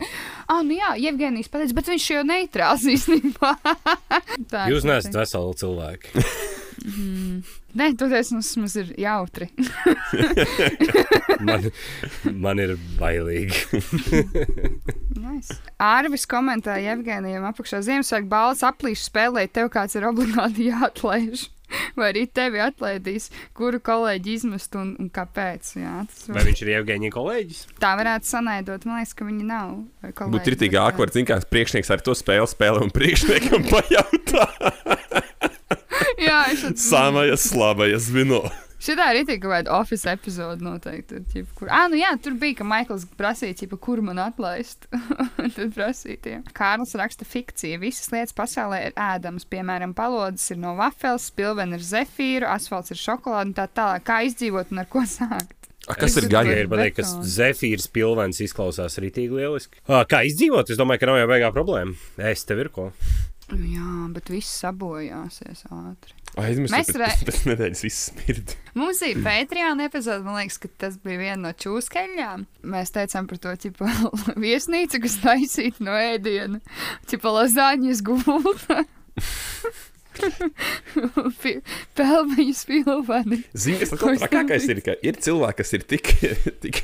ah, 0.53 0.61
nu 0.61 0.77
jā, 0.77 0.93
Jevgenijs 1.01 1.49
pateica, 1.49 1.81
bet 1.81 1.93
viņš 1.95 2.13
jau 2.13 2.25
neitrāls 2.29 2.85
īstenībā. 2.97 3.55
Jūs 4.69 4.89
neesat 4.89 5.17
veseli 5.23 5.63
cilvēki. 5.65 6.27
Nē, 6.81 7.87
tu 7.99 8.09
esi 8.17 8.35
mums 8.35 8.77
ir 8.81 8.95
jautri. 8.99 9.51
Man, 11.41 11.71
man 12.37 12.61
ir 12.61 12.75
bailīgi. 12.99 13.63
nice. 15.25 15.57
Ārvis 15.81 16.27
komentēja 16.29 16.93
Evgenijam 16.99 17.47
apakšā 17.49 17.81
Ziemassvētku 17.87 18.29
balvas 18.29 18.61
aplīšu 18.69 19.07
spēlēt, 19.09 19.55
tev 19.57 19.71
kāds 19.73 19.97
ir 19.97 20.05
obligāti 20.11 20.69
jāatlaiž. 20.69 21.47
Vai 21.99 22.11
arī 22.11 22.25
tevi 22.27 22.61
atlaidīs, 22.63 23.29
kuru 23.57 23.79
kolēģi 23.87 24.33
izmest 24.37 24.75
un, 24.79 24.93
un 25.01 25.11
kāpēc. 25.15 25.73
Jā, 25.79 26.01
tas 26.11 26.27
Vai 26.35 26.43
viņš 26.49 26.65
ir 26.65 26.73
Jevgeņa 26.75 27.11
kolēģis? 27.15 27.61
tā 27.83 27.93
varētu 28.01 28.27
sanaidot. 28.27 28.87
Man 28.89 29.01
liekas, 29.01 29.15
ka 29.17 29.29
viņi 29.29 29.47
nav. 29.47 29.77
vai 30.03 30.11
kolēģi, 30.11 30.35
Būtu 30.35 30.55
ritīgi 30.57 30.75
bet, 30.77 30.83
ākvārds, 30.89 31.17
zin, 31.17 31.29
kā 31.31 31.39
priekšnieks 31.55 31.93
ar 31.95 32.03
to 32.05 32.17
spēli 32.19 32.51
spēlē 32.51 32.83
un 32.85 32.93
priekšniekam 32.95 33.69
pajautā. 33.71 34.49
Jā, 36.21 36.41
es 36.53 36.65
atceros. 36.65 36.89
Samajas 36.91 37.47
slavajas 37.51 38.11
vino. 38.13 38.43
Šitā 38.81 39.11
ir 39.13 39.27
tik 39.29 39.43
kaut 39.43 39.53
kāda 39.53 39.75
oficiāla 39.77 40.17
epizode 40.17 40.65
noteikti. 40.65 41.19
Tur, 41.29 41.45
kur... 41.59 41.69
Ah, 41.69 41.85
nu 41.93 41.99
jā, 42.01 42.15
tur 42.25 42.33
bija, 42.41 42.57
ka 42.63 42.65
Maikls 42.65 43.05
prasīja, 43.19 43.59
ķipa, 43.59 43.77
kur 43.85 44.01
man 44.05 44.17
atlaist. 44.23 44.87
Tad 45.57 45.75
prasīja. 45.77 46.41
Kārlis 46.57 46.97
raksta 46.97 47.29
fikciju. 47.29 47.83
Visas 47.83 48.09
lietas 48.15 48.33
pasaulē 48.37 48.81
ir 48.87 48.97
ēdamas. 48.97 49.45
Piemēram, 49.53 49.93
palodzes 49.97 50.55
ir 50.55 50.63
no 50.63 50.73
vafels, 50.81 51.29
spilvena 51.29 51.77
ir 51.77 51.85
zefīra, 51.85 52.55
asfalts 52.57 52.95
ir 52.95 53.01
šokolāde 53.03 53.53
un 53.53 53.57
tā 53.61 53.69
tālāk. 53.69 54.07
Kā 54.09 54.23
izdzīvot 54.31 54.73
un 54.73 54.81
ar 54.81 54.89
ko 54.89 55.05
sākt? 55.05 55.57
A, 55.89 55.97
kas 55.97 56.15
Es 56.15 56.23
ir 56.23 56.31
gaļa? 56.33 56.57
Ir 56.63 56.69
pateikt, 56.71 57.01
ka 57.01 57.27
zefīrs 57.37 57.89
pilvens 57.93 58.41
izklausās 58.45 58.97
ritīgi 59.03 59.43
lieliski. 59.43 59.81
Ā, 59.89 60.07
Kā 60.09 60.23
izdzīvot? 60.29 60.73
Es 60.73 60.81
domāju, 60.81 61.03
ka 61.03 61.11
nav 61.11 61.21
jau 61.21 61.29
beigā 61.29 61.53
problēma. 61.53 61.97
Es 62.31 62.49
tev 62.49 62.65
ir 62.65 62.73
ko. 62.73 62.91
Jā, 63.51 63.93
bet 64.15 64.31
viss 64.31 64.51
sabojāsies 64.63 65.65
ātri. 65.75 66.15
Aizmirst, 66.39 66.71
Mēs 66.77 66.91
re- 66.95 67.09
pēc, 67.11 67.25
pēc 67.27 67.39
nedēļas 67.51 67.81
viss 67.83 68.05
smird. 68.13 68.53
Mums 68.79 69.01
ir 69.03 69.19
Patreon 69.25 69.83
epizode, 69.83 70.23
man 70.27 70.39
liekas, 70.39 70.61
ka 70.63 70.71
tas 70.85 70.99
bija 71.03 71.19
viena 71.19 71.41
no 71.49 71.53
čūskaļām. 71.59 72.45
Mēs 72.71 72.95
teicām 72.95 73.27
par 73.31 73.41
to 73.43 73.55
ķipa, 73.67 73.91
viesnīcu, 74.47 75.03
kas 75.03 75.19
taisīta 75.25 75.83
no 75.89 75.97
ēdiena, 75.99 76.63
ķipa 77.11 77.35
lazāņas 77.41 78.05
gulta. 78.07 78.85
Pi- 81.41 81.61
Pelmeņas 81.97 82.61
pilveni. 82.69 83.39
Zini, 83.57 83.79
kas 83.81 83.93
tas 83.95 84.23
trakākais 84.25 84.67
ir, 84.73 84.81
ka 84.85 84.95
ir 85.07 85.19
cilvēki, 85.23 85.59
kas 85.63 85.73
ir 85.79 85.85
tik, 85.89 86.11
tik, 86.65 86.81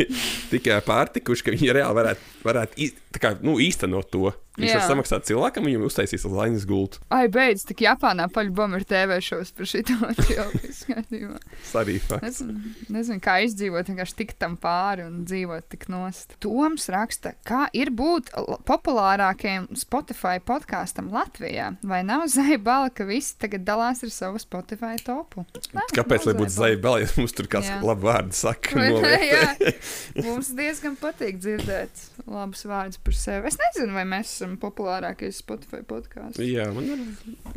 tik 0.53 0.69
pārtikuši, 0.87 1.45
ka 1.47 1.55
viņi 1.55 1.75
reāli 1.77 1.99
varētu, 2.01 2.31
varētu 2.47 2.89
tā 3.17 3.23
kā, 3.23 3.35
nu, 3.45 3.59
īstenot 3.63 4.09
to. 4.15 4.31
Viņš 4.57 4.71
Jā. 4.73 4.79
var 4.81 4.87
samaksāt 4.89 5.27
cilvēkam, 5.29 5.67
viņam 5.69 5.83
uztaisīs 5.89 6.25
uz 6.25 6.33
lainas 6.33 6.65
gultu. 6.69 7.01
Ai, 7.13 7.27
beidz, 7.33 7.65
tik 7.69 7.83
Japānā 7.85 8.25
paļbom 8.33 8.77
ir 8.79 8.87
TV 8.89 9.19
šovs 9.21 9.51
par 9.57 9.69
šito 9.69 9.97
cilvēku. 10.25 11.35
Arī 11.77 11.97
fakts. 12.01 12.23
Nezinu, 12.41 12.73
nezinu, 12.97 13.21
kā 13.25 13.35
izdzīvot, 13.45 13.91
vienkārši 13.93 14.17
tikt 14.23 14.39
tam 14.41 14.55
pāri 14.61 15.05
un 15.07 15.19
dzīvot 15.29 15.67
tik 15.75 15.89
nost. 15.93 16.37
Toms 16.43 16.89
raksta, 16.93 17.35
kā 17.47 17.67
ir 17.77 17.91
būt 17.97 18.33
populārākajam 18.69 19.69
Spotify 19.77 20.39
podkāstam 20.41 21.11
Latvijā. 21.13 21.73
Vai 21.87 22.01
nav 22.07 22.25
zaibala, 22.33 22.89
ka 22.95 23.05
visi 23.09 23.37
tagad 23.43 23.67
dalās 23.69 24.03
ar 24.07 24.13
savu 24.15 24.41
Spotify 24.43 24.95
topu? 25.05 25.45
Nē, 25.77 25.85
Kāpēc, 25.97 26.27
lai 26.31 26.37
būtu 26.39 26.55
zaibala. 26.57 27.03
ja 27.05 27.11
mums 27.19 27.35
tur 27.37 27.49
kāds 27.51 27.69
Jā. 27.69 27.79
labu 27.85 28.09
vārdu 28.09 28.37
saka? 28.37 28.73
Mums 30.27 30.49
diezgan 30.57 30.95
patīk 31.01 31.39
dzirdēt 31.43 32.03
labus 32.31 32.63
vārdus 32.69 33.01
par 33.03 33.17
sevi. 33.17 33.49
Es 33.51 33.57
nezinu, 33.61 33.93
vai 33.97 34.05
mēs 34.09 34.31
esam 34.37 34.46
populārākais 34.63 35.43
Spotify 35.43 35.83
podkāsts. 35.83 36.39
Jā, 36.39 36.69
man 36.75 36.85
ir- 36.85 37.03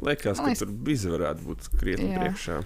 liekas, 0.02 0.38
Man 0.42 0.46
ka 0.46 0.50
liekas- 0.50 0.60
tur 0.66 0.74
bizi 0.90 1.08
varētu 1.14 1.46
būt 1.46 1.70
krietni 1.80 2.10
Jā. 2.16 2.20
priekšā. 2.26 2.60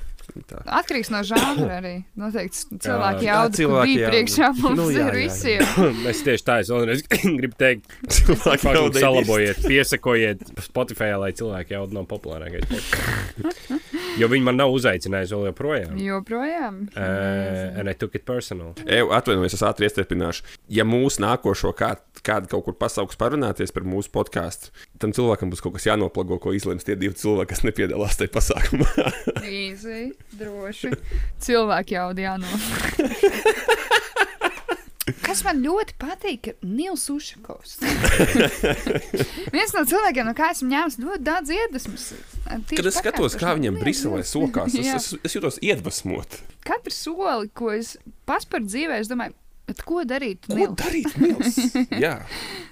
Tā. 0.48 0.62
Atkarīgs 0.80 1.10
no 1.12 1.20
žanra 1.28 1.82
arī. 1.82 2.06
Noteikti 2.16 2.78
cilvēki 2.80 3.26
Jā, 3.28 3.34
jau 3.44 3.50
cilvēki 3.58 3.96
bija 3.98 4.10
priekšā 4.14 4.48
mums 4.56 4.78
Nu, 4.80 4.86
nu, 4.86 4.86
jā, 4.96 4.96
ir 4.96 5.04
jā, 5.04 5.10
jā. 5.12 5.28
visiem. 5.28 6.08
Es 6.14 6.22
tieši 6.24 6.44
tā, 6.48 6.56
es 6.64 6.70
vēlreiz 6.72 7.04
gribu 7.42 7.56
teikt, 7.60 7.92
Cilvēki 8.08 8.74
jau 8.74 8.86
salabojiet, 9.04 9.60
piesakojiet 9.68 10.48
Spotify, 10.64 11.12
lai 11.20 11.34
cilvēki 11.36 11.76
jau 11.76 11.84
nav 11.92 12.08
populārākais. 12.08 12.64
Jo 14.20 14.28
viņi 14.30 14.46
man 14.46 14.60
nav 14.60 14.74
uzaicinājuši 14.76 15.34
vēl 15.34 15.48
joprojām. 15.50 15.94
Joprojām. 15.98 16.80
Uh, 16.94 17.80
and 17.80 17.90
I 17.90 17.96
took 17.98 18.14
it 18.14 18.26
personal. 18.30 18.76
Eju, 18.86 19.10
atvainojos, 19.16 19.56
es 19.58 19.64
ātri 19.66 19.88
iestrādāšu. 19.90 20.46
Ja 20.74 20.86
mūsu 20.86 21.24
nākošo 21.24 21.74
kādu 21.78 22.14
kād 22.24 22.48
kaut 22.52 22.64
kur 22.68 22.76
pasauks 22.80 23.18
parunāties 23.20 23.74
par 23.76 23.84
mūsu 23.88 24.12
podkāstu, 24.14 24.72
tam 25.02 25.12
cilvēkam 25.16 25.52
būs 25.52 25.64
kaut 25.64 25.76
kas 25.76 25.90
jānoplago, 25.90 26.38
ko 26.40 26.54
izlems 26.56 26.88
tie 26.88 26.96
divi 27.00 27.18
cilvēki, 27.20 27.50
kas 27.52 27.64
nepiedalās 27.68 28.20
tajā 28.20 28.32
pasākumā. 28.38 28.88
Easy, 29.44 30.14
droši. 30.40 30.94
Cilvēki 31.44 32.00
jau 32.00 32.12
jāno. 32.16 32.48
Kas 35.24 35.42
man 35.44 35.60
ļoti 35.64 35.98
patīk, 36.00 36.48
ir 36.54 36.60
Nils 36.64 37.04
Ušakovs. 37.12 37.76
Viens 39.56 39.74
no 39.76 39.84
cilvēkiem, 39.90 40.30
no 40.30 40.34
kā 40.38 40.54
esmu 40.54 40.70
ņēmis 40.72 41.00
ļoti 41.02 41.26
daudz 41.28 41.52
iedvesmas. 41.52 42.06
Kad 42.72 42.88
es 42.88 43.00
skatos, 43.02 43.36
kā 43.40 43.52
viņam 43.58 43.82
Briselē 43.82 44.24
sokās, 44.28 44.78
es, 44.80 44.88
es, 44.96 45.10
es 45.28 45.36
jūtos 45.36 45.60
iedvesmot. 45.60 46.40
Katru 46.64 46.96
soli, 46.96 47.52
ko 47.52 47.74
es 47.76 47.98
pasparu 48.30 48.70
dzīvē, 48.70 49.02
es 49.04 49.12
domāju, 49.12 49.36
ko 49.84 50.06
darīt 50.08 50.48
Ko 50.48 50.56
Nils 50.56 50.80
darīt? 50.80 51.20
Mils? 51.20 51.60
Jā, 52.04 52.18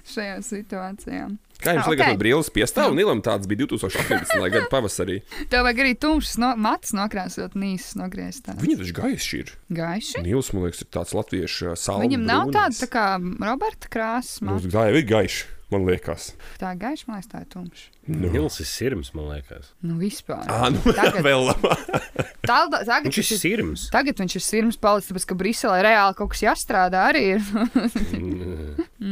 šajā 0.08 0.40
situācijā? 0.48 1.28
Kā 1.62 1.74
jums 1.76 1.86
Ah, 1.86 1.90
liekas, 1.92 2.02
ok. 2.06 2.12
okay. 2.12 2.18
brīvs 2.20 2.50
piestāv? 2.54 2.90
Un 2.92 2.98
Ilam 3.02 3.22
tāds 3.22 3.46
bija 3.50 3.62
2018. 3.66 4.50
gada 4.50 4.66
pavasarī. 4.72 5.20
Tev 5.52 5.62
vajag 5.66 5.82
arī 5.84 5.92
tumšas 6.02 6.36
no, 6.42 6.52
matus 6.58 6.92
nokrāsot, 6.98 7.54
nīsas 7.58 7.94
nogriezt. 8.00 8.44
tā. 8.48 8.56
Viņi 8.58 8.78
taču 8.82 8.96
gaiši 8.98 9.40
ir. 9.44 9.52
Gaiši. 9.78 10.22
Nils, 10.26 10.52
man 10.52 10.66
liekas, 10.66 10.82
ir 10.82 10.90
tāds 10.98 11.14
latviešu 11.16 11.76
salds. 11.78 12.02
Viņam 12.04 12.26
nav 12.26 12.50
tāda 12.54 12.74
tā 12.82 12.88
kā 12.90 13.06
Roberta 13.22 13.88
krāsa. 13.92 14.42
Mums 14.48 14.66
gāja, 14.72 14.92
ir 14.98 15.06
gaiši, 15.06 15.44
man 15.72 15.86
liekas. 15.88 16.30
Tā 16.60 16.74
ir 16.76 16.80
gaiša, 16.84 17.08
man 17.08 17.18
liekas, 17.18 17.30
tā 17.32 17.42
ir 17.44 17.48
tumša. 17.56 17.88
Nu. 18.12 18.30
Nils 18.34 18.56
ir 18.58 18.66
sirms, 18.66 19.12
man 19.14 19.28
liekas. 19.30 19.68
Nu, 19.86 19.94
vispār. 20.00 20.42
Ā, 20.50 20.70
nu, 20.74 20.80
Tagad- 20.92 21.22
vēl. 21.22 21.52
Tā, 22.42 22.56
tagad, 22.66 23.06
Viņš 23.06 23.18
ir 23.22 23.38
sirms. 23.38 23.84
tagad 23.94 24.18
viņš 24.18 24.34
ir 24.40 24.42
sirds 24.42 24.78
palicis, 24.82 25.12
tāpēc 25.12 25.26
ka 25.30 25.36
Briselē 25.38 25.76
reāli 25.86 26.16
kaut 26.18 26.32
kas 26.34 26.42
jāstrādā 26.42 27.04
arī. 27.12 27.22
Ir. 27.36 27.42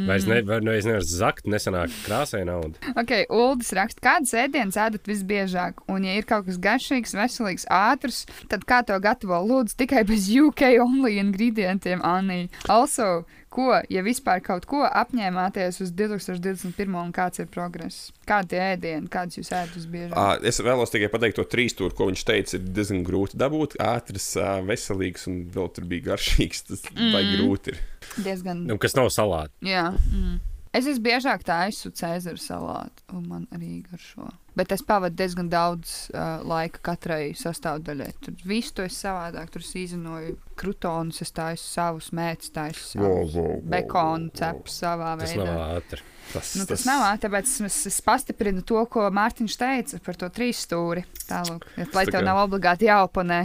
Vairs 0.06 0.26
ne, 0.26 0.40
var, 0.46 0.62
nu, 0.62 0.72
es 0.74 0.86
nevaru 0.88 1.06
zakt, 1.06 1.46
nesanāk 1.50 1.92
krāsai 2.06 2.42
naudu. 2.48 2.74
ok, 2.98 3.12
Uldis 3.34 3.72
raksta, 3.76 4.02
kādas 4.04 4.34
ēdienas 4.38 4.78
ēdat 4.78 5.06
visbiežāk? 5.10 5.82
Un, 5.90 6.04
ja 6.06 6.14
ir 6.18 6.26
kaut 6.28 6.46
kas 6.48 6.58
garšīgs, 6.62 7.14
veselīgs, 7.18 7.66
ātrs, 7.70 8.24
tad 8.50 8.66
kā 8.68 8.82
to 8.86 8.98
gatavo? 9.02 9.38
Lūdzu, 9.50 9.78
tikai 9.84 10.04
bez 10.08 10.28
UK 10.30 10.74
only 10.82 11.16
ingredientiem, 11.22 12.02
Anī. 12.06 12.48
Also, 12.70 13.24
ko, 13.52 13.68
ja 13.90 14.02
vispār 14.06 14.42
kaut 14.44 14.66
ko 14.70 14.82
apņēmāties 14.86 15.80
uz 15.84 15.92
2021. 15.96 16.96
un 17.00 17.12
kāds 17.14 17.42
ir 17.42 17.48
progress? 17.52 18.10
Kādi 18.28 18.58
ir 18.58 18.66
ēdieni, 18.74 19.10
kādas 19.12 19.40
jūs 19.40 19.52
ēdat 19.52 19.76
visbiežāk? 19.78 20.16
Ā, 20.16 20.38
Es 20.50 20.60
vēlos 20.64 20.92
tikai 20.92 21.10
pateikt 21.12 21.38
to 21.40 21.46
trīs 21.50 21.74
stūri, 21.74 21.96
ko 21.96 22.08
viņš 22.10 22.26
teica, 22.26 22.58
ir 22.58 22.68
diezgan 22.76 23.02
grūti 23.06 23.40
dabūt. 23.40 23.78
Ātrs, 23.82 24.32
veselīgs 24.66 25.26
un 25.30 25.42
vēl 25.54 25.72
tur 25.74 25.88
bija 25.90 26.12
garšīgs. 26.12 26.66
Tas 26.70 26.86
mm. 26.92 27.10
vai 27.14 27.24
grūti 27.34 27.74
ir. 27.74 27.82
Diezgan. 28.24 28.64
Nu, 28.70 28.78
kas 28.80 28.96
nav 28.98 29.10
salāti. 29.14 29.54
Jā. 29.70 29.90
Mm. 30.10 30.38
Es 30.70 30.86
visbiežāk 30.86 31.42
taisu 31.42 31.90
Cēzara 31.90 32.38
salātu, 32.38 33.02
un 33.16 33.24
man 33.26 33.46
arī 33.50 33.80
garšo. 33.90 34.28
Bet 34.54 34.70
es 34.74 34.82
pavadu 34.86 35.16
diezgan 35.18 35.48
daudz 35.50 36.10
uh, 36.12 36.42
laika 36.46 36.78
katrai 36.90 37.32
sastāvdaļai. 37.38 38.10
Tur 38.22 38.36
viss 38.46 38.74
to 38.74 38.84
es 38.86 38.98
savādāk, 39.02 39.50
tur 39.54 39.64
es 39.64 39.70
izinoju 39.78 40.36
krutonus, 40.60 41.22
es 41.24 41.34
taisu 41.34 41.64
savus 41.64 42.10
mētus, 42.14 42.52
taisu 42.54 43.00
Wow, 43.00 43.02
savus 43.02 43.34
wow, 43.34 43.48
wow, 43.48 43.60
bekonu 43.74 44.28
wow. 44.28 44.36
cepus 44.42 44.78
savā 44.82 45.12
Tas 45.18 45.34
veidā. 45.34 45.46
nav 45.48 45.62
ātri. 45.80 46.06
Tas, 46.30 46.52
Nu, 46.54 46.66
tas 46.70 46.84
nav 46.86 47.02
ātri, 47.08 47.24
tāpēc 47.24 47.54
es, 47.66 47.78
es 47.90 47.98
pastiprinu 48.06 48.62
to, 48.66 48.78
ko 48.90 49.08
Mārtiņš 49.10 49.56
teica 49.58 49.98
par 50.06 50.18
to 50.20 50.28
trīs 50.34 50.60
stūri. 50.68 51.02
Tālāk, 51.26 51.66
lai 51.96 52.04
tā 52.06 52.18
tev 52.18 52.26
nav 52.26 52.44
obligāti 52.44 52.86
jāoponē, 52.86 53.40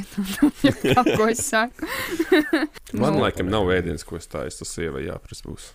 ko 1.18 1.30
es 1.32 1.42
saku. 1.48 1.90
Man 2.94 3.18
laikam 3.22 3.50
nav 3.50 3.70
ēdienas, 3.74 4.06
ko 4.06 4.20
es 4.22 4.30
tādu. 4.30 4.54
Tas 4.62 4.76
sievai 4.78 5.08
jāprasa 5.08 5.48
būs. 5.48 5.72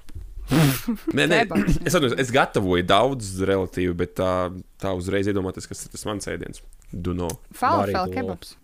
Nē, 1.17 1.27
nē, 1.31 1.41
es, 1.47 1.95
atvainojos, 1.95 2.17
es 2.21 2.33
gatavoju 2.35 2.87
daudz, 2.87 3.33
relatīvi, 3.47 3.95
bet 4.03 4.17
tā, 4.19 4.33
tā 4.83 4.93
uzreiz 4.99 5.31
iedomāties, 5.31 5.69
kas 5.71 5.85
ir 5.87 5.95
tas 5.95 6.07
mans 6.09 6.31
ēdiens. 6.31 6.63
Duno. 6.91 7.29
Falafel 7.55 8.11
kebabs. 8.15 8.57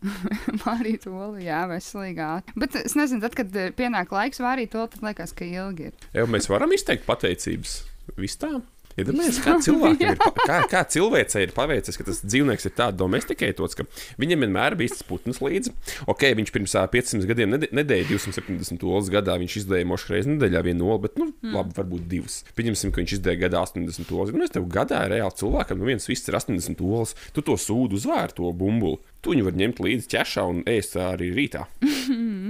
Vārīt 0.64 1.06
olu, 1.10 1.38
jā, 1.48 1.62
veselīgā. 1.70 2.30
Bet 2.58 2.78
es 2.82 2.96
nezinu, 2.98 3.22
tad, 3.22 3.36
kad 3.38 3.58
eh, 3.58 3.70
pienāk 3.76 4.14
laiks 4.14 4.42
vārīt 4.42 4.74
olu, 4.78 4.90
tad 4.92 5.06
liekas, 5.06 5.34
ka 5.36 5.46
ilgi 5.46 5.90
ir. 5.92 6.08
Jau 6.16 6.26
mēs 6.30 6.50
varam 6.50 6.74
izteikt 6.74 7.06
pateicības 7.06 7.80
visām. 8.18 8.64
Iedomājieties, 8.96 9.38
kā 9.44 9.54
cilvēkam 9.60 10.14
ir, 10.14 10.20
kā, 10.48 10.58
kā 10.72 10.80
cilvēcei 10.88 11.42
ir 11.44 11.52
paveicies, 11.56 11.98
ka 11.98 12.06
tas 12.06 12.22
dzīvnieks 12.24 12.68
ir 12.68 12.72
tāds 12.78 12.96
domestikēts, 12.96 13.76
ka 13.76 13.84
viņam 14.22 14.46
vienmēr 14.46 14.76
bija 14.80 14.94
tas 14.94 15.04
putns 15.04 15.42
līdzi. 15.44 15.74
Ok, 16.08 16.24
viņš 16.38 16.52
pirms 16.54 16.76
ā, 16.80 16.86
500 16.92 17.28
gadiem 17.28 17.56
nedēļa 17.60 18.08
270 18.08 18.86
olas 18.88 19.10
gadā, 19.12 19.36
viņš 19.42 19.58
izdēja 19.62 19.88
mošu 19.90 20.14
reizi 20.14 20.32
nedēļā 20.32 20.64
vienu 20.70 20.88
olu, 20.88 21.02
bet, 21.04 21.20
nu, 21.20 21.28
mm. 21.28 21.52
labi, 21.58 21.76
varbūt 21.76 22.06
divas. 22.08 22.38
Pieņemsim, 22.56 22.94
ka 22.94 23.02
viņš 23.02 23.18
izdēja 23.18 23.42
gadā 23.44 23.60
80 23.66 24.16
olas. 24.16 24.32
Nu, 24.32 24.46
es 24.48 24.54
tev 24.56 24.70
gadā 24.72 25.02
reāli 25.12 25.40
cilvēkam, 25.42 25.82
nu, 25.82 25.90
viens 25.92 26.08
viss 26.08 26.32
ir 26.32 26.40
80 26.40 26.80
olas, 26.86 27.12
tu 27.36 27.44
to 27.44 27.58
sūdu 27.60 28.00
uzvēr 28.00 28.32
to 28.36 28.48
bumbuli. 28.56 29.02
Tu 29.26 29.32
viņu 29.34 29.42
var 29.48 29.56
ņemt 29.58 29.80
līdzi 29.82 30.06
ķešā 30.12 30.42
un 30.46 30.60
ēst 30.70 30.94
arī 31.02 31.32
rītā. 31.34 31.64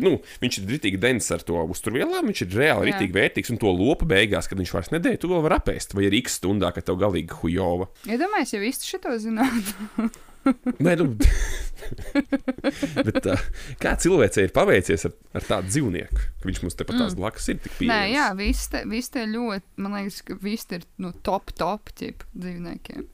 nu, 0.05 0.19
viņš 0.43 0.59
ir 0.61 0.67
rītīgi 0.75 0.99
dens 1.01 1.31
ar 1.33 1.41
to 1.49 1.57
uzturvielām, 1.73 2.29
viņš 2.29 2.43
ir 2.45 2.57
reāli 2.61 2.91
rītīgi 2.91 3.17
vērtīgs. 3.17 3.53
Un 3.55 3.61
to 3.63 3.73
lopu 3.73 4.05
beigās, 4.11 4.45
kad 4.51 4.61
viņš 4.61 4.75
vairs 4.77 4.93
nedēļ, 4.93 5.17
tu 5.23 5.31
vēl 5.33 5.41
vari 5.47 5.57
apēst. 5.57 5.97
Vai 5.97 6.05
ir 6.11 6.19
x 6.21 6.37
stundā, 6.43 6.69
kad 6.77 6.85
tev 6.85 7.01
galīgi 7.01 7.41
hujova. 7.41 7.89
Ja 8.05 8.21
visi 8.61 8.91
šito 8.93 9.17
zinātu. 9.23 10.11
Nē, 10.85 10.93
nu, 11.01 11.09
bet, 13.03 13.17
tā, 13.25 13.35
kā 13.83 13.95
cilvēcei 13.99 14.47
ir 14.47 14.53
paveicies 14.55 15.07
ar, 15.09 15.15
ar 15.35 15.47
tādu 15.49 15.73
dzīvnieku, 15.73 16.27
ka 16.43 16.47
viņš 16.51 16.61
mums 16.63 16.79
tepat 16.79 17.01
tās 17.01 17.17
Mm. 17.17 17.19
blakus 17.19 17.49
ir 17.51 17.59
tik 17.65 17.73
Nē, 17.73 17.79
pieejams. 17.81 18.13
jā, 18.15 18.27
visi 18.39 18.69
te, 18.71 18.83
visi 18.87 19.11
te 19.17 19.25
ļoti, 19.27 19.67
man 19.83 19.97
liekas, 19.99 20.21
ka 20.29 20.37
visi 20.43 20.69
te 20.71 20.79
ir 20.81 20.87
nu, 21.03 21.11
top, 21.27 21.51
top 21.59 21.91
tipu 21.99 22.29
dzīvniekiem. 22.37 23.09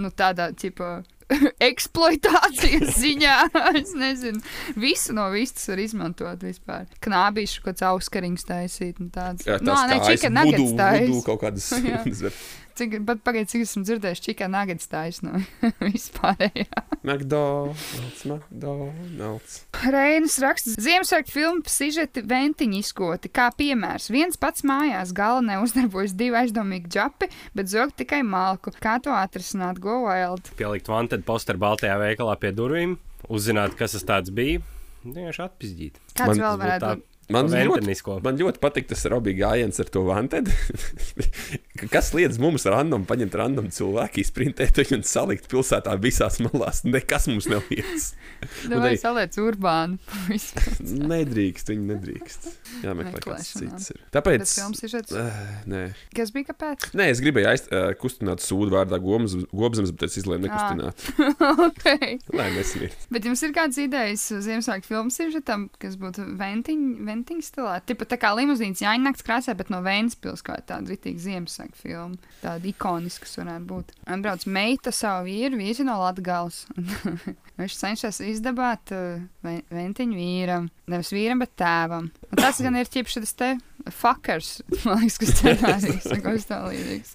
Nu, 0.00 0.08
tādā 0.16 0.50
tipā 0.56 1.02
eksploatācijas 1.70 2.96
ziņā. 3.04 3.36
es 3.80 3.92
nezinu, 3.98 4.42
visu 4.80 5.14
no 5.16 5.28
vistas 5.34 5.68
var 5.70 5.82
izmantot 5.82 6.46
vispār. 6.46 6.88
Knābīšu 7.04 7.62
kaut 7.64 7.70
kāds 7.70 7.86
auskariņš 7.90 8.46
taisīt 8.48 9.02
un 9.02 9.12
tāds. 9.14 9.46
Jā, 9.48 9.60
no, 9.62 9.76
tās 9.76 10.08
ne, 10.26 10.32
nuggets 10.34 10.64
vudu 10.64 10.80
taisīt. 10.80 11.22
kaut 11.26 11.44
kādas 11.44 11.70
Cik, 12.80 12.94
bet 13.04 13.18
pagaidi, 13.20 13.44
cik 13.52 13.64
esmu 13.66 13.82
dzirdējis, 13.84 14.20
chicken 14.24 14.54
nuggets 14.54 14.88
taisīt 14.88 15.26
no 15.26 15.40
vispārējā. 15.84 16.84
McDonald's, 17.04 18.22
McDonald's. 18.24 19.58
Reinas 19.84 20.38
raksts, 20.40 20.78
Ziemassvētku 20.80 21.34
filmu 21.34 21.68
sižeti 21.68 22.22
ventiņi 22.30 22.80
izkoti. 22.80 23.28
Kā 23.36 23.50
piemērs, 23.52 24.08
viens 24.14 24.40
pats 24.40 24.64
mājās 24.64 25.12
galvenē 25.16 25.58
uzdarbojas 25.60 26.16
divi 26.16 26.40
aizdomīgi 26.40 26.88
džapi, 26.96 27.28
bet 27.60 27.68
zog 27.68 27.92
tikai 28.00 28.22
malku. 28.24 28.72
Kā 28.80 28.96
to 29.04 29.12
atrisināt? 29.12 29.82
Go 29.84 29.98
wild! 30.06 30.48
Pielikt 30.56 30.88
vantu 30.88 31.20
posteru 31.28 31.60
Baltajā 31.60 32.00
veikalā 32.00 32.38
pie 32.40 32.54
durvīm, 32.56 32.96
uzzināt, 33.28 33.76
kas 33.76 33.98
tas 33.98 34.08
tāds 34.08 34.32
bija. 34.32 34.64
Vienkārši 35.04 35.46
atpizdīt. 35.50 36.00
Kāds 36.16 36.32
Man- 36.38 36.44
vēl 36.46 36.60
varētu 36.64 36.96
būt? 36.96 37.06
Man 37.30 37.46
ļoti, 37.46 37.94
man 38.24 38.38
ļoti 38.40 38.58
patīk 38.58 38.88
tas 38.90 39.04
Robija 39.06 39.44
gājiens 39.44 39.78
ar 39.78 39.90
to 39.94 40.00
vantedu. 40.02 40.50
Kas 41.88 42.10
liedz 42.12 42.36
mums 42.42 42.66
random 42.68 43.06
paņemt 43.08 43.36
random 43.40 43.68
cilvēku, 43.72 44.20
izprintēt 44.20 44.76
viņu 44.82 44.98
un 44.98 45.04
salikt 45.06 45.48
pilsētā 45.50 45.94
visās 46.02 46.36
malās? 46.44 46.82
Nekas 46.84 47.28
mums. 47.30 47.48
Nu, 47.50 47.60
un 48.76 48.82
vai 48.82 48.92
arī- 48.92 49.00
saliec 49.00 49.36
urbānu? 49.40 49.96
Nedrīkst, 51.12 51.72
viņi 51.72 51.86
nedrīkst. 51.94 52.48
Jā, 52.84 52.92
meklē, 52.96 53.20
kas 53.24 53.50
Meklēšanā. 53.54 53.78
cits 53.78 53.92
ir. 53.94 54.00
Tāpēc. 54.14 54.44
filmas 54.58 54.82
sižets. 54.82 55.14
Uh, 55.16 55.40
nē. 55.70 55.82
Kas 56.16 56.32
bija 56.34 56.50
kāpēc? 56.50 56.90
nē, 56.96 57.08
es 57.14 57.22
gribēju 57.24 57.50
aiz, 57.50 57.64
uh, 57.70 57.90
kustināt 58.00 58.44
sūdu 58.44 58.74
vārdā 58.74 59.00
gobzemes, 59.00 59.92
bet 59.94 60.06
es 60.08 60.18
izlēmu 60.22 60.48
nekustināt. 60.48 61.06
okay. 61.68 62.18
Lai 62.36 62.48
nesmiet. 62.56 62.96
Bet 63.12 63.28
jums 63.28 63.42
ir 63.46 63.54
kādas 63.56 63.80
idejas 63.82 64.26
Ziemassvētku 64.44 64.88
filmu 64.88 65.14
sižetam, 65.14 65.68
kas 65.80 65.96
būtu 66.00 66.26
ventiņu, 66.40 66.92
ventiņu 67.08 67.46
stilā? 67.46 67.78
Tipa 67.86 68.08
tā 68.08 68.18
kā 68.20 68.32
limuzīns 68.38 68.82
jāņakts 68.84 69.26
krāsē, 69.26 69.56
bet 69.58 69.72
no 69.72 69.82
Vēnspils 69.84 70.44
kā 70.46 70.58
tāda 70.66 70.92
ritīga 70.94 71.20
Ziemassvētku 71.26 71.69
filma. 71.78 72.16
Tāda 72.42 72.70
ikoniska, 72.70 73.28
varētu 73.40 73.66
būt. 73.70 73.94
Atbrauc 74.10 74.46
meita 74.46 74.92
savu 74.94 75.28
vīru, 75.30 75.58
vīri 75.60 75.86
no 75.86 75.98
Latgals. 76.02 76.64
Viņš 77.60 77.76
cenšas 77.80 78.20
izdabāt 78.24 78.92
uh, 78.96 79.20
ve- 79.46 79.62
ventiņu 79.70 80.16
vīram. 80.16 80.70
Nevis 80.90 81.12
vīram, 81.14 81.42
bet 81.44 81.54
tēvam. 81.60 82.10
Un 82.30 82.40
tas 82.40 82.60
gan 82.64 82.78
ir 82.80 82.90
ķipšas 82.90 83.36
te 83.38 83.54
fuckers. 83.88 84.60
Man 84.84 85.00
liekas, 85.02 85.18
kas 85.22 85.32
scenārijs. 85.38 86.08
Kaut 86.10 86.26
kas 86.26 86.46
tā 86.48 86.58
līdzīgs. 86.66 87.14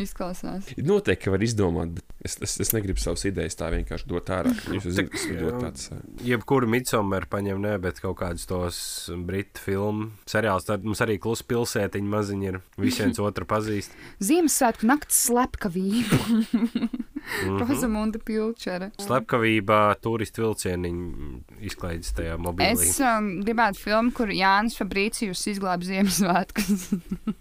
Izklausās. 0.00 0.70
Noteikti, 0.80 1.24
ka 1.26 1.34
var 1.34 1.44
izdomāt, 1.44 1.92
bet 1.98 2.26
es, 2.26 2.38
es, 2.44 2.56
es 2.64 2.72
negribu 2.76 3.02
savas 3.02 3.26
idejas 3.28 3.58
tā 3.58 3.70
vienkārši 3.74 4.08
dot 4.10 4.32
ārā. 4.34 4.54
Jūs 4.72 4.88
zināt, 4.88 5.12
kas 5.14 5.26
ir 5.28 5.42
dot 5.44 5.60
tāds. 5.66 5.88
uh, 5.92 6.00
Jebkuru 6.26 6.70
midsommar 6.70 7.28
paņem, 7.30 7.60
ne, 7.64 7.74
bet 7.82 8.00
kaut 8.04 8.18
kādus 8.22 8.48
tos 8.48 8.80
britu 9.28 9.62
filmu 9.64 10.10
seriālus. 10.28 10.68
Tad 10.68 10.86
mums 10.86 11.02
arī 11.04 11.18
klusa 11.22 11.46
pilsētiņa 11.50 12.14
maziņi 12.16 12.50
ir. 12.52 12.60
Visi 12.80 13.04
viens 13.04 13.20
otru 13.22 13.48
pazīst. 13.48 13.94
Ziemassvētku 14.24 14.88
nakts 14.88 15.24
slepkavība. 15.28 16.22
Mhm. 17.28 17.58
Rozamunda 17.62 18.20
Pilčere. 18.24 18.90
Slepkavībā 19.02 19.80
turistu 20.02 20.46
vilcieniņu 20.46 21.60
izklaides 21.68 22.14
tajā 22.16 22.38
mobilī. 22.40 22.88
Es 22.88 22.98
um, 23.04 23.30
gribētu 23.44 23.82
filmu, 23.84 24.14
kur 24.16 24.32
Jānis 24.32 24.78
Fabrīcijus 24.80 25.44
izglāba 25.52 25.86
Ziemassvētkus. 25.88 26.88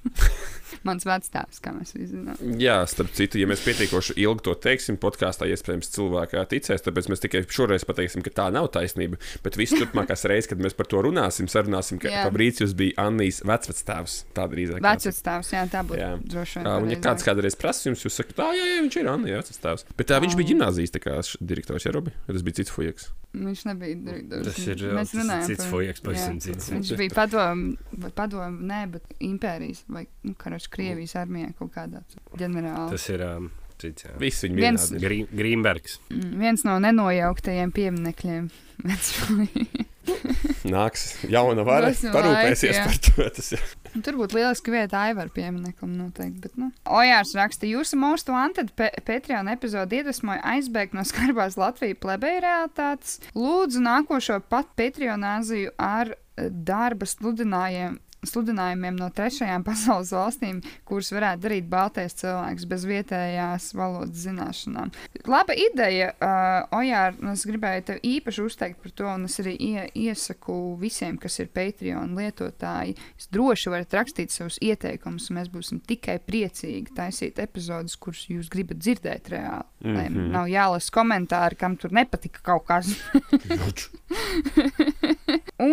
Mans 0.87 1.05
vecāks, 1.07 1.61
kā 1.63 1.73
mēs 1.75 1.93
visi 1.95 2.11
zinām. 2.13 2.39
Jā, 2.61 2.77
starp 2.89 3.11
citu, 3.17 3.39
ja 3.41 3.47
mēs 3.49 3.63
pietiekoši 3.65 4.17
ilgi 4.23 4.45
to 4.47 4.55
teiksim, 4.67 4.97
podkāstā 5.01 5.47
iespējams 5.51 5.91
cilvēkā 5.95 6.43
ticēs, 6.51 6.83
tāpēc 6.85 7.09
mēs 7.11 7.23
tikai 7.23 7.43
šoreiz 7.47 7.85
pateiksim, 7.87 8.23
ka 8.25 8.33
tā 8.41 8.47
nav 8.53 8.69
taisnība. 8.75 9.19
Bet 9.45 9.59
visas 9.59 9.81
turpmākās 9.81 10.25
reizes, 10.29 10.49
kad 10.51 10.61
mēs 10.63 10.77
par 10.77 10.89
to 10.91 11.03
runāsim, 11.05 11.49
sarunāsim, 11.51 12.01
ka. 12.03 12.11
Fabrīcijus 12.27 12.75
bija 12.77 13.07
Annijas 13.07 13.41
vecvectēvs. 13.47 14.17
Tā 14.35 14.47
drīzāk. 14.51 14.81
Vecāks, 14.83 15.53
jā, 15.53 15.63
tā 15.71 15.83
būtu 15.87 16.01
Jā. 16.01 16.09
droši 16.21 16.59
Jā, 16.61 16.75
un, 16.77 16.89
ja 16.91 16.97
vien. 16.97 17.03
kāds 17.03 17.25
kādreiz 17.27 17.57
prasa 17.59 17.89
jums, 17.89 18.03
jūs 18.05 18.17
sakat, 18.19 18.35
tā, 18.39 18.49
jā, 18.57 18.65
jā, 18.73 18.81
viņš 18.83 18.99
ir 19.01 19.11
Anna, 19.11 19.31
jā, 19.31 19.43
tas 19.47 19.61
tēvs. 19.63 19.85
Bet 19.99 20.09
tā 20.11 20.19
viņš 20.23 20.35
bija 20.39 20.51
ģimnāzijas 20.53 20.95
direktors, 21.39 21.87
ja 21.87 21.93
Robi, 21.95 22.13
tas 22.27 22.45
bija 22.45 22.59
cits 22.61 22.73
fujaks. 22.73 23.09
Viņš 23.37 23.61
nebija 23.69 23.95
direktors. 24.07 24.47
Tas 24.49 24.67
ir 24.67 24.81
Mēs 24.97 25.13
runājam 25.17 25.45
cits 25.47 25.63
par- 25.63 25.71
fujaks, 25.71 26.01
pavisam 26.05 26.39
cits. 26.41 26.69
Viņš 26.73 26.91
bija 26.97 27.13
padomu, 27.15 27.75
vai 28.03 28.09
padomu, 28.17 28.61
nē, 28.71 28.81
bet 28.91 29.03
impērijas 29.19 29.83
vai, 29.87 30.05
nu, 30.23 30.33
karačs 30.41 30.67
Krievijas 30.73 31.13
armijā 31.21 31.53
kaut 31.59 31.71
kādā 31.75 32.01
ģenerālā. 32.37 32.89
Tas 32.95 33.09
ir 33.13 33.21
um, 33.27 33.51
cits. 33.77 34.03
jā. 34.07 34.15
Visi 34.19 34.47
viņi 34.49 34.63
Viens- 34.63 35.27
Grīmbergs. 35.37 35.99
Mm, 36.09 36.37
Viens 36.41 36.63
no 36.65 36.79
nenojauktajiem 36.79 37.71
pieminekļiem. 37.75 38.49
Nāks 40.75 41.09
jauna 41.29 41.63
vara, 41.67 41.91
parūpēsies 41.91 42.77
laiki, 42.77 42.79
jā. 42.79 42.85
par 42.87 42.99
to. 43.07 43.27
Tas. 43.37 43.51
Un 43.95 44.03
Tur 44.05 44.17
būtu 44.19 44.37
lieliski 44.37 44.73
vieta 44.73 45.01
Aivaru 45.07 45.33
piemineklim 45.35 45.93
noteikti. 45.97 46.41
Bet, 46.43 46.57
nu. 46.59 46.71
Ojārs 46.99 47.33
raksta, 47.37 47.69
jūsu 47.69 47.99
most 48.01 48.31
wanted 48.33 48.73
pe 48.79 48.89
Patreon 49.07 49.51
epizodi 49.53 50.01
iedvesmoja 50.01 50.43
aizbēgt 50.55 50.97
no 50.97 51.05
skarbās 51.07 51.59
Latvijas 51.59 52.01
plebeja 52.03 52.43
realitātes. 52.45 53.19
Lūdzu 53.37 53.83
nākošo 53.85 54.41
pat 54.51 54.73
Patreonāziju 54.79 55.75
ar 55.81 56.13
eh, 56.15 56.49
darba 56.49 57.07
sludinājumiem. 57.09 58.01
Sludinājumiem 58.25 58.95
no 58.97 59.09
trešajām 59.13 59.61
pasaules 59.67 60.09
valstīm, 60.11 60.61
kuras 60.87 61.11
varētu 61.13 61.41
darīt 61.43 61.67
baltais 61.69 62.15
cilvēks 62.17 62.65
bez 62.65 62.85
vietējās 62.89 63.67
valodas 63.77 64.23
zināšanām. 64.25 64.89
Laba 65.27 65.53
ideja, 65.53 66.13
uh, 66.17 66.77
Ojār, 66.79 67.13
es 67.31 67.45
gribēju 67.45 67.83
tev 67.91 67.99
īpaši 68.03 68.41
uzteikt 68.43 68.81
par 68.81 68.91
to, 68.91 69.05
un 69.07 69.25
es 69.29 69.37
arī 69.39 69.53
ie, 69.59 69.85
iesaku 70.07 70.77
visiem, 70.81 71.17
kas 71.17 71.39
ir 71.39 71.47
Patreon 71.53 72.15
lietotāji, 72.17 72.97
Jūs 73.17 73.29
droši 73.33 73.69
varat 73.73 73.93
rakstīt 73.93 74.31
savus 74.33 74.57
ieteikumus, 74.61 75.29
un 75.29 75.37
mēs 75.39 75.49
būsim 75.53 75.79
tikai 75.87 76.17
priecīgi 76.19 76.93
taisīt 76.97 77.39
epizodus, 77.39 77.95
kurus 77.95 78.25
jūs 78.29 78.49
gribat 78.49 78.77
dzirdēt 78.81 79.29
reāli. 79.33 79.63
Mm 79.79 79.89
-hmm. 79.89 79.95
Lai 79.97 80.09
Mhm. 80.09 80.31
nav 80.31 80.47
jālasa 80.47 80.91
komentāri, 80.91 81.55
kam 81.55 81.77
tur 81.77 81.91
nepatika 81.91 82.39
kaut 82.43 82.65
kas. 82.65 82.87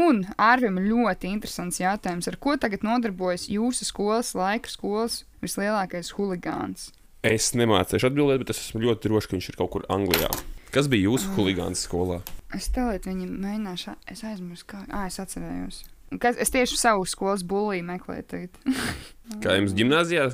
un 0.04 0.22
Arvim 0.40 0.78
ļoti 0.78 1.30
interesants 1.32 1.80
jautājums, 1.80 2.28
ar 2.34 2.40
ko 2.42 2.56
tagad 2.60 2.82
nodarbojas 2.86 3.46
jūsu 3.52 3.86
skolas 3.88 4.34
laika 4.34 4.68
skolas 4.72 5.22
vislielākais 5.44 6.10
huligāns? 6.18 6.90
Es 7.24 7.52
nemācīšu 7.56 8.10
atbildēt, 8.10 8.42
bet 8.42 8.50
es 8.52 8.60
esmu 8.66 8.82
ļoti 8.84 9.08
drošs, 9.08 9.30
ka 9.30 9.38
viņš 9.38 9.48
ir 9.54 9.56
kaut 9.62 9.70
kur 9.72 9.86
Anglijā. 9.88 10.28
Kas 10.74 10.88
bija 10.90 11.06
jūsu 11.06 11.30
Ah. 11.30 11.36
huligāns 11.38 11.80
skolā? 11.86 12.18
Es 12.52 12.66
tēlēt 12.74 13.06
viņam 13.08 13.30
mēģināšu, 13.40 13.94
es 14.10 14.20
aizmirsu, 14.26 14.66
kā, 14.66 14.82
ah, 14.90 15.06
es 15.06 15.16
atcerējos. 15.22 15.84
Kas, 16.20 16.36
es 16.38 16.50
tieši 16.52 16.76
savu 16.78 17.06
skolas 17.08 17.42
bulīju 17.42 17.82
meklēju 17.88 18.24
tagad. 18.28 18.58
Kā 19.42 19.54
jums 19.56 19.72
gimnājā 19.74 20.26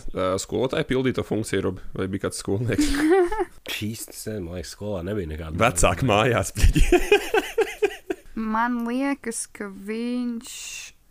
skolotāja 0.43 0.85
pildīja 0.89 1.20
to 1.20 1.24
funkciju, 1.24 1.62
Rob, 1.68 1.78
vai 1.94 2.09
bija 2.10 2.27
kāds 2.27 2.40
skolnieks? 2.43 2.90
Šīs, 3.77 4.06
tas, 4.10 4.27
man 4.43 4.56
liekas, 4.59 4.74
skolā 4.74 5.05
nebija 5.06 5.31
nekāda. 5.31 5.56
Vecāki 5.62 6.09
mājās. 6.10 6.51
Man 8.40 8.85
liekas, 8.89 9.44
ka 9.52 9.68
viņš. 9.68 10.52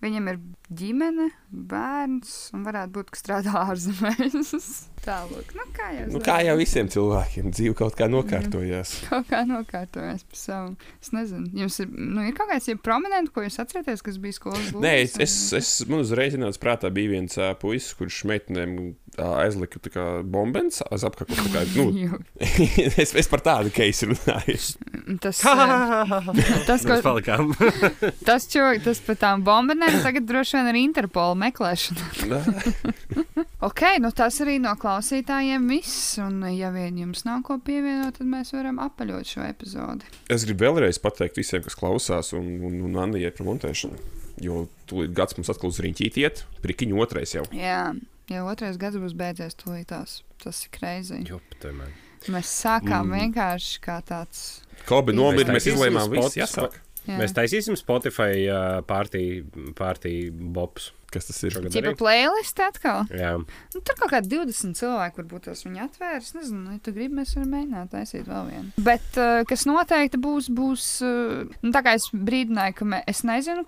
Viņam 0.04 0.30
ir 0.32 0.38
ģimene, 0.70 1.30
bērns, 1.50 2.52
un 2.54 2.64
varētu 2.68 2.94
būt, 3.00 3.10
ka 3.14 3.20
strādā 3.20 3.56
ārzemēs. 3.66 4.54
Tālāk, 5.00 5.54
nu 5.56 5.64
kā 5.72 5.86
jau 5.96 6.06
nu, 6.12 6.20
kā 6.22 6.36
jau 6.44 6.58
visiem 6.60 6.90
cilvēkiem, 6.92 7.54
dzīve 7.56 7.76
kaut 7.80 7.96
kā 7.96 8.10
nokārtojās. 8.12 8.98
Kaut 9.08 9.30
kā 9.32 9.46
nokārtojas 9.48 10.26
pa 10.28 10.36
savu. 10.38 10.74
Es 11.00 11.14
nezinu, 11.16 11.48
jums 11.56 11.80
ir, 11.80 11.88
nu, 11.96 12.26
ir 12.28 12.36
kaut 12.36 12.52
kāds 12.52 12.68
ja 12.68 12.76
prominents, 12.76 13.32
ko 13.32 13.46
jūs 13.46 13.62
atceraties, 13.64 14.04
kas 14.06 14.20
bija 14.20 14.36
skolas 14.36 14.68
būvniecības? 14.74 14.84
Nē, 14.84 15.24
es, 15.24 15.38
es, 15.56 15.70
es 15.80 15.88
man 15.90 16.04
uzreiz 16.04 16.36
ienāca 16.36 16.60
prātā, 16.62 16.92
bija 16.94 17.14
viens 17.16 17.40
uh, 17.40 17.54
puisis, 17.62 17.96
kurš 17.96 18.26
meitenēm 18.30 18.76
aizlika 19.20 19.80
tā 19.84 19.92
kā 19.92 20.04
bombens 20.28 20.84
aiz 20.92 21.04
apakšu. 21.08 21.48
tā 21.48 21.54
kā, 21.56 21.64
Nu, 21.80 22.20
es, 23.04 23.16
es 23.16 23.32
par 23.32 23.42
tādu 23.48 23.72
keisu 23.74 24.12
runāju. 24.12 24.60
tas, 25.24 25.40
eh, 25.48 26.14
tas, 26.68 26.84
Mēs 26.84 26.84
ko, 26.84 27.00
palikām. 27.08 27.56
tas, 28.28 28.48
čo, 28.52 28.68
tas 28.84 29.00
par 29.08 29.16
tām 29.24 29.48
bombardēm 29.48 30.02
tagad 30.04 30.28
droši 30.28 30.59
vien 30.59 30.59
ir 30.68 30.78
Interpola 30.82 31.36
meklēšana. 31.40 32.08
ok, 33.68 33.84
nu 34.04 34.12
tas 34.16 34.40
arī 34.44 34.58
no 34.62 34.74
klausītājiem 34.80 35.68
viss. 35.72 36.18
Un, 36.24 36.42
ja 36.52 36.72
vien 36.76 36.98
jums 37.00 37.24
nav 37.28 37.44
ko 37.48 37.60
pievienot, 37.64 38.18
tad 38.20 38.28
mēs 38.30 38.52
varam 38.56 38.82
apaļot 38.84 39.32
šo 39.34 39.46
epizodi. 39.48 40.10
Es 40.32 40.46
gribu 40.48 40.68
vēlreiz 40.68 41.00
pateikt 41.04 41.40
visiem, 41.40 41.64
kas 41.66 41.78
klausās, 41.80 42.34
un, 42.38 42.58
un, 42.66 42.82
un 42.90 43.00
Annijai 43.06 43.32
par 43.36 43.48
montēšanu. 43.50 44.00
Jo 44.44 44.66
tūlīt 44.90 45.16
gads 45.16 45.36
mums 45.38 45.52
atkal 45.52 45.72
uz 45.72 45.80
rīņķīt 45.84 46.20
iet, 46.24 46.44
prikiņu 46.64 47.00
otrais 47.04 47.36
jau. 47.36 47.46
Jā, 47.56 47.94
jau 48.32 48.44
otrais 48.52 48.80
gads 48.80 49.00
būs 49.02 49.16
beidzies 49.20 49.58
tūlītās. 49.60 50.22
Tas 50.40 50.64
ir 50.68 51.42
tomēr. 51.60 51.98
Mēs 52.28 52.52
sākām 52.52 53.08
Mm. 53.08 53.16
vienkārši 53.16 53.80
kā 53.84 54.02
tāds. 54.04 54.62
Kobi 54.88 55.14
nomira, 55.16 55.54
mēs 55.54 55.68
izlēmām, 55.72 56.10
viss 56.12 56.36
jāsāk. 56.36 56.76
Jā. 57.08 57.18
Mēs 57.22 57.36
taisīsim 57.38 57.78
Spotify 57.80 58.46
uh, 58.50 58.80
pārtī 58.88 60.16
bobs. 60.32 60.92
Kas 61.14 61.30
tas 61.30 61.42
ir? 61.48 61.56
Tipa 61.70 61.92
arī. 61.92 61.96
playlist 61.98 62.60
atkal. 62.64 63.08
Jā, 63.14 63.36
Nu, 63.74 63.82
tur 63.86 63.96
kaut 64.00 64.12
kādi 64.12 64.32
20 64.32 64.78
cilvēki, 64.80 65.22
varbūt 65.22 65.46
tos 65.48 65.62
viņi 65.66 65.84
atvērs. 65.84 66.32
Nezinu, 66.38 66.74
ja 66.74 66.80
tu 66.84 66.94
gribi, 66.96 67.20
mēs 67.20 67.36
varam 67.38 67.52
mēģināt 67.54 67.92
taisīt 67.94 68.30
vēl 68.30 68.48
vienu. 68.50 68.86
Bet 68.86 69.20
uh, 69.22 69.42
kas 69.50 69.66
noteikti 69.70 70.20
būs, 70.22 70.50
būs. 70.58 70.86
Uh, 71.06 71.60
nu, 71.62 71.74
tā 71.76 71.84
kā 71.86 71.94
es 72.00 72.10
brīdināju, 72.14 72.78
ka 72.80 72.88
mē, 72.94 73.02
es 73.10 73.22
nezinu, 73.28 73.66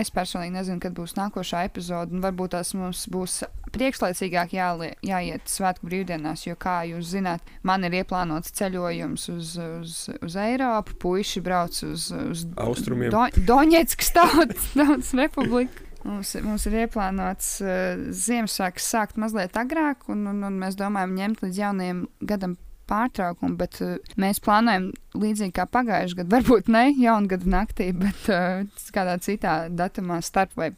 es 0.00 0.12
personīgi 0.14 0.56
nezinu, 0.56 0.80
kad 0.82 0.96
būs 0.96 1.16
nākošā 1.18 1.66
epizode. 1.68 2.16
un 2.16 2.24
Varbūt 2.24 2.56
tās 2.56 2.72
mums 2.78 3.04
būs 3.12 3.42
priekšlaicīgāk 3.72 4.56
jālie, 4.56 4.90
jāiet 5.06 5.48
svētku 5.48 5.88
brīvdienās, 5.88 6.46
jo, 6.46 6.56
kā 6.60 6.82
jūs 6.88 7.12
zināt, 7.14 7.44
man 7.66 7.84
ir 7.88 8.00
ieplānots 8.02 8.52
ceļojums 8.58 9.28
uz, 9.32 9.54
uz, 9.60 9.96
uz 10.20 10.36
Eiropu, 10.40 10.96
puiši 11.02 11.44
brauc 11.44 11.78
uz, 11.86 12.10
uz 12.12 12.44
Austrumiem. 12.60 13.12
Do, 13.14 13.24
Doņetskas 13.52 14.12
tautas, 14.16 14.68
tautas 14.76 15.14
republiku. 15.18 15.88
Mums, 16.02 16.34
mums 16.42 16.66
ir 16.66 16.80
ieplānots 16.82 17.54
uh, 17.62 18.02
Ziemassvētku 18.10 18.82
sākt 18.82 19.20
mazliet 19.22 19.56
agrāk, 19.60 20.08
un, 20.10 20.26
un, 20.32 20.42
un 20.48 20.58
mēs 20.58 20.74
domājam 20.78 21.14
ņemt 21.18 21.44
līdz 21.44 21.60
jaunajam 21.62 22.04
gadam 22.26 22.56
pārtraukumu, 22.90 23.56
bet 23.60 23.78
uh, 23.84 23.96
mēs 24.20 24.42
plānojam 24.42 24.90
līdzīgi 25.14 25.54
kā 25.60 25.68
pagājušajā 25.70 26.22
gadā, 26.22 26.30
varbūt 26.36 26.70
ne 26.74 26.88
jaungada 26.98 27.52
naktī, 27.54 27.92
bet 27.96 28.30
uh, 28.32 28.64
kādā 28.94 29.18
citā 29.22 29.56
datumā 29.70 30.18
starp 30.26 30.58
vai 30.58 30.72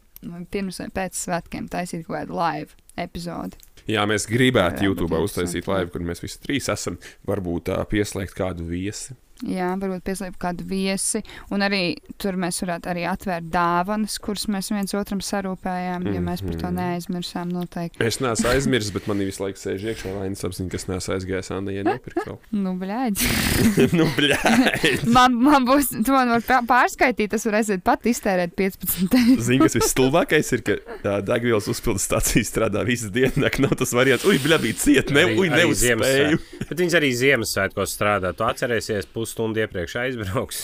pirms 0.53 0.81
vai 0.81 0.89
pēc 1.01 1.19
svētkiem 1.25 1.69
taisīt 1.73 2.07
kaut 2.07 2.19
kādu 2.19 2.39
live 2.39 2.77
epizodi. 3.01 3.59
Jā, 3.91 4.07
mēs 4.09 4.25
gribētu 4.31 4.87
YouTube 4.87 5.19
uztaisīt 5.21 5.67
laivu, 5.69 5.91
kur 5.93 6.05
mēs 6.09 6.23
visi 6.25 6.41
trīs 6.41 6.71
esam. 6.73 6.97
Varbūt 7.29 7.69
tā 7.69 7.83
pieslēgt 7.91 8.37
kādu 8.39 8.65
viesi. 8.69 9.17
Jā, 9.51 9.73
varbūt 9.81 10.05
pieslēgt 10.07 10.39
kādu 10.41 10.65
viesi, 10.69 11.21
un 11.53 11.61
arī 11.66 11.97
tur 12.21 12.37
mēs 12.41 12.61
varētu 12.65 12.89
arī 12.93 13.03
atvērt 13.11 13.51
dāvanas, 13.53 14.19
kuras 14.23 14.47
mēs 14.49 14.71
viens 14.73 14.95
otram 14.97 15.21
sarūpējām, 15.25 16.07
jo 16.15 16.21
mēs 16.25 16.41
par 16.47 16.55
to 16.61 16.66
Mhm. 16.71 16.77
neaizmirsām 16.79 17.51
noteikti. 17.53 18.01
Es 18.05 18.21
neesmu 18.25 18.49
aizmirsis, 18.55 18.93
bet 18.95 19.07
man 19.11 19.19
visu 19.29 19.43
laiku 19.45 19.59
sēž 19.61 19.85
iekšā 19.93 20.15
vainas 20.19 20.45
apziņa, 20.49 20.71
kas 20.73 20.87
neesmu 20.89 21.15
aizgājis 21.16 21.51
Annai, 21.55 21.75
ja 21.77 21.85
nopirkt 21.85 22.25
vēl. 22.27 22.39
Nu, 22.65 22.73
bļaigi. 22.81 23.29
nu, 23.99 24.07
bļāj! 24.16 25.05
Man, 25.12 25.35
man 25.45 25.66
būs, 25.69 25.91
tu 26.07 26.15
man 26.15 26.31
var 26.33 26.45
pā- 26.47 26.62
pārskaitīt, 26.69 27.31
tas 27.35 27.45
var 27.49 27.59
aiziet 27.61 27.83
pat 27.85 28.07
iztērēt 28.09 28.55
15 28.57 29.15
eiro. 29.19 29.43
Zini, 29.45 29.61
kas 29.66 29.77
visstulbākais 29.79 30.53
ir, 30.57 30.62
ka 30.66 30.79
tā 31.05 31.19
degvielas 31.27 31.69
uzpildes 31.71 32.07
stācija 32.09 32.45
strādā 32.49 32.85
visu 32.87 33.11
dienu. 33.12 33.45
Nav 33.65 33.77
tas 33.79 33.93
variants, 33.97 34.25
ui, 34.29 34.39
bļā, 34.43 34.59
bija 34.61 34.77
cieta, 34.81 35.15
ne, 35.15 35.25
ui, 35.39 35.49
arī 35.49 35.62
neuzspēju. 35.65 36.41
Bet 36.69 36.81
viņas 36.81 36.97
arī 36.99 37.11
Ziemassvētkos 37.21 37.93
strādā. 37.97 38.33
Tu 38.37 38.45
atcerēsies, 38.47 39.07
pusstundu 39.35 39.59
iepriekš 39.61 39.97
aizbrauks. 39.98 40.59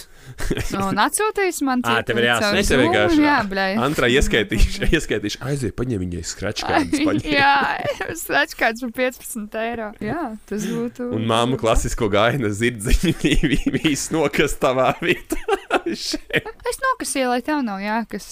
Un 0.81 1.01
atsūtīs 1.07 1.61
man 1.67 1.83
Ā, 1.85 1.99
tev 2.07 2.21
ir 2.21 2.27
jāsaka. 2.29 2.61
Es 2.61 2.71
tev 2.71 2.81
vienkārši- 2.85 3.25
Jā, 3.25 3.37
bļaigi. 3.51 3.81
Antrā 3.87 4.09
ieskaitīšu, 4.15 4.89
ieskaitīšu, 4.97 5.41
aiziet, 5.51 5.75
paņem 5.79 6.03
viņai 6.05 6.23
skračkādas. 6.31 7.03
paņem. 7.09 7.27
Jā, 7.35 7.55
tas 8.29 8.55
kāds 8.59 8.85
par 8.87 8.93
15 9.01 9.59
eiro. 9.65 9.91
Jā, 10.05 10.23
tas 10.51 10.67
būtu. 10.71 11.11
Un 11.19 11.27
māma 11.31 11.59
klasisko 11.61 12.09
gaina 12.13 12.51
zirdziņu, 12.55 13.15
viss 13.81 14.11
nokas 14.15 14.57
tavā 14.63 14.93
vietā. 15.03 15.41
Es 15.91 16.79
nokasīju, 16.85 17.31
lai 17.33 17.41
tev 17.45 17.63
nav 17.67 17.81
jākas, 17.83 18.29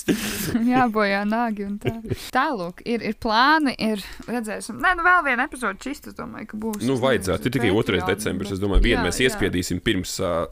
jābojā 0.69 1.25
nāgi 1.27 1.65
un 1.67 1.79
tā. 1.83 1.95
Tālūk, 2.35 2.83
ir, 2.87 3.03
ir 3.09 3.17
plāni, 3.23 3.75
ir 3.83 4.03
redzēsim. 4.29 4.79
Nē, 4.83 4.95
nu 4.99 5.07
vēl 5.07 5.25
viena 5.27 5.49
epizode 5.49 5.81
čist, 5.83 6.11
es 6.13 6.17
domāju, 6.19 6.51
ka 6.53 6.61
būs. 6.61 6.85
Nu, 6.87 6.99
vajadzētu. 7.03 7.51
tikai 7.59 7.73
2. 7.73 7.79
Patreon, 7.89 8.07
decembris. 8.13 8.53
Es 8.55 8.61
domāju, 8.63 8.85
vienu 8.85 9.07
mēs 9.07 9.19
iespiedīsim 9.25 9.81
pirms 9.85 10.19
uh, 10.21 10.45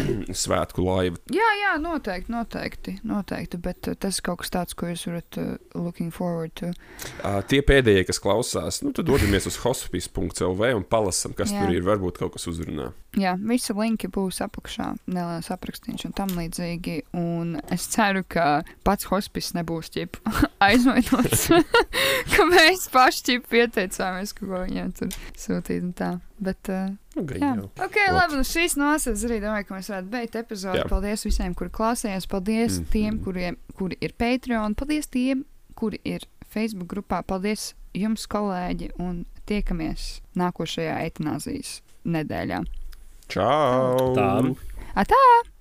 svētku 0.44 0.84
laiva. 0.84 1.20
Jā, 1.32 1.48
jā, 1.60 1.74
noteikti, 1.82 2.32
noteikti, 2.32 2.96
noteikti, 3.06 3.60
bet 3.62 3.90
uh, 3.90 3.96
tas 3.98 4.20
ir 4.20 4.26
kaut 4.26 4.42
kas 4.42 4.52
tāds, 4.54 4.76
ko 4.76 4.90
jūs 4.90 5.06
varat 5.08 5.40
uh, 5.40 5.54
looking 5.74 6.12
forward 6.14 6.54
to. 6.60 6.72
Uh, 7.22 7.40
tie 7.48 7.62
pēdējie, 7.66 8.06
kas 8.08 8.20
klausās, 8.22 8.82
nu, 8.84 8.92
tad 8.96 9.08
dodamies 9.08 9.48
uz 9.48 9.58
hospice.lv 9.64 10.72
un 10.76 10.86
palasam, 10.86 11.34
kas 11.36 11.52
Jā. 11.52 11.60
jā. 11.60 11.66
tur 11.66 11.76
ir. 11.78 11.84
Varbūt 11.86 12.18
kaut 12.18 12.34
kas 12.34 12.48
uzrunā. 12.50 12.90
Jā, 13.16 13.32
visi 13.40 13.72
linki 13.76 14.10
būs 14.12 14.42
apakšā, 14.44 14.90
neliels 15.08 15.48
aprakstīns 15.54 16.04
un 16.04 16.12
tam 16.16 16.34
līdzīgi. 16.36 16.98
Un 17.16 17.54
es 17.72 17.86
ceru, 17.92 18.24
ka 18.28 18.60
pats 18.84 19.08
hospice 19.08 19.56
nebūs 19.56 19.88
ķip 19.94 20.18
aizvainots, 20.66 21.48
ka 22.34 22.48
mēs 22.50 22.88
paši 22.92 23.24
ķip 23.30 23.48
pieteicāmies, 23.54 24.36
ka 24.36 24.44
ko 24.44 24.62
viņiem 24.66 24.92
tur 24.98 25.16
sūtīt 25.38 25.86
un 25.86 25.94
tā. 25.96 26.12
Bet 26.42 26.68
uh, 26.68 26.92
Nu, 27.16 27.24
gan 27.24 27.40
Jā. 27.40 27.50
jau. 27.56 27.70
Ok, 27.86 27.96
labi, 28.12 28.36
nu 28.36 28.44
šīs 28.44 28.74
nosaucas 28.76 29.22
arī 29.24 29.38
domāju, 29.40 29.66
ka 29.70 29.74
mēs 29.78 29.88
varētu 29.88 30.10
beigt 30.12 30.34
epizodi. 30.36 30.82
Jā. 30.82 30.88
Paldies 30.90 31.24
visiem, 31.24 31.54
kuri 31.56 31.70
klausījās. 31.72 32.26
Paldies 32.28 32.78
Mhm. 32.78 32.90
tiem, 32.92 33.18
kuriem, 33.24 33.56
kuri 33.74 33.96
ir 34.00 34.12
Patreon. 34.12 34.74
Paldies 34.76 35.06
tiem, 35.08 35.44
kuri 35.74 35.98
ir 36.04 36.26
Facebook 36.46 36.88
grupā. 36.92 37.22
Paldies 37.26 37.72
jums, 37.94 38.26
kolēģi, 38.28 38.90
un 39.00 39.24
tiekamies 39.46 40.20
nākošajā 40.36 40.98
eitanāzijas 41.08 41.80
nedēļā. 42.04 42.64
Čau! 43.28 44.14
Tā. 44.14 44.56
Atā! 44.96 45.22